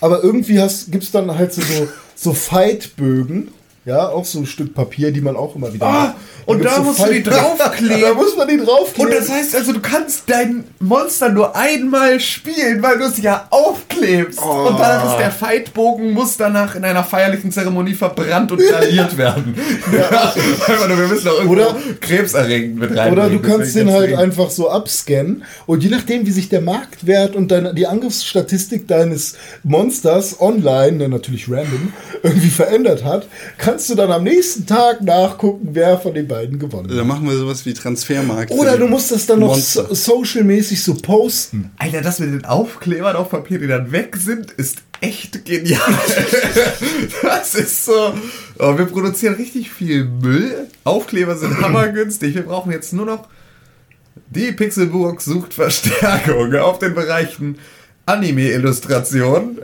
aber 0.00 0.22
irgendwie 0.22 0.54
gibt 0.90 1.04
es 1.04 1.10
dann 1.10 1.36
halt 1.36 1.52
so, 1.52 1.60
so, 1.62 1.88
so 2.14 2.32
Fightbögen, 2.32 3.48
ja, 3.88 4.08
auch 4.10 4.24
so 4.26 4.38
ein 4.40 4.46
Stück 4.46 4.74
Papier, 4.74 5.12
die 5.12 5.22
man 5.22 5.34
auch 5.34 5.56
immer 5.56 5.72
wieder 5.72 5.86
Ah, 5.86 6.14
und 6.44 6.64
da 6.64 6.80
musst 6.80 7.00
du 7.00 7.12
die 7.12 7.22
draufkleben. 7.24 8.00
Da 8.02 8.14
muss 8.14 8.36
man 8.36 8.48
die 8.48 8.58
draufkleben. 8.58 9.12
Und 9.12 9.18
das 9.18 9.30
heißt 9.30 9.54
also, 9.54 9.72
du 9.72 9.80
kannst 9.80 10.24
dein 10.26 10.64
Monster 10.78 11.30
nur 11.30 11.56
einmal 11.56 12.20
spielen, 12.20 12.82
weil 12.82 12.98
du 12.98 13.04
es 13.04 13.20
ja 13.20 13.46
aufklebst. 13.50 14.40
Und 14.42 14.78
dann 14.78 15.06
ist 15.08 15.16
der 15.18 15.30
Fightbogen 15.30 16.12
muss 16.12 16.36
danach 16.36 16.74
in 16.74 16.84
einer 16.84 17.04
feierlichen 17.04 17.50
Zeremonie 17.50 17.94
verbrannt 17.94 18.52
und 18.52 18.58
gradiert 18.68 19.16
werden. 19.16 19.54
ja. 19.92 20.34
wir 20.88 21.06
müssen 21.08 21.24
doch 21.24 21.34
irgendwo 21.34 21.52
Oder- 21.54 21.76
krebserregend 22.00 22.78
mit 22.78 22.96
rein. 22.96 23.12
Oder 23.12 23.30
du 23.30 23.40
kannst 23.40 23.74
den 23.74 23.90
halt 23.90 24.14
einfach 24.14 24.50
so 24.50 24.68
abscannen 24.68 25.44
und 25.66 25.82
je 25.82 25.90
nachdem, 25.90 26.26
wie 26.26 26.30
sich 26.30 26.48
der 26.50 26.60
Marktwert 26.60 27.36
und 27.36 27.50
deine, 27.50 27.72
die 27.72 27.86
Angriffsstatistik 27.86 28.86
deines 28.86 29.34
Monsters 29.64 30.40
online, 30.40 30.92
ne, 30.92 31.08
natürlich 31.08 31.50
random, 31.50 31.92
irgendwie 32.22 32.50
verändert 32.50 33.04
hat, 33.04 33.26
kann 33.56 33.77
kannst 33.78 33.90
du 33.90 33.94
dann 33.94 34.10
am 34.10 34.24
nächsten 34.24 34.66
Tag 34.66 35.02
nachgucken, 35.02 35.68
wer 35.70 35.98
von 35.98 36.12
den 36.12 36.26
beiden 36.26 36.58
gewonnen 36.58 36.90
hat. 36.90 36.98
Da 36.98 37.04
machen 37.04 37.28
wir 37.28 37.36
sowas 37.36 37.64
wie 37.64 37.72
Transfermarkt. 37.72 38.50
Oder 38.50 38.76
du 38.76 38.88
musst 38.88 39.12
das 39.12 39.24
dann 39.26 39.38
noch 39.38 39.54
so, 39.54 39.94
social-mäßig 39.94 40.82
so 40.82 40.94
posten. 40.94 41.70
Alter, 41.78 42.00
das 42.00 42.18
mit 42.18 42.30
den 42.30 42.44
Aufklebern 42.44 43.14
auf 43.14 43.30
Papier, 43.30 43.60
die 43.60 43.68
dann 43.68 43.92
weg 43.92 44.16
sind, 44.16 44.50
ist 44.50 44.78
echt 45.00 45.44
genial. 45.44 45.78
das 47.22 47.54
ist 47.54 47.84
so. 47.84 48.14
Oh, 48.58 48.76
wir 48.76 48.86
produzieren 48.86 49.34
richtig 49.34 49.70
viel 49.70 50.06
Müll. 50.06 50.66
Aufkleber 50.82 51.36
sind 51.36 51.60
hammergünstig. 51.60 52.34
Wir 52.34 52.42
brauchen 52.42 52.72
jetzt 52.72 52.92
nur 52.92 53.06
noch. 53.06 53.28
Die 54.30 54.50
Pixelburg 54.50 55.20
sucht 55.20 55.54
Verstärkung 55.54 56.52
auf 56.56 56.80
den 56.80 56.96
Bereichen 56.96 57.58
Anime-Illustration, 58.06 59.58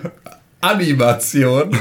Animation 0.62 1.76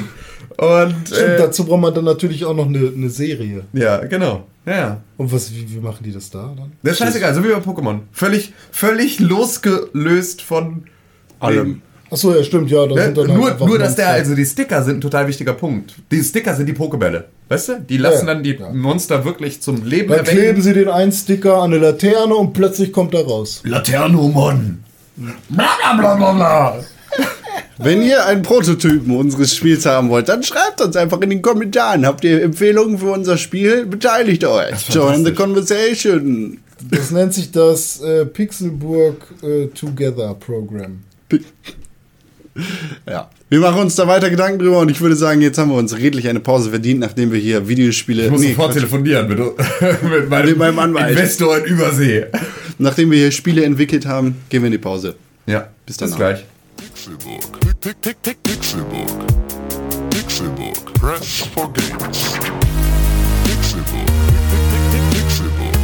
und. 0.59 1.07
Stimmt, 1.07 1.21
Äh, 1.21 1.37
dazu 1.37 1.65
braucht 1.65 1.81
man 1.81 1.93
dann 1.93 2.05
natürlich 2.05 2.45
auch 2.45 2.55
noch 2.55 2.67
eine, 2.67 2.91
eine 2.95 3.09
Serie. 3.09 3.63
ja, 3.73 3.97
genau. 4.05 4.45
Ja, 4.65 4.75
ja. 4.75 5.01
Und 5.17 5.31
was, 5.31 5.51
wie, 5.53 5.65
wie 5.73 5.79
machen 5.79 6.03
die 6.03 6.11
das 6.11 6.29
da 6.29 6.53
dann? 6.55 6.73
Das 6.83 6.93
ist 6.93 6.99
scheißegal, 6.99 7.33
so 7.33 7.43
wie 7.43 7.47
bei 7.47 7.57
Pokémon. 7.59 7.99
Völlig, 8.11 8.53
völlig 8.71 9.19
losgelöst 9.19 10.41
von 10.41 10.83
Allem. 11.39 11.81
Achso, 12.11 12.33
ja, 12.35 12.43
stimmt, 12.43 12.69
ja. 12.71 12.85
Da 12.85 12.95
Ne? 12.95 13.03
sind 13.05 13.17
dann 13.17 13.27
halt 13.31 13.59
Nur, 13.59 13.67
nur, 13.67 13.79
dass 13.79 13.95
der, 13.95 14.09
also 14.09 14.35
die 14.35 14.45
Sticker 14.45 14.83
sind 14.83 14.97
ein 14.97 15.01
total 15.01 15.27
wichtiger 15.27 15.53
Punkt. 15.53 15.93
Die 16.11 16.21
Sticker 16.23 16.55
sind 16.55 16.65
die 16.67 16.73
Pokebälle. 16.73 17.25
Weißt 17.47 17.69
du? 17.69 17.79
Die 17.81 17.97
lassen 17.97 18.27
Ja, 18.27 18.33
dann 18.33 18.43
die 18.43 18.55
ja. 18.57 18.69
Monster 18.71 19.23
wirklich 19.25 19.61
zum 19.61 19.83
Leben 19.85 20.09
Dann 20.09 20.23
kleben 20.25 20.61
sie 20.61 20.73
den 20.73 20.89
einen 20.89 21.11
Sticker 21.11 21.57
an 21.61 21.71
eine 21.73 21.77
Laterne 21.77 22.35
und 22.35 22.53
plötzlich 22.53 22.91
kommt 22.91 23.13
er 23.13 23.25
raus. 23.25 23.61
Laternomon. 23.63 24.83
Bla 25.15 25.33
bla 25.49 25.93
bla 25.97 26.15
bla 26.15 26.31
bla. 26.33 26.75
Wenn 27.77 28.01
ihr 28.01 28.25
einen 28.25 28.41
Prototypen 28.41 29.15
unseres 29.15 29.55
Spiels 29.55 29.85
haben 29.85 30.09
wollt, 30.09 30.29
dann 30.29 30.43
schreibt 30.43 30.81
uns 30.81 30.95
einfach 30.95 31.21
in 31.21 31.29
den 31.29 31.41
Kommentaren. 31.41 32.05
Habt 32.05 32.23
ihr 32.23 32.41
Empfehlungen 32.43 32.97
für 32.97 33.11
unser 33.11 33.37
Spiel? 33.37 33.85
Beteiligt 33.85 34.43
euch. 34.45 34.89
Join 34.89 35.23
the 35.25 35.33
conversation. 35.33 36.59
Das 36.91 37.11
nennt 37.11 37.33
sich 37.33 37.51
das 37.51 38.01
äh, 38.01 38.25
Pixelburg 38.25 39.15
äh, 39.43 39.67
Together 39.67 40.33
Program. 40.35 40.99
Ja. 43.07 43.29
Wir 43.49 43.59
machen 43.61 43.81
uns 43.81 43.95
da 43.95 44.05
weiter 44.07 44.29
Gedanken 44.29 44.59
drüber 44.59 44.79
und 44.79 44.91
ich 44.91 44.99
würde 45.01 45.15
sagen, 45.15 45.41
jetzt 45.41 45.57
haben 45.57 45.69
wir 45.71 45.77
uns 45.77 45.95
redlich 45.97 46.27
eine 46.27 46.39
Pause 46.39 46.69
verdient, 46.71 46.99
nachdem 46.99 47.31
wir 47.31 47.39
hier 47.39 47.67
Videospiele. 47.67 48.25
Ich 48.25 48.31
muss 48.31 48.41
nee, 48.41 48.49
sofort 48.49 48.67
Quatsch. 48.71 48.75
telefonieren 48.79 49.27
mit, 49.29 49.39
mit 50.03 50.29
meinem, 50.29 50.45
Mit 50.49 50.57
meinem 50.57 50.79
Anwalt. 50.79 51.11
Investor 51.11 51.57
in 51.59 51.63
Übersee. 51.65 52.25
nachdem 52.77 53.11
wir 53.11 53.17
hier 53.17 53.31
Spiele 53.31 53.63
entwickelt 53.63 54.05
haben, 54.05 54.35
gehen 54.49 54.61
wir 54.61 54.67
in 54.67 54.73
die 54.73 54.77
Pause. 54.77 55.15
Ja, 55.45 55.69
Bis 55.85 55.97
bis 55.97 55.97
danach. 55.97 56.17
gleich. 56.17 56.45
Pixelbook. 57.09 57.59
Pick, 57.61 57.81
pick, 57.81 58.01
pick, 58.01 58.21
pick, 58.21 58.43
Pixelbook. 58.43 59.09
Pixelbook. 60.11 60.93
Press 60.99 61.47
for 61.47 61.67
games. 61.73 62.19
Pixelbook. 63.45 64.05
Pick, 64.05 64.45
pick, 64.51 64.63
pick, 64.69 64.85
pick, 64.91 65.03
Pixelbook. 65.15 65.77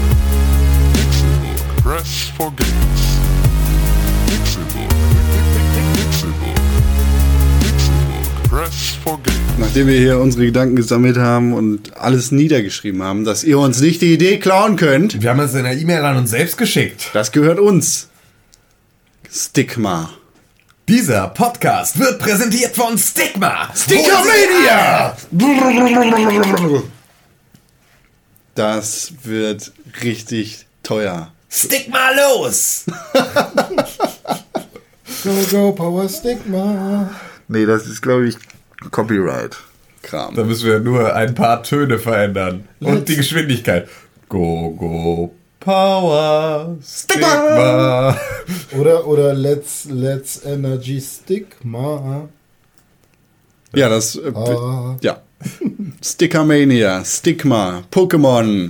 Pixelbook. 0.93 1.83
Press 1.83 2.31
for 2.37 2.51
games. 2.51 3.01
Pick, 4.27 4.43
pick, 4.45 5.67
pick, 5.73 5.87
Pixelbook. 5.95 6.59
Pixelbook. 7.61 8.49
Press 8.49 8.97
for 9.03 9.17
games. 9.23 9.57
Nachdem 9.57 9.87
wir 9.87 9.97
hier 9.97 10.19
unsere 10.19 10.45
Gedanken 10.45 10.75
gesammelt 10.75 11.17
haben 11.17 11.53
und 11.53 11.97
alles 11.97 12.31
niedergeschrieben 12.31 13.01
haben, 13.01 13.25
dass 13.25 13.43
ihr 13.43 13.57
uns 13.57 13.81
nicht 13.81 14.01
die 14.03 14.13
Idee 14.13 14.37
klauen 14.37 14.75
könnt, 14.75 15.19
Wir 15.23 15.31
haben 15.31 15.39
es 15.39 15.55
in 15.55 15.63
der 15.63 15.75
E-Mail 15.75 16.05
an 16.05 16.17
uns 16.17 16.29
selbst 16.29 16.57
geschickt. 16.59 17.09
das 17.13 17.31
gehört 17.31 17.59
uns. 17.59 18.09
Stigma. 19.31 20.11
Dieser 20.87 21.29
Podcast 21.29 21.97
wird 21.97 22.19
präsentiert 22.19 22.75
von 22.75 22.95
Stigma. 22.95 23.73
Stickermania! 23.73 25.17
Das 28.53 29.11
wird 29.23 29.71
richtig 30.03 30.67
teuer. 30.83 31.31
Stigma 31.49 32.11
los! 32.11 32.85
Go, 35.23 35.31
go, 35.49 35.71
Power 35.71 36.07
Stigma. 36.07 37.09
Nee, 37.47 37.65
das 37.65 37.87
ist, 37.87 38.03
glaube 38.03 38.27
ich, 38.27 38.35
Copyright. 38.91 39.57
Kram. 40.03 40.35
Da 40.35 40.43
müssen 40.43 40.67
wir 40.67 40.79
nur 40.81 41.15
ein 41.15 41.33
paar 41.33 41.63
Töne 41.63 41.97
verändern. 41.97 42.67
Und 42.79 43.09
die 43.09 43.15
Geschwindigkeit. 43.15 43.89
Go, 44.29 44.69
go, 44.69 45.33
Power, 45.65 46.77
Stigma. 46.85 48.15
Oder, 48.79 49.07
oder 49.07 49.33
Let's, 49.33 49.87
Let's 49.89 50.45
Energy 50.45 51.01
Stigma. 51.01 52.29
Ja, 53.73 53.89
das. 53.89 54.15
Äh, 54.15 54.31
Ah. 54.35 54.95
Ja. 55.01 55.21
Stickermania, 56.03 57.03
Stigma, 57.03 57.81
Pokémon. 57.91 58.69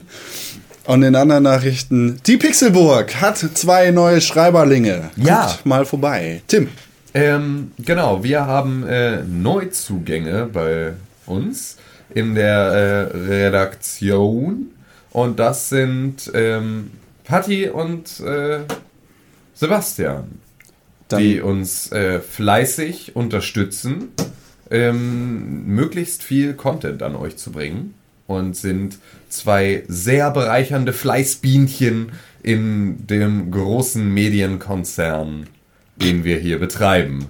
Und 0.86 1.04
in 1.04 1.16
anderen 1.18 1.44
Nachrichten, 1.44 2.22
die 2.26 2.38
Pixelburg 2.38 3.14
hat 3.20 3.40
zwei 3.40 3.92
neue 3.92 4.22
Schreiberlinge. 4.22 5.10
Ja. 5.18 5.48
Guckt 5.48 5.66
mal 5.66 5.86
vorbei. 5.86 6.44
Tim. 6.48 6.70
Ähm, 7.14 7.72
genau, 7.78 8.24
wir 8.24 8.46
haben 8.46 8.88
äh, 8.88 9.22
Neuzugänge 9.24 10.46
bei 10.46 10.94
uns 11.26 11.76
in 12.14 12.36
der 12.36 13.10
äh, 13.14 13.18
Redaktion. 13.18 14.68
Und 15.16 15.40
das 15.40 15.70
sind 15.70 16.30
ähm, 16.34 16.92
Patti 17.24 17.70
und 17.70 18.20
äh, 18.20 18.60
Sebastian, 19.54 20.40
Dann- 21.08 21.22
die 21.22 21.40
uns 21.40 21.90
äh, 21.94 22.20
fleißig 22.20 23.16
unterstützen, 23.16 24.10
ähm, 24.70 25.68
möglichst 25.68 26.22
viel 26.22 26.54
Content 26.54 27.02
an 27.02 27.16
euch 27.16 27.38
zu 27.38 27.54
bringen. 27.54 27.94
Und 28.28 28.58
sind 28.58 28.98
zwei 29.30 29.86
sehr 29.88 30.32
bereichernde 30.32 30.92
Fleißbienchen 30.92 32.12
in 32.44 33.08
dem 33.08 33.52
großen 33.52 34.14
Medienkonzern, 34.14 35.48
den 35.96 36.26
wir 36.26 36.40
hier 36.40 36.60
betreiben. 36.60 37.28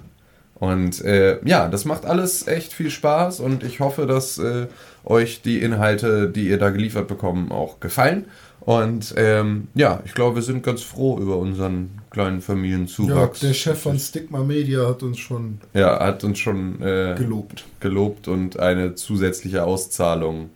Und 0.56 1.04
äh, 1.04 1.38
ja, 1.44 1.68
das 1.68 1.84
macht 1.84 2.04
alles 2.04 2.48
echt 2.48 2.72
viel 2.72 2.90
Spaß 2.90 3.40
und 3.40 3.62
ich 3.62 3.78
hoffe, 3.80 4.06
dass 4.06 4.38
äh, 4.38 4.66
euch 5.06 5.40
die 5.42 5.60
Inhalte, 5.60 6.28
die 6.28 6.48
ihr 6.48 6.58
da 6.58 6.70
geliefert 6.70 7.08
bekommen, 7.08 7.50
auch 7.52 7.80
gefallen. 7.80 8.26
Und 8.60 9.14
ähm, 9.16 9.68
ja, 9.74 10.02
ich 10.04 10.12
glaube, 10.14 10.36
wir 10.36 10.42
sind 10.42 10.64
ganz 10.64 10.82
froh 10.82 11.18
über 11.20 11.36
unseren 11.36 11.90
kleinen 12.10 12.36
Ja, 12.38 12.42
Familienzuwachs. 12.42 13.38
der 13.40 13.54
Chef 13.54 13.80
von 13.80 13.98
Stigma 13.98 14.40
Media 14.42 14.88
hat 14.88 15.04
uns 15.04 15.18
schon 15.18 15.60
Ja, 15.72 16.00
hat 16.00 16.24
uns 16.24 16.38
schon 16.40 16.82
äh, 16.82 17.14
gelobt. 17.16 17.64
gelobt 17.78 18.26
und 18.26 18.58
eine 18.58 18.96
zusätzliche 18.96 19.62
Auszahlung 19.62 20.50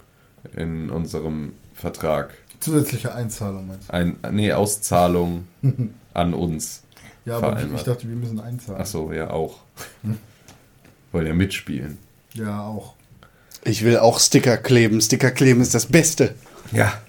in 0.57 0.91
unserem 0.91 1.53
Vertrag. 1.75 2.35
Zusätzliche 2.59 3.15
Einzahlung 3.15 3.69
meinst 3.69 3.89
du? 3.89 3.93
Ein, 3.95 4.17
nee, 4.33 4.53
Auszahlung 4.53 5.47
an 6.15 6.35
uns. 6.35 6.83
Ja, 7.25 7.37
aber 7.37 7.59
ich 7.75 7.83
dachte, 7.85 8.09
wir 8.09 8.17
müssen 8.17 8.41
einzahlen. 8.41 8.81
Achso, 8.81 9.13
ja 9.13 9.31
auch. 9.31 9.61
Wollen 11.13 11.27
ja 11.27 11.35
mitspielen. 11.35 11.99
Ja, 12.35 12.63
auch. 12.65 12.95
Ich 13.65 13.85
will 13.85 13.99
auch 13.99 14.21
Sticker 14.21 14.57
kleben. 14.57 15.01
Sticker 15.01 15.31
kleben 15.31 15.61
ist 15.61 15.75
das 15.75 15.87
Beste. 15.87 16.35
Ja. 16.73 17.01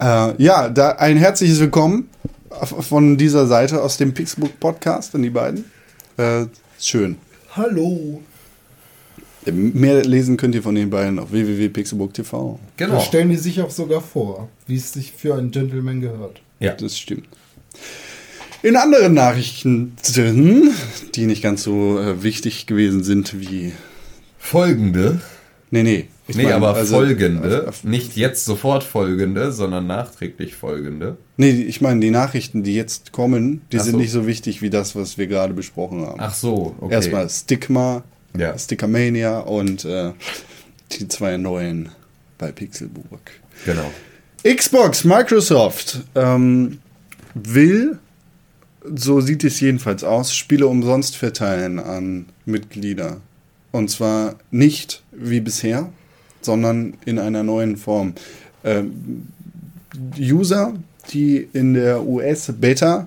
Äh, 0.00 0.42
ja, 0.42 0.68
da 0.68 0.92
ein 0.92 1.16
herzliches 1.16 1.60
Willkommen 1.60 2.08
von 2.50 3.16
dieser 3.16 3.46
Seite 3.46 3.82
aus 3.82 3.96
dem 3.96 4.14
Pixelbook 4.14 4.58
Podcast 4.60 5.14
an 5.14 5.22
die 5.22 5.30
beiden. 5.30 5.64
Äh, 6.16 6.46
schön. 6.80 7.16
Hallo. 7.54 8.22
Mehr 9.46 10.04
lesen 10.04 10.36
könnt 10.36 10.54
ihr 10.54 10.62
von 10.62 10.74
den 10.74 10.90
beiden 10.90 11.18
auf 11.18 11.32
www.pixelbook.tv. 11.32 12.58
Da 12.76 12.86
Genau. 12.86 13.00
stellen 13.00 13.30
die 13.30 13.36
sich 13.36 13.62
auch 13.62 13.70
sogar 13.70 14.00
vor, 14.02 14.48
wie 14.66 14.76
es 14.76 14.92
sich 14.92 15.12
für 15.12 15.36
einen 15.36 15.50
Gentleman 15.52 16.00
gehört. 16.00 16.40
Ja. 16.60 16.74
Das 16.74 16.98
stimmt. 16.98 17.26
In 18.62 18.74
anderen 18.76 19.14
Nachrichten, 19.14 19.96
die 21.14 21.26
nicht 21.26 21.42
ganz 21.42 21.62
so 21.62 21.98
äh, 22.00 22.22
wichtig 22.24 22.66
gewesen 22.66 23.04
sind 23.04 23.38
wie. 23.40 23.72
Folgende. 24.38 25.20
Nee, 25.70 25.82
nee. 25.82 26.06
ich 26.26 26.36
nee, 26.36 26.44
meine, 26.44 26.56
aber 26.56 26.74
also- 26.74 26.96
folgende. 26.96 27.70
nicht 27.82 28.16
jetzt 28.16 28.44
sofort 28.44 28.84
folgende, 28.84 29.52
sondern 29.52 29.86
nachträglich 29.86 30.54
folgende. 30.54 31.16
Nee, 31.36 31.50
ich 31.50 31.80
meine, 31.80 32.00
die 32.00 32.10
Nachrichten, 32.10 32.62
die 32.62 32.74
jetzt 32.74 33.12
kommen, 33.12 33.60
die 33.72 33.78
Ach 33.78 33.84
sind 33.84 33.92
so. 33.92 33.98
nicht 33.98 34.10
so 34.10 34.26
wichtig 34.26 34.62
wie 34.62 34.70
das, 34.70 34.96
was 34.96 35.18
wir 35.18 35.26
gerade 35.26 35.52
besprochen 35.54 36.06
haben. 36.06 36.18
Ach 36.20 36.34
so, 36.34 36.74
okay. 36.80 36.94
Erstmal 36.94 37.28
Stigma, 37.28 38.02
Ja. 38.36 38.58
Stickermania 38.58 39.40
und 39.40 39.84
äh, 39.84 40.12
die 40.92 41.08
zwei 41.08 41.36
neuen 41.36 41.90
bei 42.38 42.50
Pixelburg. 42.52 43.20
Genau. 43.66 43.90
Xbox, 44.44 45.04
Microsoft 45.04 46.00
ähm, 46.14 46.78
will, 47.34 47.98
so 48.94 49.20
sieht 49.20 49.44
es 49.44 49.60
jedenfalls 49.60 50.04
aus, 50.04 50.34
Spiele 50.34 50.66
umsonst 50.66 51.16
verteilen 51.16 51.78
an 51.78 52.26
Mitglieder. 52.46 53.20
Und 53.70 53.90
zwar 53.90 54.36
nicht 54.50 55.02
wie 55.20 55.40
bisher, 55.40 55.92
sondern 56.40 56.94
in 57.04 57.18
einer 57.18 57.42
neuen 57.42 57.76
Form. 57.76 58.14
Ähm, 58.64 59.28
User, 60.18 60.74
die 61.10 61.48
in 61.52 61.74
der 61.74 62.04
US-Beta 62.06 63.06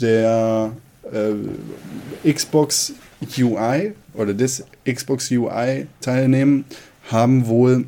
der 0.00 0.72
äh, 1.12 2.32
Xbox 2.32 2.94
UI 3.38 3.92
oder 4.14 4.34
des 4.34 4.64
Xbox 4.84 5.30
UI 5.30 5.86
teilnehmen, 6.00 6.64
haben 7.10 7.46
wohl 7.46 7.86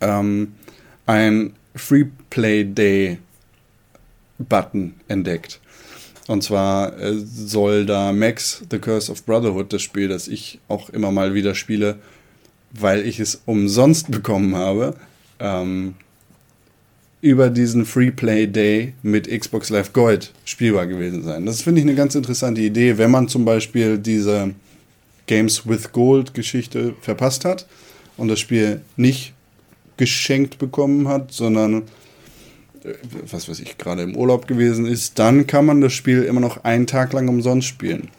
ähm, 0.00 0.54
ein 1.06 1.54
Free 1.74 2.06
Play 2.30 2.64
Day 2.64 3.18
Button 4.38 4.94
entdeckt. 5.08 5.60
Und 6.26 6.42
zwar 6.42 6.98
äh, 6.98 7.14
soll 7.18 7.86
da 7.86 8.12
Max 8.12 8.62
The 8.70 8.78
Curse 8.78 9.12
of 9.12 9.24
Brotherhood, 9.24 9.72
das 9.72 9.82
Spiel, 9.82 10.08
das 10.08 10.28
ich 10.28 10.58
auch 10.68 10.88
immer 10.90 11.12
mal 11.12 11.34
wieder 11.34 11.54
spiele, 11.54 11.98
weil 12.78 13.06
ich 13.06 13.20
es 13.20 13.42
umsonst 13.46 14.10
bekommen 14.10 14.54
habe, 14.56 14.94
ähm, 15.38 15.94
über 17.20 17.48
diesen 17.48 17.86
Free 17.86 18.10
Play 18.10 18.46
Day 18.46 18.92
mit 19.02 19.28
Xbox 19.28 19.70
Live 19.70 19.92
Gold 19.94 20.32
spielbar 20.44 20.86
gewesen 20.86 21.22
sein. 21.22 21.46
Das 21.46 21.62
finde 21.62 21.80
ich 21.80 21.86
eine 21.86 21.96
ganz 21.96 22.14
interessante 22.14 22.60
Idee, 22.60 22.98
wenn 22.98 23.10
man 23.10 23.28
zum 23.28 23.46
Beispiel 23.46 23.96
diese 23.96 24.54
Games 25.26 25.66
with 25.66 25.92
Gold 25.92 26.34
Geschichte 26.34 26.94
verpasst 27.00 27.46
hat 27.46 27.66
und 28.18 28.28
das 28.28 28.40
Spiel 28.40 28.82
nicht 28.96 29.32
geschenkt 29.96 30.58
bekommen 30.58 31.08
hat, 31.08 31.32
sondern 31.32 31.84
äh, 32.84 32.92
was 33.30 33.48
weiß 33.48 33.60
ich, 33.60 33.78
gerade 33.78 34.02
im 34.02 34.16
Urlaub 34.16 34.46
gewesen 34.46 34.84
ist, 34.84 35.18
dann 35.18 35.46
kann 35.46 35.64
man 35.64 35.80
das 35.80 35.92
Spiel 35.92 36.24
immer 36.24 36.40
noch 36.40 36.64
einen 36.64 36.86
Tag 36.86 37.12
lang 37.12 37.28
umsonst 37.28 37.68
spielen. 37.68 38.10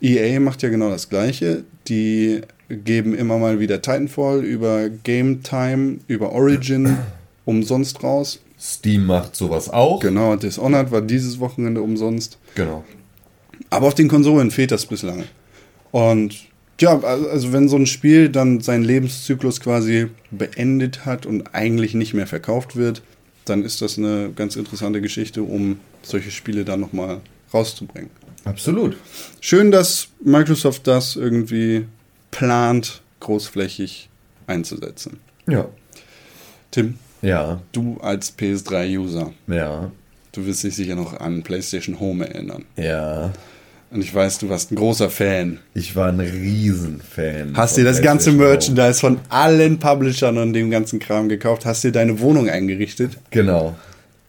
EA 0.00 0.38
macht 0.38 0.62
ja 0.62 0.68
genau 0.68 0.90
das 0.90 1.08
gleiche. 1.08 1.64
Die 1.88 2.42
geben 2.68 3.14
immer 3.14 3.38
mal 3.38 3.60
wieder 3.60 3.82
Titanfall 3.82 4.44
über 4.44 4.88
Game 4.88 5.42
Time, 5.42 5.98
über 6.06 6.32
Origin 6.32 6.96
umsonst 7.44 8.02
raus. 8.02 8.40
Steam 8.58 9.06
macht 9.06 9.36
sowas 9.36 9.68
auch. 9.68 10.00
Genau, 10.00 10.36
Dishonored 10.36 10.90
war 10.90 11.02
dieses 11.02 11.38
Wochenende 11.40 11.82
umsonst. 11.82 12.38
Genau. 12.54 12.84
Aber 13.70 13.88
auf 13.88 13.94
den 13.94 14.08
Konsolen 14.08 14.50
fehlt 14.50 14.70
das 14.70 14.86
bislang. 14.86 15.24
Und 15.90 16.46
ja, 16.80 16.98
also 17.00 17.52
wenn 17.52 17.68
so 17.68 17.76
ein 17.76 17.86
Spiel 17.86 18.28
dann 18.28 18.60
seinen 18.60 18.84
Lebenszyklus 18.84 19.60
quasi 19.60 20.08
beendet 20.30 21.04
hat 21.04 21.26
und 21.26 21.54
eigentlich 21.54 21.94
nicht 21.94 22.14
mehr 22.14 22.26
verkauft 22.26 22.76
wird, 22.76 23.02
dann 23.44 23.64
ist 23.64 23.82
das 23.82 23.98
eine 23.98 24.32
ganz 24.34 24.56
interessante 24.56 25.00
Geschichte, 25.00 25.42
um 25.42 25.78
solche 26.02 26.30
Spiele 26.30 26.64
dann 26.64 26.80
nochmal 26.80 27.20
rauszubringen. 27.52 28.10
Absolut. 28.44 28.96
Schön, 29.40 29.70
dass 29.70 30.08
Microsoft 30.22 30.86
das 30.86 31.16
irgendwie 31.16 31.84
plant, 32.38 33.00
großflächig 33.20 34.08
einzusetzen. 34.48 35.20
Ja. 35.46 35.66
Tim, 36.72 36.96
Ja. 37.22 37.60
du 37.72 37.98
als 38.02 38.36
PS3-User, 38.36 39.32
Ja. 39.46 39.90
du 40.32 40.44
wirst 40.46 40.64
dich 40.64 40.74
sicher 40.74 40.96
noch 40.96 41.18
an 41.20 41.42
PlayStation 41.44 42.00
Home 42.00 42.26
erinnern. 42.26 42.64
Ja. 42.76 43.30
Und 43.92 44.00
ich 44.02 44.12
weiß, 44.12 44.38
du 44.38 44.48
warst 44.48 44.72
ein 44.72 44.74
großer 44.74 45.08
Fan. 45.08 45.60
Ich 45.72 45.94
war 45.94 46.08
ein 46.08 46.18
Riesenfan. 46.18 47.52
Hast 47.56 47.76
dir 47.76 47.84
das 47.84 48.02
ganze. 48.02 48.32
Merchandise 48.32 48.98
von 48.98 49.20
allen 49.28 49.78
Publishern 49.78 50.36
und 50.38 50.52
dem 50.52 50.68
ganzen 50.70 50.98
Kram 50.98 51.28
gekauft? 51.28 51.64
Hast 51.64 51.84
dir 51.84 51.92
deine 51.92 52.18
Wohnung 52.18 52.48
eingerichtet? 52.50 53.16
Genau. 53.30 53.76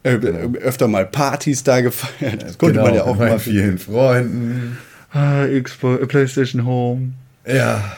Äh, 0.04 0.14
äh, 0.18 0.58
öfter 0.60 0.88
mal 0.88 1.08
Partys 1.08 1.64
da 1.64 1.82
gefeiert? 1.82 2.44
Das 2.44 2.58
konnte 2.60 2.74
genau, 2.76 2.86
man 2.86 2.94
ja 2.96 3.04
auch 3.06 3.14
mit 3.14 3.20
meinen 3.22 3.30
machen. 3.32 3.40
vielen 3.40 3.78
Freunden. 3.80 4.78
Ah, 5.12 5.46
Xbox, 5.48 6.04
äh, 6.04 6.06
PlayStation 6.06 6.64
Home. 6.66 7.14
Ja. 7.48 7.98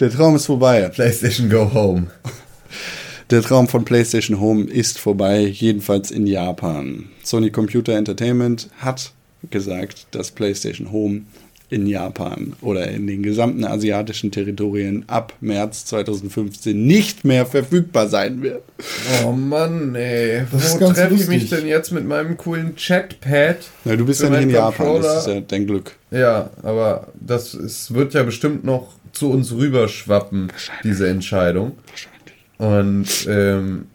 Der 0.00 0.10
Traum 0.10 0.36
ist 0.36 0.46
vorbei. 0.46 0.88
PlayStation 0.88 1.48
Go 1.48 1.72
Home. 1.72 2.08
Der 3.30 3.42
Traum 3.42 3.68
von 3.68 3.84
PlayStation 3.84 4.38
Home 4.40 4.64
ist 4.64 4.98
vorbei, 4.98 5.40
jedenfalls 5.40 6.10
in 6.10 6.26
Japan. 6.26 7.06
Sony 7.22 7.50
Computer 7.50 7.94
Entertainment 7.94 8.68
hat 8.78 9.12
gesagt, 9.50 10.06
dass 10.10 10.30
PlayStation 10.30 10.92
Home 10.92 11.22
in 11.70 11.86
Japan 11.86 12.52
oder 12.60 12.88
in 12.88 13.06
den 13.06 13.22
gesamten 13.22 13.64
asiatischen 13.64 14.30
Territorien 14.30 15.04
ab 15.06 15.32
März 15.40 15.86
2015 15.86 16.86
nicht 16.86 17.24
mehr 17.24 17.46
verfügbar 17.46 18.08
sein 18.08 18.42
wird. 18.42 18.62
Oh 19.24 19.32
Mann, 19.32 19.94
ey. 19.94 20.44
Das 20.52 20.78
Wo 20.78 20.92
treffe 20.92 21.14
ich 21.14 21.26
mich 21.26 21.48
denn 21.48 21.66
jetzt 21.66 21.90
mit 21.90 22.06
meinem 22.06 22.36
coolen 22.36 22.76
Chatpad? 22.76 23.56
Na, 23.84 23.96
du 23.96 24.04
bist 24.04 24.22
ja 24.22 24.28
nicht 24.28 24.42
in 24.42 24.50
Japan, 24.50 25.02
das 25.02 25.26
ist 25.26 25.34
ja 25.34 25.40
dein 25.40 25.66
Glück. 25.66 25.96
Ja, 26.10 26.50
aber 26.62 27.08
das 27.14 27.54
ist, 27.54 27.94
wird 27.94 28.14
ja 28.14 28.22
bestimmt 28.22 28.64
noch 28.64 28.92
zu 29.12 29.30
uns 29.30 29.52
rüberschwappen, 29.52 30.52
diese 30.82 31.08
Entscheidung. 31.08 31.72
Und 32.58 33.26
ähm, 33.26 33.86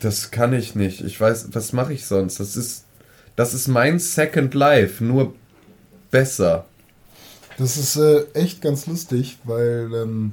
das 0.00 0.30
kann 0.30 0.52
ich 0.52 0.74
nicht. 0.74 1.00
Ich 1.00 1.20
weiß, 1.20 1.48
was 1.52 1.72
mache 1.72 1.92
ich 1.92 2.06
sonst? 2.06 2.38
Das 2.38 2.56
ist, 2.56 2.84
das 3.36 3.54
ist 3.54 3.68
mein 3.68 3.98
Second 3.98 4.54
Life, 4.54 5.02
nur 5.02 5.34
besser. 6.10 6.64
Das 7.58 7.76
ist 7.76 7.96
äh, 7.96 8.24
echt 8.34 8.60
ganz 8.62 8.86
lustig, 8.86 9.38
weil 9.44 9.90
ähm, 9.94 10.32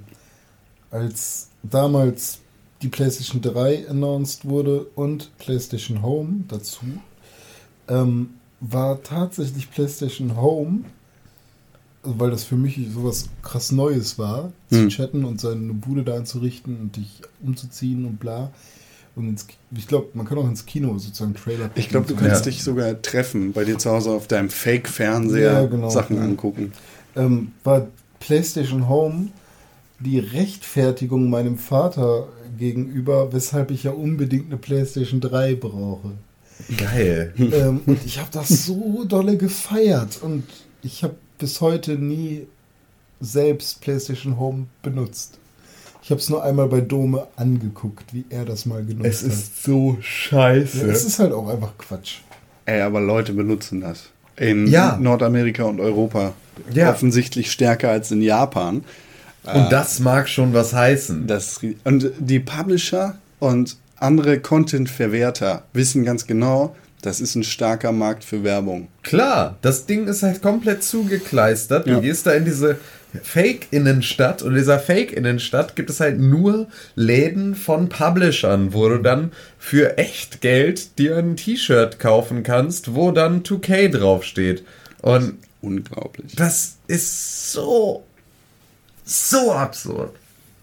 als 0.91 1.49
damals 1.63 2.39
die 2.81 2.87
PlayStation 2.89 3.41
3 3.41 3.89
announced 3.89 4.45
wurde 4.45 4.85
und 4.95 5.35
PlayStation 5.37 6.01
Home 6.03 6.43
dazu, 6.47 6.85
ähm, 7.87 8.31
war 8.59 9.01
tatsächlich 9.01 9.71
PlayStation 9.71 10.37
Home, 10.37 10.81
weil 12.03 12.29
das 12.31 12.43
für 12.43 12.55
mich 12.57 12.79
sowas 12.93 13.29
krass 13.41 13.71
Neues 13.71 14.19
war, 14.19 14.51
Hm. 14.69 14.89
zu 14.89 14.95
chatten 14.95 15.25
und 15.25 15.41
seine 15.41 15.73
Bude 15.73 16.03
da 16.03 16.15
einzurichten 16.15 16.79
und 16.79 16.95
dich 16.97 17.21
umzuziehen 17.43 18.05
und 18.05 18.19
bla. 18.19 18.51
Und 19.15 19.29
ins, 19.29 19.47
ich 19.75 19.87
glaube, 19.87 20.07
man 20.13 20.25
kann 20.27 20.37
auch 20.37 20.47
ins 20.47 20.65
Kino 20.65 20.97
sozusagen 20.97 21.35
Trailer 21.35 21.69
Ich 21.75 21.87
glaube, 21.89 22.05
du 22.07 22.15
kannst 22.15 22.45
Ja. 22.45 22.51
dich 22.51 22.63
sogar 22.63 23.01
treffen, 23.01 23.53
bei 23.53 23.63
dir 23.63 23.77
zu 23.77 23.89
Hause 23.91 24.11
auf 24.11 24.27
deinem 24.27 24.49
Fake-Fernseher 24.49 25.53
Ja, 25.53 25.65
genau. 25.65 25.89
Sachen 25.89 26.19
angucken. 26.19 26.73
ähm, 27.15 27.53
war 27.63 27.87
PlayStation 28.19 28.89
Home 28.89 29.29
die 29.99 30.19
Rechtfertigung 30.19 31.29
meinem 31.29 31.57
Vater 31.57 32.27
gegenüber, 32.57 33.31
weshalb 33.31 33.71
ich 33.71 33.83
ja 33.83 33.91
unbedingt 33.91 34.47
eine 34.47 34.57
PlayStation 34.57 35.21
3 35.21 35.55
brauche. 35.55 36.11
Geil. 36.77 37.33
ähm, 37.37 37.81
und 37.85 38.05
ich 38.05 38.19
habe 38.19 38.29
das 38.33 38.65
so 38.65 39.05
dolle 39.05 39.37
gefeiert 39.37 40.19
und 40.21 40.43
ich 40.83 41.03
habe 41.03 41.15
bis 41.37 41.61
heute 41.61 41.93
nie 41.93 42.47
selbst 43.21 43.79
PlayStation 43.81 44.37
Home 44.39 44.65
benutzt. 44.81 45.39
Ich 46.05 46.11
habe 46.11 46.21
es 46.21 46.29
nur 46.29 46.43
einmal 46.43 46.67
bei 46.67 46.81
Dome 46.81 47.25
angeguckt, 47.35 48.13
wie 48.13 48.25
er 48.29 48.45
das 48.45 48.67
mal 48.67 48.85
genutzt 48.85 49.07
Es 49.09 49.23
ist 49.23 49.63
so 49.63 49.97
scheiße. 50.01 50.81
hat. 50.81 50.85
Ja, 50.87 50.93
es 50.93 51.03
ist 51.03 51.17
halt 51.17 51.33
auch 51.33 51.49
einfach 51.49 51.75
Quatsch. 51.79 52.17
Ey, 52.65 52.81
aber 52.81 53.01
Leute 53.01 53.33
benutzen 53.33 53.81
das. 53.81 54.03
In 54.37 54.67
Ja. 54.67 54.97
Nordamerika 55.01 55.63
und 55.63 55.79
Europa 55.79 56.33
Ja. 56.71 56.91
offensichtlich 56.91 57.51
stärker 57.51 57.89
als 57.89 58.11
in 58.11 58.21
Japan. 58.21 58.83
Und 59.51 59.71
das 59.71 59.99
mag 59.99 60.29
schon 60.29 60.53
was 60.53 60.73
heißen. 60.73 61.25
Das, 61.25 61.59
und 61.83 62.11
die 62.19 62.39
Publisher 62.39 63.17
und 63.39 63.75
andere 63.97 64.39
Content-Verwerter 64.39 65.63
wissen 65.73 66.03
ganz 66.03 66.27
genau, 66.27 66.75
das 67.01 67.19
ist 67.19 67.33
ein 67.33 67.43
starker 67.43 67.91
Markt 67.91 68.23
für 68.23 68.43
Werbung. 68.43 68.89
Klar, 69.01 69.57
das 69.63 69.87
Ding 69.87 70.05
ist 70.05 70.21
halt 70.21 70.43
komplett 70.43 70.83
zugekleistert. 70.83 71.87
Du 71.87 71.93
Ja. 71.93 71.99
gehst 71.99 72.27
da 72.27 72.31
in 72.33 72.45
diese 72.45 72.77
Fake-Innenstadt 73.23 74.41
und 74.41 74.51
in 74.51 74.57
dieser 74.57 74.79
Fake-Innenstadt 74.79 75.75
gibt 75.75 75.89
es 75.89 75.99
halt 75.99 76.19
nur 76.19 76.67
Läden 76.95 77.55
von 77.55 77.89
Publishern, 77.89 78.73
wo 78.73 78.89
du 78.89 78.99
dann 78.99 79.31
für 79.57 79.97
echt 79.97 80.41
Geld 80.41 80.97
dir 80.99 81.17
ein 81.17 81.35
T-Shirt 81.35 81.99
kaufen 81.99 82.43
kannst, 82.43 82.95
wo 82.95 83.11
dann 83.11 83.43
2K 83.43 83.89
draufsteht. 83.89 84.63
Und 85.01 85.35
Unglaublich. 85.61 86.35
das 86.35 86.75
ist 86.87 87.51
so, 87.51 88.03
so 89.03 89.51
absurd. 89.51 90.15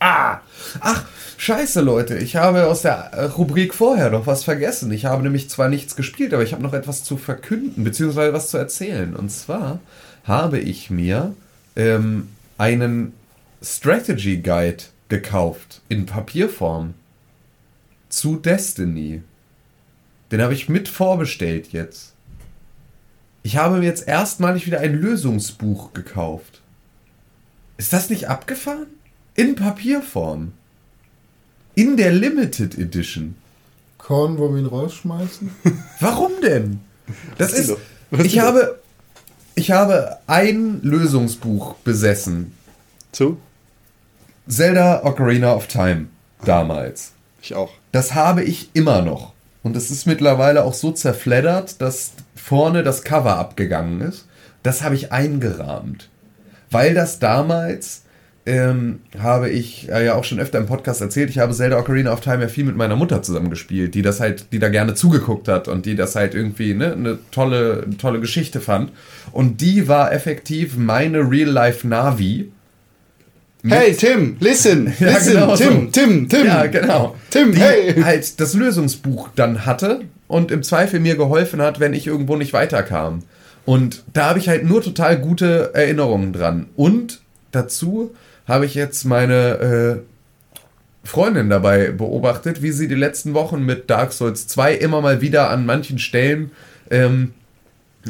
Ah! 0.02 0.40
Ach, 0.80 1.04
scheiße, 1.36 1.80
Leute. 1.80 2.18
Ich 2.18 2.34
habe 2.34 2.66
aus 2.66 2.82
der 2.82 3.30
Rubrik 3.36 3.72
vorher 3.72 4.10
noch 4.10 4.26
was 4.26 4.42
vergessen. 4.42 4.90
Ich 4.90 5.04
habe 5.04 5.22
nämlich 5.22 5.48
zwar 5.48 5.68
nichts 5.68 5.94
gespielt, 5.94 6.34
aber 6.34 6.42
ich 6.42 6.52
habe 6.52 6.62
noch 6.62 6.72
etwas 6.72 7.04
zu 7.04 7.16
verkünden, 7.16 7.84
beziehungsweise 7.84 8.32
was 8.32 8.50
zu 8.50 8.58
erzählen. 8.58 9.14
Und 9.14 9.30
zwar 9.30 9.78
habe 10.24 10.58
ich 10.58 10.90
mir 10.90 11.34
ähm, 11.76 12.28
einen 12.62 13.12
Strategy 13.60 14.36
Guide 14.36 14.84
gekauft 15.08 15.82
in 15.88 16.06
Papierform 16.06 16.94
zu 18.08 18.36
Destiny. 18.36 19.22
Den 20.30 20.40
habe 20.40 20.54
ich 20.54 20.68
mit 20.68 20.88
vorbestellt 20.88 21.72
jetzt. 21.72 22.12
Ich 23.42 23.56
habe 23.56 23.78
mir 23.78 23.84
jetzt 23.84 24.06
erstmalig 24.06 24.64
wieder 24.64 24.78
ein 24.78 24.94
Lösungsbuch 24.94 25.92
gekauft. 25.92 26.62
Ist 27.78 27.92
das 27.92 28.10
nicht 28.10 28.28
abgefahren? 28.28 28.86
In 29.34 29.56
Papierform. 29.56 30.52
In 31.74 31.96
der 31.96 32.12
Limited 32.12 32.78
Edition. 32.78 33.34
Korn, 33.98 34.38
wollen 34.38 34.54
wir 34.54 34.60
ihn 34.62 34.66
rausschmeißen? 34.66 35.50
Warum 35.98 36.30
denn? 36.40 36.78
Das 37.38 37.54
ist. 37.54 37.76
Ich 38.22 38.38
habe. 38.38 38.80
Ich 39.54 39.70
habe 39.70 40.18
ein 40.26 40.80
Lösungsbuch 40.82 41.74
besessen. 41.84 42.54
Zu? 43.12 43.38
Zelda 44.48 45.04
Ocarina 45.04 45.54
of 45.54 45.66
Time. 45.66 46.06
Damals. 46.44 47.12
Ich 47.42 47.54
auch. 47.54 47.70
Das 47.92 48.14
habe 48.14 48.42
ich 48.42 48.70
immer 48.72 49.02
noch. 49.02 49.32
Und 49.62 49.76
es 49.76 49.90
ist 49.90 50.06
mittlerweile 50.06 50.64
auch 50.64 50.74
so 50.74 50.90
zerfleddert, 50.90 51.80
dass 51.80 52.12
vorne 52.34 52.82
das 52.82 53.02
Cover 53.02 53.36
abgegangen 53.36 54.00
ist. 54.00 54.26
Das 54.62 54.82
habe 54.82 54.94
ich 54.94 55.12
eingerahmt. 55.12 56.08
Weil 56.70 56.94
das 56.94 57.18
damals 57.18 58.01
ähm, 58.44 59.00
habe 59.18 59.50
ich 59.50 59.88
äh, 59.88 60.04
ja 60.04 60.14
auch 60.14 60.24
schon 60.24 60.40
öfter 60.40 60.58
im 60.58 60.66
Podcast 60.66 61.00
erzählt, 61.00 61.30
ich 61.30 61.38
habe 61.38 61.52
Zelda 61.52 61.78
Ocarina 61.78 62.12
of 62.12 62.20
Time 62.20 62.42
ja 62.42 62.48
viel 62.48 62.64
mit 62.64 62.76
meiner 62.76 62.96
Mutter 62.96 63.22
zusammen 63.22 63.50
gespielt, 63.50 63.94
die 63.94 64.02
das 64.02 64.18
halt, 64.18 64.46
die 64.52 64.58
da 64.58 64.68
gerne 64.68 64.94
zugeguckt 64.94 65.46
hat 65.46 65.68
und 65.68 65.86
die 65.86 65.94
das 65.94 66.16
halt 66.16 66.34
irgendwie 66.34 66.74
ne, 66.74 66.92
eine 66.92 67.18
tolle, 67.30 67.86
tolle 67.98 68.18
Geschichte 68.18 68.60
fand. 68.60 68.90
Und 69.30 69.60
die 69.60 69.86
war 69.86 70.12
effektiv 70.12 70.76
meine 70.76 71.18
Real-Life-Navi. 71.30 72.50
Hey, 73.64 73.94
Tim, 73.94 74.36
listen, 74.40 74.92
Ja, 74.98 75.10
listen, 75.10 75.34
genau 75.34 75.56
Tim, 75.56 75.72
so. 75.72 76.00
Tim, 76.00 76.28
Tim. 76.28 76.46
Ja, 76.46 76.66
genau. 76.66 77.14
Tim, 77.30 77.52
die 77.52 77.60
hey. 77.60 77.94
halt 78.02 78.40
das 78.40 78.54
Lösungsbuch 78.54 79.28
dann 79.36 79.66
hatte 79.66 80.00
und 80.26 80.50
im 80.50 80.64
Zweifel 80.64 80.98
mir 80.98 81.14
geholfen 81.14 81.62
hat, 81.62 81.78
wenn 81.78 81.94
ich 81.94 82.08
irgendwo 82.08 82.34
nicht 82.34 82.52
weiterkam. 82.52 83.22
Und 83.64 84.02
da 84.12 84.30
habe 84.30 84.40
ich 84.40 84.48
halt 84.48 84.64
nur 84.64 84.82
total 84.82 85.16
gute 85.20 85.70
Erinnerungen 85.74 86.32
dran. 86.32 86.66
Und 86.74 87.20
dazu 87.52 88.12
habe 88.46 88.66
ich 88.66 88.74
jetzt 88.74 89.04
meine 89.04 90.02
äh, 90.02 91.06
Freundin 91.06 91.50
dabei 91.50 91.90
beobachtet, 91.90 92.62
wie 92.62 92.72
sie 92.72 92.88
die 92.88 92.94
letzten 92.94 93.34
Wochen 93.34 93.64
mit 93.64 93.90
Dark 93.90 94.12
Souls 94.12 94.46
2 94.46 94.74
immer 94.74 95.00
mal 95.00 95.20
wieder 95.20 95.50
an 95.50 95.66
manchen 95.66 95.98
Stellen 95.98 96.52
ähm, 96.90 97.32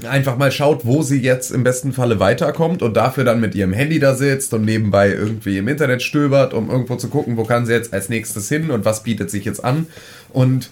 einfach 0.09 0.39
mal 0.39 0.51
schaut, 0.51 0.87
wo 0.87 1.03
sie 1.03 1.21
jetzt 1.21 1.51
im 1.51 1.65
besten 1.65 1.93
Falle 1.93 2.19
weiterkommt 2.19 2.83
und 2.83 2.97
dafür 2.97 3.25
dann 3.25 3.41
mit 3.41 3.55
ihrem 3.55 3.73
Handy 3.73 3.99
da 3.99 4.15
sitzt 4.15 4.55
und 4.55 4.65
nebenbei 4.65 5.11
irgendwie 5.11 5.59
im 5.59 5.69
Internet 5.69 6.03
stöbert, 6.03 6.55
um 6.55 6.71
irgendwo 6.71 6.97
zu 6.97 7.09
gucken, 7.09 7.37
wo 7.37 7.45
kann 7.45 7.67
sie 7.67 7.73
jetzt 7.73 7.93
als 7.93 8.09
nächstes 8.09 8.49
hin 8.49 8.71
und 8.71 8.85
was 8.85 9.03
bietet 9.03 9.31
sich 9.31 9.45
jetzt 9.45 9.63
an. 9.63 9.87
Und 10.31 10.71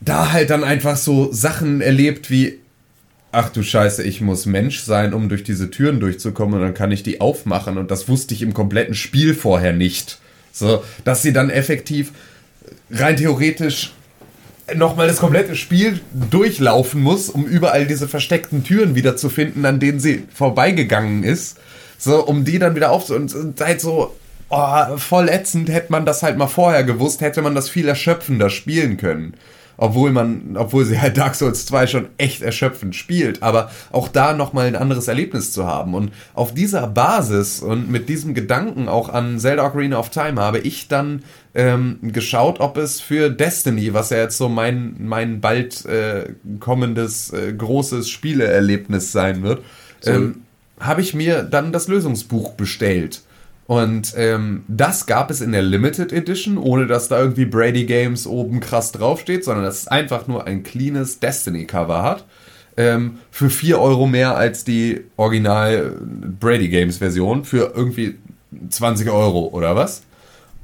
da 0.00 0.32
halt 0.32 0.50
dann 0.50 0.64
einfach 0.64 0.96
so 0.96 1.32
Sachen 1.32 1.80
erlebt 1.80 2.30
wie, 2.30 2.60
ach 3.32 3.48
du 3.48 3.62
Scheiße, 3.62 4.02
ich 4.02 4.20
muss 4.20 4.46
Mensch 4.46 4.80
sein, 4.80 5.14
um 5.14 5.28
durch 5.28 5.42
diese 5.42 5.70
Türen 5.70 5.98
durchzukommen 6.00 6.56
und 6.56 6.60
dann 6.60 6.74
kann 6.74 6.92
ich 6.92 7.02
die 7.02 7.20
aufmachen 7.20 7.78
und 7.78 7.90
das 7.90 8.08
wusste 8.08 8.34
ich 8.34 8.42
im 8.42 8.54
kompletten 8.54 8.94
Spiel 8.94 9.34
vorher 9.34 9.72
nicht. 9.72 10.20
So, 10.52 10.84
dass 11.04 11.22
sie 11.22 11.32
dann 11.32 11.48
effektiv 11.48 12.12
rein 12.90 13.16
theoretisch 13.16 13.94
nochmal 14.74 15.08
das 15.08 15.16
komplette 15.16 15.56
Spiel 15.56 16.00
durchlaufen 16.30 17.00
muss, 17.02 17.30
um 17.30 17.46
überall 17.46 17.86
diese 17.86 18.06
versteckten 18.06 18.64
Türen 18.64 18.94
wieder 18.94 19.16
zu 19.16 19.30
finden, 19.30 19.64
an 19.64 19.80
denen 19.80 19.98
sie 19.98 20.24
vorbeigegangen 20.32 21.24
ist. 21.24 21.58
So, 21.98 22.24
um 22.24 22.44
die 22.44 22.58
dann 22.58 22.76
wieder 22.76 22.90
aufzu... 22.90 23.14
Und, 23.14 23.34
und 23.34 23.60
halt 23.60 23.80
so, 23.80 24.14
oh, 24.50 24.96
voll 24.98 25.28
ätzend, 25.28 25.68
hätte 25.68 25.90
man 25.90 26.06
das 26.06 26.22
halt 26.22 26.36
mal 26.36 26.48
vorher 26.48 26.84
gewusst, 26.84 27.20
hätte 27.22 27.42
man 27.42 27.54
das 27.54 27.70
viel 27.70 27.88
erschöpfender 27.88 28.50
spielen 28.50 28.96
können. 28.98 29.34
Obwohl 29.76 30.12
man, 30.12 30.56
obwohl 30.56 30.84
sie 30.84 31.00
halt 31.00 31.16
Dark 31.16 31.34
Souls 31.34 31.66
2 31.66 31.86
schon 31.86 32.06
echt 32.18 32.42
erschöpfend 32.42 32.94
spielt, 32.94 33.42
aber 33.42 33.70
auch 33.90 34.08
da 34.08 34.32
nochmal 34.34 34.66
ein 34.66 34.76
anderes 34.76 35.08
Erlebnis 35.08 35.52
zu 35.52 35.66
haben. 35.66 35.94
Und 35.94 36.12
auf 36.34 36.54
dieser 36.54 36.86
Basis 36.86 37.60
und 37.60 37.90
mit 37.90 38.08
diesem 38.08 38.34
Gedanken 38.34 38.88
auch 38.88 39.08
an 39.08 39.38
Zelda 39.38 39.66
Ocarina 39.66 39.98
of 39.98 40.10
Time 40.10 40.40
habe 40.40 40.58
ich 40.58 40.88
dann 40.88 41.22
ähm, 41.54 41.98
geschaut, 42.02 42.60
ob 42.60 42.76
es 42.76 43.00
für 43.00 43.30
Destiny, 43.30 43.92
was 43.94 44.10
ja 44.10 44.18
jetzt 44.18 44.38
so 44.38 44.48
mein, 44.48 44.96
mein 44.98 45.40
bald 45.40 45.84
äh, 45.86 46.34
kommendes 46.60 47.32
äh, 47.32 47.52
großes 47.52 48.08
Spieleerlebnis 48.08 49.12
sein 49.12 49.42
wird, 49.42 49.62
ähm, 50.04 50.42
habe 50.80 51.00
ich 51.00 51.14
mir 51.14 51.42
dann 51.42 51.72
das 51.72 51.88
Lösungsbuch 51.88 52.52
bestellt. 52.52 53.22
Und 53.66 54.14
ähm, 54.16 54.64
das 54.68 55.06
gab 55.06 55.30
es 55.30 55.40
in 55.40 55.52
der 55.52 55.62
Limited 55.62 56.12
Edition, 56.12 56.58
ohne 56.58 56.86
dass 56.86 57.08
da 57.08 57.20
irgendwie 57.20 57.44
Brady 57.44 57.84
Games 57.84 58.26
oben 58.26 58.60
krass 58.60 58.92
draufsteht, 58.92 59.44
sondern 59.44 59.64
dass 59.64 59.82
es 59.82 59.88
einfach 59.88 60.26
nur 60.26 60.46
ein 60.46 60.62
cleanes 60.62 61.20
Destiny-Cover 61.20 62.02
hat. 62.02 62.24
Ähm, 62.76 63.18
für 63.30 63.50
4 63.50 63.80
Euro 63.80 64.06
mehr 64.06 64.36
als 64.36 64.64
die 64.64 65.02
Original 65.16 65.96
Brady 66.40 66.68
Games 66.68 66.98
Version, 66.98 67.44
für 67.44 67.72
irgendwie 67.74 68.16
20 68.68 69.10
Euro 69.10 69.48
oder 69.52 69.76
was. 69.76 70.02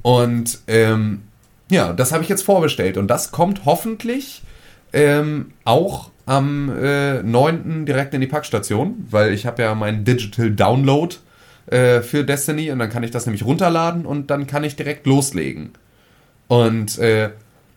Und 0.01 0.59
ähm, 0.67 1.21
ja, 1.71 1.93
das 1.93 2.11
habe 2.11 2.23
ich 2.23 2.29
jetzt 2.29 2.43
vorbestellt 2.43 2.97
und 2.97 3.07
das 3.07 3.31
kommt 3.31 3.65
hoffentlich 3.65 4.41
ähm, 4.91 5.51
auch 5.65 6.09
am 6.25 6.71
äh, 6.81 7.23
9. 7.23 7.85
direkt 7.85 8.13
in 8.13 8.21
die 8.21 8.27
Packstation, 8.27 9.07
weil 9.09 9.33
ich 9.33 9.45
habe 9.45 9.61
ja 9.63 9.73
meinen 9.75 10.03
Digital 10.03 10.51
Download 10.51 11.15
äh, 11.69 12.01
für 12.01 12.23
Destiny 12.23 12.71
und 12.71 12.79
dann 12.79 12.89
kann 12.89 13.03
ich 13.03 13.11
das 13.11 13.25
nämlich 13.25 13.45
runterladen 13.45 14.05
und 14.05 14.31
dann 14.31 14.47
kann 14.47 14.63
ich 14.63 14.75
direkt 14.75 15.05
loslegen. 15.05 15.71
Und 16.47 16.97
äh, 16.97 17.29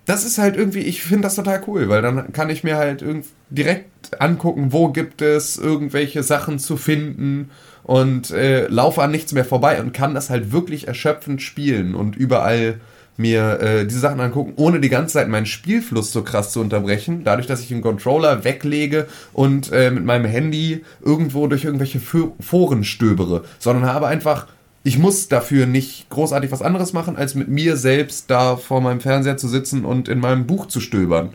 das 0.06 0.24
ist 0.24 0.38
halt 0.38 0.56
irgendwie, 0.56 0.80
ich 0.80 1.02
finde 1.02 1.24
das 1.24 1.36
total 1.36 1.62
cool, 1.66 1.88
weil 1.88 2.02
dann 2.02 2.32
kann 2.32 2.50
ich 2.50 2.64
mir 2.64 2.76
halt 2.76 3.04
direkt 3.50 4.20
angucken, 4.20 4.72
wo 4.72 4.88
gibt 4.88 5.22
es 5.22 5.58
irgendwelche 5.58 6.22
Sachen 6.22 6.58
zu 6.58 6.76
finden 6.76 7.50
und 7.84 8.30
äh, 8.30 8.66
laufe 8.66 9.02
an 9.02 9.10
nichts 9.10 9.32
mehr 9.32 9.44
vorbei 9.44 9.80
und 9.80 9.92
kann 9.92 10.14
das 10.14 10.30
halt 10.30 10.52
wirklich 10.52 10.88
erschöpfend 10.88 11.42
spielen 11.42 11.94
und 11.94 12.16
überall 12.16 12.80
mir 13.22 13.60
äh, 13.60 13.86
diese 13.86 14.00
Sachen 14.00 14.20
angucken, 14.20 14.52
ohne 14.56 14.80
die 14.80 14.90
ganze 14.90 15.14
Zeit 15.14 15.28
meinen 15.28 15.46
Spielfluss 15.46 16.12
so 16.12 16.22
krass 16.22 16.52
zu 16.52 16.60
unterbrechen, 16.60 17.24
dadurch, 17.24 17.46
dass 17.46 17.60
ich 17.60 17.68
den 17.68 17.80
Controller 17.80 18.44
weglege 18.44 19.06
und 19.32 19.72
äh, 19.72 19.90
mit 19.90 20.04
meinem 20.04 20.26
Handy 20.26 20.84
irgendwo 21.00 21.46
durch 21.46 21.64
irgendwelche 21.64 22.00
Fo- 22.00 22.34
Foren 22.40 22.84
stöbere, 22.84 23.44
sondern 23.58 23.86
habe 23.86 24.08
einfach, 24.08 24.46
ich 24.84 24.98
muss 24.98 25.28
dafür 25.28 25.64
nicht 25.64 26.10
großartig 26.10 26.52
was 26.52 26.60
anderes 26.60 26.92
machen, 26.92 27.16
als 27.16 27.34
mit 27.34 27.48
mir 27.48 27.78
selbst 27.78 28.30
da 28.30 28.56
vor 28.56 28.82
meinem 28.82 29.00
Fernseher 29.00 29.38
zu 29.38 29.48
sitzen 29.48 29.86
und 29.86 30.08
in 30.08 30.20
meinem 30.20 30.46
Buch 30.46 30.66
zu 30.66 30.80
stöbern. 30.80 31.30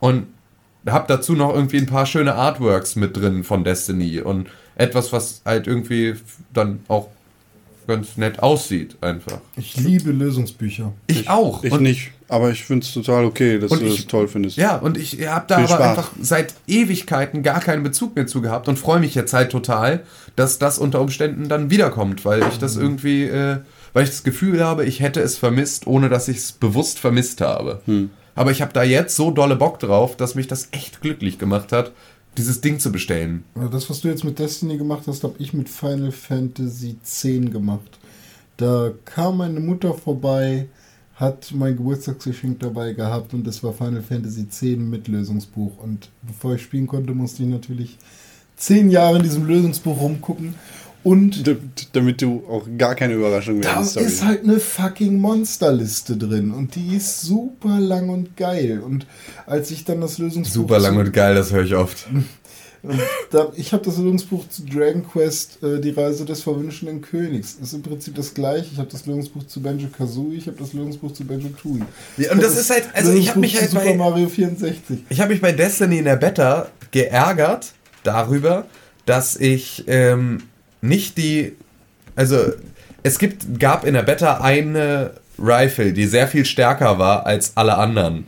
Und 0.00 0.26
hab 0.86 1.06
dazu 1.06 1.34
noch 1.34 1.54
irgendwie 1.54 1.78
ein 1.78 1.86
paar 1.86 2.06
schöne 2.06 2.34
Artworks 2.34 2.96
mit 2.96 3.16
drin 3.16 3.44
von 3.44 3.62
Destiny 3.62 4.20
und 4.20 4.48
etwas, 4.74 5.12
was 5.12 5.42
halt 5.44 5.66
irgendwie 5.66 6.14
dann 6.52 6.80
auch 6.88 7.08
ganz 7.86 8.16
nett 8.16 8.40
aussieht, 8.42 8.96
einfach. 9.00 9.40
Ich 9.56 9.76
liebe 9.76 10.10
Lösungsbücher. 10.12 10.92
Ich, 11.06 11.28
auch. 11.28 11.64
Ich 11.64 11.72
und, 11.72 11.82
nicht, 11.82 12.10
aber 12.28 12.50
ich 12.50 12.64
finde 12.64 12.86
es 12.86 12.92
total 12.92 13.24
okay, 13.24 13.58
dass 13.58 13.70
du 13.70 13.80
ich- 13.84 13.96
das 13.96 14.06
toll 14.06 14.28
findest. 14.28 14.56
Ja, 14.56 14.76
und 14.76 14.96
ich 14.96 15.26
habe 15.26 15.44
da 15.48 15.56
Viel 15.56 15.64
aber 15.66 15.74
Spaß. 15.74 15.88
einfach 15.98 16.10
seit 16.20 16.54
Ewigkeiten 16.66 17.42
gar 17.42 17.60
keinen 17.60 17.82
Bezug 17.82 18.14
mehr 18.16 18.26
zu 18.26 18.40
gehabt 18.42 18.68
und 18.68 18.78
freue 18.78 19.00
mich 19.00 19.14
jetzt 19.14 19.32
halt 19.32 19.50
total, 19.50 20.00
dass 20.36 20.58
das 20.58 20.78
unter 20.78 21.00
Umständen 21.00 21.48
dann 21.48 21.70
wiederkommt, 21.70 22.24
weil 22.24 22.42
ich 22.50 22.58
das 22.58 22.76
irgendwie, 22.76 23.24
äh, 23.24 23.58
weil 23.92 24.04
ich 24.04 24.10
das 24.10 24.22
Gefühl 24.22 24.64
habe, 24.64 24.84
ich 24.84 25.00
hätte 25.00 25.20
es 25.20 25.36
vermisst, 25.36 25.86
ohne 25.86 26.08
dass 26.08 26.28
ich 26.28 26.38
es 26.38 26.52
bewusst 26.52 26.98
vermisst 26.98 27.40
habe. 27.40 27.82
Aber 28.34 28.50
ich 28.50 28.62
habe 28.62 28.72
da 28.72 28.82
jetzt 28.82 29.14
so 29.14 29.30
dolle 29.30 29.56
Bock 29.56 29.78
drauf, 29.78 30.16
dass 30.16 30.34
mich 30.34 30.46
das 30.46 30.68
echt 30.72 31.02
glücklich 31.02 31.38
gemacht 31.38 31.70
hat, 31.72 31.92
dieses 32.36 32.60
Ding 32.60 32.78
zu 32.78 32.90
bestellen. 32.92 33.44
Also 33.54 33.68
Das, 33.68 33.90
was 33.90 34.00
du 34.00 34.08
jetzt 34.08 34.24
mit 34.24 34.38
Destiny 34.38 34.76
gemacht 34.78 35.04
hast, 35.06 35.24
habe 35.24 35.34
ich 35.38 35.52
mit 35.52 35.68
Final 35.68 36.12
Fantasy 36.12 36.96
X 37.00 37.22
gemacht. 37.50 37.98
Da 38.56 38.92
kam 39.04 39.38
meine 39.38 39.60
Mutter 39.60 39.94
vorbei, 39.94 40.68
hat 41.14 41.52
mein 41.54 41.76
Geburtstagsgeschenk 41.76 42.60
dabei 42.60 42.92
gehabt 42.92 43.34
und 43.34 43.46
das 43.46 43.62
war 43.62 43.72
Final 43.72 44.02
Fantasy 44.02 44.42
X 44.42 44.62
mit 44.62 45.08
Lösungsbuch. 45.08 45.78
Und 45.78 46.10
bevor 46.22 46.54
ich 46.54 46.62
spielen 46.62 46.86
konnte, 46.86 47.12
musste 47.12 47.42
ich 47.42 47.48
natürlich 47.48 47.98
zehn 48.56 48.90
Jahre 48.90 49.16
in 49.16 49.22
diesem 49.24 49.46
Lösungsbuch 49.46 50.00
rumgucken. 50.00 50.54
Und 51.04 51.46
D 51.46 51.56
damit 51.92 52.22
du 52.22 52.44
auch 52.48 52.66
gar 52.78 52.94
keine 52.94 53.14
Überraschung 53.14 53.58
mehr 53.58 53.64
da 53.64 53.76
hast. 53.76 53.96
ist 53.96 54.24
halt 54.24 54.44
eine 54.44 54.60
fucking 54.60 55.18
Monsterliste 55.18 56.16
drin 56.16 56.52
und 56.52 56.76
die 56.76 56.96
ist 56.96 57.22
super 57.22 57.80
lang 57.80 58.08
und 58.08 58.36
geil. 58.36 58.80
Und 58.84 59.06
als 59.46 59.70
ich 59.70 59.84
dann 59.84 60.00
das 60.00 60.18
Lösungsbuch 60.18 60.54
Super 60.54 60.78
lang 60.78 60.96
und 60.96 61.12
geil, 61.12 61.34
das 61.34 61.52
höre 61.52 61.64
ich 61.64 61.74
oft. 61.74 62.06
da, 63.30 63.52
ich 63.56 63.72
habe 63.72 63.84
das 63.84 63.96
Lösungsbuch 63.96 64.48
zu 64.48 64.64
Dragon 64.64 65.06
Quest, 65.06 65.62
äh, 65.62 65.80
die 65.80 65.90
Reise 65.90 66.24
des 66.24 66.42
verwünschenden 66.42 67.00
Königs. 67.00 67.56
Das 67.58 67.68
ist 67.68 67.74
im 67.74 67.82
Prinzip 67.82 68.14
das 68.14 68.34
gleiche. 68.34 68.68
Ich 68.72 68.78
habe 68.78 68.88
das 68.90 69.06
Lösungsbuch 69.06 69.44
zu 69.46 69.60
Banjo 69.60 69.88
Kazooie, 69.88 70.36
ich 70.36 70.46
habe 70.46 70.56
das 70.58 70.72
Lösungsbuch 70.72 71.12
zu 71.12 71.24
Banjo 71.24 71.48
Tooie. 71.48 71.82
Ja, 72.16 72.32
und 72.32 72.42
das 72.42 72.58
ist 72.58 72.70
halt, 72.70 72.84
also 72.92 73.12
ich 73.12 73.30
habe 73.30 73.40
mich 73.40 73.60
halt 73.60 73.70
Super 73.70 73.84
bei, 73.84 73.94
Mario 73.94 74.28
64. 74.28 75.04
Ich 75.08 75.20
habe 75.20 75.32
mich 75.32 75.40
bei 75.40 75.52
Destiny 75.52 75.98
in 75.98 76.04
der 76.04 76.16
Beta 76.16 76.68
geärgert 76.90 77.72
darüber, 78.02 78.66
dass 79.06 79.36
ich 79.36 79.84
ähm, 79.86 80.38
nicht 80.82 81.16
die. 81.16 81.56
Also, 82.14 82.36
es 83.02 83.18
gibt, 83.18 83.58
gab 83.58 83.84
in 83.84 83.94
der 83.94 84.02
Beta 84.02 84.40
eine 84.42 85.12
Rifle, 85.38 85.92
die 85.92 86.06
sehr 86.06 86.28
viel 86.28 86.44
stärker 86.44 86.98
war 86.98 87.26
als 87.26 87.56
alle 87.56 87.78
anderen. 87.78 88.26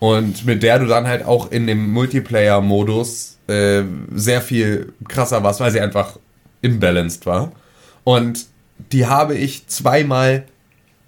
Und 0.00 0.44
mit 0.44 0.62
der 0.62 0.80
du 0.80 0.86
dann 0.86 1.06
halt 1.06 1.24
auch 1.24 1.50
in 1.50 1.66
dem 1.66 1.90
Multiplayer-Modus 1.92 3.38
äh, 3.46 3.82
sehr 4.14 4.42
viel 4.42 4.92
krasser 5.08 5.42
warst, 5.42 5.60
weil 5.60 5.70
sie 5.70 5.80
einfach 5.80 6.18
imbalanced 6.60 7.24
war. 7.24 7.52
Und 8.02 8.46
die 8.92 9.06
habe 9.06 9.34
ich 9.34 9.66
zweimal 9.68 10.44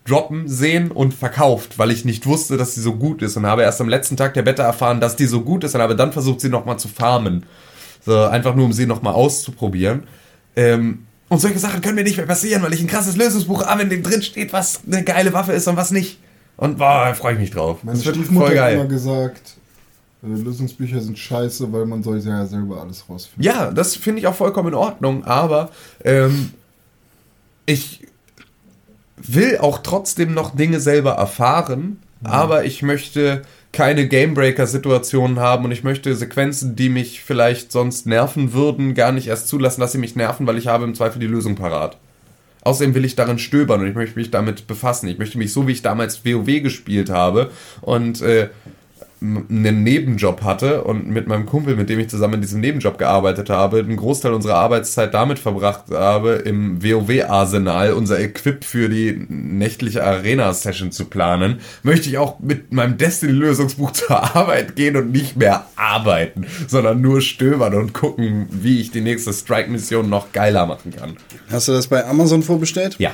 droppen 0.07 0.49
sehen 0.49 0.91
und 0.91 1.15
verkauft, 1.15 1.79
weil 1.79 1.91
ich 1.91 2.05
nicht 2.05 2.27
wusste, 2.27 2.57
dass 2.57 2.75
sie 2.75 2.81
so 2.81 2.95
gut 2.95 3.23
ist 3.23 3.37
und 3.37 3.45
habe 3.45 3.63
erst 3.63 3.81
am 3.81 3.89
letzten 3.89 4.17
Tag 4.17 4.35
der 4.35 4.43
Beta 4.43 4.63
erfahren, 4.63 5.01
dass 5.01 5.17
die 5.17 5.27
so 5.27 5.41
gut 5.41 5.65
ist 5.65 5.75
und 5.75 5.83
habe 5.83 5.97
dann 5.97 6.13
versucht, 6.13 6.41
sie 6.41 6.49
nochmal 6.49 6.79
zu 6.79 6.89
farmen. 6.89 7.45
So, 8.05 8.23
einfach 8.25 8.55
nur, 8.55 8.67
um 8.67 8.73
sie 8.73 8.87
nochmal 8.87 9.15
auszuprobieren. 9.15 10.05
Ähm, 10.57 11.07
und 11.29 11.41
solche 11.41 11.59
Sachen 11.59 11.81
können 11.81 11.97
mir 11.97 12.05
nicht 12.05 12.17
mehr 12.17 12.27
passieren, 12.27 12.63
weil 12.63 12.73
ich 12.73 12.81
ein 12.81 12.87
krasses 12.87 13.17
Lösungsbuch 13.17 13.67
habe, 13.67 13.83
in 13.83 13.91
dem 13.91 14.03
drin 14.03 14.23
steht, 14.23 14.53
was 14.53 14.81
eine 14.87 15.03
geile 15.05 15.33
Waffe 15.33 15.53
ist 15.53 15.67
und 15.69 15.77
was 15.77 15.91
nicht. 15.91 16.19
Und 16.57 16.79
boah, 16.79 17.07
da 17.07 17.15
freue 17.15 17.35
ich 17.35 17.41
mich 17.41 17.51
drauf. 17.51 17.83
Meine 17.83 17.99
das 17.99 18.07
wird 18.07 18.17
voll 18.17 18.27
hat 18.27 18.41
immer 18.41 18.55
geil. 18.55 18.89
gesagt, 18.89 19.57
äh, 20.23 20.29
Lösungsbücher 20.29 21.01
sind 21.01 21.19
scheiße, 21.19 21.71
weil 21.73 21.85
man 21.85 22.03
soll 22.03 22.19
ja 22.19 22.47
selber 22.47 22.81
alles 22.81 23.05
rausfinden. 23.09 23.45
Ja, 23.45 23.71
das 23.71 23.97
finde 23.97 24.21
ich 24.21 24.27
auch 24.27 24.35
vollkommen 24.35 24.69
in 24.69 24.75
Ordnung, 24.75 25.25
aber 25.25 25.71
ähm, 26.05 26.53
ich 27.67 28.07
will 29.17 29.59
auch 29.59 29.79
trotzdem 29.79 30.33
noch 30.33 30.55
Dinge 30.55 30.81
selber 30.81 31.13
erfahren, 31.13 32.01
aber 32.23 32.65
ich 32.65 32.83
möchte 32.83 33.43
keine 33.77 34.09
Gamebreaker-Situationen 34.09 35.39
haben 35.39 35.67
und 35.67 35.71
ich 35.71 35.85
möchte 35.85 36.15
Sequenzen, 36.17 36.77
die 36.77 36.89
mich 36.89 37.21
vielleicht 37.23 37.71
sonst 37.71 38.07
nerven 38.07 38.55
würden, 38.55 38.95
gar 38.95 39.13
nicht 39.13 39.27
erst 39.27 39.49
zulassen, 39.49 39.83
dass 39.83 39.93
sie 39.93 39.99
mich 39.99 40.17
nerven, 40.17 40.47
weil 40.47 40.57
ich 40.57 40.67
habe 40.67 40.85
im 40.85 40.95
Zweifel 40.95 41.19
die 41.19 41.27
Lösung 41.27 41.57
parat. 41.57 41.99
Außerdem 42.63 42.95
will 42.95 43.05
ich 43.05 43.17
darin 43.17 43.39
stöbern 43.39 43.83
und 43.83 43.87
ich 43.87 43.95
möchte 43.95 44.19
mich 44.19 44.31
damit 44.31 44.67
befassen. 44.67 45.09
Ich 45.09 45.19
möchte 45.19 45.37
mich 45.37 45.53
so, 45.53 45.69
wie 45.69 45.73
ich 45.73 45.83
damals 45.83 46.25
WoW 46.25 46.63
gespielt 46.63 47.11
habe 47.11 47.51
und 47.83 48.23
äh, 48.23 48.49
einen 49.21 49.83
Nebenjob 49.83 50.43
hatte 50.43 50.85
und 50.85 51.09
mit 51.09 51.27
meinem 51.27 51.47
Kumpel, 51.47 51.75
mit 51.75 51.89
dem 51.89 51.99
ich 51.99 52.09
zusammen 52.09 52.35
in 52.35 52.41
diesem 52.43 52.61
Nebenjob 52.61 52.99
gearbeitet 52.99 53.49
habe, 53.49 53.79
einen 53.79 53.97
Großteil 53.97 54.35
unserer 54.35 54.57
Arbeitszeit 54.57 55.15
damit 55.15 55.39
verbracht 55.39 55.85
habe, 55.91 56.33
im 56.33 56.83
WoW-Arsenal 56.83 57.95
unser 57.95 58.21
Equip 58.21 58.63
für 58.63 58.91
die 58.91 59.27
nächtliche 59.29 60.05
Arena-Session 60.05 60.93
zu 60.93 61.07
planen, 61.07 61.61
möchte 61.83 62.11
ich 62.11 62.19
auch 62.19 62.41
mit 62.41 62.73
meinem 62.73 62.99
Destiny-Lösungsbuch 62.99 63.93
zur 63.93 64.37
Arbeit 64.37 64.77
gehen 64.77 64.97
und 64.97 65.13
nicht 65.13 65.37
mehr 65.37 65.67
arbeiten, 65.77 66.47
sondern 66.69 67.01
nur 67.01 67.23
stöbern 67.23 67.75
und 67.75 67.95
gucken, 67.95 68.49
wie 68.51 68.81
ich 68.81 68.91
die 68.91 69.01
nächste 69.01 69.33
Strike-Mission 69.33 70.11
noch 70.11 70.33
geiler 70.33 70.67
machen 70.67 70.95
kann. 70.95 71.17
Hast 71.51 71.69
du 71.69 71.73
das 71.73 71.87
bei 71.87 72.05
Amazon 72.05 72.43
vorbestellt? 72.43 72.97
Ja. 72.99 73.13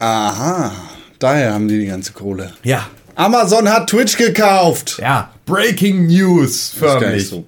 Aha, 0.00 0.72
daher 1.20 1.54
haben 1.54 1.68
die 1.68 1.78
die 1.78 1.86
ganze 1.86 2.12
Kohle. 2.12 2.52
Ja. 2.64 2.88
Amazon 3.14 3.68
hat 3.68 3.88
Twitch 3.88 4.16
gekauft. 4.16 4.98
Ja. 5.00 5.32
Breaking 5.46 6.06
News, 6.06 6.70
förmlich. 6.70 7.28
so. 7.28 7.46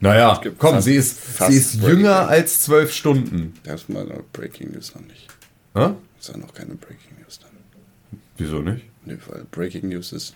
Naja, 0.00 0.40
komm, 0.58 0.80
sie 0.80 0.94
ist, 0.94 1.18
fast 1.18 1.50
sie 1.52 1.58
ist 1.58 1.74
jünger 1.74 2.22
News. 2.22 2.30
als 2.30 2.60
zwölf 2.60 2.92
Stunden. 2.92 3.54
Das 3.64 3.82
ist 3.82 3.88
mal 3.90 4.04
noch 4.04 4.22
Breaking 4.32 4.72
News 4.72 4.94
noch 4.94 5.02
nicht. 5.02 5.26
Hä? 5.74 5.90
Das 6.16 6.28
ist 6.28 6.34
ja 6.34 6.36
noch 6.38 6.54
keine 6.54 6.74
Breaking 6.74 7.18
News 7.22 7.38
dann. 7.38 7.50
Wieso 8.38 8.60
nicht? 8.60 8.84
Nee, 9.04 9.18
weil 9.28 9.44
Breaking 9.50 9.88
News 9.90 10.12
ist. 10.12 10.34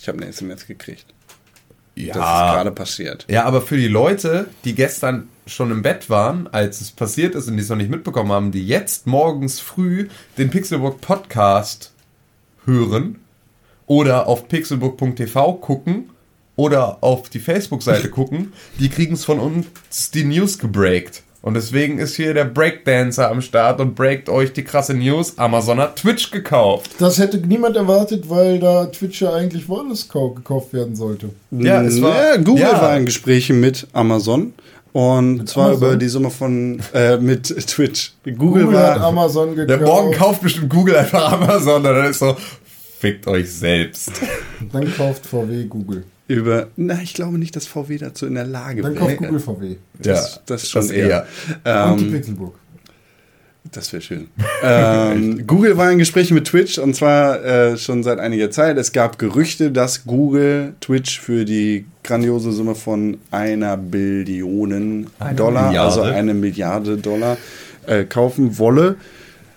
Ich 0.00 0.08
habe 0.08 0.18
eine 0.18 0.28
SMS 0.28 0.66
gekriegt. 0.66 1.06
Ja. 1.94 2.14
Das 2.14 2.24
ist 2.24 2.54
gerade 2.54 2.70
passiert. 2.72 3.26
Ja, 3.28 3.44
aber 3.44 3.60
für 3.60 3.76
die 3.76 3.88
Leute, 3.88 4.48
die 4.64 4.74
gestern 4.74 5.28
schon 5.46 5.70
im 5.70 5.82
Bett 5.82 6.08
waren, 6.10 6.48
als 6.48 6.80
es 6.80 6.90
passiert 6.90 7.34
ist 7.34 7.48
und 7.48 7.56
die 7.56 7.62
es 7.62 7.68
noch 7.68 7.76
nicht 7.76 7.90
mitbekommen 7.90 8.32
haben, 8.32 8.50
die 8.50 8.66
jetzt 8.66 9.06
morgens 9.06 9.60
früh 9.60 10.08
den 10.38 10.50
Pixelbook 10.50 11.00
Podcast 11.00 11.92
hören 12.64 13.20
oder 13.86 14.26
auf 14.26 14.48
pixelbook.tv 14.48 15.54
gucken 15.54 16.10
oder 16.56 16.98
auf 17.02 17.28
die 17.28 17.40
Facebook-Seite 17.40 18.08
gucken, 18.10 18.52
die 18.78 18.88
kriegen 18.88 19.14
es 19.14 19.24
von 19.24 19.38
uns 19.40 19.66
die 20.12 20.24
News 20.24 20.58
gebreakt. 20.58 21.22
Und 21.42 21.52
deswegen 21.54 21.98
ist 21.98 22.14
hier 22.16 22.32
der 22.32 22.46
Breakdancer 22.46 23.30
am 23.30 23.42
Start 23.42 23.78
und 23.78 23.94
breakt 23.94 24.30
euch 24.30 24.54
die 24.54 24.64
krasse 24.64 24.94
News. 24.94 25.36
Amazon 25.36 25.78
hat 25.78 25.96
Twitch 25.96 26.30
gekauft. 26.30 26.92
Das 26.98 27.18
hätte 27.18 27.36
niemand 27.36 27.76
erwartet, 27.76 28.30
weil 28.30 28.58
da 28.58 28.86
Twitch 28.86 29.20
ja 29.20 29.34
eigentlich 29.34 29.68
woanders 29.68 30.08
kau- 30.08 30.30
gekauft 30.30 30.72
werden 30.72 30.96
sollte. 30.96 31.28
Ja, 31.50 31.82
es 31.82 32.00
war- 32.00 32.16
ja, 32.16 32.36
Google 32.38 32.62
ja. 32.62 32.80
war 32.80 32.96
in 32.96 33.04
Gesprächen 33.04 33.60
mit 33.60 33.86
Amazon. 33.92 34.54
Und 34.94 35.46
zwar 35.48 35.66
Amazon? 35.66 35.88
über 35.88 35.96
die 35.98 36.08
Summe 36.08 36.30
von 36.30 36.80
äh, 36.94 37.18
mit 37.18 37.44
Twitch. 37.66 38.12
Google, 38.24 38.64
Google 38.64 38.78
hat 38.78 39.00
war. 39.00 39.08
Amazon 39.08 39.50
gekauft. 39.56 39.68
Der 39.68 39.86
morgen 39.86 40.12
kauft 40.12 40.40
bestimmt 40.40 40.70
Google 40.70 40.96
einfach 40.96 41.30
Amazon 41.32 41.76
und 41.76 41.82
dann 41.84 42.06
ist 42.06 42.20
so, 42.20 42.36
fickt 43.04 43.26
euch 43.26 43.52
selbst. 43.52 44.12
Dann 44.72 44.92
kauft 44.96 45.26
VW 45.26 45.64
Google. 45.64 46.04
über. 46.26 46.68
Na, 46.76 46.98
ich 47.02 47.12
glaube 47.12 47.38
nicht, 47.38 47.54
dass 47.54 47.66
VW 47.66 47.98
dazu 47.98 48.26
in 48.26 48.34
der 48.34 48.46
Lage 48.46 48.80
Dann 48.82 48.94
wäre. 48.94 49.04
kauft 49.04 49.16
Google 49.18 49.40
VW. 49.40 49.76
Das, 50.00 50.40
das 50.46 50.68
schon 50.70 50.88
eher. 50.90 51.26
Und 51.64 52.00
die 52.00 52.04
Ähm, 52.06 52.12
Pixelbook. 52.12 52.58
Das 53.72 53.92
wäre 53.92 54.02
schön. 54.02 54.28
ähm, 54.62 55.46
Google 55.46 55.76
war 55.76 55.90
in 55.90 55.98
Gesprächen 55.98 56.34
mit 56.34 56.46
Twitch 56.46 56.78
und 56.78 56.94
zwar 56.94 57.42
äh, 57.44 57.76
schon 57.78 58.02
seit 58.02 58.18
einiger 58.20 58.50
Zeit. 58.50 58.76
Es 58.78 58.92
gab 58.92 59.18
Gerüchte, 59.18 59.70
dass 59.70 60.04
Google 60.04 60.74
Twitch 60.80 61.18
für 61.20 61.44
die 61.46 61.86
grandiose 62.04 62.52
Summe 62.52 62.74
von 62.74 63.18
einer 63.30 63.76
Billion 63.78 65.06
Eine 65.18 65.34
Dollar, 65.36 65.66
Milliarde. 65.68 65.80
also 65.80 66.02
eine 66.02 66.34
Milliarde 66.34 66.98
Dollar, 66.98 67.36
äh, 67.86 68.04
kaufen 68.04 68.58
wolle. 68.58 68.96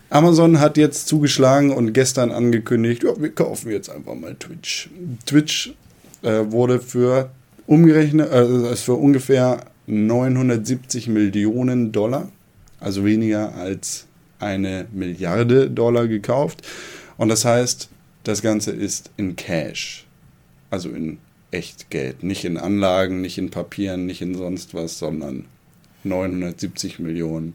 Amazon 0.09 0.59
hat 0.59 0.77
jetzt 0.77 1.07
zugeschlagen 1.07 1.71
und 1.71 1.93
gestern 1.93 2.31
angekündigt, 2.31 3.03
ja, 3.03 3.19
wir 3.19 3.29
kaufen 3.29 3.71
jetzt 3.71 3.89
einfach 3.89 4.15
mal 4.15 4.35
Twitch. 4.35 4.89
Twitch 5.25 5.73
äh, 6.21 6.45
wurde 6.49 6.79
für 6.79 7.29
umgerechnet, 7.65 8.31
äh, 8.31 8.71
ist 8.71 8.83
für 8.83 8.93
ungefähr 8.93 9.65
970 9.87 11.07
Millionen 11.07 11.91
Dollar, 11.91 12.31
also 12.79 13.03
weniger 13.05 13.55
als 13.55 14.05
eine 14.39 14.87
Milliarde 14.91 15.69
Dollar 15.69 16.07
gekauft. 16.07 16.65
Und 17.17 17.29
das 17.29 17.43
heißt, 17.43 17.89
das 18.23 18.41
Ganze 18.41 18.71
ist 18.71 19.11
in 19.17 19.35
Cash, 19.35 20.05
also 20.69 20.89
in 20.89 21.17
Echtgeld, 21.51 22.23
nicht 22.23 22.45
in 22.45 22.57
Anlagen, 22.57 23.21
nicht 23.21 23.37
in 23.37 23.49
Papieren, 23.49 24.05
nicht 24.05 24.21
in 24.21 24.35
sonst 24.35 24.73
was, 24.73 24.99
sondern 24.99 25.45
970 26.03 26.99
Millionen. 26.99 27.53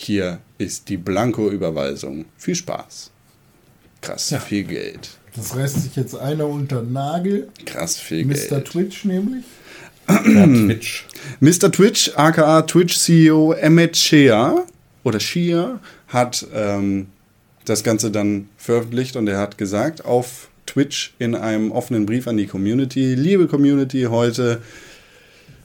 Hier 0.00 0.38
ist 0.58 0.88
die 0.90 0.96
Blanko-Überweisung. 0.96 2.26
Viel 2.36 2.54
Spaß. 2.54 3.10
Krass 4.00 4.32
viel 4.46 4.62
Geld. 4.62 5.10
Das 5.34 5.56
reißt 5.56 5.82
sich 5.82 5.96
jetzt 5.96 6.14
einer 6.14 6.46
unter 6.46 6.82
den 6.82 6.92
Nagel. 6.92 7.48
Krass 7.66 7.98
viel 7.98 8.24
Mr. 8.24 8.34
Geld. 8.34 8.64
Twitch 8.66 9.04
nämlich. 9.04 9.44
Twitch. 10.06 11.04
Mr. 11.40 11.72
Twitch, 11.72 12.12
aka 12.14 12.62
Twitch-CEO 12.62 13.54
Emmett 13.54 13.96
Shea 13.96 14.64
oder 15.02 15.18
Shea, 15.18 15.80
hat 16.06 16.46
ähm, 16.54 17.08
das 17.64 17.82
Ganze 17.82 18.12
dann 18.12 18.48
veröffentlicht 18.56 19.16
und 19.16 19.26
er 19.26 19.38
hat 19.38 19.58
gesagt 19.58 20.04
auf 20.04 20.48
Twitch 20.64 21.12
in 21.18 21.34
einem 21.34 21.72
offenen 21.72 22.06
Brief 22.06 22.28
an 22.28 22.36
die 22.36 22.46
Community, 22.46 23.16
liebe 23.16 23.48
Community, 23.48 24.06
heute 24.08 24.62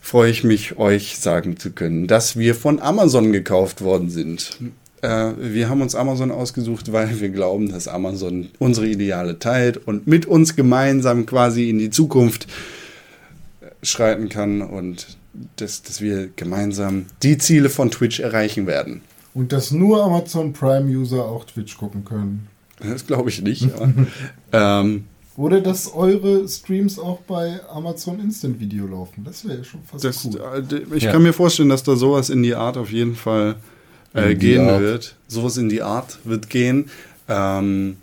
freue 0.03 0.30
ich 0.30 0.43
mich, 0.43 0.77
euch 0.77 1.17
sagen 1.17 1.55
zu 1.57 1.71
können, 1.71 2.07
dass 2.07 2.35
wir 2.35 2.55
von 2.55 2.81
Amazon 2.81 3.31
gekauft 3.31 3.81
worden 3.81 4.09
sind. 4.09 4.57
Äh, 5.01 5.31
wir 5.39 5.69
haben 5.69 5.81
uns 5.81 5.95
Amazon 5.95 6.30
ausgesucht, 6.30 6.91
weil 6.91 7.21
wir 7.21 7.30
glauben, 7.30 7.71
dass 7.71 7.88
Amazon 7.88 8.49
unsere 8.59 8.85
Ideale 8.85 9.39
teilt 9.39 9.77
und 9.77 10.05
mit 10.05 10.25
uns 10.25 10.57
gemeinsam 10.57 11.25
quasi 11.25 11.69
in 11.69 11.80
die 11.80 11.89
Zukunft 11.89 12.47
schreiten 13.81 14.27
kann 14.27 14.61
und 14.61 15.17
dass, 15.55 15.84
dass 15.84 16.01
wir 16.01 16.30
gemeinsam 16.35 17.05
die 17.23 17.38
Ziele 17.38 17.69
von 17.69 17.89
Twitch 17.89 18.19
erreichen 18.19 18.67
werden. 18.67 19.01
Und 19.34 19.53
dass 19.53 19.71
nur 19.71 20.03
Amazon 20.03 20.51
Prime-User 20.51 21.23
auch 21.23 21.45
Twitch 21.45 21.77
gucken 21.77 22.03
können. 22.03 22.49
Das 22.80 23.07
glaube 23.07 23.30
ich 23.30 23.41
nicht. 23.41 23.69
Aber, 23.73 23.93
ähm, 24.51 25.05
Oder 25.35 25.61
dass 25.61 25.91
eure 25.93 26.47
Streams 26.47 26.99
auch 26.99 27.19
bei 27.22 27.60
Amazon 27.69 28.19
Instant 28.19 28.60
Video 28.60 28.85
laufen. 28.85 29.23
Das 29.23 29.43
wäre 29.45 29.57
ja 29.60 29.64
schon 29.64 29.81
fast 29.84 30.03
das, 30.03 30.26
cool. 30.26 30.39
äh, 30.72 30.95
ich 30.95 31.03
Ja. 31.03 31.11
kann 31.11 31.23
mir 31.23 31.34
vorstellen, 31.34 31.69
dass 31.69 31.81
da 31.84 31.95
sowas 31.95 32.30
in 32.30 32.43
die 32.43 32.53
Art 32.53 32.77
auf 32.77 32.91
jeden 32.91 33.15
Fall 33.15 33.55
äh, 34.14 34.35
gehen 34.35 34.69
Art. 34.69 34.81
wird. 34.81 35.15
Sowas 35.27 35.57
in 35.57 35.69
die 35.69 35.81
Art 35.81 36.19
wird 36.23 36.49
gehen. 36.51 36.89
Ähm, 37.27 37.97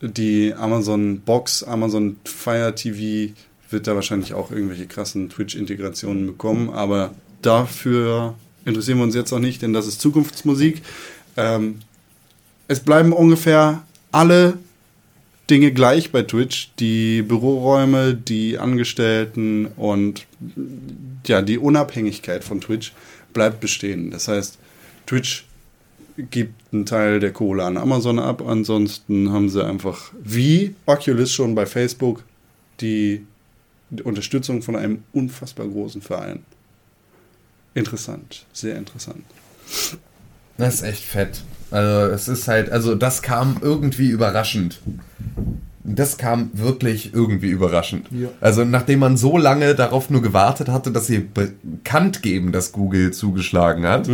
die 0.00 0.54
Amazon 0.54 1.20
Box, 1.20 1.62
Amazon 1.62 2.16
Fire 2.24 2.74
TV 2.74 3.34
wird 3.68 3.86
da 3.86 3.94
wahrscheinlich 3.94 4.32
auch 4.32 4.50
irgendwelche 4.50 4.86
krassen 4.86 5.28
Twitch-Integrationen 5.28 6.26
bekommen, 6.26 6.70
aber 6.70 7.10
dafür 7.42 8.34
interessieren 8.64 8.96
wir 8.98 9.04
uns 9.04 9.14
jetzt 9.14 9.30
noch 9.32 9.38
nicht, 9.38 9.60
denn 9.60 9.74
das 9.74 9.86
ist 9.86 10.00
Zukunftsmusik. 10.00 10.80
Ähm, 11.36 11.80
es 12.68 12.80
bleiben 12.80 13.12
ungefähr 13.12 13.82
alle 14.12 14.54
Dinge 15.50 15.72
gleich 15.72 16.12
bei 16.12 16.22
Twitch. 16.22 16.70
Die 16.78 17.22
Büroräume, 17.22 18.14
die 18.14 18.58
Angestellten 18.58 19.66
und 19.66 20.26
ja, 21.26 21.42
die 21.42 21.58
Unabhängigkeit 21.58 22.44
von 22.44 22.60
Twitch 22.60 22.92
bleibt 23.32 23.60
bestehen. 23.60 24.10
Das 24.10 24.28
heißt, 24.28 24.58
Twitch 25.06 25.44
gibt 26.16 26.72
einen 26.72 26.86
Teil 26.86 27.20
der 27.20 27.32
Kohle 27.32 27.64
an 27.64 27.76
Amazon 27.76 28.18
ab. 28.18 28.46
Ansonsten 28.46 29.32
haben 29.32 29.48
sie 29.48 29.64
einfach 29.64 30.12
wie 30.22 30.74
Oculus 30.86 31.32
schon 31.32 31.54
bei 31.54 31.66
Facebook 31.66 32.24
die, 32.80 33.26
die 33.90 34.02
Unterstützung 34.02 34.62
von 34.62 34.76
einem 34.76 35.02
unfassbar 35.12 35.66
großen 35.66 36.00
Verein. 36.00 36.44
Interessant, 37.74 38.46
sehr 38.52 38.76
interessant. 38.76 39.24
Das 40.56 40.74
ist 40.74 40.82
echt 40.82 41.04
fett. 41.04 41.42
Also 41.70 42.12
es 42.12 42.28
ist 42.28 42.48
halt, 42.48 42.70
also 42.70 42.94
das 42.94 43.22
kam 43.22 43.56
irgendwie 43.60 44.08
überraschend. 44.08 44.80
Das 45.82 46.18
kam 46.18 46.50
wirklich 46.52 47.14
irgendwie 47.14 47.48
überraschend. 47.48 48.06
Ja. 48.10 48.28
Also 48.40 48.64
nachdem 48.64 49.00
man 49.00 49.16
so 49.16 49.38
lange 49.38 49.74
darauf 49.74 50.10
nur 50.10 50.20
gewartet 50.22 50.68
hatte, 50.68 50.90
dass 50.92 51.06
sie 51.06 51.18
bekannt 51.18 52.22
geben, 52.22 52.52
dass 52.52 52.72
Google 52.72 53.12
zugeschlagen 53.12 53.86
hat, 53.86 54.08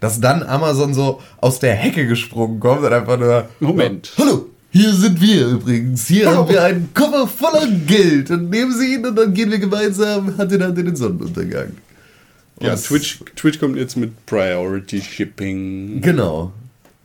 dass 0.00 0.20
dann 0.20 0.42
Amazon 0.42 0.94
so 0.94 1.20
aus 1.40 1.58
der 1.60 1.74
Hecke 1.74 2.06
gesprungen 2.06 2.60
kommt 2.60 2.82
und 2.82 2.92
einfach 2.92 3.18
nur 3.18 3.48
Moment. 3.60 4.12
Hallo, 4.18 4.46
hier 4.70 4.92
sind 4.92 5.20
wir 5.20 5.46
übrigens. 5.46 6.06
Hier 6.08 6.28
haben 6.34 6.48
wir 6.48 6.62
einen 6.64 6.88
Koffer 6.92 7.26
voller 7.28 7.66
Geld 7.86 8.30
und 8.30 8.50
nehmen 8.50 8.72
Sie 8.72 8.94
ihn 8.94 9.06
und 9.06 9.14
dann 9.16 9.32
gehen 9.32 9.50
wir 9.50 9.58
gemeinsam 9.58 10.36
Hand 10.36 10.52
in 10.52 10.62
Hand 10.62 10.76
in 10.78 10.86
den 10.86 10.96
Sonnenuntergang. 10.96 11.68
Ja, 12.60 12.72
Und- 12.72 12.82
Twitch, 12.84 13.20
Twitch 13.36 13.58
kommt 13.60 13.76
jetzt 13.76 13.96
mit 13.96 14.26
Priority 14.26 15.00
Shipping. 15.00 16.00
Genau. 16.02 16.52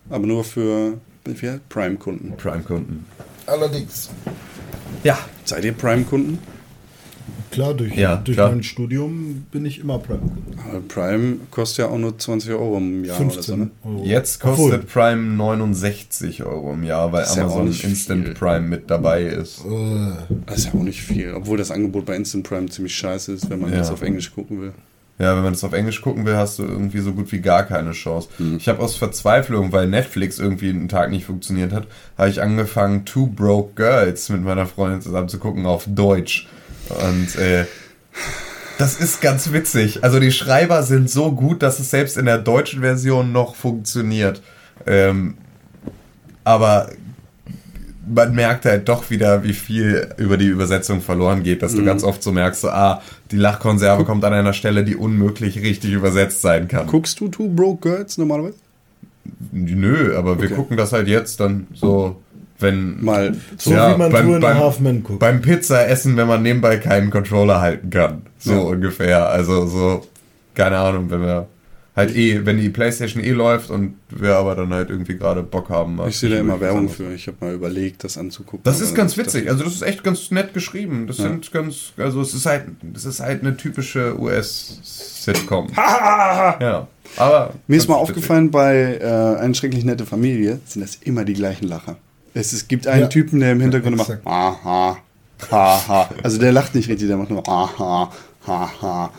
Aber 0.09 0.25
nur 0.25 0.43
für 0.43 0.93
wie 1.25 1.33
Prime-Kunden. 1.69 2.33
Prime-Kunden. 2.37 3.05
Allerdings. 3.45 4.09
Ja. 5.03 5.17
Seid 5.45 5.65
ihr 5.65 5.73
Prime-Kunden? 5.73 6.39
Klar, 7.51 7.73
durch, 7.73 7.95
Ja, 7.95 8.17
durch 8.17 8.35
klar. 8.37 8.49
mein 8.51 8.61
Studium 8.63 9.45
bin 9.51 9.65
ich 9.65 9.79
immer 9.79 9.99
Prime. 9.99 10.19
Aber 10.69 10.81
Prime 10.81 11.37
kostet 11.49 11.79
ja 11.79 11.87
auch 11.87 11.97
nur 11.97 12.17
20 12.17 12.51
Euro 12.51 12.77
im 12.77 13.03
Jahr 13.05 13.19
oder 13.19 13.41
so, 13.41 13.55
ne? 13.55 13.69
15 13.83 13.91
Euro. 13.93 14.05
Jetzt 14.05 14.43
Obwohl, 14.45 14.71
kostet 14.71 14.89
Prime 14.91 15.21
69 15.35 16.43
Euro 16.43 16.73
im 16.73 16.83
Jahr, 16.83 17.11
weil 17.11 17.21
Das 17.21 17.31
ist 17.31 17.37
ja 17.37 17.43
auch 17.45 17.51
Amazon 17.55 17.67
nicht 17.69 17.83
Instant 17.83 18.25
viel. 18.25 18.33
Prime 18.35 18.67
mit 18.67 18.89
dabei 18.91 19.23
ist. 19.23 19.65
äh, 19.65 20.11
Das 20.45 20.57
ist 20.59 20.65
ja 20.65 20.73
auch 20.73 20.83
nicht 20.83 21.01
viel. 21.01 21.33
Obwohl 21.33 21.57
das 21.57 21.71
Angebot 21.71 22.05
bei 22.05 22.15
Instant 22.15 22.45
Prime 22.47 22.67
ziemlich 22.69 22.95
scheiße 22.95 23.31
ist, 23.33 23.49
wenn 23.49 23.59
man 23.61 23.71
Ja. 23.71 23.77
jetzt 23.77 23.91
auf 23.91 24.01
Englisch 24.01 24.33
gucken 24.33 24.61
will. 24.61 24.73
Ja, 25.19 25.35
wenn 25.35 25.43
man 25.43 25.53
das 25.53 25.63
auf 25.63 25.73
Englisch 25.73 26.01
gucken 26.01 26.25
will, 26.25 26.35
hast 26.35 26.59
du 26.59 26.63
irgendwie 26.63 26.99
so 26.99 27.11
gut 27.11 27.31
wie 27.31 27.39
gar 27.39 27.63
keine 27.63 27.91
Chance. 27.91 28.29
Ich 28.57 28.67
habe 28.67 28.83
aus 28.83 28.95
Verzweiflung, 28.95 29.71
weil 29.71 29.87
Netflix 29.87 30.37
irgendwie 30.37 30.69
einen 30.69 30.89
Tag 30.89 31.09
nicht 31.09 31.25
funktioniert 31.25 31.73
hat, 31.73 31.87
habe 32.17 32.29
ich 32.29 32.41
angefangen, 32.41 33.03
Two 33.05 33.25
Broke 33.25 33.73
Girls 33.75 34.29
mit 34.29 34.43
meiner 34.43 34.67
Freundin 34.67 35.01
zusammen 35.01 35.27
zu 35.27 35.39
gucken 35.39 35.65
auf 35.65 35.85
Deutsch. 35.87 36.47
Und 36.89 37.35
äh, 37.37 37.65
das 38.77 38.99
ist 38.99 39.21
ganz 39.21 39.51
witzig. 39.51 40.03
Also 40.03 40.19
die 40.19 40.31
Schreiber 40.31 40.83
sind 40.83 41.09
so 41.09 41.31
gut, 41.31 41.63
dass 41.63 41.79
es 41.79 41.89
selbst 41.89 42.15
in 42.15 42.25
der 42.25 42.37
deutschen 42.37 42.81
Version 42.81 43.31
noch 43.31 43.55
funktioniert. 43.55 44.43
Ähm, 44.85 45.37
aber 46.43 46.91
man 48.13 48.33
merkt 48.35 48.65
halt 48.65 48.87
doch 48.89 49.09
wieder, 49.09 49.43
wie 49.43 49.53
viel 49.53 50.07
über 50.17 50.37
die 50.37 50.47
Übersetzung 50.47 51.01
verloren 51.01 51.43
geht, 51.43 51.61
dass 51.61 51.73
du 51.75 51.83
ganz 51.83 52.03
oft 52.03 52.21
so 52.23 52.31
merkst, 52.31 52.61
so, 52.61 52.69
ah, 52.69 53.01
die 53.31 53.37
Lachkonserve 53.37 54.05
kommt 54.05 54.23
an 54.23 54.33
einer 54.33 54.53
Stelle, 54.53 54.83
die 54.83 54.95
unmöglich 54.95 55.59
richtig 55.61 55.91
übersetzt 55.93 56.41
sein 56.41 56.67
kann. 56.67 56.87
Guckst 56.87 57.19
du 57.19 57.27
Two 57.27 57.49
Broke 57.49 57.89
Girls 57.89 58.17
normalerweise? 58.17 58.55
Nö, 59.51 60.15
aber 60.17 60.37
wir 60.39 60.45
Okay. 60.45 60.55
gucken 60.55 60.77
das 60.77 60.93
halt 60.93 61.07
jetzt 61.07 61.39
dann 61.39 61.67
so, 61.73 62.21
wenn 62.59 63.03
Mal 63.03 63.35
so 63.57 63.71
Ja, 63.71 63.93
wie 63.93 63.97
man 63.99 64.11
beim- 64.11 64.25
Two 64.27 64.33
and 64.35 64.43
a 64.45 64.47
beim- 64.47 64.57
Half 64.59 64.79
Men 64.79 65.03
guckt. 65.03 65.19
beim 65.19 65.41
Pizza 65.41 65.87
essen, 65.87 66.17
wenn 66.17 66.27
man 66.27 66.41
nebenbei 66.43 66.77
keinen 66.77 67.09
Controller 67.09 67.59
halten 67.61 67.89
kann. 67.89 68.21
So 68.39 68.51
Ja. 68.53 68.59
ungefähr. 68.59 69.29
Also 69.29 69.65
so, 69.67 70.05
keine 70.55 70.77
Ahnung, 70.77 71.09
wenn 71.09 71.21
wir 71.21 71.47
halt 71.97 72.15
eh, 72.15 72.45
wenn 72.45 72.57
die 72.59 72.69
Playstation 72.69 73.21
eh 73.23 73.31
läuft 73.31 73.69
und 73.71 73.95
wir 74.09 74.35
aber 74.35 74.55
dann 74.55 74.71
halt 74.73 74.89
irgendwie 74.89 75.17
gerade 75.17 75.43
Bock 75.43 75.69
haben. 75.69 75.99
Ich 76.07 76.17
sehe 76.19 76.29
da 76.29 76.37
immer 76.37 76.61
Werbung 76.61 76.87
für. 76.87 77.11
Ich 77.13 77.27
habe 77.27 77.37
mal 77.41 77.53
überlegt, 77.53 78.03
das 78.05 78.17
anzugucken. 78.17 78.61
Das 78.63 78.79
ist 78.79 78.95
ganz 78.95 79.17
witzig. 79.17 79.49
Also 79.49 79.63
das 79.65 79.73
ist 79.73 79.81
echt 79.81 80.03
ganz 80.03 80.31
nett 80.31 80.53
geschrieben. 80.53 81.07
Das 81.07 81.17
sind 81.17 81.51
ganz, 81.51 81.91
also 81.97 82.21
es 82.21 82.33
ist 82.33 82.45
halt, 82.45 82.65
das 82.81 83.03
ist 83.05 83.19
halt 83.19 83.41
eine 83.41 83.57
typische 83.57 84.17
US-Sitcom. 84.19 85.67
ja, 85.75 86.87
aber 87.17 87.53
Mir 87.67 87.75
ist 87.77 87.87
mal 87.89 87.95
witzig. 87.95 88.09
aufgefallen, 88.09 88.51
bei 88.51 88.99
äh, 89.01 89.39
Eine 89.39 89.55
schrecklich 89.55 89.83
nette 89.83 90.05
Familie 90.05 90.59
sind 90.65 90.83
das 90.83 90.95
immer 91.03 91.25
die 91.25 91.33
gleichen 91.33 91.67
Lacher. 91.67 91.97
Es, 92.33 92.53
es 92.53 92.67
gibt 92.67 92.85
einen 92.87 93.01
Ja. 93.03 93.07
Typen, 93.07 93.39
der 93.39 93.53
im 93.53 93.61
Hintergrund 93.61 93.97
macht 93.97 94.09
exakt. 94.09 94.27
aha, 94.27 94.97
haha. 95.51 96.09
Also 96.23 96.37
der 96.39 96.51
lacht 96.51 96.75
nicht 96.75 96.87
richtig, 96.89 97.07
der 97.07 97.17
macht 97.17 97.31
nur 97.31 97.47
aha, 97.47 98.11
haha. 98.45 99.11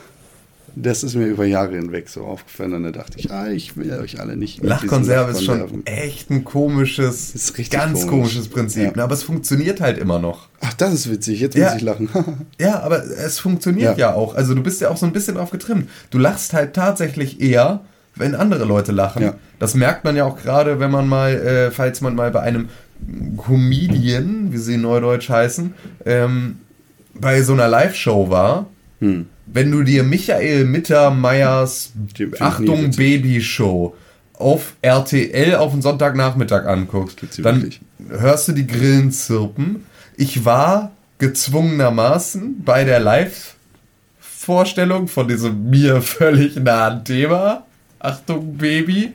Das 0.80 1.02
ist 1.02 1.14
mir 1.14 1.26
über 1.26 1.44
Jahre 1.44 1.74
hinweg 1.76 2.08
so 2.08 2.22
aufgefallen 2.24 2.72
und 2.74 2.82
da 2.84 2.90
dachte 2.92 3.18
ich, 3.18 3.30
ah, 3.30 3.48
ich 3.48 3.76
will 3.76 3.92
euch 3.94 4.20
alle 4.20 4.36
nicht. 4.36 4.62
Lachkonserve 4.62 5.32
ist 5.32 5.44
schon 5.44 5.84
echt 5.86 6.30
ein 6.30 6.44
komisches, 6.44 7.52
ganz 7.70 8.00
komisch. 8.02 8.10
komisches 8.10 8.48
Prinzip. 8.48 8.84
Ja. 8.84 8.92
ne? 8.96 9.02
Aber 9.02 9.14
es 9.14 9.22
funktioniert 9.22 9.80
halt 9.80 9.98
immer 9.98 10.18
noch. 10.18 10.48
Ach, 10.60 10.72
das 10.74 10.92
ist 10.94 11.10
witzig, 11.10 11.40
jetzt 11.40 11.56
Ja. 11.56 11.66
muss 11.68 11.76
ich 11.76 11.82
lachen. 11.82 12.08
Ja, 12.60 12.80
aber 12.80 13.02
es 13.04 13.38
funktioniert 13.38 13.98
Ja. 13.98 14.10
ja. 14.10 14.14
auch. 14.14 14.34
Also 14.34 14.54
du 14.54 14.62
bist 14.62 14.80
ja 14.80 14.90
auch 14.90 14.96
so 14.96 15.06
ein 15.06 15.12
bisschen 15.12 15.34
drauf 15.36 15.50
getrimmt. 15.50 15.88
Du 16.10 16.18
lachst 16.18 16.52
halt 16.52 16.74
tatsächlich 16.74 17.40
eher, 17.40 17.80
wenn 18.14 18.34
andere 18.34 18.64
Leute 18.64 18.92
lachen. 18.92 19.22
Ja. 19.22 19.34
Das 19.58 19.74
merkt 19.74 20.04
man 20.04 20.16
ja 20.16 20.24
auch 20.24 20.36
gerade, 20.40 20.80
wenn 20.80 20.90
man 20.90 21.08
mal, 21.08 21.32
äh, 21.34 21.70
falls 21.70 22.00
man 22.00 22.14
mal 22.14 22.30
bei 22.30 22.40
einem 22.40 22.68
Comedian, 23.36 24.52
wie 24.52 24.58
sie 24.58 24.74
in 24.74 24.82
Neudeutsch 24.82 25.28
heißen, 25.28 25.72
ähm, 26.04 26.58
bei 27.14 27.42
so 27.42 27.52
einer 27.52 27.68
Live-Show 27.68 28.30
war. 28.30 28.66
Hm. 29.00 29.26
Wenn 29.52 29.70
du 29.70 29.82
dir 29.82 30.04
Michael 30.04 30.64
Mittermeiers 30.64 31.92
Achtung. 32.38 32.90
Baby 32.90 33.40
Show 33.40 33.96
auf 34.34 34.74
RTL 34.82 35.54
auf 35.56 35.72
den 35.72 35.80
Sonntagnachmittag 35.82 36.66
anguckst, 36.66 37.18
dann 37.38 37.62
wirklich? 37.62 37.80
hörst 38.08 38.48
du 38.48 38.52
die 38.52 38.66
Grillen 38.66 39.10
zirpen. 39.10 39.86
Ich 40.16 40.44
war 40.44 40.92
gezwungenermaßen 41.18 42.62
bei 42.64 42.84
der 42.84 43.00
Live-Vorstellung 43.00 45.08
von 45.08 45.28
diesem 45.28 45.70
mir 45.70 46.02
völlig 46.02 46.56
nahen 46.56 47.04
Thema. 47.04 47.64
Achtung, 47.98 48.58
Baby. 48.58 49.14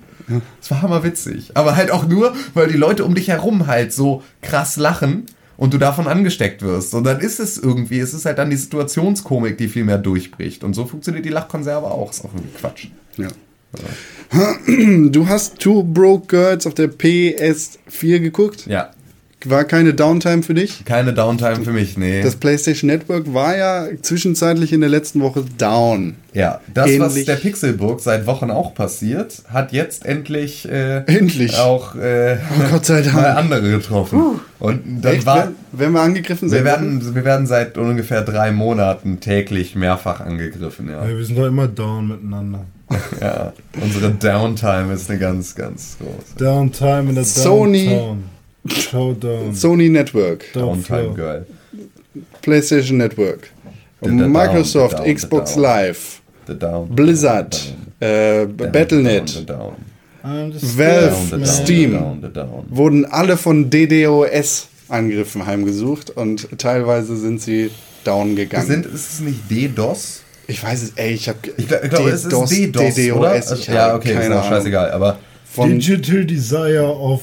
Es 0.61 0.71
war 0.71 0.81
hammerwitzig. 0.81 1.51
Aber 1.55 1.75
halt 1.75 1.91
auch 1.91 2.07
nur, 2.07 2.33
weil 2.53 2.67
die 2.67 2.77
Leute 2.77 3.03
um 3.05 3.13
dich 3.15 3.29
herum 3.29 3.67
halt 3.67 3.93
so 3.93 4.23
krass 4.41 4.77
lachen 4.77 5.25
und 5.57 5.73
du 5.73 5.77
davon 5.77 6.07
angesteckt 6.07 6.61
wirst. 6.61 6.93
Und 6.93 7.03
dann 7.03 7.19
ist 7.19 7.39
es 7.39 7.57
irgendwie, 7.57 7.99
es 7.99 8.13
ist 8.13 8.25
halt 8.25 8.37
dann 8.37 8.49
die 8.49 8.55
Situationskomik, 8.55 9.57
die 9.57 9.67
viel 9.67 9.83
mehr 9.83 9.97
durchbricht. 9.97 10.63
Und 10.63 10.73
so 10.73 10.85
funktioniert 10.85 11.25
die 11.25 11.29
Lachkonserve 11.29 11.87
auch. 11.87 12.11
Ist 12.11 12.25
auch 12.25 12.33
irgendwie 12.33 12.57
Quatsch. 12.57 12.87
Ja. 13.17 13.27
Du 15.09 15.27
hast 15.27 15.59
Two 15.59 15.83
Broke 15.83 16.27
Girls 16.27 16.67
auf 16.67 16.73
der 16.73 16.91
PS4 16.91 18.19
geguckt. 18.19 18.65
Ja. 18.67 18.91
War 19.45 19.63
keine 19.65 19.93
Downtime 19.93 20.41
für 20.43 20.53
dich? 20.53 20.85
Keine 20.85 21.13
Downtime 21.13 21.63
für 21.63 21.71
mich, 21.71 21.97
nee. 21.97 22.21
Das 22.21 22.35
PlayStation 22.35 22.87
Network 22.89 23.33
war 23.33 23.55
ja 23.57 23.87
zwischenzeitlich 24.01 24.71
in 24.73 24.81
der 24.81 24.89
letzten 24.89 25.21
Woche 25.21 25.43
down. 25.57 26.15
Ja, 26.33 26.61
das, 26.73 26.85
was 26.99 27.11
Ähnlich- 27.13 27.25
der 27.25 27.35
Pixelburg 27.35 27.99
seit 27.99 28.25
Wochen 28.25 28.49
auch 28.51 28.73
passiert, 28.73 29.43
hat 29.49 29.71
jetzt 29.71 30.05
endlich, 30.05 30.67
äh, 30.69 31.03
Endlich. 31.05 31.57
auch 31.59 31.95
äh, 31.95 32.37
Oh 32.59 32.71
Gott 32.71 32.85
sei 32.85 33.01
Dank. 33.01 33.13
mal 33.21 33.31
andere 33.37 33.69
getroffen. 33.69 34.39
Und 34.59 34.81
dann 35.03 35.15
Echt? 35.15 35.25
war, 35.25 35.35
Werden- 35.77 35.91
wir 35.93 36.01
angegriffen? 36.01 36.49
wir 36.49 36.57
seit 36.57 36.65
werden, 36.65 37.13
wir 37.15 37.25
werden 37.25 37.45
seit 37.45 37.77
ungefähr 37.77 38.21
drei 38.21 38.51
Monaten 38.51 39.19
täglich 39.19 39.75
mehrfach 39.75 40.21
angegriffen. 40.21 40.89
Ja, 40.89 41.05
Ja, 41.07 41.15
wir 41.17 41.25
sind 41.25 41.37
doch 41.37 41.47
immer 41.47 41.67
down 41.67 42.07
miteinander. 42.07 42.65
ja. 43.21 43.53
unsere 43.81 44.11
Downtime 44.11 44.93
ist 44.93 45.09
eine 45.09 45.19
ganz, 45.19 45.53
ganz 45.55 45.97
große 45.99 46.37
Downtime 46.43 47.09
in 47.09 47.15
der 47.15 47.23
Sony. 47.25 47.85
Downtown. 47.87 48.23
Showdown. 48.67 49.53
Sony 49.53 49.89
Network, 49.89 50.45
Downtime. 50.53 51.13
Girl. 51.15 51.45
PlayStation 52.41 52.93
Network, 52.97 53.49
The- 54.01 54.09
the 54.09 54.15
down, 54.17 54.31
Microsoft, 54.31 54.91
the 54.91 54.95
down, 54.97 55.05
the 55.05 55.13
Xbox 55.13 55.53
down. 55.55 55.63
Live, 55.63 56.21
The 56.45 56.53
down, 56.55 56.87
Blizzard, 56.89 57.55
äh, 57.99 58.45
down, 58.45 58.71
Battle.net, 58.71 59.45
Valve, 59.45 59.45
down, 59.45 61.29
the 61.31 61.37
down, 61.37 61.45
Steam. 61.45 61.99
wurden 62.69 63.05
alle 63.05 63.37
von 63.37 63.69
DDoS 63.69 64.67
Angriffen 64.89 65.45
heimgesucht 65.45 66.09
und 66.11 66.47
teilweise 66.59 67.17
sind 67.17 67.41
sie 67.41 67.71
down 68.03 68.35
gegangen. 68.35 68.67
Sind, 68.67 68.85
ist 68.85 69.13
es 69.13 69.19
nicht 69.21 69.49
DDoS? 69.49 70.21
ich 70.47 70.61
weiß 70.61 70.83
es, 70.83 70.91
ey, 70.95 71.13
ich 71.13 71.27
habe 71.29 71.39
Ich 71.57 71.67
glaube, 71.67 71.89
glaub, 71.89 72.07
es 72.07 72.25
ist 72.25 72.51
DDoS, 72.51 73.11
oder? 73.13 73.29
Also, 73.29 73.55
ich 73.55 73.67
ja, 73.67 73.95
okay, 73.95 74.11
ist 74.11 74.25
Ahnung. 74.25 74.43
scheißegal, 74.43 74.91
aber 74.91 75.17
Von 75.45 75.79
Digital 75.79 76.25
Desire 76.25 76.85
of 76.97 77.21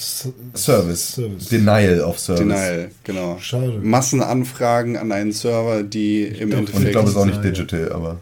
Service. 0.00 1.12
Service. 1.14 1.48
Denial 1.48 2.00
of 2.00 2.18
Service. 2.18 2.40
Denial, 2.40 2.90
genau. 3.04 3.38
Schade. 3.40 3.78
Massenanfragen 3.82 4.96
an 4.96 5.12
einen 5.12 5.32
Server, 5.32 5.82
die 5.82 6.22
im, 6.24 6.50
doch. 6.50 6.58
Und 6.58 6.68
ich 6.68 6.74
Endeffekt, 6.74 6.92
glaube, 6.92 7.08
es 7.08 7.14
ist 7.14 7.20
auch 7.20 7.26
nicht 7.26 7.44
digital, 7.44 7.92
aber. 7.92 8.20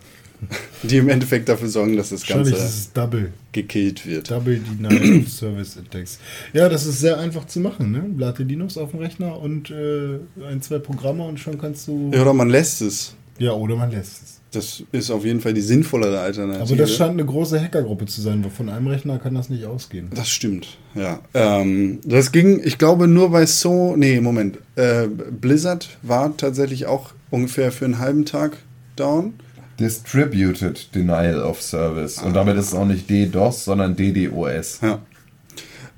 die 0.85 0.99
im 0.99 1.09
Endeffekt 1.09 1.49
dafür 1.49 1.69
sorgen, 1.69 1.97
dass 1.97 2.11
das 2.11 2.25
Ganze 2.27 2.55
ist 2.55 2.61
es 2.63 2.93
Double. 2.93 3.33
gekillt 3.53 4.07
wird. 4.07 4.31
Double 4.31 4.59
Denial 4.61 5.21
of 5.23 5.29
Service 5.33 5.77
Attacks. 5.77 6.19
Ja, 6.53 6.69
das 6.69 6.87
ist 6.87 7.01
sehr 7.01 7.19
einfach 7.19 7.47
zu 7.47 7.61
machen. 7.61 7.91
Ne? 7.91 8.05
Lade 8.17 8.45
Linux 8.45 8.77
auf 8.79 8.93
dem 8.93 9.01
Rechner 9.01 9.41
und 9.41 9.71
äh, 9.71 10.19
ein, 10.49 10.63
zwei 10.63 10.79
Programme 10.79 11.25
und 11.25 11.41
schon 11.41 11.59
kannst 11.59 11.89
du. 11.89 12.11
Ja, 12.15 12.23
oder 12.23 12.35
man 12.35 12.51
lässt 12.51 12.83
es. 12.83 13.15
Ja, 13.39 13.53
oder 13.53 13.77
man 13.77 13.91
lässt 13.91 14.23
es. 14.23 14.38
Das 14.51 14.83
ist 14.93 15.11
auf 15.11 15.27
jeden 15.27 15.41
Fall 15.41 15.53
die 15.53 15.61
sinnvollere 15.61 16.21
Alternative. 16.21 16.63
Aber 16.63 16.77
das 16.77 16.95
scheint 16.95 17.13
eine 17.13 17.25
große 17.25 17.61
Hackergruppe 17.61 18.07
zu 18.07 18.23
sein, 18.23 18.43
weil 18.43 18.51
von 18.51 18.71
einem 18.71 18.87
Rechner 18.87 19.19
kann 19.19 19.35
das 19.35 19.51
nicht 19.51 19.67
ausgehen. 19.67 20.09
Das 20.15 20.29
stimmt, 20.31 20.79
ja. 20.95 21.21
Ähm, 21.35 22.01
das 22.03 22.33
ging, 22.33 22.61
ich 22.65 22.79
glaube, 22.79 23.09
nur 23.09 23.31
bei 23.31 23.45
So. 23.45 23.95
Nee, 23.95 24.21
Moment. 24.21 24.59
Äh, 24.77 25.07
Blizzard 25.07 25.99
war 26.03 26.35
tatsächlich 26.37 26.87
auch 26.87 27.13
ungefähr 27.31 27.73
für 27.73 27.85
einen 27.85 27.99
halben 27.99 28.25
Tag 28.25 28.57
down. 28.97 29.35
Distributed 29.79 30.95
Denial 30.95 31.43
of 31.43 31.61
Service. 31.63 32.19
Und 32.19 32.35
damit 32.35 32.57
ist 32.57 32.69
es 32.69 32.75
auch 32.75 32.87
nicht 32.87 33.09
DDoS, 33.09 33.67
sondern 33.67 33.97
DDoS. 33.97 34.81
Ja. 34.83 35.01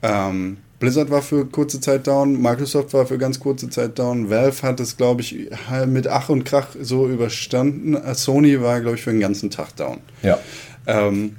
Ähm, 0.03 0.59
Blizzard 0.81 1.11
war 1.11 1.21
für 1.21 1.45
kurze 1.45 1.79
Zeit 1.79 2.07
down, 2.07 2.41
Microsoft 2.41 2.95
war 2.95 3.07
für 3.07 3.19
ganz 3.19 3.39
kurze 3.39 3.69
Zeit 3.69 3.99
down, 3.99 4.31
Valve 4.31 4.63
hat 4.63 4.81
es, 4.81 4.97
glaube 4.97 5.21
ich, 5.21 5.51
mit 5.87 6.09
Ach 6.09 6.31
und 6.31 6.45
Krach 6.45 6.69
so 6.81 7.07
überstanden. 7.07 7.95
Äh, 7.95 8.15
Sony 8.15 8.61
war, 8.61 8.81
glaube 8.81 8.97
ich, 8.97 9.03
für 9.03 9.11
den 9.11 9.21
ganzen 9.21 9.51
Tag 9.51 9.77
down. 9.77 9.99
Ja. 10.23 10.39
Ähm, 10.87 11.37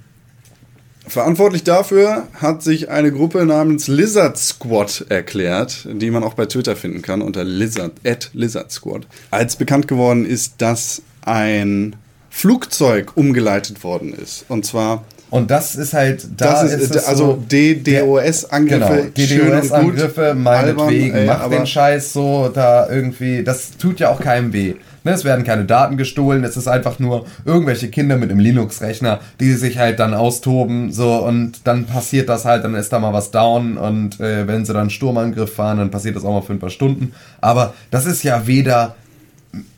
verantwortlich 1.07 1.63
dafür 1.63 2.27
hat 2.35 2.61
sich 2.61 2.89
eine 2.89 3.11
Gruppe 3.11 3.43
namens 3.47 3.87
Lizard 3.87 4.37
Squad 4.37 5.07
erklärt, 5.09 5.87
die 5.91 6.11
man 6.11 6.23
auch 6.23 6.35
bei 6.35 6.45
Twitter 6.45 6.75
finden 6.75 7.01
kann 7.01 7.23
unter 7.23 7.43
Lizard, 7.43 7.93
at 8.05 8.29
Lizard 8.33 8.71
Squad. 8.71 9.07
Als 9.31 9.55
bekannt 9.55 9.87
geworden 9.87 10.23
ist, 10.23 10.61
dass 10.61 11.01
ein 11.21 11.95
Flugzeug 12.29 13.17
umgeleitet 13.17 13.83
worden 13.83 14.13
ist. 14.13 14.45
Und 14.47 14.65
zwar 14.65 15.03
Und 15.31 15.49
das 15.49 15.75
ist 15.75 15.93
halt, 15.93 16.27
da 16.37 16.61
Das 16.61 16.63
ist, 16.71 16.73
ist, 16.81 16.95
es 16.95 17.05
also 17.07 17.25
so, 17.25 17.43
DDoS-Angriffe, 17.51 19.11
Genau, 19.13 19.27
schön 19.27 19.41
und 19.51 19.61
gut, 19.61 19.61
DDoS-Angriffe, 19.61 20.33
meinetwegen, 20.35 21.13
albern, 21.15 21.15
ey, 21.21 21.25
mach 21.25 21.39
aber- 21.41 21.55
den 21.55 21.65
Scheiß 21.65 22.13
so, 22.13 22.51
da 22.53 22.89
irgendwie, 22.89 23.43
das 23.43 23.71
tut 23.77 23.99
ja 23.99 24.09
auch 24.11 24.19
keinem 24.19 24.53
weh. 24.53 24.75
Ne, 25.03 25.13
es 25.13 25.23
werden 25.23 25.43
keine 25.43 25.65
Daten 25.65 25.97
gestohlen, 25.97 26.43
es 26.43 26.57
ist 26.57 26.67
einfach 26.67 26.99
nur 26.99 27.25
irgendwelche 27.43 27.87
Kinder 27.89 28.17
mit 28.17 28.29
einem 28.29 28.39
Linux-Rechner, 28.39 29.19
die 29.39 29.53
sich 29.53 29.79
halt 29.79 29.99
dann 29.99 30.13
austoben, 30.13 30.91
so, 30.91 31.15
und 31.25 31.53
dann 31.63 31.85
passiert 31.85 32.29
das 32.29 32.45
halt, 32.45 32.63
dann 32.63 32.75
ist 32.75 32.93
da 32.93 32.99
mal 32.99 33.11
was 33.11 33.31
down, 33.31 33.77
und 33.77 34.19
äh, 34.19 34.45
wenn 34.47 34.63
sie 34.63 34.73
dann 34.73 34.91
Sturmangriff 34.91 35.55
fahren, 35.55 35.79
dann 35.79 35.89
passiert 35.89 36.15
das 36.17 36.23
auch 36.23 36.33
mal 36.33 36.41
für 36.41 36.53
ein 36.53 36.59
paar 36.59 36.69
Stunden. 36.69 37.13
Aber 37.39 37.73
das 37.89 38.05
ist 38.05 38.21
ja 38.23 38.45
weder 38.45 38.95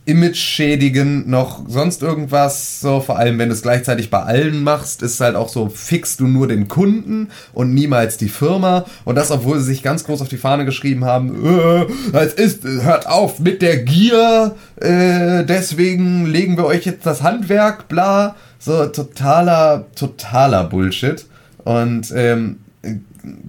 Image 0.05 0.37
schädigen, 0.37 1.29
noch 1.29 1.63
sonst 1.67 2.01
irgendwas, 2.01 2.81
so 2.81 2.99
vor 2.99 3.17
allem 3.17 3.39
wenn 3.39 3.47
du 3.47 3.55
es 3.55 3.61
gleichzeitig 3.61 4.09
bei 4.09 4.21
allen 4.21 4.61
machst, 4.61 5.01
ist 5.01 5.21
halt 5.21 5.35
auch 5.35 5.47
so, 5.47 5.69
fixst 5.69 6.19
du 6.19 6.27
nur 6.27 6.47
den 6.47 6.67
Kunden 6.67 7.29
und 7.53 7.73
niemals 7.73 8.17
die 8.17 8.27
Firma. 8.27 8.85
Und 9.05 9.15
das, 9.15 9.31
obwohl 9.31 9.59
sie 9.59 9.65
sich 9.65 9.81
ganz 9.81 10.03
groß 10.03 10.21
auf 10.21 10.27
die 10.27 10.37
Fahne 10.37 10.65
geschrieben 10.65 11.05
haben, 11.05 11.45
äh, 11.45 12.17
es 12.17 12.33
ist, 12.33 12.65
hört 12.65 13.07
auf 13.07 13.39
mit 13.39 13.61
der 13.61 13.77
Gier, 13.83 14.55
äh, 14.75 15.45
deswegen 15.45 16.25
legen 16.25 16.57
wir 16.57 16.65
euch 16.65 16.85
jetzt 16.85 17.05
das 17.05 17.23
Handwerk, 17.23 17.87
bla, 17.87 18.35
so 18.59 18.85
totaler, 18.87 19.85
totaler 19.95 20.65
Bullshit. 20.65 21.25
Und 21.63 22.11
ähm, 22.13 22.57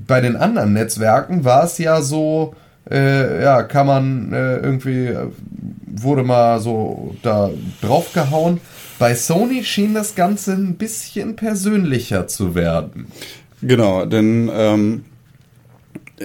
bei 0.07 0.21
den 0.21 0.37
anderen 0.37 0.73
Netzwerken 0.73 1.45
war 1.45 1.65
es 1.65 1.79
ja 1.79 2.01
so, 2.01 2.55
äh, 2.91 3.43
ja, 3.43 3.63
kann 3.63 3.87
man 3.87 4.33
äh, 4.33 4.57
irgendwie, 4.57 5.15
wurde 5.87 6.23
mal 6.23 6.61
so 6.61 7.17
da 7.23 7.51
draufgehauen. 7.81 8.61
Bei 8.99 9.15
Sony 9.15 9.65
schien 9.65 9.95
das 9.95 10.15
Ganze 10.15 10.53
ein 10.53 10.77
bisschen 10.77 11.37
persönlicher 11.37 12.27
zu 12.27 12.55
werden. 12.55 13.07
Genau, 13.63 14.05
denn 14.05 14.51
ähm, 14.53 15.05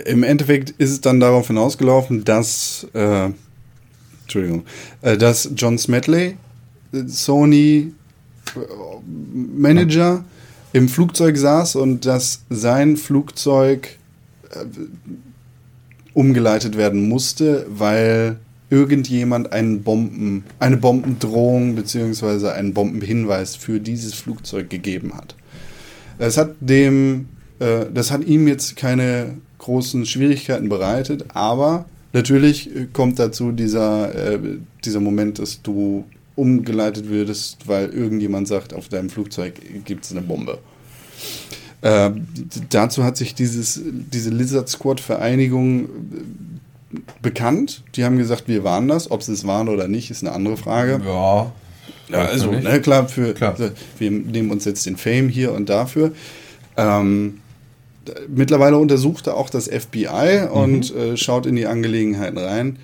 im 0.06 0.24
Endeffekt 0.24 0.72
ist 0.72 0.92
es 0.92 1.02
dann 1.02 1.20
darauf 1.20 1.48
hinausgelaufen, 1.48 2.24
dass, 2.24 2.88
äh, 2.94 3.30
Entschuldigung, 4.24 4.66
äh, 5.02 5.18
dass 5.18 5.50
John 5.56 5.78
Smedley, 5.78 6.38
äh, 6.94 7.04
Sony 7.08 7.94
äh, 8.56 8.60
Manager, 9.56 10.24
im 10.72 10.88
Flugzeug 10.88 11.36
saß 11.38 11.76
und 11.78 12.06
dass 12.06 12.44
sein 12.50 12.96
Flugzeug 12.96 13.98
umgeleitet 16.20 16.76
werden 16.76 17.08
musste, 17.08 17.66
weil 17.70 18.36
irgendjemand 18.70 19.54
einen 19.54 19.84
Bomben, 19.84 20.44
eine 20.60 20.76
Bombendrohung 20.76 21.76
bzw. 21.76 22.50
einen 22.50 22.74
Bombenhinweis 22.74 23.56
für 23.56 23.80
dieses 23.80 24.16
Flugzeug 24.16 24.70
gegeben 24.70 25.14
hat. 25.16 25.36
Es 26.18 26.36
hat 26.36 26.56
dem, 26.60 27.30
äh, 27.60 27.86
das 27.94 28.12
hat 28.12 28.26
ihm 28.26 28.50
jetzt 28.50 28.76
keine 28.76 29.38
großen 29.60 30.06
Schwierigkeiten 30.06 30.68
bereitet, 30.68 31.24
aber 31.36 31.86
natürlich 32.12 32.76
äh, 32.76 32.88
kommt 32.92 33.18
dazu 33.18 33.54
dieser, 33.54 34.14
äh, 34.34 34.40
dieser 34.84 35.00
Moment, 35.00 35.40
dass 35.40 35.62
du 35.62 36.04
umgeleitet 36.36 37.08
würdest, 37.08 37.66
weil 37.66 37.92
irgendjemand 37.92 38.50
sagt, 38.50 38.74
auf 38.74 38.90
deinem 38.90 39.10
Flugzeug 39.10 39.54
gibt 39.86 40.04
es 40.04 40.12
eine 40.12 40.22
Bombe. 40.22 40.60
Äh, 41.82 42.12
dazu 42.70 43.04
hat 43.04 43.18
sich 43.18 43.36
dieses, 43.36 43.80
diese 43.84 44.30
Lizard 44.32 44.68
Squad 44.70 45.00
Vereinigung 45.00 45.86
äh, 45.86 46.98
bekannt. 47.22 47.84
Die 47.96 48.04
haben 48.04 48.18
gesagt, 48.18 48.48
wir 48.48 48.64
waren 48.64 48.88
das. 48.88 49.10
Ob 49.12 49.24
sie 49.24 49.34
es 49.34 49.46
waren 49.48 49.70
oder 49.70 49.88
nicht, 49.88 50.12
ist 50.12 50.24
eine 50.24 50.34
andere 50.34 50.58
Frage. 50.58 51.00
Ja. 51.06 51.52
Ja, 52.10 52.26
also, 52.26 52.52
ne, 52.52 52.82
klar, 52.82 53.08
für, 53.08 53.34
Klar. 53.36 53.56
wir 54.00 54.10
nehmen 54.12 54.50
uns 54.50 54.66
jetzt 54.66 54.84
den 54.88 54.98
Fame 54.98 55.30
hier 55.30 55.54
und 55.54 55.70
dafür. 55.70 56.12
Ähm, 56.76 57.40
mittlerweile 58.28 58.78
untersucht 58.80 59.28
er 59.28 59.36
auch 59.38 59.52
das 59.52 59.68
FBI 59.68 60.48
Mhm. 60.48 60.52
und 60.52 60.96
äh, 60.96 61.18
schaut 61.18 61.46
in 61.46 61.56
die 61.56 61.68
Angelegenheiten 61.68 62.40
rein. 62.40 62.78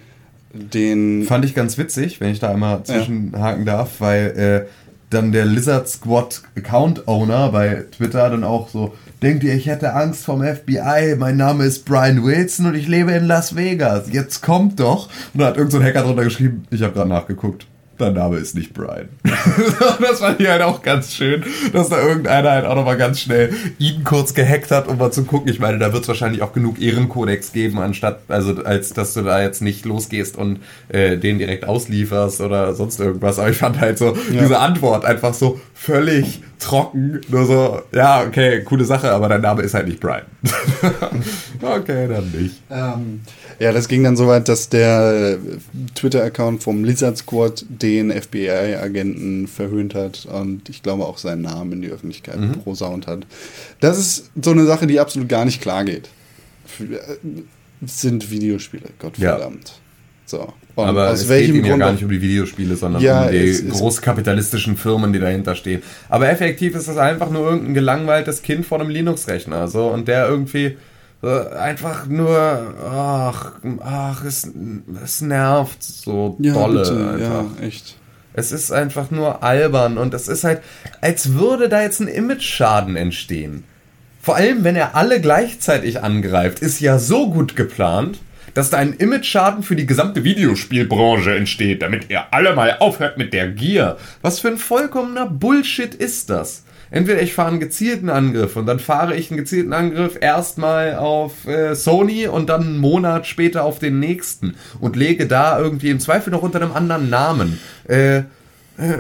Den 0.54 1.24
Fand 1.24 1.44
ich 1.44 1.56
ganz 1.56 1.78
witzig, 1.80 2.22
wenn 2.22 2.32
ich 2.32 2.40
da 2.40 2.52
einmal 2.52 2.84
zwischenhaken 2.84 3.66
darf, 3.66 4.00
weil 4.00 4.68
äh, 4.68 4.85
dann 5.10 5.32
der 5.32 5.45
Lizard 5.45 5.88
Squad 5.88 6.41
Account 6.57 7.07
Owner 7.07 7.49
bei 7.52 7.86
Twitter 7.91 8.30
dann 8.30 8.44
auch 8.44 8.69
so, 8.69 8.94
denkt 9.22 9.44
ihr, 9.44 9.53
ich 9.53 9.68
hätte 9.68 9.94
Angst 9.94 10.26
vom 10.26 10.44
FBI, 10.44 11.15
mein 11.18 11.38
Name 11.38 11.64
ist 11.65 11.86
Brian 11.86 12.23
Wilson 12.23 12.68
und 12.68 12.76
ich 12.76 12.88
lebe 12.88 13.11
in 13.11 13.26
Las 13.26 13.56
Vegas, 13.56 14.11
jetzt 14.11 14.41
kommt 14.41 14.80
doch. 14.80 15.10
Und 15.34 15.41
da 15.41 15.48
hat 15.48 15.57
irgendein 15.57 15.82
so 15.82 15.86
Hacker 15.86 16.03
drunter 16.03 16.23
geschrieben, 16.23 16.65
ich 16.72 16.82
habe 16.82 16.94
gerade 16.94 17.10
nachgeguckt. 17.10 17.68
Dein 17.98 18.14
Name 18.14 18.38
ist 18.38 18.56
nicht 18.56 18.74
Brian. 18.74 19.08
das 20.02 20.20
fand 20.20 20.42
ich 20.42 20.48
halt 20.48 20.62
auch 20.62 20.82
ganz 20.82 21.14
schön, 21.14 21.46
dass 21.72 21.90
da 21.90 22.02
irgendeiner 22.02 22.52
halt 22.52 22.66
auch 22.66 22.76
nochmal 22.76 22.98
ganz 22.98 23.22
schnell 23.22 23.54
ihn 23.78 24.04
kurz 24.04 24.34
gehackt 24.34 24.72
hat, 24.72 24.88
um 24.88 24.98
mal 24.98 25.12
zu 25.12 25.24
gucken. 25.24 25.50
Ich 25.50 25.60
meine, 25.60 25.80
da 25.80 25.94
wird 25.94 26.04
es 26.04 26.08
wahrscheinlich 26.10 26.42
auch 26.42 26.52
genug 26.52 26.82
Ehrenkodex 26.82 27.54
geben, 27.54 27.80
anstatt, 27.80 28.20
also 28.28 28.64
als 28.64 28.94
dass 28.94 29.14
du 29.14 29.22
da 29.22 29.42
jetzt 29.42 29.62
nicht 29.62 29.86
losgehst 29.86 30.38
und 30.38 30.60
äh, 30.90 31.18
den 31.18 31.40
direkt 31.40 31.66
auslieferst 31.66 32.42
oder 32.42 32.74
sonst 32.76 33.00
irgendwas. 33.00 33.40
Aber 33.40 33.50
ich 33.50 33.58
fand 33.58 33.80
halt 33.80 33.98
so 33.98 34.18
diese 34.30 34.60
Antwort 34.60 35.06
einfach 35.06 35.34
so 35.34 35.60
völlig 35.74 36.42
trocken. 36.60 37.22
Nur 37.30 37.46
so, 37.46 37.82
ja, 37.94 38.24
okay, 38.24 38.64
coole 38.64 38.86
Sache, 38.86 39.12
aber 39.12 39.30
dein 39.30 39.42
Name 39.42 39.62
ist 39.62 39.74
halt 39.74 39.88
nicht 39.88 40.00
Brian. 40.00 40.24
okay, 41.62 42.08
dann 42.08 42.32
nicht. 42.32 42.62
Ähm, 42.70 43.22
ja, 43.60 43.72
das 43.72 43.88
ging 43.88 44.03
dann 44.03 44.15
so 44.18 44.27
weit, 44.27 44.48
dass 44.49 44.69
der 44.69 45.34
äh, 45.34 45.38
Twitter-Account 45.95 46.61
vom 46.64 46.84
Lizard 46.84 47.18
Squad 47.18 47.65
den 47.69 48.11
FBI-Agenten 48.11 49.48
verhöhnt 49.48 49.95
hat 49.95 50.26
und 50.26 50.69
ich 50.69 50.84
glaube 50.84 51.06
auch 51.06 51.18
seinen 51.18 51.41
Namen 51.41 51.72
in 51.73 51.82
die 51.82 51.90
Öffentlichkeit 51.90 52.40
Mhm. 52.40 52.52
prosaunt 52.64 53.07
hat. 53.07 53.26
Das 53.80 53.98
ist 53.98 54.32
so 54.41 54.52
eine 54.52 54.65
Sache, 54.65 54.88
die 54.88 54.99
absolut 54.99 55.30
gar 55.30 55.45
nicht 55.45 55.61
klar 55.61 55.84
geht. 55.86 56.10
Äh, 56.80 56.86
sind 57.86 58.32
Videospiele, 58.32 58.84
Gottverdammt. 58.99 59.73
So. 60.27 60.53
Und 60.73 60.86
Aber 60.88 61.11
aus 61.11 61.22
es 61.22 61.30
welchem 61.30 61.53
geht 61.53 61.61
ihm 61.61 61.65
ja 61.65 61.69
Grund 61.72 61.80
gar 61.82 61.90
auch- 61.90 61.94
nicht 61.94 62.03
um 62.03 62.10
die 62.10 62.22
Videospiele, 62.22 62.76
sondern 62.76 63.02
Ja, 63.02 63.26
um 63.26 63.32
die 63.32 63.38
es 63.38 63.60
ist- 63.60 63.69
großkapitalistischen 63.73 64.76
Firmen, 64.76 65.14
die 65.14 65.19
dahinter 65.19 65.56
stehen. 65.56 65.84
Aber 66.10 66.27
effektiv 66.30 66.76
ist 66.76 66.88
das 66.88 66.98
einfach 66.98 67.30
nur 67.30 67.45
irgendein 67.48 67.73
gelangweiltes 67.76 68.41
Kind 68.41 68.65
vor 68.65 68.80
einem 68.80 68.90
Linux-Rechner. 68.90 69.68
So, 69.68 69.88
und 69.88 70.07
der 70.07 70.27
irgendwie 70.27 70.77
einfach 71.26 72.07
nur, 72.07 72.76
ach, 72.84 73.53
ach, 73.84 74.23
es, 74.26 74.49
es 75.03 75.22
nervt 75.22 75.81
so 75.84 76.38
ja, 76.39 76.53
dolle 76.53 76.81
bitte, 76.81 77.10
einfach. 77.10 77.45
ja, 77.60 77.65
echt. 77.65 77.97
Es 78.34 78.52
ist 78.52 78.72
einfach 78.72 79.11
nur 79.11 79.43
albern 79.43 79.97
und 79.97 80.14
es 80.14 80.27
ist 80.27 80.43
halt, 80.43 80.61
als 80.99 81.35
würde 81.35 81.69
da 81.69 81.81
jetzt 81.81 82.02
ein 82.02 82.10
Image-Schaden 82.10 82.97
entstehen. 82.97 83.64
Vor 84.22 84.35
allem, 84.35 84.64
wenn 84.64 84.76
er 84.76 84.95
alle 84.95 85.22
gleichzeitig 85.22 86.03
angreift, 86.03 86.60
ist 86.60 86.81
ja 86.81 86.99
so 86.99 87.31
gut 87.31 87.56
geplant, 87.56 88.19
dass 88.53 88.69
da 88.69 88.77
ein 88.77 88.93
Image-Schaden 88.93 89.64
für 89.64 89.76
die 89.76 89.85
gesamte 89.85 90.23
Videospielbranche 90.23 91.35
entsteht, 91.35 91.81
damit 91.81 92.10
ihr 92.10 92.34
alle 92.34 92.56
mal 92.56 92.77
aufhört 92.80 93.18
mit 93.18 93.34
der 93.34 93.49
Gier. 93.49 93.97
Was 94.22 94.39
für 94.39 94.49
ein 94.49 94.57
vollkommener 94.57 95.27
Bullshit 95.27 95.93
ist 95.93 96.30
das? 96.30 96.65
Entweder 96.96 97.22
ich 97.22 97.34
fahre 97.34 97.50
einen 97.50 97.60
gezielten 97.60 98.10
Angriff 98.10 98.56
und 98.56 98.68
dann 98.68 98.80
fahre 98.80 99.18
ich 99.18 99.30
einen 99.30 99.38
gezielten 99.38 99.74
Angriff 99.74 100.18
erstmal 100.18 100.96
auf 100.96 101.46
äh, 101.46 101.76
Sony 101.76 102.28
und 102.28 102.48
dann 102.48 102.62
einen 102.62 102.78
Monat 102.78 103.28
später 103.28 103.66
auf 103.66 103.80
den 103.80 104.00
nächsten 104.00 104.56
und 104.80 104.96
lege 104.96 105.28
da 105.28 105.60
irgendwie 105.60 105.90
im 105.90 106.00
Zweifel 106.00 106.32
noch 106.32 106.42
unter 106.42 106.62
einem 106.62 106.72
anderen 106.72 107.10
Namen 107.10 107.60
äh, 107.90 108.20
äh, 108.20 108.24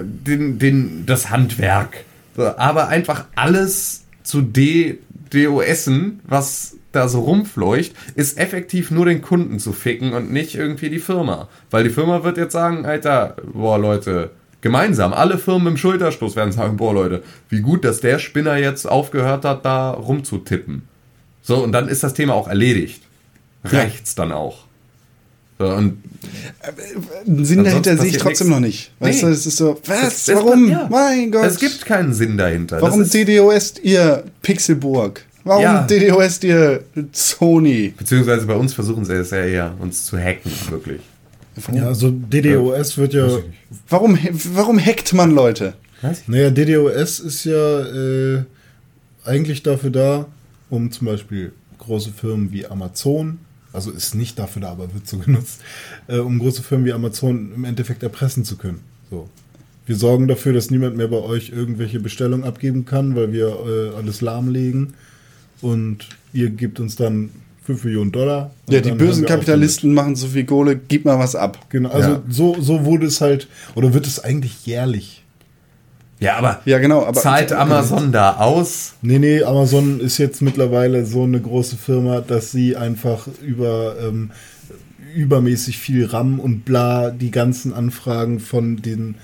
den, 0.03 0.59
den, 0.59 1.05
das 1.05 1.29
Handwerk. 1.29 2.03
Aber 2.35 2.89
einfach 2.89 3.27
alles 3.35 4.03
zu 4.23 4.41
de 4.41 4.97
DOSen, 5.29 6.19
was 6.25 6.75
da 6.91 7.07
so 7.07 7.21
rumfleucht, 7.21 7.93
ist 8.15 8.37
effektiv 8.37 8.91
nur 8.91 9.05
den 9.05 9.21
Kunden 9.21 9.57
zu 9.57 9.71
ficken 9.71 10.11
und 10.11 10.33
nicht 10.33 10.55
irgendwie 10.55 10.89
die 10.89 10.99
Firma. 10.99 11.47
Weil 11.71 11.85
die 11.85 11.89
Firma 11.91 12.25
wird 12.25 12.35
jetzt 12.35 12.51
sagen, 12.51 12.85
Alter, 12.85 13.37
boah 13.53 13.79
Leute, 13.79 14.31
gemeinsam, 14.65 15.13
alle 15.13 15.37
Firmen 15.37 15.67
im 15.67 15.77
Schulterstoß 15.77 16.35
werden 16.35 16.51
sagen, 16.51 16.75
boah 16.75 16.91
Leute, 16.93 17.21
wie 17.49 17.61
gut, 17.61 17.85
dass 17.85 18.01
der 18.01 18.17
Spinner 18.17 18.57
jetzt 18.57 18.87
aufgehört 18.89 19.45
hat, 19.45 19.63
da 19.63 19.91
rumzutippen. 19.91 20.81
So, 21.43 21.63
und 21.63 21.71
dann 21.71 21.87
ist 21.87 22.03
das 22.03 22.15
Thema 22.15 22.33
auch 22.33 22.47
erledigt. 22.47 23.03
Reicht's 23.63 24.15
dann 24.15 24.31
auch. 24.31 24.65
So, 25.59 25.67
und 25.67 26.01
Einen 27.27 27.45
Sinn 27.45 27.59
Ansonsten 27.59 27.63
dahinter 27.63 27.97
sehe 27.97 28.09
ich 28.09 28.17
trotzdem 28.17 28.47
nichts. 28.47 28.59
noch 28.59 28.59
nicht. 28.59 28.91
Weißt 28.99 29.21
Nee. 29.21 29.27
du, 29.29 29.33
es 29.35 29.45
ist 29.45 29.57
so, 29.57 29.79
was? 29.85 30.01
Es- 30.07 30.27
es- 30.29 30.35
Warum? 30.35 30.67
ja. 30.69 30.87
Mein 30.89 31.31
Gott. 31.31 31.45
es 31.45 31.59
gibt 31.59 31.85
keinen 31.85 32.13
Sinn 32.13 32.35
dahinter. 32.37 32.81
Warum 32.81 33.07
DDoS 33.07 33.75
ihr 33.83 34.23
Pixelburg? 34.41 35.23
Warum 35.43 35.61
Ja. 35.61 35.83
DDoS 35.83 36.43
ihr 36.43 36.83
Sony? 37.11 37.93
beziehungsweise 37.95 38.47
bei 38.47 38.55
uns 38.55 38.73
versuchen 38.73 39.05
sie 39.05 39.13
es 39.13 39.29
ja 39.29 39.45
eher, 39.45 39.75
uns 39.79 40.05
zu 40.07 40.17
hacken, 40.17 40.51
wirklich. 40.71 41.01
Ja, 41.73 41.87
also 41.87 42.11
DDoS 42.11 42.97
wird 42.97 43.13
ja. 43.13 43.39
Warum, 43.89 44.17
warum 44.53 44.79
hackt 44.79 45.13
man 45.13 45.31
Leute? 45.31 45.73
Naja, 46.27 46.51
DDoS 46.51 47.19
ist 47.19 47.45
ja 47.45 47.81
äh, 47.81 48.43
eigentlich 49.23 49.63
dafür 49.63 49.89
da, 49.89 50.25
um 50.69 50.91
zum 50.91 51.07
Beispiel 51.07 51.53
große 51.79 52.11
Firmen 52.11 52.51
wie 52.51 52.65
Amazon, 52.65 53.39
also 53.73 53.91
ist 53.91 54.15
nicht 54.15 54.39
dafür 54.39 54.63
da, 54.63 54.71
aber 54.71 54.93
wird 54.93 55.07
so 55.07 55.17
genutzt, 55.25 55.61
äh, 56.07 56.17
um 56.17 56.39
große 56.39 56.63
Firmen 56.63 56.85
wie 56.85 56.93
Amazon 56.93 57.51
im 57.55 57.63
Endeffekt 57.63 58.03
erpressen 58.03 58.43
zu 58.45 58.57
können. 58.57 58.81
So. 59.09 59.29
Wir 59.85 59.95
sorgen 59.95 60.27
dafür, 60.27 60.53
dass 60.53 60.71
niemand 60.71 60.97
mehr 60.97 61.07
bei 61.07 61.17
euch 61.17 61.49
irgendwelche 61.49 61.99
Bestellungen 61.99 62.43
abgeben 62.43 62.85
kann, 62.85 63.15
weil 63.15 63.31
wir 63.31 63.47
äh, 63.47 63.95
alles 63.95 64.21
lahmlegen. 64.21 64.95
Und 65.61 66.09
ihr 66.33 66.49
gebt 66.49 66.79
uns 66.79 66.95
dann 66.95 67.29
5 67.65 67.83
Millionen 67.83 68.11
Dollar. 68.11 68.51
Ja, 68.69 68.79
die 68.79 68.91
bösen 68.91 69.25
Kapitalisten 69.25 69.93
machen 69.93 70.15
so 70.15 70.27
viel 70.27 70.45
Kohle, 70.45 70.75
gib 70.75 71.05
mal 71.05 71.17
was 71.17 71.35
ab. 71.35 71.57
Genau, 71.69 71.89
also 71.89 72.09
Ja. 72.11 72.21
so, 72.29 72.55
so 72.61 72.85
wurde 72.85 73.07
es 73.07 73.21
halt, 73.21 73.47
oder 73.73 73.93
wird 73.93 74.05
es 74.05 74.23
eigentlich 74.23 74.65
jährlich? 74.65 75.23
Ja, 76.19 76.37
aber 76.37 76.61
Ja, 76.65 76.77
genau. 76.79 77.03
Aber 77.05 77.19
zahlt 77.19 77.51
Amazon 77.51 78.11
da 78.11 78.37
aus? 78.37 78.93
Nee, 79.01 79.19
nee, 79.19 79.43
Amazon 79.43 79.99
ist 79.99 80.17
jetzt 80.17 80.41
mittlerweile 80.41 81.05
so 81.05 81.23
eine 81.23 81.41
große 81.41 81.75
Firma, 81.75 82.21
dass 82.21 82.51
sie 82.51 82.77
einfach 82.77 83.27
über 83.41 83.95
ähm, 83.99 84.31
übermäßig 85.15 85.77
viel 85.77 86.05
RAM 86.05 86.39
und 86.39 86.65
bla 86.65 87.09
die 87.09 87.31
ganzen 87.31 87.73
Anfragen 87.73 88.39
von 88.39 88.77
den 88.77 89.15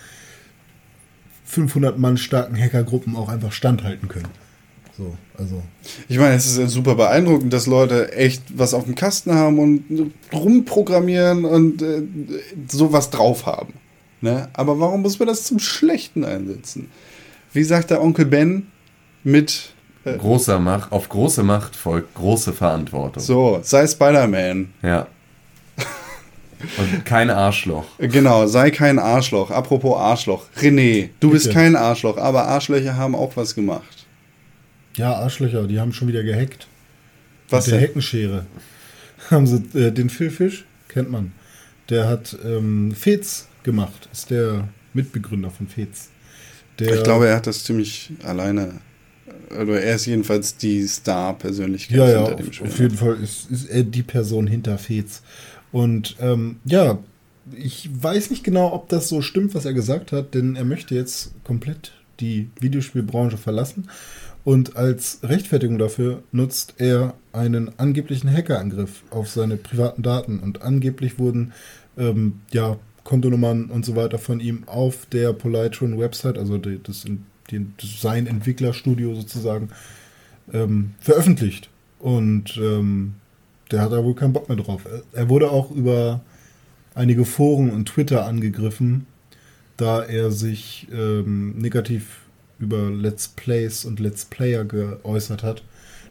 500 1.45 1.97
Mann 1.97 2.17
starken 2.17 2.57
Hackergruppen 2.57 3.15
auch 3.15 3.29
einfach 3.29 3.51
standhalten 3.51 4.07
können. 4.07 4.27
So, 5.01 5.15
also 5.35 5.63
Ich 6.09 6.19
meine, 6.19 6.35
es 6.35 6.45
ist 6.45 6.59
ja 6.59 6.67
super 6.67 6.93
beeindruckend, 6.93 7.51
dass 7.51 7.65
Leute 7.65 8.13
echt 8.13 8.43
was 8.55 8.75
auf 8.75 8.83
dem 8.83 8.93
Kasten 8.93 9.33
haben 9.33 9.57
und 9.57 10.13
rumprogrammieren 10.31 11.43
und 11.43 11.81
äh, 11.81 12.03
sowas 12.67 13.09
drauf 13.09 13.47
haben. 13.47 13.73
Ne? 14.21 14.49
Aber 14.53 14.79
warum 14.79 15.01
muss 15.01 15.17
man 15.17 15.27
das 15.27 15.43
zum 15.45 15.57
Schlechten 15.57 16.23
einsetzen? 16.23 16.91
Wie 17.51 17.63
sagt 17.63 17.89
der 17.89 18.01
Onkel 18.03 18.25
Ben 18.25 18.67
mit 19.23 19.73
Großer 20.03 20.59
Macht, 20.59 20.91
auf 20.91 21.09
große 21.09 21.43
Macht 21.43 21.75
folgt 21.75 22.15
große 22.15 22.53
Verantwortung. 22.53 23.21
so, 23.21 23.59
sei 23.61 23.85
Spider-Man. 23.85 24.73
Ja. 24.81 25.07
Und 26.77 27.05
kein 27.05 27.29
Arschloch. 27.29 27.85
Genau, 27.97 28.45
sei 28.45 28.69
kein 28.69 28.99
Arschloch. 28.99 29.49
Apropos 29.49 29.97
Arschloch. 29.97 30.45
René, 30.59 31.09
du 31.19 31.31
bist 31.31 31.45
Bitte. 31.45 31.55
kein 31.55 31.75
Arschloch, 31.75 32.17
aber 32.17 32.47
Arschlöcher 32.47 32.95
haben 32.97 33.15
auch 33.15 33.35
was 33.35 33.55
gemacht. 33.55 34.00
Ja, 34.95 35.13
Arschlöcher, 35.13 35.67
die 35.67 35.79
haben 35.79 35.93
schon 35.93 36.07
wieder 36.07 36.23
gehackt. 36.23 36.67
Was 37.49 37.65
Mit 37.65 37.73
der 37.73 37.79
denn? 37.79 37.87
Heckenschere. 37.87 38.45
Haben 39.29 39.45
sie 39.45 39.63
äh, 39.77 39.91
den 39.91 40.09
Phil 40.09 40.31
Fish, 40.31 40.65
kennt 40.87 41.11
man. 41.11 41.33
Der 41.89 42.07
hat 42.07 42.35
ähm, 42.43 42.93
Fez 42.93 43.47
gemacht, 43.63 44.09
ist 44.11 44.31
der 44.31 44.69
Mitbegründer 44.93 45.51
von 45.51 45.67
Fez. 45.67 46.09
Der, 46.79 46.95
Ich 46.95 47.03
glaube, 47.03 47.27
er 47.27 47.35
hat 47.35 47.47
das 47.47 47.63
ziemlich 47.63 48.11
alleine. 48.23 48.79
Oder 49.49 49.81
er 49.81 49.95
ist 49.95 50.05
jedenfalls 50.05 50.57
die 50.57 50.87
Star-Persönlichkeit 50.87 51.97
ja, 51.97 52.09
ja, 52.09 52.17
hinter 52.19 52.35
dem 52.35 52.47
auf, 52.47 52.53
Spiel. 52.53 52.67
auf 52.67 52.79
jeden 52.79 52.97
Fall 52.97 53.17
ist, 53.21 53.51
ist 53.51 53.69
er 53.69 53.83
die 53.83 54.03
Person 54.03 54.47
hinter 54.47 54.77
Fez. 54.77 55.21
Und 55.71 56.15
ähm, 56.19 56.57
ja, 56.65 56.99
ich 57.55 57.89
weiß 57.91 58.29
nicht 58.29 58.43
genau, 58.43 58.73
ob 58.73 58.89
das 58.89 59.09
so 59.09 59.21
stimmt, 59.21 59.53
was 59.53 59.65
er 59.65 59.73
gesagt 59.73 60.11
hat, 60.11 60.33
denn 60.33 60.55
er 60.55 60.65
möchte 60.65 60.95
jetzt 60.95 61.33
komplett 61.43 61.93
die 62.19 62.49
Videospielbranche 62.59 63.37
verlassen. 63.37 63.89
Und 64.43 64.75
als 64.75 65.19
Rechtfertigung 65.23 65.77
dafür 65.77 66.23
nutzt 66.31 66.75
er 66.77 67.13
einen 67.31 67.77
angeblichen 67.77 68.31
Hackerangriff 68.31 69.03
auf 69.11 69.29
seine 69.29 69.57
privaten 69.57 70.01
Daten. 70.01 70.39
Und 70.39 70.63
angeblich 70.63 71.19
wurden 71.19 71.53
ähm, 71.97 72.39
ja 72.51 72.77
Kontonummern 73.03 73.65
und 73.65 73.85
so 73.85 73.95
weiter 73.95 74.17
von 74.17 74.39
ihm 74.39 74.63
auf 74.67 75.05
der 75.07 75.33
Polytron 75.33 75.99
Website, 75.99 76.37
also 76.37 76.57
die, 76.57 76.79
das, 76.81 77.05
die, 77.49 77.65
sein 77.83 78.27
Entwicklerstudio 78.27 79.13
sozusagen, 79.15 79.69
ähm, 80.53 80.91
veröffentlicht. 80.99 81.69
Und 81.99 82.57
ähm, 82.57 83.13
der 83.69 83.81
hat 83.81 83.91
da 83.91 84.03
wohl 84.03 84.15
keinen 84.15 84.33
Bock 84.33 84.49
mehr 84.49 84.57
drauf. 84.57 84.85
Er- 84.85 85.03
Er 85.13 85.29
wurde 85.29 85.51
auch 85.51 85.69
über 85.71 86.21
einige 86.95 87.25
Foren 87.25 87.69
und 87.69 87.85
Twitter 87.85 88.25
angegriffen, 88.25 89.05
da 89.77 90.03
er 90.03 90.31
sich 90.31 90.87
ähm, 90.91 91.57
negativ 91.57 92.20
über 92.61 92.89
Let's 92.89 93.27
Plays 93.27 93.85
und 93.85 93.99
Let's 93.99 94.25
Player 94.25 94.63
geäußert 94.63 95.43
hat, 95.43 95.63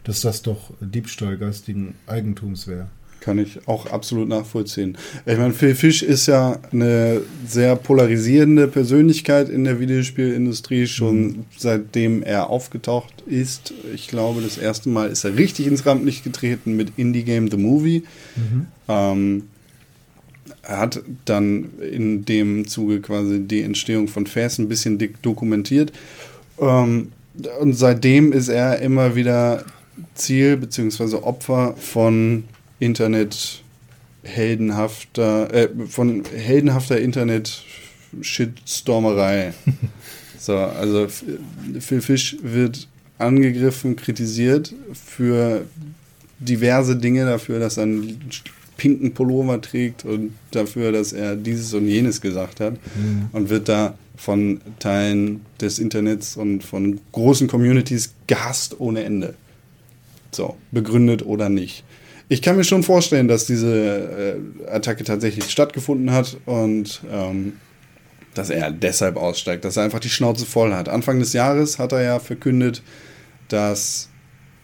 dass 0.04 0.20
das 0.20 0.42
doch 0.42 0.72
Diebstahl 0.80 1.36
geistigen 1.36 1.94
Eigentums 2.06 2.66
wäre. 2.66 2.88
Kann 3.20 3.38
ich 3.38 3.68
auch 3.68 3.84
absolut 3.86 4.28
nachvollziehen. 4.28 4.96
Ich 5.26 5.36
meine, 5.36 5.52
Phil 5.52 5.74
Fish 5.74 6.02
ist 6.02 6.26
ja 6.26 6.58
eine 6.72 7.20
sehr 7.46 7.76
polarisierende 7.76 8.66
Persönlichkeit 8.66 9.50
in 9.50 9.64
der 9.64 9.78
Videospielindustrie, 9.78 10.86
schon 10.86 11.44
seitdem 11.58 12.22
er 12.22 12.48
aufgetaucht 12.48 13.12
ist. 13.26 13.74
Ich 13.94 14.08
glaube, 14.08 14.40
das 14.40 14.56
erste 14.56 14.88
Mal 14.88 15.10
ist 15.10 15.24
er 15.24 15.36
richtig 15.36 15.66
ins 15.66 15.84
Rampenlicht 15.84 16.24
getreten 16.24 16.76
mit 16.76 16.94
Indie 16.96 17.24
Game 17.24 17.50
The 17.50 17.58
Movie. 17.58 18.04
Ähm, 18.88 19.42
er 20.62 20.78
hat 20.78 21.02
dann 21.24 21.70
in 21.80 22.24
dem 22.24 22.66
Zuge 22.68 23.00
quasi 23.00 23.40
die 23.40 23.62
Entstehung 23.62 24.08
von 24.08 24.26
Fast 24.26 24.58
ein 24.58 24.68
bisschen 24.68 24.98
dick 24.98 25.20
dokumentiert. 25.22 25.92
Ähm, 26.60 27.12
und 27.60 27.74
seitdem 27.74 28.32
ist 28.32 28.48
er 28.48 28.80
immer 28.80 29.14
wieder 29.14 29.64
Ziel 30.14 30.56
bzw. 30.56 31.16
Opfer 31.16 31.74
von 31.76 32.44
Internet 32.78 33.62
heldenhafter, 34.22 35.52
äh, 35.52 35.68
von 35.88 36.24
heldenhafter 36.24 37.00
Internet 37.00 37.64
Shitstormerei. 38.20 39.54
so, 40.38 40.56
also 40.56 41.06
Phil 41.80 42.00
Fish 42.00 42.36
wird 42.42 42.88
angegriffen, 43.18 43.96
kritisiert 43.96 44.74
für 44.92 45.66
diverse 46.38 46.96
Dinge, 46.96 47.26
dafür, 47.26 47.60
dass 47.60 47.76
er 47.76 47.84
einen 47.84 48.20
pinken 48.80 49.12
Pullover 49.12 49.60
trägt 49.60 50.06
und 50.06 50.32
dafür, 50.52 50.90
dass 50.90 51.12
er 51.12 51.36
dieses 51.36 51.74
und 51.74 51.86
jenes 51.86 52.22
gesagt 52.22 52.60
hat 52.60 52.78
und 53.32 53.50
wird 53.50 53.68
da 53.68 53.94
von 54.16 54.62
Teilen 54.78 55.42
des 55.60 55.78
Internets 55.78 56.34
und 56.38 56.64
von 56.64 56.98
großen 57.12 57.46
Communities 57.46 58.14
gehasst 58.26 58.80
ohne 58.80 59.04
Ende. 59.04 59.34
So, 60.32 60.56
begründet 60.70 61.26
oder 61.26 61.50
nicht. 61.50 61.84
Ich 62.30 62.40
kann 62.40 62.56
mir 62.56 62.64
schon 62.64 62.82
vorstellen, 62.82 63.28
dass 63.28 63.44
diese 63.44 64.38
äh, 64.66 64.70
Attacke 64.70 65.04
tatsächlich 65.04 65.50
stattgefunden 65.50 66.10
hat 66.10 66.38
und 66.46 67.02
ähm, 67.12 67.54
dass 68.32 68.48
er 68.48 68.70
deshalb 68.70 69.16
aussteigt, 69.16 69.66
dass 69.66 69.76
er 69.76 69.82
einfach 69.82 70.00
die 70.00 70.08
Schnauze 70.08 70.46
voll 70.46 70.72
hat. 70.72 70.88
Anfang 70.88 71.18
des 71.18 71.34
Jahres 71.34 71.78
hat 71.78 71.92
er 71.92 72.02
ja 72.02 72.18
verkündet, 72.18 72.82
dass 73.48 74.08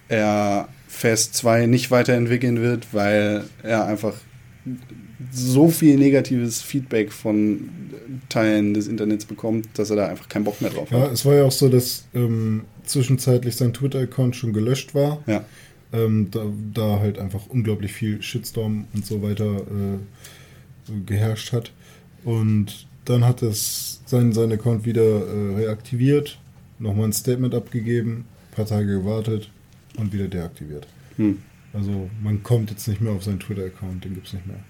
er 0.09 0.69
Fast 0.89 1.35
2 1.35 1.67
nicht 1.67 1.91
weiterentwickeln 1.91 2.61
wird, 2.61 2.93
weil 2.93 3.45
er 3.63 3.87
einfach 3.87 4.15
so 5.33 5.69
viel 5.69 5.97
negatives 5.97 6.63
Feedback 6.63 7.13
von 7.13 7.69
Teilen 8.29 8.75
des 8.75 8.87
Internets 8.89 9.25
bekommt, 9.25 9.69
dass 9.75 9.91
er 9.91 9.97
da 9.97 10.07
einfach 10.09 10.29
keinen 10.29 10.45
Bock 10.45 10.61
mehr 10.61 10.71
drauf 10.71 10.91
Ja, 10.91 11.01
hat. 11.03 11.13
es 11.13 11.25
war 11.25 11.35
ja 11.35 11.45
auch 11.45 11.53
so, 11.53 11.69
dass 11.69 12.07
ähm, 12.15 12.63
zwischenzeitlich 12.85 13.57
sein 13.57 13.73
Twitter-Account 13.73 14.37
schon 14.37 14.53
gelöscht 14.53 14.95
war. 14.95 15.23
Ja. 15.27 15.45
ähm, 15.93 16.29
da, 16.31 16.45
da 16.75 16.99
halt 17.01 17.19
einfach 17.19 17.47
unglaublich 17.49 17.93
viel 17.93 18.23
Shitstorm 18.23 18.87
und 18.95 19.07
so 19.07 19.23
weiter 19.23 19.57
äh, 19.59 20.93
geherrscht 21.07 21.53
hat. 21.53 21.73
Und 22.25 22.87
dann 23.05 23.25
hat 23.25 23.43
es 23.43 24.01
sein, 24.07 24.33
sein 24.33 24.53
Account 24.53 24.85
wieder 24.85 25.03
äh, 25.03 25.55
reaktiviert, 25.57 26.39
nochmal 26.79 27.07
ein 27.09 27.13
Statement 27.13 27.55
abgegeben, 27.55 28.25
paar 28.55 28.67
Tage 28.67 28.99
gewartet 28.99 29.51
und 29.97 30.13
wieder 30.13 30.29
deaktiviert. 30.29 30.87
Hm. 31.17 31.39
Also 31.73 32.11
man 32.23 32.43
kommt 32.43 32.71
jetzt 32.71 32.87
nicht 32.89 33.01
mehr 33.01 33.13
auf 33.13 33.25
seinen 33.25 33.41
Twitter-Account, 33.41 34.05
den 34.05 34.15
gibt 34.15 34.29
es 34.29 34.33
nicht 34.33 34.47
mehr. 34.47 34.61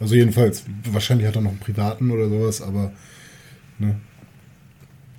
Also 0.00 0.14
jedenfalls, 0.14 0.64
wahrscheinlich 0.90 1.26
hat 1.26 1.36
er 1.36 1.42
noch 1.42 1.50
einen 1.50 1.60
privaten 1.60 2.10
oder 2.10 2.28
sowas, 2.28 2.60
aber 2.60 2.92
ne, 3.78 3.96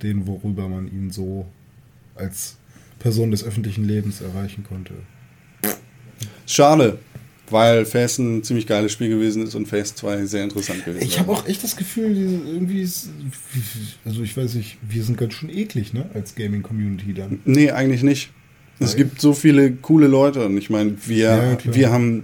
den, 0.02 0.26
worüber 0.26 0.68
man 0.68 0.86
ihn 0.88 1.10
so 1.10 1.46
als 2.14 2.56
Person 2.98 3.30
des 3.30 3.44
öffentlichen 3.44 3.84
Lebens 3.84 4.20
erreichen 4.20 4.64
konnte. 4.64 4.94
Schade, 6.46 6.98
weil 7.50 7.84
Fast 7.84 8.18
ein 8.18 8.42
ziemlich 8.42 8.66
geiles 8.66 8.92
Spiel 8.92 9.08
gewesen 9.08 9.42
ist 9.42 9.54
und 9.54 9.66
Fast 9.66 9.98
2 9.98 10.26
sehr 10.26 10.44
interessant 10.44 10.84
gewesen 10.84 11.06
Ich 11.06 11.18
habe 11.18 11.32
auch 11.32 11.46
echt 11.46 11.62
das 11.62 11.76
Gefühl, 11.76 12.16
irgendwie 12.16 12.80
ist, 12.80 13.10
also 14.04 14.22
ich 14.22 14.36
weiß 14.36 14.54
nicht, 14.54 14.78
wir 14.88 15.02
sind 15.04 15.18
ganz 15.18 15.34
schön 15.34 15.50
eklig, 15.50 15.92
ne, 15.92 16.08
als 16.14 16.34
Gaming-Community 16.34 17.14
dann. 17.14 17.40
Nee, 17.44 17.70
eigentlich 17.70 18.02
nicht. 18.02 18.30
Es 18.78 18.96
gibt 18.96 19.20
so 19.20 19.32
viele 19.32 19.72
coole 19.72 20.06
Leute 20.06 20.44
und 20.44 20.56
ich 20.58 20.70
meine, 20.70 20.94
wir, 21.06 21.28
Ja, 21.28 21.58
wir 21.64 21.90
haben 21.90 22.22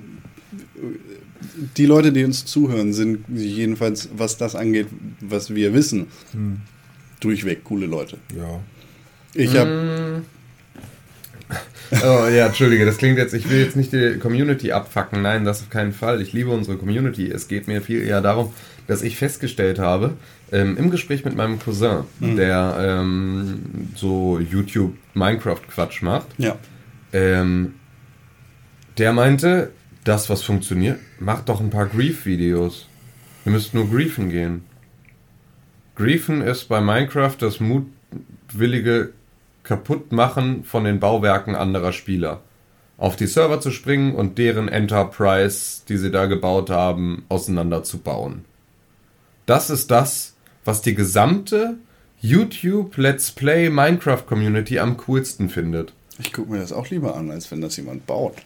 die 1.77 1.87
Leute, 1.87 2.13
die 2.13 2.25
uns 2.25 2.45
zuhören, 2.45 2.93
sind 2.93 3.25
jedenfalls, 3.35 4.09
was 4.17 4.37
das 4.37 4.55
angeht, 4.55 4.87
was 5.21 5.55
wir 5.55 5.73
wissen, 5.75 6.07
Hm. 6.33 6.59
durchweg 7.21 7.65
coole 7.65 7.87
Leute. 7.87 8.19
Ja. 8.37 8.61
Ich 9.35 9.57
habe 9.57 10.23
Oh 12.05 12.27
ja, 12.29 12.47
entschuldige, 12.47 12.87
das 12.87 12.97
klingt 12.97 13.19
jetzt, 13.19 13.35
ich 13.35 13.51
will 13.51 13.61
jetzt 13.61 13.77
nicht 13.77 13.93
die 13.93 14.17
Community 14.19 14.73
abfacken. 14.73 15.21
Nein, 15.21 15.45
das 15.45 15.61
auf 15.61 15.69
keinen 15.71 15.93
Fall. 15.93 16.23
Ich 16.23 16.33
liebe 16.33 16.51
unsere 16.51 16.79
Community. 16.79 17.31
Es 17.31 17.49
geht 17.49 17.69
mir 17.69 17.83
viel 17.83 18.03
eher 18.03 18.23
darum, 18.23 18.53
dass 18.87 19.03
ich 19.03 19.17
festgestellt 19.19 19.79
habe, 19.79 20.15
ähm, 20.53 20.77
im 20.77 20.91
Gespräch 20.91 21.25
mit 21.25 21.35
meinem 21.35 21.59
Cousin, 21.59 22.05
der 22.21 22.77
ähm, 22.79 23.89
so 23.97 24.39
YouTube 24.39 24.95
Minecraft-Quatsch 25.15 26.03
macht, 26.03 26.27
ja. 26.39 26.57
ähm, 27.13 27.75
der 28.99 29.13
meinte, 29.13 29.73
das, 30.05 30.29
was 30.29 30.43
funktioniert, 30.43 30.99
macht 31.19 31.49
doch 31.49 31.61
ein 31.61 31.71
paar 31.71 31.87
Grief-Videos. 31.87 32.87
Ihr 33.45 33.53
müsst 33.53 33.73
nur 33.75 33.89
griefen 33.89 34.29
gehen. 34.29 34.65
Griefen 35.95 36.43
ist 36.43 36.65
bei 36.69 36.81
Minecraft 36.81 37.37
das 37.39 37.59
mutwillige 37.61 39.13
Kaputtmachen 39.63 40.65
von 40.65 40.85
den 40.85 41.01
Bauwerken 41.01 41.55
anderer 41.55 41.93
Spieler. 41.93 42.41
Auf 42.99 43.17
die 43.17 43.27
Server 43.27 43.61
zu 43.61 43.71
springen 43.71 44.15
und 44.15 44.39
deren 44.39 44.69
Enterprise, 44.69 45.83
die 45.89 45.97
sie 45.97 46.11
da 46.11 46.27
gebaut 46.27 46.71
haben, 46.71 47.25
auseinanderzubauen. 47.29 48.45
Das 49.47 49.71
ist 49.71 49.91
das, 49.91 50.32
was 50.65 50.83
die 50.83 50.95
gesamte 50.95 51.77
YouTube 52.21 52.97
Let's 52.97 53.31
Play 53.33 53.69
Minecraft 53.69 54.25
Community 54.27 54.79
am 54.79 54.97
coolsten 54.97 55.49
findet. 55.49 55.93
Ich 56.19 56.33
gucke 56.33 56.53
mir 56.53 56.61
das 56.61 56.73
auch 56.73 56.89
lieber 56.89 57.17
an, 57.17 57.31
als 57.31 57.51
wenn 57.51 57.61
das 57.61 57.77
jemand 57.77 58.07
baut. 58.07 58.37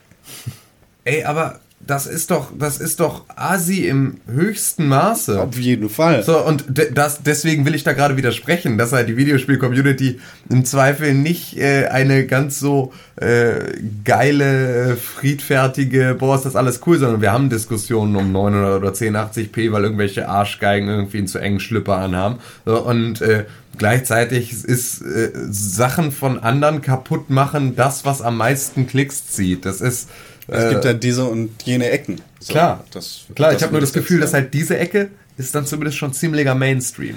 Ey, 1.05 1.24
aber 1.24 1.60
das 1.87 2.07
ist 2.07 2.33
doch, 2.33 2.49
das 2.59 2.79
ist 2.79 2.99
doch 2.99 3.25
Asi 3.37 3.87
im 3.87 4.17
höchsten 4.27 4.89
Maße. 4.89 5.41
Auf 5.41 5.57
jeden 5.57 5.89
Fall. 5.89 6.25
So, 6.25 6.45
und 6.45 6.65
de 6.69 6.93
das, 6.93 7.23
deswegen 7.23 7.65
will 7.65 7.77
ich 7.77 7.85
da 7.85 7.93
gerade 7.93 8.17
widersprechen, 8.17 8.77
dass 8.77 8.93
halt 8.93 9.09
die 9.09 9.17
Videospiel-Community 9.17 10.19
im 10.49 10.65
Zweifel 10.65 11.15
nicht 11.15 11.57
äh, 11.57 11.87
eine 11.87 12.27
ganz 12.27 12.59
so 12.59 12.93
äh, 13.17 13.73
geile, 14.05 14.97
friedfertige, 14.97 16.17
boah, 16.19 16.35
ist 16.35 16.45
das 16.45 16.57
alles 16.57 16.81
cool, 16.87 16.99
sondern 16.99 17.21
wir 17.21 17.33
haben 17.33 17.51
Diskussionen 17.51 18.17
um 18.17 18.33
900 18.33 18.83
oder 18.83 18.91
1080p, 18.91 19.71
weil 19.71 19.85
irgendwelche 19.85 20.29
Arschgeigen 20.29 20.89
irgendwie 20.89 21.19
einen 21.19 21.29
zu 21.29 21.39
engen 21.39 21.61
Schlüpper 21.61 21.99
anhaben. 21.99 22.39
So, 22.65 22.83
und 22.83 23.21
äh, 23.21 23.45
gleichzeitig 23.79 24.53
ist 24.53 25.03
äh, 25.03 25.31
Sachen 25.51 26.11
von 26.11 26.41
anderen 26.41 26.83
kaputt 26.83 27.31
machen 27.31 27.77
das, 27.77 28.05
was 28.05 28.23
am 28.23 28.39
meisten 28.39 28.89
Klicks 28.89 29.29
zieht. 29.29 29.65
Das 29.65 29.81
ist 29.81 30.09
Es 30.48 30.70
gibt 30.70 30.85
ja 30.85 30.93
diese 30.93 31.24
und 31.24 31.51
jene 31.64 31.90
Ecken. 31.90 32.20
So, 32.40 32.52
Klar, 32.52 32.85
das, 32.93 33.23
klar. 33.35 33.51
das 33.51 33.59
ich 33.59 33.62
habe 33.64 33.73
nur 33.73 33.81
das 33.81 33.93
Gefühl, 33.93 34.20
dass 34.20 34.32
halt 34.32 34.55
diese 34.55 34.78
Ecke 34.78 35.10
ist 35.36 35.55
dann 35.55 35.66
zumindest 35.66 35.98
schon 35.98 36.12
ziemlicher 36.12 36.55
Mainstream. 36.55 37.16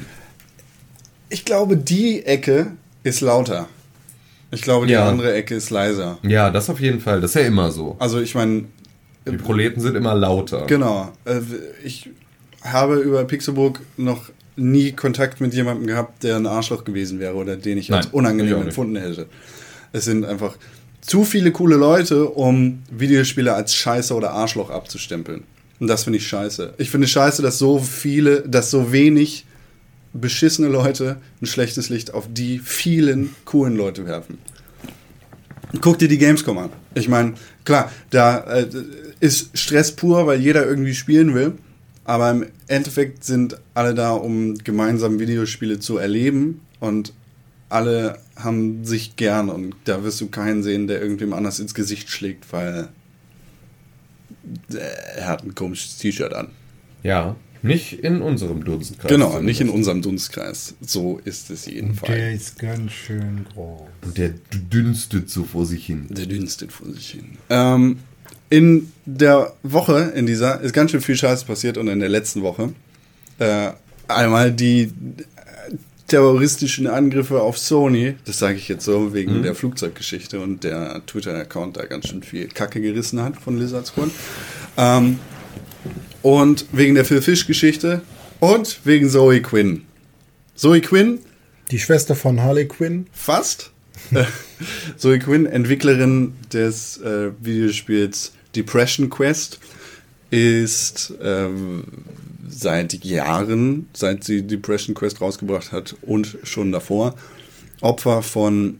Ich 1.30 1.46
glaube, 1.46 1.78
die 1.78 2.26
Ecke 2.26 2.72
ist 3.04 3.22
lauter. 3.22 3.68
Ich 4.52 4.62
glaube, 4.64 4.88
die 4.88 4.94
Ja. 4.94 5.08
andere 5.08 5.34
Ecke 5.34 5.56
ist 5.56 5.70
leiser. 5.70 6.18
Ja, 6.24 6.50
das 6.50 6.70
auf 6.70 6.80
jeden 6.80 7.00
Fall. 7.02 7.22
Das 7.22 7.32
ist 7.32 7.36
ja 7.36 7.42
immer 7.48 7.72
so. 7.72 7.96
Also 8.00 8.20
ich 8.20 8.34
meine, 8.34 8.66
Die 9.28 9.38
Proleten 9.38 9.80
sind 9.82 9.96
immer 9.96 10.16
lauter. 10.16 10.66
genau. 10.66 11.12
äh, 11.26 11.40
Ich 11.84 12.10
habe 12.64 12.96
über 12.98 13.24
Pixelburg 13.26 13.80
noch 13.98 14.32
nie 14.56 14.92
Kontakt 14.92 15.40
mit 15.40 15.54
jemandem 15.54 15.86
gehabt, 15.88 16.24
der 16.24 16.36
ein 16.38 16.48
Arschloch 16.48 16.84
gewesen 16.84 17.20
wäre 17.20 17.36
oder 17.36 17.56
den 17.58 17.78
ich 17.78 17.94
als 17.94 18.08
Nein, 18.08 18.14
unangenehm 18.16 18.58
ich 18.60 18.66
empfunden 18.66 18.96
hätte. 18.96 19.28
Es 19.94 20.06
sind 20.06 20.26
einfach 20.26 20.56
zu 21.02 21.24
viele 21.24 21.52
coole 21.52 21.76
Leute, 21.76 22.30
um 22.30 22.84
Videospiele 22.92 23.54
als 23.54 23.76
Scheiße 23.76 24.14
oder 24.14 24.32
Arschloch 24.32 24.70
abzustempeln. 24.70 25.44
Und 25.80 25.88
das 25.88 26.04
finde 26.04 26.18
ich 26.18 26.28
scheiße. 26.28 26.74
Ich 26.78 26.90
finde 26.90 27.08
scheiße, 27.08 27.42
dass 27.42 27.58
so 27.58 27.80
viele, 27.80 28.42
dass 28.42 28.70
so 28.70 28.92
wenig 28.92 29.46
beschissene 30.14 30.68
Leute 30.68 31.18
ein 31.42 31.46
schlechtes 31.46 31.90
Licht 31.90 32.14
auf 32.14 32.28
die 32.32 32.60
vielen 32.60 33.36
coolen 33.46 33.76
Leute 33.76 34.06
werfen. 34.06 34.40
Guck 35.82 36.00
dir 36.00 36.08
die 36.08 36.18
Gamescom 36.18 36.58
an. 36.58 36.70
Ich 36.96 37.08
meine, 37.08 37.36
klar, 37.64 37.92
da 38.10 38.40
äh, 38.40 38.68
ist 39.20 39.58
Stress 39.58 39.92
pur, 39.92 40.26
weil 40.26 40.42
jeder 40.42 40.66
irgendwie 40.66 40.96
spielen 40.96 41.36
will. 41.36 41.54
Aber 42.06 42.32
im 42.32 42.48
Endeffekt 42.68 43.24
sind 43.24 43.58
alle 43.76 43.94
da, 43.94 44.14
um 44.14 44.56
gemeinsam 44.56 45.20
Videospiele 45.20 45.80
zu 45.80 45.98
erleben. 45.98 46.62
Und 46.80 47.14
alle 47.70 48.20
haben 48.36 48.84
sich 48.86 49.16
gern. 49.16 49.50
Und 49.50 49.76
da 49.86 50.04
wirst 50.04 50.20
du 50.22 50.28
keinen 50.28 50.64
sehen, 50.64 50.88
der 50.88 51.02
irgendwem 51.02 51.34
anders 51.34 51.60
ins 51.60 51.74
Gesicht 51.74 52.10
schlägt, 52.10 52.52
weil 52.52 52.90
er 55.18 55.28
hat 55.28 55.44
ein 55.44 55.56
komisches 55.56 55.98
T-Shirt 55.98 56.34
an. 56.34 56.50
Ja, 57.04 57.36
nicht 57.62 57.94
in 57.94 58.22
unserem 58.22 58.64
Dunstkreis. 58.64 59.10
Genau, 59.12 59.42
nicht 59.42 59.60
in 59.60 59.70
unserem 59.70 60.02
Dunstkreis. 60.02 60.76
So 60.82 61.20
ist 61.26 61.50
es 61.50 61.64
Der 61.66 61.74
jedenfalls. 61.74 62.42
ist 62.42 62.60
ganz 62.60 62.92
schön 62.92 63.46
groß. 63.54 63.82
Und 64.06 64.18
der 64.18 64.34
dünstet 64.54 65.30
so 65.30 65.44
vor 65.44 65.66
sich 65.66 65.86
hin. 65.86 66.08
Der 66.10 66.26
dünstet 66.26 66.72
vor 66.72 66.90
sich 66.92 67.12
hin. 67.12 67.38
Ähm, 67.50 68.00
in 68.50 68.92
der 69.06 69.54
Woche, 69.64 70.14
in 70.16 70.26
dieser, 70.26 70.62
ist 70.62 70.74
ganz 70.74 70.92
schön 70.92 71.02
viel 71.02 71.18
Scheiße 71.18 71.46
passiert 71.46 71.78
und 71.78 71.88
in 71.90 72.00
der 72.00 72.10
letzten 72.10 72.42
Woche. 72.44 72.74
Äh, 73.40 73.72
einmal 74.08 74.52
die 74.54 74.92
terroristischen 76.10 76.88
Angriffe 76.88 77.42
auf 77.42 77.58
Sony, 77.58 78.16
das 78.26 78.40
sage 78.40 78.58
ich 78.58 78.68
jetzt 78.68 78.84
so 78.84 79.14
wegen 79.14 79.44
der 79.44 79.56
Flugzeuggeschichte 79.56 80.40
und 80.40 80.64
der 80.64 81.06
Twitter-Account 81.06 81.78
da 81.78 81.86
ganz 81.86 82.08
schön 82.08 82.24
viel 82.24 82.48
Kacke 82.48 82.82
gerissen 82.82 83.22
hat 83.22 83.38
von 83.38 83.58
Lizard 83.58 83.88
Squad. 83.88 84.10
Ähm, 84.78 85.20
und 86.22 86.66
wegen 86.72 86.96
der 86.96 87.06
Phil 87.06 87.22
Fish-Geschichte 87.22 88.02
und 88.40 88.82
wegen 88.84 89.10
Zoe 89.10 89.42
Quinn. 89.42 89.86
Zoe 90.56 90.82
Quinn 90.82 91.20
Die 91.72 91.80
Schwester 91.80 92.16
von 92.16 92.42
Harley 92.42 92.68
Quinn. 92.68 93.08
Fast. 93.12 93.72
Zoe 94.98 95.20
Quinn, 95.20 95.46
Entwicklerin 95.46 96.34
des 96.52 96.98
äh, 96.98 97.32
Videospiels 97.40 98.34
Depression 98.56 99.10
Quest, 99.10 99.60
ist 100.32 101.14
ähm, 101.22 101.84
seit 102.50 103.06
Jahren, 103.06 103.88
seit 103.94 104.24
sie 104.24 104.44
Depression 104.44 104.96
Quest 104.96 105.22
rausgebracht 105.22 105.72
hat 105.72 105.96
und 106.02 106.38
schon 106.44 106.72
davor, 106.72 107.16
Opfer 107.82 108.22
von 108.22 108.78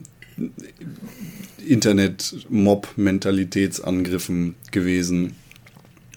Internet-Mob-Mentalitätsangriffen 1.66 4.54
gewesen 4.70 5.34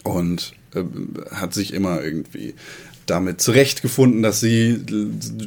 und 0.04 0.54
ähm, 0.76 1.14
hat 1.32 1.54
sich 1.54 1.74
immer 1.74 2.04
irgendwie 2.04 2.54
damit 3.06 3.42
zurechtgefunden, 3.42 4.24
dass 4.24 4.40
sie 4.40 4.80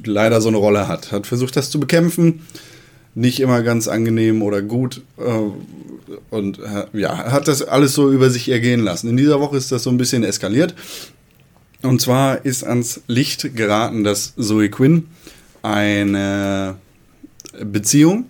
leider 0.05 0.41
so 0.41 0.49
eine 0.49 0.59
Rolle 0.59 0.89
hat. 0.89 1.13
Hat 1.13 1.27
versucht, 1.27 1.57
das 1.57 1.71
zu 1.71 1.81
bekämpfen. 1.81 2.41
Nicht 3.15 3.41
immer 3.41 3.63
ganz 3.63 3.89
angenehm 3.89 4.43
oder 4.43 4.61
gut. 4.61 5.01
äh, 5.19 5.23
Und 6.31 6.59
äh, 6.59 6.85
ja, 6.93 7.33
hat 7.33 7.49
das 7.49 7.63
alles 7.63 7.95
so 7.95 8.13
über 8.13 8.29
sich 8.29 8.51
ergehen 8.51 8.81
lassen. 8.81 9.09
In 9.09 9.17
dieser 9.17 9.41
Woche 9.41 9.57
ist 9.57 9.73
das 9.73 9.85
so 9.85 9.91
ein 9.91 9.97
bisschen 9.97 10.23
eskaliert. 10.23 10.75
Und 11.83 12.01
zwar 12.01 12.45
ist 12.45 12.65
ans 12.65 13.03
Licht 13.07 13.55
geraten, 13.55 14.05
dass 14.05 14.35
Zoe 14.37 14.71
Quinn 14.71 15.09
eine 15.63 16.77
Beziehung, 17.65 18.27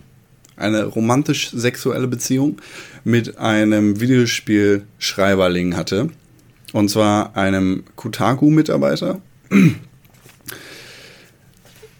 eine 0.55 0.85
romantisch-sexuelle 0.85 2.07
Beziehung 2.07 2.61
mit 3.03 3.37
einem 3.37 3.99
Videospielschreiberling 3.99 5.75
hatte. 5.75 6.09
Und 6.73 6.89
zwar 6.89 7.35
einem 7.37 7.83
Kotaku-Mitarbeiter, 7.95 9.21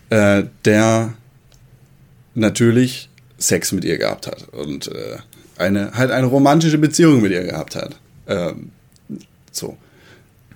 äh, 0.09 0.43
der 0.65 1.13
natürlich 2.35 3.09
Sex 3.37 3.71
mit 3.71 3.85
ihr 3.85 3.97
gehabt 3.97 4.27
hat 4.27 4.49
und 4.49 4.87
äh, 4.87 5.17
eine, 5.57 5.93
halt 5.93 6.11
eine 6.11 6.27
romantische 6.27 6.77
Beziehung 6.77 7.21
mit 7.21 7.31
ihr 7.31 7.43
gehabt 7.43 7.75
hat. 7.75 7.99
Ähm, 8.27 8.71
so. 9.51 9.77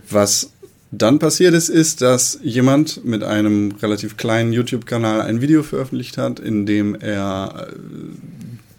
Was 0.10 0.52
dann 0.92 1.20
passiert 1.20 1.54
ist, 1.54 1.70
ist, 1.70 2.02
dass 2.02 2.38
jemand 2.44 3.06
mit 3.06 3.24
einem 3.24 3.74
relativ 3.82 4.18
kleinen 4.18 4.52
YouTube-Kanal 4.52 5.22
ein 5.22 5.40
Video 5.40 5.64
veröffentlicht 5.64 6.18
hat, 6.18 6.40
in 6.40 6.66
dem 6.66 6.96
er 6.96 7.70
äh, 7.70 7.76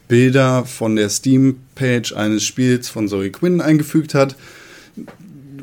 Bilder 0.09 0.67
von 0.67 0.95
der 0.95 1.09
Steam-Page 1.09 2.13
eines 2.13 2.45
Spiels 2.45 2.91
von 2.91 3.09
Zoe 3.09 3.31
Quinn 3.31 3.63
eingefügt 3.63 4.15
hat, 4.15 4.37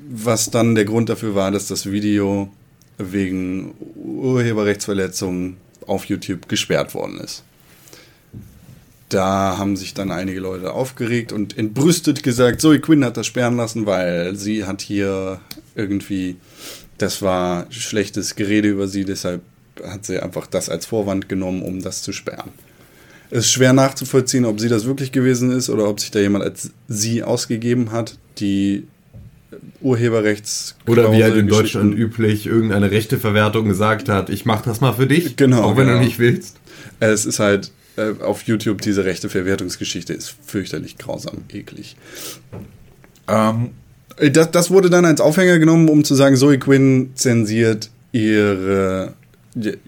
was 0.09 0.49
dann 0.49 0.73
der 0.73 0.85
Grund 0.85 1.09
dafür 1.09 1.35
war, 1.35 1.51
dass 1.51 1.67
das 1.67 1.91
Video 1.91 2.51
wegen 2.97 3.75
Urheberrechtsverletzungen 3.95 5.57
auf 5.85 6.05
YouTube 6.05 6.49
gesperrt 6.49 6.95
worden 6.95 7.19
ist. 7.19 7.43
Da 9.09 9.57
haben 9.57 9.75
sich 9.75 9.93
dann 9.93 10.11
einige 10.11 10.39
Leute 10.39 10.71
aufgeregt 10.71 11.31
und 11.31 11.57
entbrüstet 11.57 12.21
gesagt, 12.21 12.61
Zoe 12.61 12.79
Quinn 12.79 13.03
hat 13.03 13.17
das 13.17 13.25
sperren 13.25 13.57
lassen, 13.57 13.85
weil 13.85 14.35
sie 14.35 14.65
hat 14.65 14.81
hier 14.81 15.39
irgendwie, 15.75 16.35
das 16.99 17.21
war 17.21 17.65
schlechtes 17.71 18.35
Gerede 18.35 18.69
über 18.69 18.87
sie, 18.87 19.05
deshalb 19.05 19.41
hat 19.83 20.05
sie 20.05 20.21
einfach 20.21 20.45
das 20.45 20.69
als 20.69 20.85
Vorwand 20.85 21.27
genommen, 21.27 21.63
um 21.63 21.81
das 21.81 22.01
zu 22.01 22.11
sperren. 22.11 22.51
Es 23.31 23.45
ist 23.45 23.51
schwer 23.51 23.73
nachzuvollziehen, 23.73 24.45
ob 24.45 24.59
sie 24.59 24.69
das 24.69 24.85
wirklich 24.85 25.11
gewesen 25.11 25.51
ist 25.51 25.69
oder 25.69 25.87
ob 25.87 25.99
sich 25.99 26.11
da 26.11 26.19
jemand 26.19 26.43
als 26.43 26.71
sie 26.87 27.23
ausgegeben 27.23 27.91
hat, 27.91 28.17
die 28.39 28.87
Urheberrechts 29.81 30.75
Oder 30.87 31.11
wie 31.11 31.23
halt 31.23 31.35
in 31.35 31.47
Deutschland 31.47 31.95
üblich 31.95 32.47
irgendeine 32.47 32.91
Rechteverwertung 32.91 33.67
gesagt 33.67 34.09
hat, 34.09 34.29
ich 34.29 34.45
mach 34.45 34.61
das 34.61 34.81
mal 34.81 34.93
für 34.93 35.07
dich. 35.07 35.35
Genau, 35.35 35.61
Auch 35.61 35.77
wenn 35.77 35.87
genau. 35.87 35.99
du 35.99 36.05
nicht 36.05 36.19
willst. 36.19 36.57
Es 36.99 37.25
ist 37.25 37.39
halt 37.39 37.71
äh, 37.99 38.23
auf 38.23 38.43
YouTube 38.43 38.81
diese 38.81 39.05
rechte 39.05 39.29
Verwertungsgeschichte 39.29 40.13
ist 40.13 40.35
fürchterlich 40.45 40.97
grausam, 40.97 41.39
eklig. 41.53 41.95
Ähm, 43.27 43.71
das, 44.31 44.51
das 44.51 44.71
wurde 44.71 44.89
dann 44.89 45.05
als 45.05 45.21
Aufhänger 45.21 45.59
genommen, 45.59 45.89
um 45.89 46.03
zu 46.03 46.15
sagen, 46.15 46.35
Zoe 46.35 46.57
Quinn 46.57 47.11
zensiert 47.15 47.89
ihre, 48.11 49.13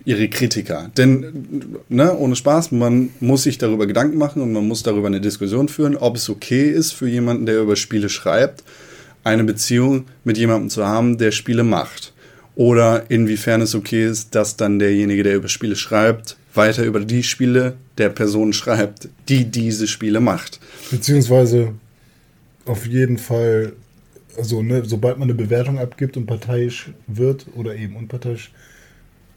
ihre 0.06 0.30
Kritiker. 0.30 0.90
Denn, 0.96 1.78
ne, 1.90 2.16
ohne 2.16 2.36
Spaß, 2.36 2.72
man 2.72 3.10
muss 3.20 3.44
sich 3.44 3.58
darüber 3.58 3.88
Gedanken 3.88 4.18
machen 4.18 4.42
und 4.42 4.54
man 4.54 4.68
muss 4.68 4.84
darüber 4.84 5.08
eine 5.08 5.22
Diskussion 5.22 5.68
führen, 5.68 5.98
ob 5.98 6.16
es 6.16 6.30
okay 6.30 6.70
ist 6.70 6.94
für 6.94 7.10
jemanden, 7.10 7.46
der 7.46 7.62
über 7.62 7.76
Spiele 7.76 8.10
schreibt, 8.10 8.64
eine 9.24 9.44
Beziehung 9.44 10.06
mit 10.24 10.38
jemandem 10.38 10.70
zu 10.70 10.86
haben, 10.86 11.18
der 11.18 11.32
Spiele 11.32 11.64
macht. 11.64 12.14
oder 12.56 13.10
inwiefern 13.10 13.62
es 13.62 13.76
okay 13.76 14.06
ist, 14.06 14.36
dass 14.36 14.58
dann 14.58 14.80
derjenige, 14.80 15.24
der 15.24 15.36
über 15.36 15.48
Spiele 15.48 15.76
schreibt, 15.76 16.38
weiter 16.54 16.84
über 16.84 17.00
die 17.00 17.24
Spiele 17.24 17.76
der 17.98 18.10
Person 18.10 18.54
schreibt, 18.54 19.10
die 19.30 19.46
diese 19.46 19.88
Spiele 19.88 20.20
macht. 20.20 20.60
Beziehungsweise 20.90 21.74
auf 22.66 22.86
jeden 22.86 23.18
Fall, 23.18 23.74
also 24.38 24.62
ne, 24.62 24.84
sobald 24.86 25.18
man 25.18 25.30
eine 25.30 25.36
Bewertung 25.36 25.80
abgibt 25.80 26.18
und 26.18 26.26
parteiisch 26.26 26.92
wird 27.08 27.46
oder 27.56 27.76
eben 27.76 27.96
unparteiisch, 27.96 28.52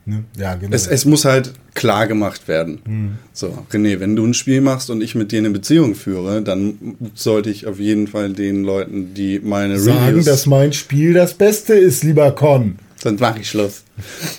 ne, 0.07 0.25
ja, 0.37 0.55
genau. 0.55 0.75
Es, 0.75 0.87
es 0.87 1.05
muss 1.05 1.25
halt 1.25 1.53
klar 1.75 2.07
gemacht 2.07 2.49
werden. 2.49 3.19
So, 3.33 3.65
René, 3.73 4.01
wenn 4.01 4.17
du 4.17 4.27
ein 4.27 4.35
Spiel 4.35 4.61
machst 4.61 4.91
und 4.91 5.03
ich 5.03 5.15
mit 5.15 5.33
dir 5.33 5.39
eine 5.39 5.51
Beziehung 5.51 5.95
führe, 5.95 6.43
dann 6.43 6.97
sollte 7.15 7.51
ich 7.51 7.67
auf 7.67 7.79
jeden 7.79 8.09
Fall 8.09 8.33
den 8.33 8.63
Leuten, 8.65 9.15
die 9.15 9.41
meine 9.41 9.79
Sagen, 9.79 10.05
Reviews, 10.05 10.25
dass 10.27 10.47
mein 10.47 10.73
Spiel 10.73 11.15
das 11.15 11.35
Beste 11.35 11.75
ist, 11.75 12.05
lieber 12.05 12.33
Con. 12.33 12.79
sonst 12.97 13.21
mache 13.21 13.41
ich 13.41 13.49
Schluss. 13.49 13.85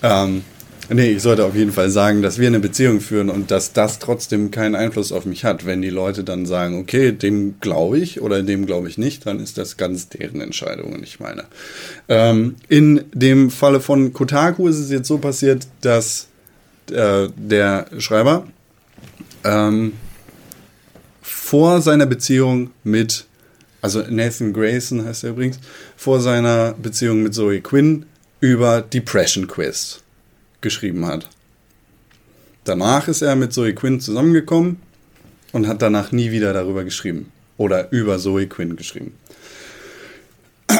ähm, 0.03 0.43
nee, 0.89 1.11
ich 1.11 1.21
sollte 1.21 1.45
auf 1.45 1.55
jeden 1.55 1.71
Fall 1.71 1.89
sagen, 1.89 2.21
dass 2.21 2.39
wir 2.39 2.47
eine 2.47 2.59
Beziehung 2.59 3.01
führen 3.01 3.29
und 3.29 3.51
dass 3.51 3.73
das 3.73 3.99
trotzdem 3.99 4.51
keinen 4.51 4.75
Einfluss 4.75 5.11
auf 5.11 5.25
mich 5.25 5.43
hat. 5.43 5.65
Wenn 5.65 5.81
die 5.81 5.89
Leute 5.89 6.23
dann 6.23 6.45
sagen, 6.45 6.79
okay, 6.79 7.11
dem 7.11 7.55
glaube 7.59 7.99
ich 7.99 8.21
oder 8.21 8.43
dem 8.43 8.65
glaube 8.65 8.87
ich 8.87 8.97
nicht, 8.97 9.25
dann 9.25 9.39
ist 9.39 9.57
das 9.57 9.77
ganz 9.77 10.09
deren 10.09 10.41
Entscheidung 10.41 10.93
und 10.93 11.03
ich 11.03 11.19
meine. 11.19 11.45
Ähm, 12.07 12.55
in 12.69 13.05
dem 13.13 13.51
Falle 13.51 13.79
von 13.79 14.13
Kotaku 14.13 14.67
ist 14.67 14.79
es 14.79 14.91
jetzt 14.91 15.07
so 15.07 15.17
passiert, 15.17 15.67
dass 15.81 16.27
äh, 16.91 17.27
der 17.35 17.87
Schreiber 17.97 18.47
ähm, 19.43 19.93
vor 21.21 21.81
seiner 21.81 22.05
Beziehung 22.05 22.71
mit, 22.83 23.25
also 23.81 24.03
Nathan 24.09 24.53
Grayson 24.53 25.05
heißt 25.05 25.23
er 25.23 25.31
übrigens, 25.31 25.59
vor 25.97 26.19
seiner 26.21 26.73
Beziehung 26.73 27.23
mit 27.23 27.33
Zoe 27.33 27.61
Quinn 27.61 28.05
über 28.39 28.81
Depression 28.81 29.47
Quest 29.47 30.04
geschrieben 30.65 31.05
hat. 31.05 31.29
Danach 32.63 33.07
ist 33.07 33.21
er 33.21 33.35
mit 33.35 33.53
Zoe 33.53 33.75
Quinn 33.75 33.99
zusammengekommen 33.99 34.77
und 35.51 35.67
hat 35.67 35.83
danach 35.83 36.11
nie 36.11 36.31
wieder 36.31 36.51
darüber 36.53 36.83
geschrieben. 36.83 37.31
Oder 37.57 37.91
über 37.91 38.17
Zoe 38.17 38.47
Quinn 38.47 38.75
geschrieben. 38.75 39.13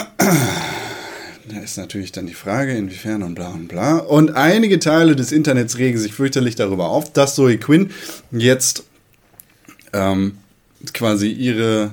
Da 1.48 1.60
ist 1.60 1.78
natürlich 1.78 2.12
dann 2.12 2.26
die 2.26 2.34
Frage, 2.34 2.76
inwiefern 2.76 3.22
und 3.22 3.36
bla 3.36 3.50
und 3.50 3.68
bla. 3.68 3.98
Und 3.98 4.32
einige 4.32 4.80
Teile 4.80 5.16
des 5.16 5.32
Internets 5.32 5.78
regen 5.78 6.00
sich 6.00 6.12
fürchterlich 6.12 6.56
darüber 6.56 6.90
auf, 6.90 7.14
dass 7.14 7.36
Zoe 7.36 7.60
Quinn 7.60 7.92
jetzt 8.32 8.84
ähm, 9.94 10.40
quasi 10.96 11.30
ihre, 11.30 11.92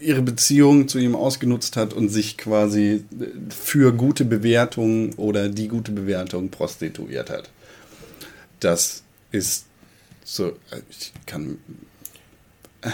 ihre 0.00 0.22
Beziehung 0.22 0.88
zu 0.88 0.98
ihm 0.98 1.14
ausgenutzt 1.14 1.76
hat 1.76 1.92
und 1.92 2.08
sich 2.08 2.36
quasi 2.36 3.04
für 3.50 3.92
gute 3.92 4.24
Bewertung 4.24 5.14
oder 5.14 5.48
die 5.48 5.68
gute 5.68 5.92
Bewertung 5.92 6.50
prostituiert 6.50 7.30
hat. 7.30 7.50
Das 8.60 9.02
ist 9.32 9.66
so, 10.24 10.52
ich 10.90 11.12
kann. 11.26 11.58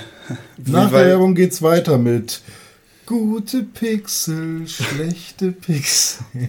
Nach 0.67 0.91
der 0.91 1.07
Werbung 1.07 1.35
geht's 1.35 1.63
weiter 1.63 1.99
mit 1.99 2.43
gute 3.07 3.63
Pixel, 3.63 4.67
schlechte 4.69 5.53
Pixel. 5.53 6.25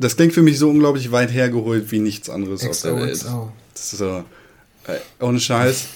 Das 0.00 0.14
klingt 0.14 0.32
für 0.32 0.42
mich 0.42 0.60
so 0.60 0.70
unglaublich 0.70 1.10
weit 1.10 1.32
hergeholt 1.32 1.90
wie 1.90 1.98
nichts 1.98 2.30
anderes 2.30 2.64
aus 2.64 2.82
der 2.82 2.94
Welt. 2.94 3.10
Ist 3.10 3.26
so, 3.74 4.24
äh, 4.86 4.98
ohne 5.18 5.40
Scheiß, 5.40 5.88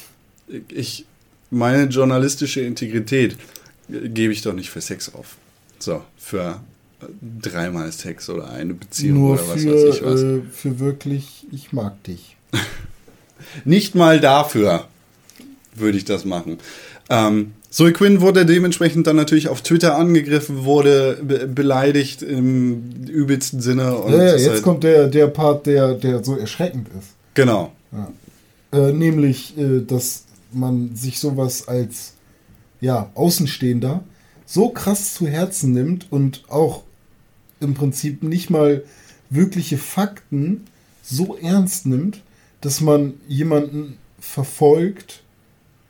ich, 0.68 1.06
meine 1.53 1.85
journalistische 1.85 2.61
Integrität 2.62 3.37
gebe 3.89 4.33
ich 4.33 4.43
doch 4.43 4.55
nicht 4.55 4.70
für 4.70 4.81
Sex 4.81 5.15
auf. 5.15 5.37
So, 5.79 6.03
für 6.16 6.61
dreimal 7.41 7.91
Sex 7.93 8.29
oder 8.31 8.51
eine 8.51 8.74
Beziehung 8.74 9.19
Nur 9.19 9.33
oder 9.35 9.49
was 9.49 9.62
für, 9.62 9.73
weiß 9.74 9.95
ich 9.97 10.05
was. 10.05 10.23
äh, 10.23 10.41
für 10.53 10.79
wirklich, 10.81 11.47
ich 11.53 11.73
mag 11.73 12.03
dich. 12.05 12.37
Nicht 13.65 13.95
mal 13.95 14.20
dafür 14.20 14.87
würde 15.74 15.99
ich 15.99 16.05
das 16.05 16.24
machen. 16.24 16.59
Ähm, 17.11 17.53
Zoe 17.70 17.93
Quinn 17.93 18.20
wurde 18.20 18.45
dementsprechend 18.47 19.07
dann 19.07 19.16
natürlich 19.16 19.49
auf 19.49 19.62
Twitter 19.62 19.97
angegriffen, 19.97 20.65
wurde 20.65 21.19
be 21.23 21.47
beleidigt 21.49 22.23
im 22.23 23.05
übelsten 23.09 23.61
Sinne. 23.61 23.97
Und 23.97 24.12
Ja, 24.12 24.24
ja, 24.24 24.37
jetzt 24.37 24.49
halt- 24.49 24.62
kommt 24.62 24.85
der, 24.85 25.09
der 25.09 25.27
Part, 25.29 25.66
der, 25.66 25.95
der 25.95 26.23
so 26.23 26.37
erschreckend 26.37 26.89
ist. 26.99 27.09
Genau. 27.35 27.73
Äh, 28.73 28.93
nämlich, 28.93 29.57
äh, 29.59 29.81
dass 29.87 30.24
man 30.55 30.95
sich 30.97 31.19
sowas 31.19 31.69
als 31.69 32.15
ja, 32.81 33.11
Außenstehender 33.15 34.03
so 34.47 34.69
krass 34.69 35.15
zu 35.15 35.27
Herzen 35.27 35.73
nimmt 35.73 36.11
und 36.11 36.45
auch 36.49 36.83
im 37.61 37.74
Prinzip 37.74 38.23
nicht 38.23 38.51
mal 38.51 38.85
wirkliche 39.31 39.79
Fakten 39.79 40.65
so 41.03 41.37
ernst 41.37 41.87
nimmt, 41.87 42.23
dass 42.61 42.81
man 42.81 43.15
jemanden 43.29 43.97
verfolgt, 44.19 45.23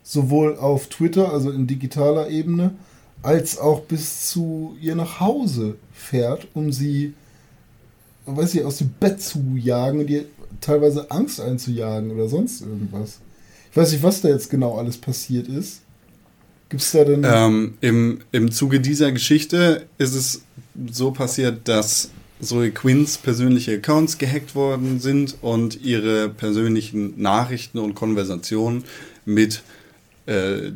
sowohl 0.03 0.57
auf 0.57 0.89
Twitter, 0.89 1.33
also 1.33 1.51
in 1.51 1.67
digitaler 1.67 2.29
Ebene, 2.29 2.73
als 3.23 3.59
auch 3.59 3.81
bis 3.81 4.29
zu 4.31 4.77
ihr 4.81 4.95
nach 4.95 5.21
Hause 5.21 5.77
fährt, 5.93 6.49
um 6.55 6.73
sie, 6.73 7.15
weiß 8.27 8.55
ich, 8.55 8.65
aus 8.65 8.79
dem 8.79 8.91
Bett 9.01 9.23
zu 9.23 9.57
jagen 9.57 10.01
und 10.01 10.11
ihr 10.11 10.25
teilweise 10.61 11.11
Angst 11.11 11.41
einzujagen 11.41 12.11
oder 12.11 12.29
sonst 12.29 12.63
irgendwas. 12.63 13.21
Ich 13.73 13.77
weiß 13.79 13.93
nicht, 13.93 14.03
was 14.03 14.21
da 14.21 14.29
jetzt 14.29 14.51
genau 14.51 14.77
alles 14.77 14.99
passiert 14.99 15.49
ist. 15.49 15.81
Gibt 16.69 16.83
es 16.83 16.93
da 16.93 17.05
denn. 17.05 17.25
Ähm, 17.25 17.79
im, 17.81 18.21
Im 18.31 18.53
Zuge 18.53 18.81
dieser 18.81 19.13
Geschichte 19.13 19.87
ist 19.97 20.15
es 20.15 20.43
so 20.91 21.11
passiert, 21.11 21.67
dass 21.69 22.11
Zoe 22.43 22.71
Quinns 22.71 23.17
persönliche 23.17 23.73
Accounts 23.77 24.19
gehackt 24.19 24.55
worden 24.55 25.01
sind 25.01 25.39
und 25.41 25.81
ihre 25.83 26.29
persönlichen 26.29 27.19
Nachrichten 27.21 27.79
und 27.79 27.95
Konversationen 27.95 28.85
mit 29.25 29.63
äh, 30.27 30.73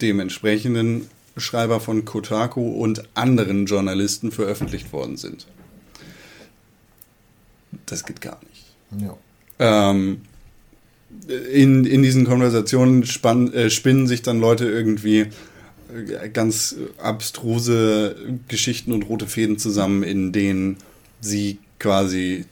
dem 0.00 0.20
entsprechenden 0.20 1.08
Schreiber 1.36 1.80
von 1.80 2.04
Kotaku 2.04 2.68
und 2.68 3.02
anderen 3.14 3.66
Journalisten 3.66 4.30
veröffentlicht 4.30 4.92
worden 4.92 5.16
sind. 5.16 5.48
Das 7.86 8.04
geht 8.04 8.20
gar 8.20 8.38
nicht. 8.48 9.02
ja. 9.02 9.16
Ähm, 9.58 10.22
in, 11.52 11.84
in 11.84 12.02
diesen 12.02 12.24
Konversationen 12.24 13.04
spann, 13.06 13.52
äh, 13.52 13.70
spinnen 13.70 14.06
sich 14.06 14.22
dann 14.22 14.40
Leute 14.40 14.66
irgendwie 14.66 15.20
äh, 15.20 16.28
ganz 16.32 16.76
abstruse 16.98 18.16
Geschichten 18.48 18.92
und 18.92 19.04
rote 19.04 19.26
Fäden 19.26 19.58
zusammen, 19.58 20.02
in 20.02 20.32
denen 20.32 20.76
sie 21.20 21.58
quasi 21.78 22.44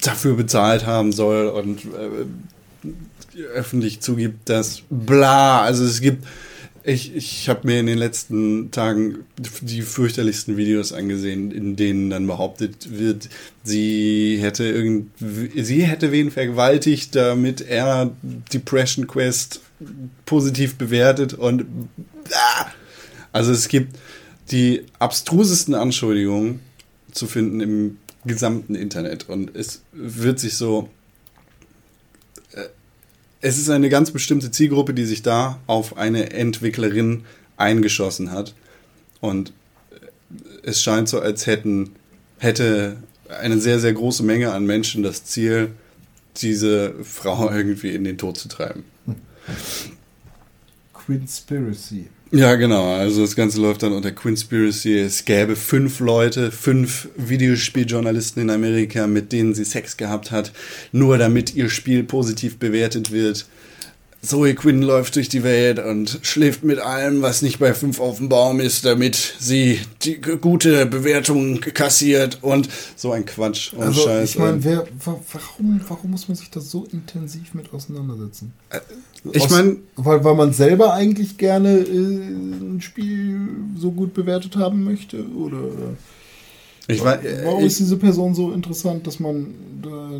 dafür 0.00 0.34
bezahlt 0.34 0.86
haben 0.86 1.12
soll 1.12 1.48
und 1.48 1.84
äh, 1.84 3.38
öffentlich 3.54 4.00
zugibt, 4.00 4.48
dass 4.48 4.82
bla, 4.90 5.62
also 5.62 5.84
es 5.84 6.00
gibt 6.00 6.24
ich, 6.84 7.14
ich 7.14 7.48
habe 7.48 7.66
mir 7.66 7.80
in 7.80 7.86
den 7.86 7.98
letzten 7.98 8.70
Tagen 8.70 9.24
die 9.60 9.82
fürchterlichsten 9.82 10.56
Videos 10.56 10.92
angesehen, 10.92 11.52
in 11.52 11.76
denen 11.76 12.10
dann 12.10 12.26
behauptet 12.26 12.98
wird, 12.98 13.28
sie 13.62 14.38
hätte 14.40 14.64
irgend, 14.64 15.10
sie 15.18 15.84
hätte 15.84 16.12
wen 16.12 16.30
vergewaltigt, 16.30 17.14
damit 17.14 17.60
er 17.60 18.10
Depression 18.52 19.06
Quest 19.06 19.60
positiv 20.26 20.76
bewertet 20.76 21.34
und 21.34 21.64
ah! 22.32 22.66
also 23.32 23.52
es 23.52 23.68
gibt 23.68 23.96
die 24.50 24.84
abstrusesten 24.98 25.74
Anschuldigungen 25.74 26.60
zu 27.12 27.26
finden 27.26 27.60
im 27.60 27.98
gesamten 28.24 28.74
Internet 28.74 29.28
und 29.28 29.54
es 29.56 29.82
wird 29.92 30.38
sich 30.38 30.56
so 30.56 30.88
es 33.42 33.58
ist 33.58 33.68
eine 33.68 33.88
ganz 33.88 34.12
bestimmte 34.12 34.50
Zielgruppe, 34.50 34.94
die 34.94 35.04
sich 35.04 35.22
da 35.22 35.58
auf 35.66 35.96
eine 35.96 36.30
Entwicklerin 36.30 37.24
eingeschossen 37.56 38.30
hat. 38.30 38.54
Und 39.20 39.52
es 40.62 40.80
scheint 40.80 41.08
so, 41.08 41.20
als 41.20 41.46
hätten, 41.46 41.90
hätte 42.38 42.96
eine 43.28 43.60
sehr, 43.60 43.80
sehr 43.80 43.92
große 43.92 44.22
Menge 44.22 44.52
an 44.52 44.64
Menschen 44.64 45.02
das 45.02 45.24
Ziel, 45.24 45.72
diese 46.36 46.94
Frau 47.02 47.50
irgendwie 47.54 47.94
in 47.94 48.04
den 48.04 48.16
Tod 48.16 48.38
zu 48.38 48.48
treiben. 48.48 48.84
Quinspiracy. 50.94 52.08
Ja, 52.34 52.54
genau. 52.54 52.94
Also 52.94 53.20
das 53.20 53.36
Ganze 53.36 53.60
läuft 53.60 53.82
dann 53.82 53.92
unter 53.92 54.10
Quinspiracy. 54.10 54.98
Es 54.98 55.26
gäbe 55.26 55.54
fünf 55.54 56.00
Leute, 56.00 56.50
fünf 56.50 57.10
Videospieljournalisten 57.14 58.40
in 58.40 58.48
Amerika, 58.48 59.06
mit 59.06 59.32
denen 59.32 59.52
sie 59.52 59.66
Sex 59.66 59.98
gehabt 59.98 60.30
hat, 60.30 60.50
nur 60.92 61.18
damit 61.18 61.54
ihr 61.54 61.68
Spiel 61.68 62.04
positiv 62.04 62.58
bewertet 62.58 63.12
wird. 63.12 63.44
Zoe 64.24 64.54
Quinn 64.54 64.82
läuft 64.82 65.16
durch 65.16 65.28
die 65.28 65.42
Welt 65.42 65.80
und 65.80 66.20
schläft 66.22 66.62
mit 66.62 66.78
allem, 66.78 67.22
was 67.22 67.42
nicht 67.42 67.58
bei 67.58 67.74
fünf 67.74 67.98
auf 67.98 68.18
dem 68.18 68.28
Baum 68.28 68.60
ist, 68.60 68.84
damit 68.84 69.16
sie 69.40 69.80
die 70.02 70.20
gute 70.20 70.86
Bewertung 70.86 71.60
kassiert 71.60 72.38
und 72.40 72.68
so 72.94 73.10
ein 73.10 73.24
Quatsch 73.26 73.72
und 73.72 73.82
Also, 73.82 74.02
Scheiß. 74.04 74.30
ich 74.30 74.38
meine, 74.38 74.62
warum, 74.64 75.80
warum 75.88 76.10
muss 76.12 76.28
man 76.28 76.36
sich 76.36 76.50
da 76.50 76.60
so 76.60 76.84
intensiv 76.92 77.52
mit 77.54 77.72
auseinandersetzen? 77.74 78.52
ich 79.32 79.42
Aus- 79.42 79.50
meine, 79.50 79.76
Weil, 79.96 80.22
weil 80.22 80.34
man 80.36 80.52
selber 80.52 80.94
eigentlich 80.94 81.36
gerne 81.36 81.78
äh, 81.78 81.84
ein 81.88 82.80
Spiel 82.80 83.40
so 83.76 83.90
gut 83.90 84.14
bewertet 84.14 84.54
haben 84.54 84.84
möchte? 84.84 85.26
Oder 85.34 85.62
ich, 86.86 87.02
wei- 87.02 87.18
warum 87.44 87.64
ist 87.64 87.80
diese 87.80 87.96
Person 87.96 88.36
so 88.36 88.52
interessant, 88.52 89.04
dass 89.08 89.18
man 89.18 89.52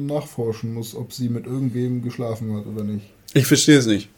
nachforschen 0.01 0.75
muss, 0.75 0.97
ob 0.97 1.13
sie 1.13 1.29
mit 1.29 1.47
irgendwem 1.47 2.03
geschlafen 2.03 2.57
hat 2.57 2.67
oder 2.67 2.83
nicht? 2.83 3.07
Ich 3.35 3.47
verstehe 3.47 3.79
es 3.79 3.87
nicht. 3.87 4.09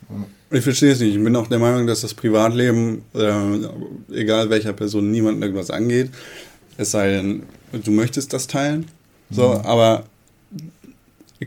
Ich 0.50 0.62
verstehe 0.62 0.92
es 0.92 1.00
nicht. 1.00 1.16
Ich 1.16 1.22
bin 1.22 1.34
auch 1.36 1.48
der 1.48 1.58
Meinung, 1.58 1.86
dass 1.86 2.02
das 2.02 2.14
Privatleben, 2.14 3.02
äh, 3.14 4.14
egal 4.14 4.50
welcher 4.50 4.72
Person, 4.72 5.10
niemandem 5.10 5.42
irgendwas 5.42 5.70
angeht. 5.70 6.10
Es 6.76 6.90
sei 6.90 7.10
denn, 7.10 7.44
du 7.72 7.90
möchtest 7.90 8.32
das 8.32 8.46
teilen. 8.46 8.86
So, 9.30 9.52
aber 9.64 10.04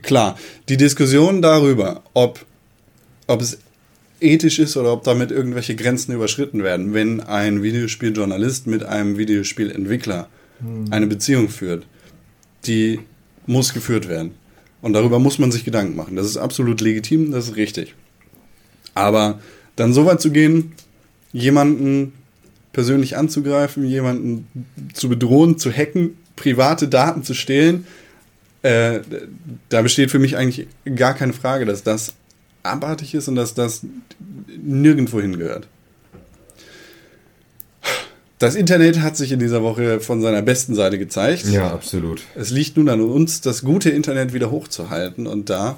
klar, 0.02 0.38
die 0.68 0.78
Diskussion 0.78 1.42
darüber, 1.42 2.04
ob, 2.14 2.46
ob 3.28 3.42
es 3.42 3.60
ethisch 4.20 4.60
ist 4.60 4.76
oder 4.78 4.94
ob 4.94 5.04
damit 5.04 5.32
irgendwelche 5.32 5.76
Grenzen 5.76 6.14
überschritten 6.14 6.64
werden, 6.64 6.94
wenn 6.94 7.22
ein 7.22 7.62
Videospieljournalist 7.64 8.68
mit 8.68 8.84
einem 8.84 9.18
Videospielentwickler 9.18 10.28
eine 10.90 11.08
Beziehung 11.08 11.50
führt, 11.50 11.86
die 12.66 13.00
muss 13.46 13.74
geführt 13.74 14.10
werden. 14.10 14.32
Und 14.82 14.94
darüber 14.94 15.20
muss 15.20 15.40
man 15.40 15.52
sich 15.52 15.66
Gedanken 15.66 15.96
machen. 15.96 16.16
Das 16.16 16.28
ist 16.28 16.38
absolut 16.38 16.82
legitim, 16.82 17.32
das 17.32 17.50
ist 17.50 17.56
richtig. 17.56 17.96
Aber 18.94 19.40
dann 19.76 19.94
so 19.94 20.06
weit 20.06 20.22
zu 20.22 20.32
gehen, 20.32 20.74
jemanden 21.34 22.14
persönlich 22.74 23.18
anzugreifen, 23.18 23.88
jemanden 23.88 24.48
zu 24.94 25.10
bedrohen, 25.10 25.58
zu 25.58 25.72
hacken, 25.72 26.18
private 26.36 26.88
Daten 26.88 27.24
zu 27.24 27.34
stehlen, 27.34 27.88
äh, 28.62 29.00
da 29.70 29.82
besteht 29.82 30.12
für 30.12 30.20
mich 30.20 30.38
eigentlich 30.38 30.68
gar 30.96 31.14
keine 31.14 31.34
Frage, 31.34 31.66
dass 31.66 31.84
das 31.84 32.14
abartig 32.64 33.14
ist 33.14 33.28
und 33.28 33.36
dass 33.36 33.54
das 33.54 33.82
nirgendwo 34.62 35.22
hingehört. 35.22 35.68
Das 38.40 38.54
Internet 38.54 39.02
hat 39.02 39.18
sich 39.18 39.32
in 39.32 39.40
dieser 39.40 39.64
Woche 39.64 40.00
von 40.00 40.22
seiner 40.22 40.44
besten 40.44 40.76
Seite 40.76 41.00
gezeigt. 41.00 41.46
Ja, 41.48 41.72
absolut. 41.72 42.22
Es 42.36 42.52
liegt 42.52 42.78
nun 42.78 42.88
an 42.88 43.02
uns, 43.02 43.42
das 43.42 43.64
gute 43.64 43.90
Internet 43.90 44.32
wieder 44.32 44.52
hochzuhalten 44.52 45.26
und 45.26 45.50
da 45.50 45.78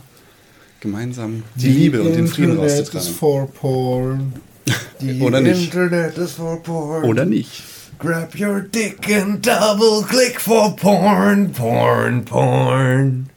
gemeinsam 0.81 1.43
die 1.55 1.69
Liebe 1.69 2.01
und 2.01 2.15
den 2.15 2.27
Frieden 2.27 2.51
Internet 2.51 2.71
is 2.71 2.95
rauszutragen. 2.95 3.13
for 3.13 3.47
porn. 3.51 4.33
Die 5.01 5.21
Oder 5.21 5.39
nicht. 5.39 5.73
Internet 5.73 6.17
is 6.17 6.31
for 6.33 6.61
porn. 6.61 7.05
Oder 7.05 7.25
nicht. 7.25 7.63
Grab 7.99 8.33
your 8.39 8.61
dick 8.61 9.09
and 9.09 9.45
double 9.45 10.03
click 10.07 10.39
for 10.39 10.75
porn, 10.75 11.51
porn, 11.51 12.23
porn. 12.25 13.29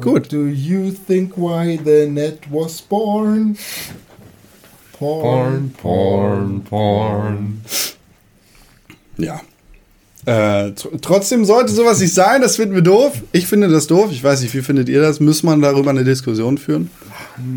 Gut. 0.00 0.32
Do 0.32 0.46
you 0.46 0.90
think 0.90 1.36
why 1.36 1.78
the 1.84 2.08
net 2.08 2.40
was 2.50 2.80
born? 2.80 3.56
Porn, 4.92 5.72
porn, 5.76 6.62
porn. 6.62 7.62
Ja. 9.18 9.40
Äh, 10.26 10.72
tr 10.72 10.88
trotzdem 11.02 11.44
sollte 11.44 11.70
sowas 11.72 12.00
nicht 12.00 12.14
sein, 12.14 12.40
das 12.40 12.56
finden 12.56 12.74
wir 12.74 12.80
doof. 12.82 13.12
Ich 13.32 13.46
finde 13.46 13.68
das 13.68 13.86
doof. 13.86 14.08
Ich 14.10 14.24
weiß 14.24 14.40
nicht, 14.40 14.54
wie 14.54 14.62
findet 14.62 14.88
ihr 14.88 15.02
das? 15.02 15.20
Muss 15.20 15.42
man 15.42 15.60
darüber 15.60 15.90
eine 15.90 16.02
Diskussion 16.04 16.56
führen? 16.56 16.90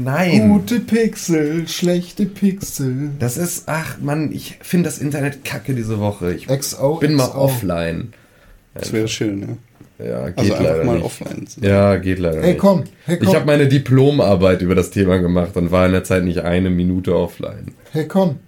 Nein. 0.03 0.49
Gute 0.49 0.81
Pixel, 0.81 1.65
schlechte 1.69 2.25
Pixel. 2.25 3.11
Das 3.19 3.37
ist, 3.37 3.63
ach 3.67 3.99
Mann, 4.01 4.33
ich 4.33 4.59
finde 4.61 4.89
das 4.89 4.97
Internet 4.97 5.45
kacke 5.45 5.73
diese 5.75 5.99
Woche. 5.99 6.33
Ich 6.33 6.47
XO, 6.47 6.95
bin 6.95 7.13
mal 7.15 7.27
XO. 7.29 7.37
offline. 7.37 8.11
Das 8.73 8.91
wäre 8.91 9.07
schön, 9.07 9.41
ja. 9.41 10.05
Ja, 10.05 10.29
geht 10.29 10.37
Also 10.51 10.53
leider 10.61 10.83
mal 10.83 10.95
nicht. 10.95 11.05
offline. 11.05 11.47
Ja, 11.61 11.95
geht 11.95 12.19
leider 12.19 12.41
Hey, 12.41 12.49
nicht. 12.49 12.59
komm, 12.59 12.83
hey, 13.05 13.17
komm. 13.17 13.27
Ich 13.29 13.33
habe 13.33 13.45
meine 13.45 13.67
Diplomarbeit 13.67 14.61
über 14.61 14.75
das 14.75 14.91
Thema 14.91 15.17
gemacht 15.19 15.55
und 15.55 15.71
war 15.71 15.85
in 15.85 15.93
der 15.93 16.03
Zeit 16.03 16.23
nicht 16.25 16.39
eine 16.39 16.69
Minute 16.69 17.15
offline. 17.15 17.71
Hey, 17.93 18.07
komm. 18.07 18.39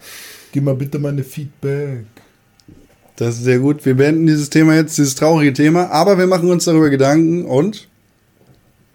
Gib 0.51 0.63
mal 0.65 0.75
bitte 0.75 0.99
meine 0.99 1.23
Feedback. 1.23 2.05
Das 3.19 3.35
ist 3.35 3.43
sehr 3.43 3.59
gut. 3.59 3.85
Wir 3.85 3.95
beenden 3.95 4.27
dieses 4.27 4.49
Thema 4.49 4.75
jetzt, 4.75 4.97
dieses 4.97 5.13
traurige 5.13 5.51
Thema, 5.51 5.91
aber 5.91 6.17
wir 6.17 6.25
machen 6.25 6.49
uns 6.49 6.63
darüber 6.63 6.89
Gedanken 6.89 7.43
und 7.43 7.89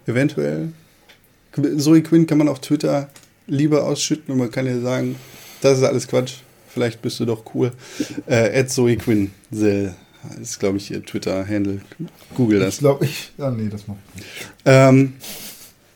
eventuell 0.07 0.69
Zoe 1.77 2.01
Quinn 2.01 2.25
kann 2.25 2.39
man 2.39 2.49
auf 2.49 2.59
Twitter 2.59 3.07
lieber 3.45 3.83
ausschütten 3.83 4.31
und 4.33 4.39
man 4.39 4.49
kann 4.49 4.65
ihr 4.65 4.81
sagen, 4.81 5.15
das 5.61 5.77
ist 5.77 5.83
alles 5.83 6.07
Quatsch. 6.07 6.37
Vielleicht 6.73 7.03
bist 7.03 7.19
du 7.19 7.25
doch 7.25 7.43
cool. 7.53 7.71
Äh, 8.25 8.59
at 8.61 8.71
Zoe 8.71 8.97
Quinn 8.97 9.29
Sel 9.51 9.93
ist, 10.41 10.59
glaube 10.59 10.77
ich, 10.77 10.89
ihr 10.89 11.05
Twitter-Handle. 11.05 11.81
Google 12.35 12.57
Ich 12.57 12.65
das. 12.65 12.77
glaube, 12.79 13.05
ich. 13.05 13.31
Ah, 13.37 13.51
nee, 13.51 13.69
das 13.69 13.87
macht 13.87 13.99
nicht. 14.15 14.27
Ähm, 14.65 15.13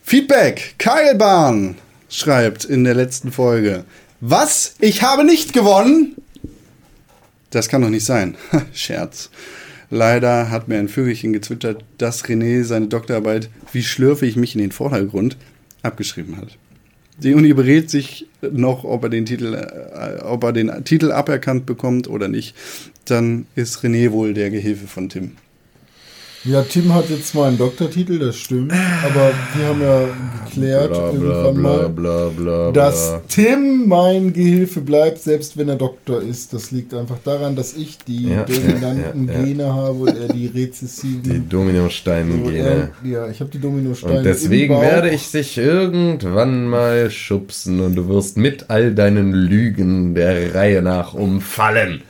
Feedback. 0.04 0.76
Keilbahn 0.78 1.78
schreibt 2.10 2.64
in 2.64 2.84
der 2.84 2.94
letzten 2.94 3.32
Folge. 3.32 3.86
Was? 4.22 4.76
Ich 4.80 5.02
habe 5.02 5.24
nicht 5.24 5.52
gewonnen? 5.52 6.16
Das 7.50 7.70
kann 7.70 7.82
doch 7.82 7.90
nicht 7.90 8.06
sein. 8.06 8.36
Scherz. 8.74 9.30
Leider 9.90 10.52
hat 10.52 10.68
mir 10.68 10.78
ein 10.78 10.88
Vögelchen 10.88 11.34
gezwittert, 11.34 11.84
dass 11.98 12.24
René 12.26 12.64
seine 12.64 12.88
Doktorarbeit 12.88 13.50
Wie 13.72 13.82
schlürfe 13.82 14.26
ich 14.26 14.36
mich 14.36 14.54
in 14.54 14.62
den 14.62 14.72
Vordergrund 14.72 15.38
abgeschrieben 15.82 16.38
hat. 16.38 16.58
Die 17.18 17.34
Uni 17.34 17.54
berät 17.54 17.90
sich 17.90 18.28
noch, 18.42 18.84
ob 18.84 19.04
er 19.04 19.10
den 19.10 19.26
Titel, 19.26 19.54
äh, 19.56 20.22
ob 20.22 20.44
er 20.44 20.54
den 20.54 20.86
Titel 20.86 21.12
aberkannt 21.12 21.66
bekommt 21.66 22.08
oder 22.08 22.28
nicht. 22.28 22.56
Dann 23.06 23.48
ist 23.56 23.80
René 23.80 24.12
wohl 24.12 24.34
der 24.34 24.52
Gehilfe 24.52 24.88
von 24.88 25.10
Tim. 25.10 25.32
Ja, 26.46 26.62
Tim 26.62 26.94
hat 26.94 27.10
jetzt 27.10 27.36
mal 27.36 27.50
einen 27.50 27.58
Doktortitel, 27.58 28.18
das 28.18 28.38
stimmt. 28.38 28.72
Aber 28.72 29.32
wir 29.56 29.66
haben 29.68 29.82
ja 29.82 30.08
geklärt 30.46 30.90
Bla 30.92 31.12
bla 31.12 31.52
irgendwann 31.52 31.94
bla 31.94 32.30
mal, 32.68 32.72
dass. 32.74 33.16
Tim 33.28 33.88
mein 33.90 34.32
Gehilfe 34.32 34.80
bleibt, 34.80 35.20
selbst 35.20 35.58
wenn 35.58 35.68
er 35.68 35.76
Doktor 35.76 36.22
ist. 36.22 36.54
Das 36.54 36.72
liegt 36.72 36.94
einfach 36.94 37.18
daran, 37.26 37.58
dass 37.58 37.76
ich 37.76 37.98
die 38.08 38.30
Ja, 38.30 38.44
dominanten 38.46 39.28
ja, 39.28 39.34
ja. 39.34 39.44
Gene 39.44 39.74
habe 39.74 40.00
und 40.00 40.18
er 40.18 40.28
die 40.30 40.48
Die 40.54 40.60
rezessiven. 40.64 41.50
Dominosteine-Gene. 41.50 42.92
So, 43.04 43.08
er- 43.08 43.10
ja, 43.12 43.30
ich 43.30 43.42
habe 43.42 43.50
die 43.52 43.60
Dominosteine. 43.60 44.20
Und 44.20 44.24
deswegen 44.24 44.80
werde 44.80 45.10
ich 45.10 45.32
dich 45.32 45.58
irgendwann 45.58 46.68
mal 46.68 47.12
schubsen 47.12 47.82
und 47.82 47.96
du 47.96 48.08
wirst 48.08 48.38
mit 48.38 48.70
all 48.70 48.96
deinen 48.96 49.34
Lügen 49.34 50.16
der 50.16 50.56
Reihe 50.56 50.82
nach 50.82 51.14
umfallen. 51.14 52.02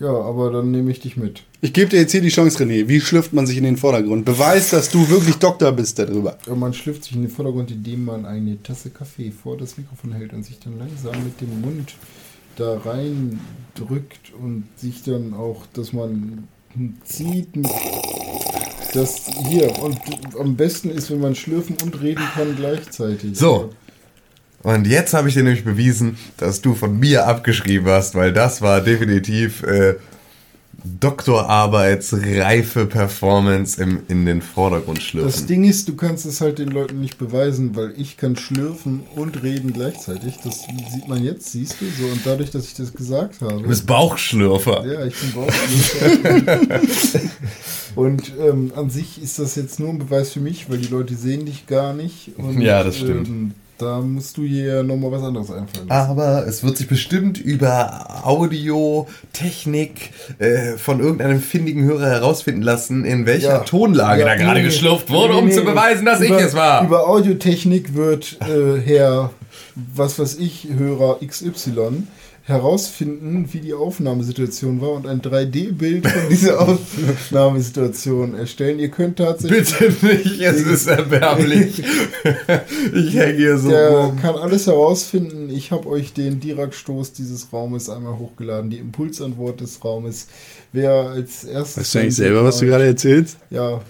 Ja, 0.00 0.08
aber 0.14 0.50
dann 0.50 0.70
nehme 0.70 0.90
ich 0.90 1.00
dich 1.00 1.16
mit. 1.18 1.42
Ich 1.60 1.72
gebe 1.72 1.90
dir 1.90 1.98
jetzt 1.98 2.12
hier 2.12 2.20
die 2.20 2.28
Chance, 2.28 2.62
René. 2.62 2.86
Wie 2.86 3.00
schlüpft 3.00 3.32
man 3.32 3.44
sich 3.44 3.56
in 3.56 3.64
den 3.64 3.76
Vordergrund? 3.76 4.24
Beweis, 4.24 4.70
dass 4.70 4.90
du 4.90 5.08
wirklich 5.08 5.36
Doktor 5.36 5.72
bist 5.72 5.98
darüber. 5.98 6.38
Und 6.46 6.60
man 6.60 6.72
schlüpft 6.72 7.02
sich 7.02 7.16
in 7.16 7.22
den 7.22 7.30
Vordergrund, 7.30 7.72
indem 7.72 8.04
man 8.04 8.26
eine 8.26 8.62
Tasse 8.62 8.90
Kaffee 8.90 9.32
vor 9.32 9.56
das 9.56 9.76
Mikrofon 9.76 10.12
hält 10.12 10.32
und 10.32 10.44
sich 10.44 10.60
dann 10.60 10.78
langsam 10.78 11.16
mit 11.24 11.40
dem 11.40 11.60
Mund 11.60 11.94
da 12.54 12.78
rein 12.78 13.40
drückt 13.74 14.32
und 14.40 14.68
sich 14.76 15.02
dann 15.02 15.34
auch, 15.34 15.66
dass 15.72 15.92
man 15.92 16.46
zieht. 17.04 17.48
Das 18.94 19.22
hier. 19.48 19.76
Und 19.80 19.98
am 20.38 20.54
besten 20.54 20.90
ist, 20.90 21.10
wenn 21.10 21.20
man 21.20 21.34
schlürfen 21.34 21.76
und 21.82 22.00
reden 22.00 22.22
kann 22.34 22.54
gleichzeitig. 22.54 23.36
So. 23.36 23.74
Und 24.62 24.86
jetzt 24.86 25.12
habe 25.12 25.26
ich 25.26 25.34
dir 25.34 25.42
nämlich 25.42 25.64
bewiesen, 25.64 26.18
dass 26.36 26.60
du 26.60 26.74
von 26.74 26.98
mir 27.00 27.26
abgeschrieben 27.26 27.88
hast, 27.88 28.14
weil 28.14 28.32
das 28.32 28.62
war 28.62 28.80
definitiv 28.80 29.64
äh, 29.64 29.96
Doktorarbeitsreife 30.84 32.86
Performance 32.86 33.82
im, 33.82 34.00
in 34.08 34.26
den 34.26 34.42
Vordergrund 34.42 34.98
Das 34.98 35.04
schlüpfen. 35.06 35.46
Ding 35.46 35.64
ist, 35.64 35.88
du 35.88 35.96
kannst 35.96 36.24
es 36.24 36.40
halt 36.40 36.58
den 36.58 36.68
Leuten 36.68 37.00
nicht 37.00 37.18
beweisen, 37.18 37.74
weil 37.74 37.94
ich 37.96 38.16
kann 38.16 38.36
schlürfen 38.36 39.00
und 39.16 39.42
reden 39.42 39.72
gleichzeitig. 39.72 40.36
Das 40.44 40.64
sieht 40.92 41.08
man 41.08 41.22
jetzt, 41.24 41.50
siehst 41.50 41.80
du, 41.80 41.86
so. 41.86 42.06
Und 42.06 42.20
dadurch, 42.24 42.50
dass 42.50 42.66
ich 42.66 42.74
das 42.74 42.94
gesagt 42.94 43.40
habe. 43.40 43.62
Du 43.62 43.68
bist 43.68 43.86
Bauchschlürfer. 43.86 44.86
Ja, 44.86 45.04
ich 45.04 45.14
bin 45.16 45.32
Bauchschläfer. 45.32 46.80
Und 47.94 48.32
ähm, 48.38 48.70
an 48.76 48.90
sich 48.90 49.20
ist 49.20 49.40
das 49.40 49.56
jetzt 49.56 49.80
nur 49.80 49.88
ein 49.88 49.98
Beweis 49.98 50.32
für 50.32 50.40
mich, 50.40 50.70
weil 50.70 50.78
die 50.78 50.86
Leute 50.86 51.16
sehen 51.16 51.46
dich 51.46 51.66
gar 51.66 51.94
nicht. 51.94 52.30
Und, 52.36 52.60
Ja, 52.60 52.84
das 52.84 52.98
stimmt. 52.98 53.26
Ähm, 53.26 53.54
da 53.78 54.00
musst 54.00 54.36
du 54.36 54.42
hier 54.42 54.82
nochmal 54.82 55.12
was 55.12 55.22
anderes 55.22 55.50
einfallen 55.50 55.88
lassen. 55.88 55.90
Aber 56.10 56.46
es 56.46 56.62
wird 56.64 56.76
sich 56.76 56.88
bestimmt 56.88 57.38
über 57.38 58.24
Audio, 58.26 59.06
Technik 59.32 60.10
äh, 60.38 60.76
von 60.76 61.00
irgendeinem 61.00 61.40
findigen 61.40 61.84
Hörer 61.84 62.06
herausfinden 62.06 62.62
lassen, 62.62 63.04
in 63.04 63.24
welcher 63.26 63.48
Ja. 63.48 63.58
Tonnlage 63.60 64.20
Ja, 64.20 64.26
da 64.26 64.34
gerade 64.36 64.60
nee, 64.60 64.66
geschlürft 64.66 65.08
nee, 65.08 65.14
wurde, 65.14 65.34
um 65.36 65.46
nee, 65.46 65.52
zu 65.52 65.60
nee. 65.60 65.66
beweisen, 65.70 66.04
dass 66.04 66.20
über, 66.20 66.38
ich 66.38 66.46
es 66.46 66.54
war. 66.54 66.84
Über 66.84 67.08
Audiotechnik 67.08 67.94
wird 67.94 68.36
äh, 68.42 68.80
Herr, 68.80 69.30
was 69.94 70.18
weiß 70.18 70.36
ich, 70.38 70.68
Hörer 70.76 71.18
XY 71.26 72.02
herausfinden, 72.48 73.46
wie 73.52 73.60
die 73.60 73.74
Aufnahmesituation 73.74 74.80
war 74.80 74.92
und 74.92 75.06
ein 75.06 75.20
3D-Bild 75.20 76.08
von 76.08 76.28
dieser 76.30 76.60
Aufnahmesituation 76.68 78.34
erstellen. 78.34 78.78
Ihr 78.78 78.88
könnt 78.88 79.18
tatsächlich. 79.18 79.76
Bitte 79.78 80.06
nicht, 80.06 80.40
es 80.40 80.62
ist 80.62 80.86
erbärmlich. 80.88 81.82
ich 82.94 83.14
hänge 83.14 83.34
hier 83.36 83.58
so 83.58 83.68
Der 83.68 83.90
rum. 83.90 84.16
kann 84.20 84.34
alles 84.36 84.66
herausfinden. 84.66 85.50
Ich 85.50 85.70
habe 85.72 85.86
euch 85.88 86.14
den 86.14 86.40
Dirac-Stoß 86.40 87.12
dieses 87.12 87.52
Raumes 87.52 87.88
einmal 87.90 88.18
hochgeladen, 88.18 88.70
die 88.70 88.78
Impulsantwort 88.78 89.60
des 89.60 89.84
Raumes. 89.84 90.28
Wer 90.72 90.90
als 90.92 91.44
erstes. 91.44 91.76
Weißt 91.84 91.94
du 91.94 91.98
eigentlich 92.00 92.16
selber, 92.16 92.44
was 92.44 92.58
du 92.58 92.66
gerade 92.66 92.86
erzählst? 92.86 93.36
Ja. 93.50 93.80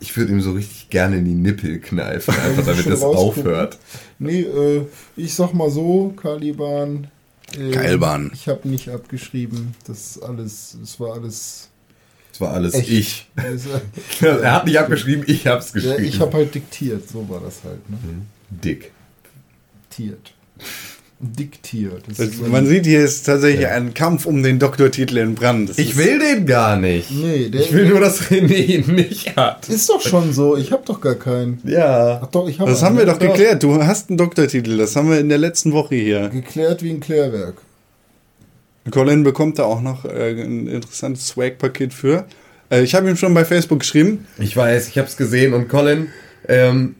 Ich 0.00 0.16
würde 0.16 0.32
ihm 0.32 0.40
so 0.40 0.52
richtig 0.52 0.88
gerne 0.90 1.16
in 1.18 1.24
die 1.24 1.34
Nippel 1.34 1.78
kneifen, 1.78 2.34
einfach 2.44 2.64
damit 2.66 2.86
das 2.86 3.02
rausgucken. 3.02 3.42
aufhört. 3.42 3.78
Nee, 4.18 4.40
äh, 4.42 4.82
ich 5.16 5.34
sag 5.34 5.52
mal 5.54 5.70
so, 5.70 6.12
Caliban. 6.20 7.08
Äh, 7.56 7.70
Keilbahn. 7.70 8.30
Ich 8.34 8.48
habe 8.48 8.68
nicht 8.68 8.88
abgeschrieben. 8.88 9.74
Das 9.86 10.20
alles, 10.20 10.76
es 10.82 10.98
war 11.00 11.14
alles. 11.14 11.70
Das 12.32 12.40
war 12.40 12.52
alles 12.52 12.74
Echt? 12.74 12.90
ich. 12.90 13.30
alles 13.36 13.66
er 14.20 14.52
hat 14.52 14.66
nicht 14.66 14.78
abgeschrieben, 14.78 15.24
ich 15.26 15.46
hab's 15.46 15.68
ja, 15.68 15.74
geschrieben. 15.74 16.04
ich 16.04 16.20
habe 16.20 16.32
halt 16.32 16.54
diktiert, 16.54 17.08
so 17.08 17.28
war 17.28 17.40
das 17.40 17.62
halt. 17.64 17.88
Ne? 17.88 17.98
Dick. 18.50 18.92
Tiert. 19.90 20.32
Diktiert. 21.20 22.02
Das 22.18 22.36
Man 22.38 22.66
sieht, 22.66 22.84
hier 22.84 23.02
ist 23.02 23.22
tatsächlich 23.24 23.66
ein 23.68 23.94
Kampf 23.94 24.26
um 24.26 24.42
den 24.42 24.58
Doktortitel 24.58 25.16
in 25.18 25.34
Brand. 25.34 25.70
Das 25.70 25.78
Ich 25.78 25.96
will 25.96 26.18
den 26.18 26.44
gar 26.44 26.76
nicht. 26.76 27.10
Nee, 27.10 27.48
der 27.48 27.62
ich 27.62 27.72
will 27.72 27.88
nur, 27.88 28.00
dass 28.00 28.22
René 28.30 28.56
ihn 28.56 28.94
nicht 28.94 29.36
hat. 29.36 29.68
ist 29.68 29.88
doch 29.88 30.02
schon 30.02 30.32
so. 30.32 30.56
Ich 30.56 30.72
habe 30.72 30.82
doch 30.84 31.00
gar 31.00 31.14
keinen. 31.14 31.60
Ja. 31.64 32.20
Ach 32.22 32.26
doch, 32.26 32.48
ich 32.48 32.60
habe 32.60 32.70
Das 32.70 32.82
haben 32.82 32.98
wir 32.98 33.06
doch 33.06 33.18
geklärt. 33.18 33.62
Du 33.62 33.82
hast 33.82 34.10
einen 34.10 34.18
Doktortitel. 34.18 34.76
Das 34.76 34.96
haben 34.96 35.08
wir 35.08 35.18
in 35.18 35.28
der 35.28 35.38
letzten 35.38 35.72
Woche 35.72 35.94
hier. 35.94 36.28
Geklärt 36.28 36.82
wie 36.82 36.90
ein 36.90 37.00
Klärwerk. 37.00 37.56
Colin 38.90 39.22
bekommt 39.22 39.58
da 39.58 39.64
auch 39.64 39.80
noch 39.80 40.04
äh, 40.04 40.30
ein 40.32 40.66
interessantes 40.66 41.28
Swag-Paket 41.28 41.94
für. 41.94 42.26
Äh, 42.70 42.82
ich 42.82 42.94
habe 42.94 43.08
ihm 43.08 43.16
schon 43.16 43.32
bei 43.34 43.44
Facebook 43.44 43.80
geschrieben. 43.80 44.26
Ich 44.38 44.56
weiß, 44.56 44.88
ich 44.88 44.98
hab's 44.98 45.16
gesehen 45.16 45.54
und 45.54 45.68
Colin, 45.68 46.08
ähm, 46.48 46.96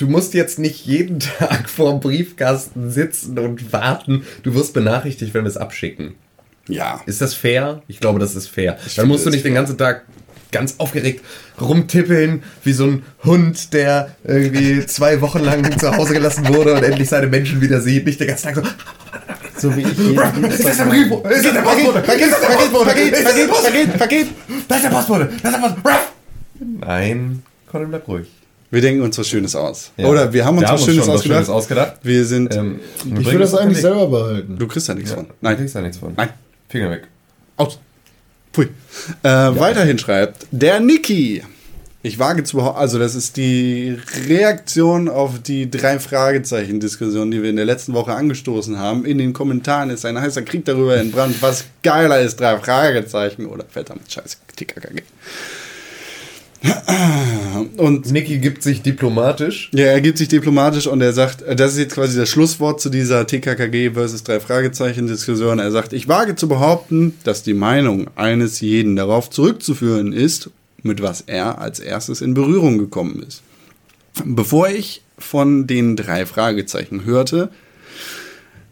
du 0.00 0.08
musst 0.08 0.34
jetzt 0.34 0.58
nicht 0.58 0.86
jeden 0.86 1.20
Tag 1.38 1.68
vorm 1.68 2.00
Briefkasten 2.00 2.90
sitzen 2.90 3.38
und 3.38 3.72
warten. 3.72 4.24
Du 4.42 4.54
wirst 4.54 4.72
benachrichtigt, 4.72 5.34
wenn 5.34 5.44
wir 5.44 5.48
es 5.48 5.56
abschicken. 5.56 6.14
Ja. 6.68 7.00
Ist 7.06 7.20
das 7.20 7.34
fair? 7.34 7.82
Ich 7.88 8.00
glaube, 8.00 8.18
das 8.18 8.34
ist 8.34 8.48
fair. 8.48 8.72
Dann 8.74 8.88
finde, 8.88 9.08
musst 9.08 9.26
du 9.26 9.30
nicht 9.30 9.44
den 9.44 9.54
ganzen 9.54 9.76
Tag 9.76 10.04
ganz 10.52 10.76
aufgeregt 10.78 11.24
rumtippeln, 11.60 12.42
wie 12.64 12.72
so 12.72 12.84
ein 12.84 13.02
Hund, 13.24 13.72
der 13.72 14.16
irgendwie 14.24 14.84
zwei 14.86 15.20
Wochen 15.20 15.40
lang 15.40 15.78
zu 15.78 15.94
Hause 15.96 16.14
gelassen 16.14 16.48
wurde 16.48 16.74
und 16.74 16.82
endlich 16.82 17.08
seine 17.08 17.26
Menschen 17.26 17.60
wieder 17.60 17.80
sieht. 17.80 18.06
Nicht 18.06 18.20
den 18.20 18.28
ganzen 18.28 18.54
Tag 18.54 18.56
so, 19.56 19.68
So 19.70 19.76
wie 19.76 19.82
ich 19.82 19.98
jeden 19.98 20.44
ist 20.44 20.64
das 20.64 20.76
der 20.78 20.84
Brief? 20.84 21.12
Ist 21.30 21.44
das 21.44 21.52
der 21.52 21.60
Postbote? 21.60 22.00
Paket, 22.00 22.30
Paket, 22.30 22.72
Paket, 22.72 23.62
Paket, 23.62 23.98
Paket. 23.98 24.26
Da 24.66 24.76
ist 24.76 24.84
der 24.84 24.90
Postbote. 24.90 25.30
Da 25.42 25.48
ist 25.48 25.56
der 25.56 25.60
Postbote. 25.60 25.96
Nein, 26.80 27.42
Colin, 27.70 27.88
bleib 27.90 28.08
ruhig. 28.08 28.39
Wir 28.70 28.80
denken 28.80 29.02
uns 29.02 29.18
was 29.18 29.26
Schönes 29.28 29.56
aus. 29.56 29.90
Ja. 29.96 30.06
Oder 30.06 30.32
wir 30.32 30.44
haben 30.44 30.56
uns 30.58 30.68
Wir 30.68 30.72
was 30.74 30.80
haben 30.82 30.88
uns 30.88 30.92
Schönes 30.92 31.04
schon 31.04 31.14
was 31.14 31.18
ausgedacht. 31.20 31.36
Schönes 31.38 31.48
ausgedacht. 31.50 31.92
Wir 32.02 32.24
sind. 32.24 32.54
Ähm, 32.54 32.80
Ich 33.18 33.26
will 33.30 33.38
das 33.38 33.54
eigentlich 33.54 33.80
selber 33.80 34.06
behalten. 34.06 34.56
du 34.58 34.66
kriegst 34.68 34.88
da 34.88 34.94
nichts 34.94 35.10
von. 35.12 35.24
Nein, 35.24 35.34
Nein. 35.40 35.56
kriegst 35.56 35.74
da 35.74 35.80
nichts 35.80 35.98
von. 35.98 36.14
Nein. 36.16 36.28
Finger 36.68 36.90
weg. 36.90 37.02
Aus. 37.56 37.78
Pfui. 38.52 38.68
Äh, 39.22 39.28
Weiterhin 39.28 39.98
schreibt 39.98 40.46
der 40.50 40.80
Niki. 40.80 41.42
Ich 42.02 42.18
wage 42.18 42.44
zu 42.44 42.56
behaupten, 42.56 42.80
also 42.80 42.98
das 42.98 43.14
ist 43.14 43.36
die 43.36 43.98
Reaktion 44.26 45.10
auf 45.10 45.38
die 45.42 45.70
drei 45.70 45.98
Fragezeichen-Diskussion, 45.98 47.30
die 47.30 47.42
wir 47.42 47.50
in 47.50 47.56
der 47.56 47.66
letzten 47.66 47.92
Woche 47.92 48.14
angestoßen 48.14 48.78
haben. 48.78 49.04
In 49.04 49.18
den 49.18 49.34
Kommentaren 49.34 49.90
ist 49.90 50.06
ein 50.06 50.18
heißer 50.18 50.40
Krieg 50.42 50.64
darüber 50.64 50.96
entbrannt, 50.96 51.36
was 51.42 51.64
geiler 51.82 52.18
ist, 52.20 52.40
drei 52.40 52.56
Fragezeichen 52.58 53.44
oder 53.44 53.64
verdammt 53.68 54.10
scheiße, 54.10 54.38
TKKG. 54.56 55.02
Und 57.76 58.10
Niki 58.12 58.38
gibt 58.38 58.62
sich 58.62 58.82
diplomatisch. 58.82 59.70
ja, 59.72 59.86
er 59.86 60.00
gibt 60.00 60.18
sich 60.18 60.28
diplomatisch 60.28 60.86
und 60.86 61.00
er 61.00 61.12
sagt, 61.12 61.42
äh, 61.42 61.56
das 61.56 61.72
ist 61.72 61.78
jetzt 61.78 61.94
quasi 61.94 62.18
das 62.18 62.28
Schlusswort 62.28 62.80
zu 62.80 62.90
dieser 62.90 63.26
TKKG 63.26 63.92
versus 63.92 64.22
drei 64.22 64.40
Fragezeichen 64.40 65.06
Diskussion. 65.06 65.58
Er 65.58 65.70
sagt, 65.70 65.92
ich 65.92 66.08
wage 66.08 66.36
zu 66.36 66.48
behaupten, 66.48 67.14
dass 67.24 67.42
die 67.42 67.54
Meinung 67.54 68.08
eines 68.16 68.60
jeden 68.60 68.96
darauf 68.96 69.30
zurückzuführen 69.30 70.12
ist, 70.12 70.50
mit 70.82 71.02
was 71.02 71.22
er 71.22 71.58
als 71.58 71.80
erstes 71.80 72.20
in 72.20 72.34
Berührung 72.34 72.78
gekommen 72.78 73.22
ist. 73.26 73.42
Bevor 74.24 74.68
ich 74.68 75.02
von 75.18 75.66
den 75.66 75.96
drei 75.96 76.26
Fragezeichen 76.26 77.04
hörte, 77.04 77.50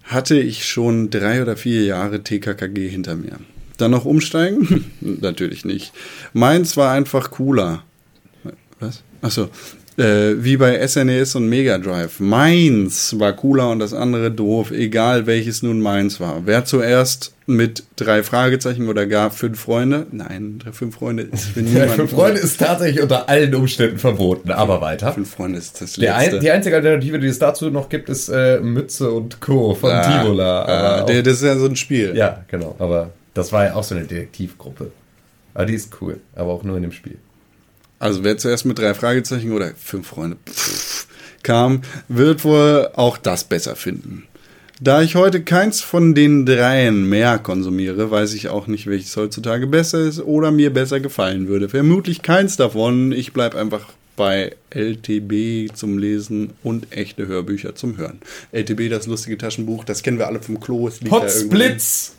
hatte 0.05 0.39
ich 0.39 0.67
schon 0.67 1.11
drei 1.11 1.43
oder 1.43 1.57
vier 1.57 1.85
Jahre 1.85 2.23
TKKG 2.23 2.89
hinter 2.89 3.17
mir. 3.17 3.39
Dann 3.79 3.91
noch 3.93 4.05
umsteigen? 4.05 4.91
Natürlich 5.01 5.65
nicht. 5.65 5.93
Meins 6.33 6.77
war 6.77 6.93
einfach 6.93 7.31
cooler. 7.31 7.83
Was? 8.81 9.03
Achso. 9.23 9.49
Äh, 9.97 10.45
wie 10.45 10.57
bei 10.57 10.87
SNES 10.87 11.35
und 11.35 11.49
Mega 11.49 11.77
Drive. 11.79 12.21
Meins 12.21 13.19
war 13.19 13.33
cooler 13.33 13.69
und 13.71 13.81
das 13.81 13.93
andere 13.93 14.31
doof, 14.31 14.71
egal 14.71 15.27
welches 15.27 15.65
nun 15.65 15.81
meins 15.81 16.21
war. 16.21 16.43
Wer 16.45 16.65
zuerst 16.65 17.35
mit 17.47 17.83
drei 17.97 18.23
Fragezeichen 18.23 18.89
oder 18.89 19.07
gar 19.09 19.33
fünf 19.33 19.59
Freunde? 19.59 20.07
Nein, 20.13 20.61
fünf 20.71 20.95
Freunde 20.97 21.25
ist 21.25 21.47
für 21.47 21.63
niemanden. 21.63 21.95
für 21.95 22.07
Freunde 22.07 22.39
ist 22.39 22.61
tatsächlich 22.61 23.03
unter 23.03 23.29
allen 23.29 23.53
Umständen 23.57 23.99
verboten. 23.99 24.53
Aber 24.53 24.81
weiter. 24.81 25.13
Fünf 25.15 25.33
Freunde 25.35 25.59
ist 25.59 25.81
das 25.81 25.95
Der 25.95 26.17
letzte. 26.17 26.37
ein, 26.37 26.43
die 26.43 26.51
einzige 26.53 26.77
Alternative, 26.77 27.19
die 27.19 27.27
es 27.27 27.41
dazu 27.41 27.69
noch 27.71 27.89
gibt, 27.89 28.09
ist 28.09 28.29
äh, 28.29 28.61
Mütze 28.61 29.11
und 29.11 29.41
Co. 29.41 29.75
von 29.75 29.91
Ah, 29.91 30.23
Tivola. 30.23 30.65
ah, 30.65 31.03
der, 31.07 31.25
das 31.25 31.39
ist 31.39 31.43
ja 31.43 31.57
so 31.59 31.67
ein 31.67 31.75
Spiel. 31.75 32.13
ja, 32.17 32.45
genau. 32.49 32.77
Aber 32.79 33.11
das 33.39 33.53
war 33.53 33.65
ja 33.65 33.75
auch 33.75 33.85
so 33.85 33.95
eine 33.95 34.05
Detektivgruppe. 34.05 34.91
Aber 35.55 35.67
die 35.67 35.75
ist 35.75 35.97
cool. 36.01 36.21
Aber 36.35 36.53
auch 36.53 36.65
nur 36.65 36.77
in 36.77 36.83
dem 36.83 36.93
Spiel. 36.93 37.19
Also 37.99 38.23
wer 38.23 38.39
zuerst 38.39 38.65
mit 38.65 38.79
drei 38.79 38.95
Fragezeichen 38.95 39.53
oder 39.53 39.73
fünf 39.77 40.09
Freunde 40.09 40.37
pff, 40.49 41.07
kam, 41.43 41.83
wird 42.09 42.45
wohl 42.45 42.91
auch 42.95 43.19
das 43.19 43.45
besser 43.45 43.75
finden. 43.75 44.25
Da 44.81 45.03
ich 45.03 45.17
heute 45.17 45.43
keins 45.43 45.81
von 45.81 46.15
den 46.15 46.47
dreien 46.47 47.09
mehr 47.09 47.39
konsumiere, 47.39 48.13
weiß 48.13 48.35
ich 48.35 48.49
auch 48.49 48.69
nicht, 48.69 48.87
welches 48.87 49.17
heutzutage 49.17 49.67
besser 49.67 49.99
ist 50.01 50.21
oder 50.21 50.53
mir 50.53 50.73
besser 50.73 51.01
gefallen 51.01 51.49
würde. 51.49 51.69
Vermutlich 51.69 52.23
keins 52.23 52.57
davon. 52.57 53.11
Ich 53.11 53.33
bleibe 53.33 53.59
einfach 53.59 53.87
bei 54.15 54.55
LTB 54.71 55.75
zum 55.75 55.99
Lesen 55.99 56.51
und 56.63 56.93
echte 56.93 57.27
Hörbücher 57.27 57.75
zum 57.75 57.97
Hören. 57.97 58.21
LTB, 58.53 58.89
das 58.91 59.07
lustige 59.07 59.39
Taschenbuch, 59.39 59.85
das 59.85 60.03
kennen 60.03 60.19
wir 60.19 60.29
alle 60.29 60.41
vom 60.41 60.61
Klo. 60.61 60.89
Liegt 60.89 61.11
da! 62.11 62.18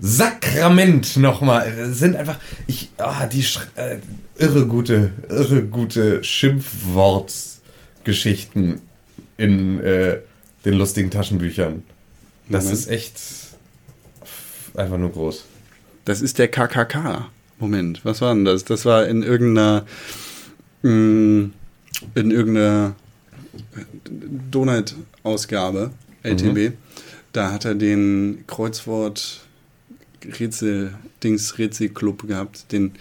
Sakrament 0.00 1.16
nochmal. 1.16 1.72
Das 1.76 1.98
sind 1.98 2.16
einfach. 2.16 2.38
Ich. 2.66 2.90
Ah, 2.96 3.26
die 3.26 3.44
äh, 3.76 3.98
irre 4.38 4.66
gute, 4.66 5.12
irre 5.28 5.62
gute 5.62 6.24
Schimpfwortgeschichten 6.24 8.80
in 9.36 9.78
äh, 9.80 10.18
den 10.64 10.74
lustigen 10.74 11.10
Taschenbüchern. 11.10 11.84
Das 12.48 12.64
Moment. 12.64 12.80
ist 12.80 12.88
echt 12.88 13.20
einfach 14.74 14.98
nur 14.98 15.12
groß. 15.12 15.44
Das 16.04 16.20
ist 16.22 16.38
der 16.38 16.48
KKK. 16.48 17.28
Moment, 17.58 18.04
was 18.04 18.20
war 18.22 18.34
denn 18.34 18.46
das? 18.46 18.64
Das 18.64 18.86
war 18.86 19.06
in 19.06 19.22
irgendeiner 19.22 19.84
mh, 20.82 21.50
in 22.14 22.30
irgendeiner 22.30 22.94
Donut-Ausgabe, 24.50 25.90
LTB. 26.22 26.74
Da 27.32 27.52
hat 27.52 27.64
er 27.64 27.74
den 27.74 28.44
Kreuzwort 28.46 29.40
Rätsel, 30.38 30.94
Dings 31.22 31.58
Rätselclub 31.58 32.26
gehabt. 32.26 32.70
Den, 32.72 32.92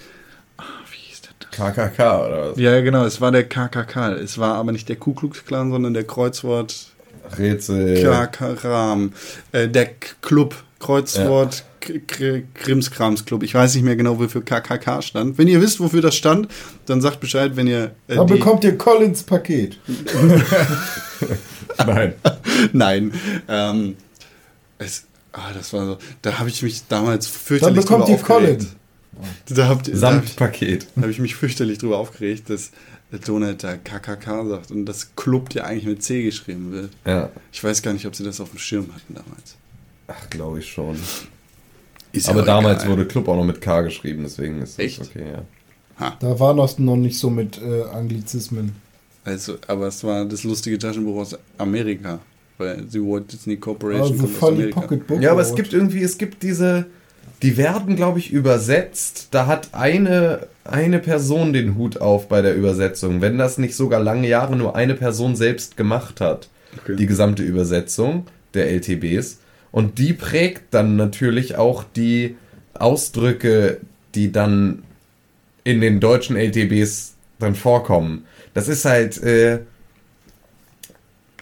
ah, 0.58 0.64
wie 0.92 0.98
hieß 0.98 1.22
der? 1.22 1.30
KKK 1.72 2.26
oder 2.28 2.52
was? 2.52 2.58
Ja, 2.60 2.80
genau, 2.82 3.06
es 3.06 3.20
war 3.22 3.32
der 3.32 3.44
KKK. 3.48 4.14
Es 4.14 4.38
war 4.38 4.56
aber 4.56 4.72
nicht 4.72 4.88
der 4.90 4.96
Ku 4.96 5.14
Klux 5.14 5.44
Klan, 5.46 5.72
sondern 5.72 5.94
der 5.94 6.04
Kreuzwort 6.06 6.88
Rätsel. 7.38 8.02
Kram. 8.56 9.14
Äh, 9.52 9.68
der 9.68 9.90
Club, 10.22 10.56
Kreuzwort 10.80 11.64
K- 11.80 12.44
Krimskrams 12.56 13.26
Club. 13.26 13.44
Ich 13.44 13.54
weiß 13.54 13.76
nicht 13.76 13.84
mehr 13.84 13.96
genau, 13.96 14.20
wofür 14.20 14.44
KKK 14.44 15.02
stand. 15.02 15.38
Wenn 15.38 15.48
ihr 15.48 15.62
wisst, 15.62 15.80
wofür 15.80 16.02
das 16.02 16.16
stand, 16.16 16.48
dann 16.88 17.02
sagt 17.02 17.20
Bescheid, 17.20 17.56
wenn 17.56 17.68
ihr. 17.68 17.92
Äh, 18.08 18.16
Dann 18.16 18.26
bekommt 18.28 18.64
ihr 18.64 18.78
Collins 18.78 19.24
Paket. 19.24 19.78
Nein. 21.86 22.14
Nein. 22.74 23.14
Ähm, 23.48 23.96
es, 24.78 25.06
ah, 25.34 25.54
das 25.54 25.74
war 25.74 25.86
so. 25.86 25.98
Da 26.22 26.40
habe 26.40 26.50
ich 26.50 26.62
mich 26.62 26.88
damals 26.88 27.26
Dann 27.26 27.34
fürchterlich 27.34 27.86
bekommt 27.86 28.08
drüber 28.08 28.16
aufgeregt. 28.16 28.60
Colin. 28.62 29.58
Da 29.58 29.68
habt 29.68 29.88
ihr. 29.88 29.94
Da 29.96 30.00
Samtpaket. 30.00 30.88
habe 30.98 31.12
ich 31.12 31.20
mich 31.20 31.36
fürchterlich 31.36 31.78
drüber 31.78 31.98
aufgeregt, 31.98 32.50
dass 32.50 32.72
der 33.12 33.20
Donald 33.20 33.64
da 33.64 33.76
KKK 33.76 34.46
sagt 34.48 34.72
und 34.72 34.86
das 34.86 35.16
Club 35.16 35.54
ja 35.54 35.64
eigentlich 35.64 35.86
mit 35.86 36.04
C 36.04 36.24
geschrieben 36.24 36.72
wird. 36.72 36.92
Ja. 37.06 37.30
Ich 37.52 37.64
weiß 37.64 37.82
gar 37.82 37.94
nicht, 37.94 38.06
ob 38.06 38.16
sie 38.16 38.24
das 38.24 38.40
auf 38.40 38.50
dem 38.52 38.60
Schirm 38.60 38.88
hatten 38.94 39.16
damals. 39.16 39.56
Ach, 40.08 40.30
glaube 40.30 40.60
ich 40.60 40.72
schon. 40.72 40.98
Ist 42.12 42.30
Aber 42.30 42.42
auch 42.42 42.46
damals 42.46 42.84
egal. 42.84 42.94
wurde 42.94 43.06
Club 43.08 43.28
auch 43.28 43.36
noch 43.36 43.46
mit 43.46 43.62
K 43.62 43.82
geschrieben, 43.82 44.24
deswegen 44.24 44.62
ist 44.62 44.78
das 44.80 44.86
Echt? 44.86 45.02
okay, 45.02 45.24
ja. 46.00 46.16
Da 46.20 46.40
war 46.40 46.56
das 46.56 46.80
noch 46.80 46.96
nicht 46.96 47.20
so 47.20 47.30
mit 47.30 47.60
äh, 47.62 47.84
Anglizismen. 47.84 48.74
Also, 49.26 49.58
aber 49.68 49.88
es 49.88 50.04
war 50.04 50.26
das 50.26 50.44
lustige 50.44 50.80
Taschenbuch 50.80 51.20
aus 51.22 51.38
Amerika. 51.58 52.20
Weil 52.60 52.84
die 52.84 53.00
Walt 53.02 53.32
Disney 53.32 53.58
Corporation 53.58 54.02
Also 54.12 54.16
kommt 54.24 54.34
aus 54.34 54.40
Funny 54.40 54.56
Amerika. 54.58 54.82
Pocketbook. 54.82 55.22
Ja, 55.22 55.32
aber 55.32 55.42
es 55.42 55.56
gibt 55.56 55.74
irgendwie, 55.74 56.04
es 56.04 56.18
gibt 56.18 56.44
diese, 56.44 56.86
die 57.42 57.58
werden, 57.58 57.96
glaube 57.96 58.20
ich, 58.20 58.32
übersetzt. 58.32 59.30
Da 59.32 59.48
hat 59.48 59.70
eine, 59.74 60.48
eine 60.64 61.00
Person 61.00 61.54
den 61.54 61.76
Hut 61.76 62.00
auf 62.00 62.28
bei 62.28 62.42
der 62.42 62.56
Übersetzung. 62.56 63.22
Wenn 63.22 63.38
das 63.38 63.58
nicht 63.58 63.76
sogar 63.76 64.00
lange 64.02 64.28
Jahre 64.28 64.56
nur 64.56 64.76
eine 64.76 64.94
Person 64.94 65.36
selbst 65.36 65.76
gemacht 65.78 66.22
hat, 66.22 66.50
Okay. 66.84 66.96
die 66.96 67.08
gesamte 67.08 67.42
Übersetzung 67.42 68.28
der 68.54 68.70
LTBs. 68.70 69.40
Und 69.72 69.98
die 69.98 70.14
prägt 70.14 70.72
dann 70.72 70.98
natürlich 70.98 71.56
auch 71.56 71.84
die 71.96 72.36
Ausdrücke, 72.76 73.80
die 74.14 74.32
dann 74.32 74.84
in 75.64 75.82
den 75.82 76.00
deutschen 76.00 76.36
LTBs 76.36 77.14
dann 77.40 77.56
vorkommen. 77.56 78.26
Das 78.54 78.68
ist 78.68 78.86
halt, 78.86 79.22
äh, 79.24 79.60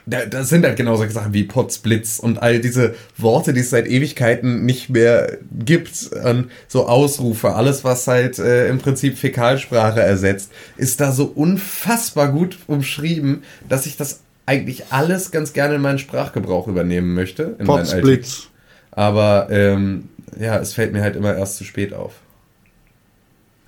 da, 0.07 0.25
das 0.25 0.49
sind 0.49 0.65
halt 0.65 0.77
genau 0.77 0.95
solche 0.95 1.13
Sachen 1.13 1.33
wie 1.33 1.43
Potzblitz 1.43 2.19
und 2.19 2.41
all 2.41 2.59
diese 2.59 2.95
Worte, 3.17 3.53
die 3.53 3.59
es 3.59 3.69
seit 3.69 3.87
Ewigkeiten 3.87 4.65
nicht 4.65 4.89
mehr 4.89 5.37
gibt. 5.51 6.09
Und 6.23 6.49
so 6.67 6.87
Ausrufe, 6.87 7.53
alles 7.53 7.83
was 7.83 8.07
halt 8.07 8.39
äh, 8.39 8.69
im 8.69 8.79
Prinzip 8.79 9.17
Fäkalsprache 9.17 9.99
ersetzt, 9.99 10.51
ist 10.77 11.01
da 11.01 11.11
so 11.11 11.25
unfassbar 11.25 12.31
gut 12.31 12.57
umschrieben, 12.67 13.43
dass 13.67 13.85
ich 13.85 13.97
das 13.97 14.21
eigentlich 14.45 14.85
alles 14.91 15.31
ganz 15.31 15.51
gerne 15.51 15.75
in 15.75 15.81
meinen 15.81 15.99
Sprachgebrauch 15.99 16.67
übernehmen 16.67 17.13
möchte. 17.13 17.55
In 17.59 17.69
Alltag. 17.69 18.01
Potsblitz. 18.01 18.47
Aber 18.91 19.49
ähm, 19.51 20.07
ja, 20.39 20.57
es 20.57 20.73
fällt 20.73 20.93
mir 20.93 21.01
halt 21.01 21.17
immer 21.17 21.35
erst 21.35 21.57
zu 21.57 21.65
spät 21.65 21.93
auf. 21.93 22.13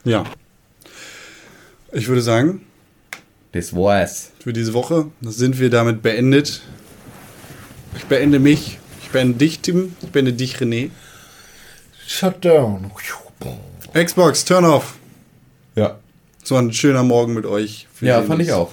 Ja. 0.06 0.24
Ich 1.92 2.08
würde 2.08 2.22
sagen, 2.22 2.62
Das 3.52 3.76
war's. 3.76 4.32
für 4.40 4.54
diese 4.54 4.74
Woche 4.74 5.08
sind 5.22 5.60
wir 5.60 5.70
damit 5.70 6.02
beendet. 6.02 6.62
Ich 7.98 8.06
beende 8.06 8.40
mich. 8.40 8.78
Ich 9.02 9.10
beende 9.10 9.38
dich, 9.38 9.60
Tim. 9.62 9.96
Ich 10.02 10.10
beende 10.10 10.34
dich, 10.34 10.58
René. 10.58 10.92
Shut 12.06 12.44
down. 12.46 12.92
Xbox, 13.94 14.46
turn 14.46 14.66
off. 14.66 14.96
Ja. 15.76 15.98
So 16.44 16.56
ein 16.58 16.72
schöner 16.74 17.04
Morgen 17.04 17.34
mit 17.34 17.46
euch. 17.46 17.88
Wir 18.00 18.10
Ja, 18.10 18.22
fand 18.22 18.42
ich 18.42 18.52
auch. 18.52 18.72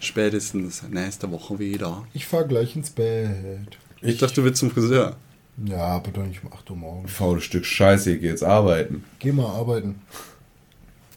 Spätestens 0.00 0.82
nächste 0.90 1.30
Woche 1.30 1.58
wieder. 1.58 2.04
Ich 2.12 2.26
fahr 2.26 2.44
gleich 2.44 2.74
ins 2.76 2.90
Bett. 2.90 3.78
Ich 4.02 4.18
dachte, 4.18 4.34
du 4.36 4.44
willst 4.44 4.58
zum 4.60 4.70
Friseur. 4.70 5.16
Ja, 5.64 5.78
aber 5.78 6.10
doch 6.10 6.24
nicht 6.24 6.44
um 6.44 6.52
8 6.52 6.70
Uhr 6.70 6.76
morgens. 6.76 7.12
Faules 7.12 7.44
Stück 7.44 7.64
Scheiße, 7.64 8.12
ich 8.12 8.20
geh 8.20 8.28
jetzt 8.28 8.42
arbeiten. 8.44 9.04
Geh 9.20 9.32
mal 9.32 9.46
arbeiten. 9.46 10.02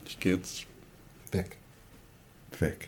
Ich 0.08 0.20
gehe 0.20 0.36
jetzt. 0.36 0.66
Weg. 1.32 1.58
Weg. 2.60 2.88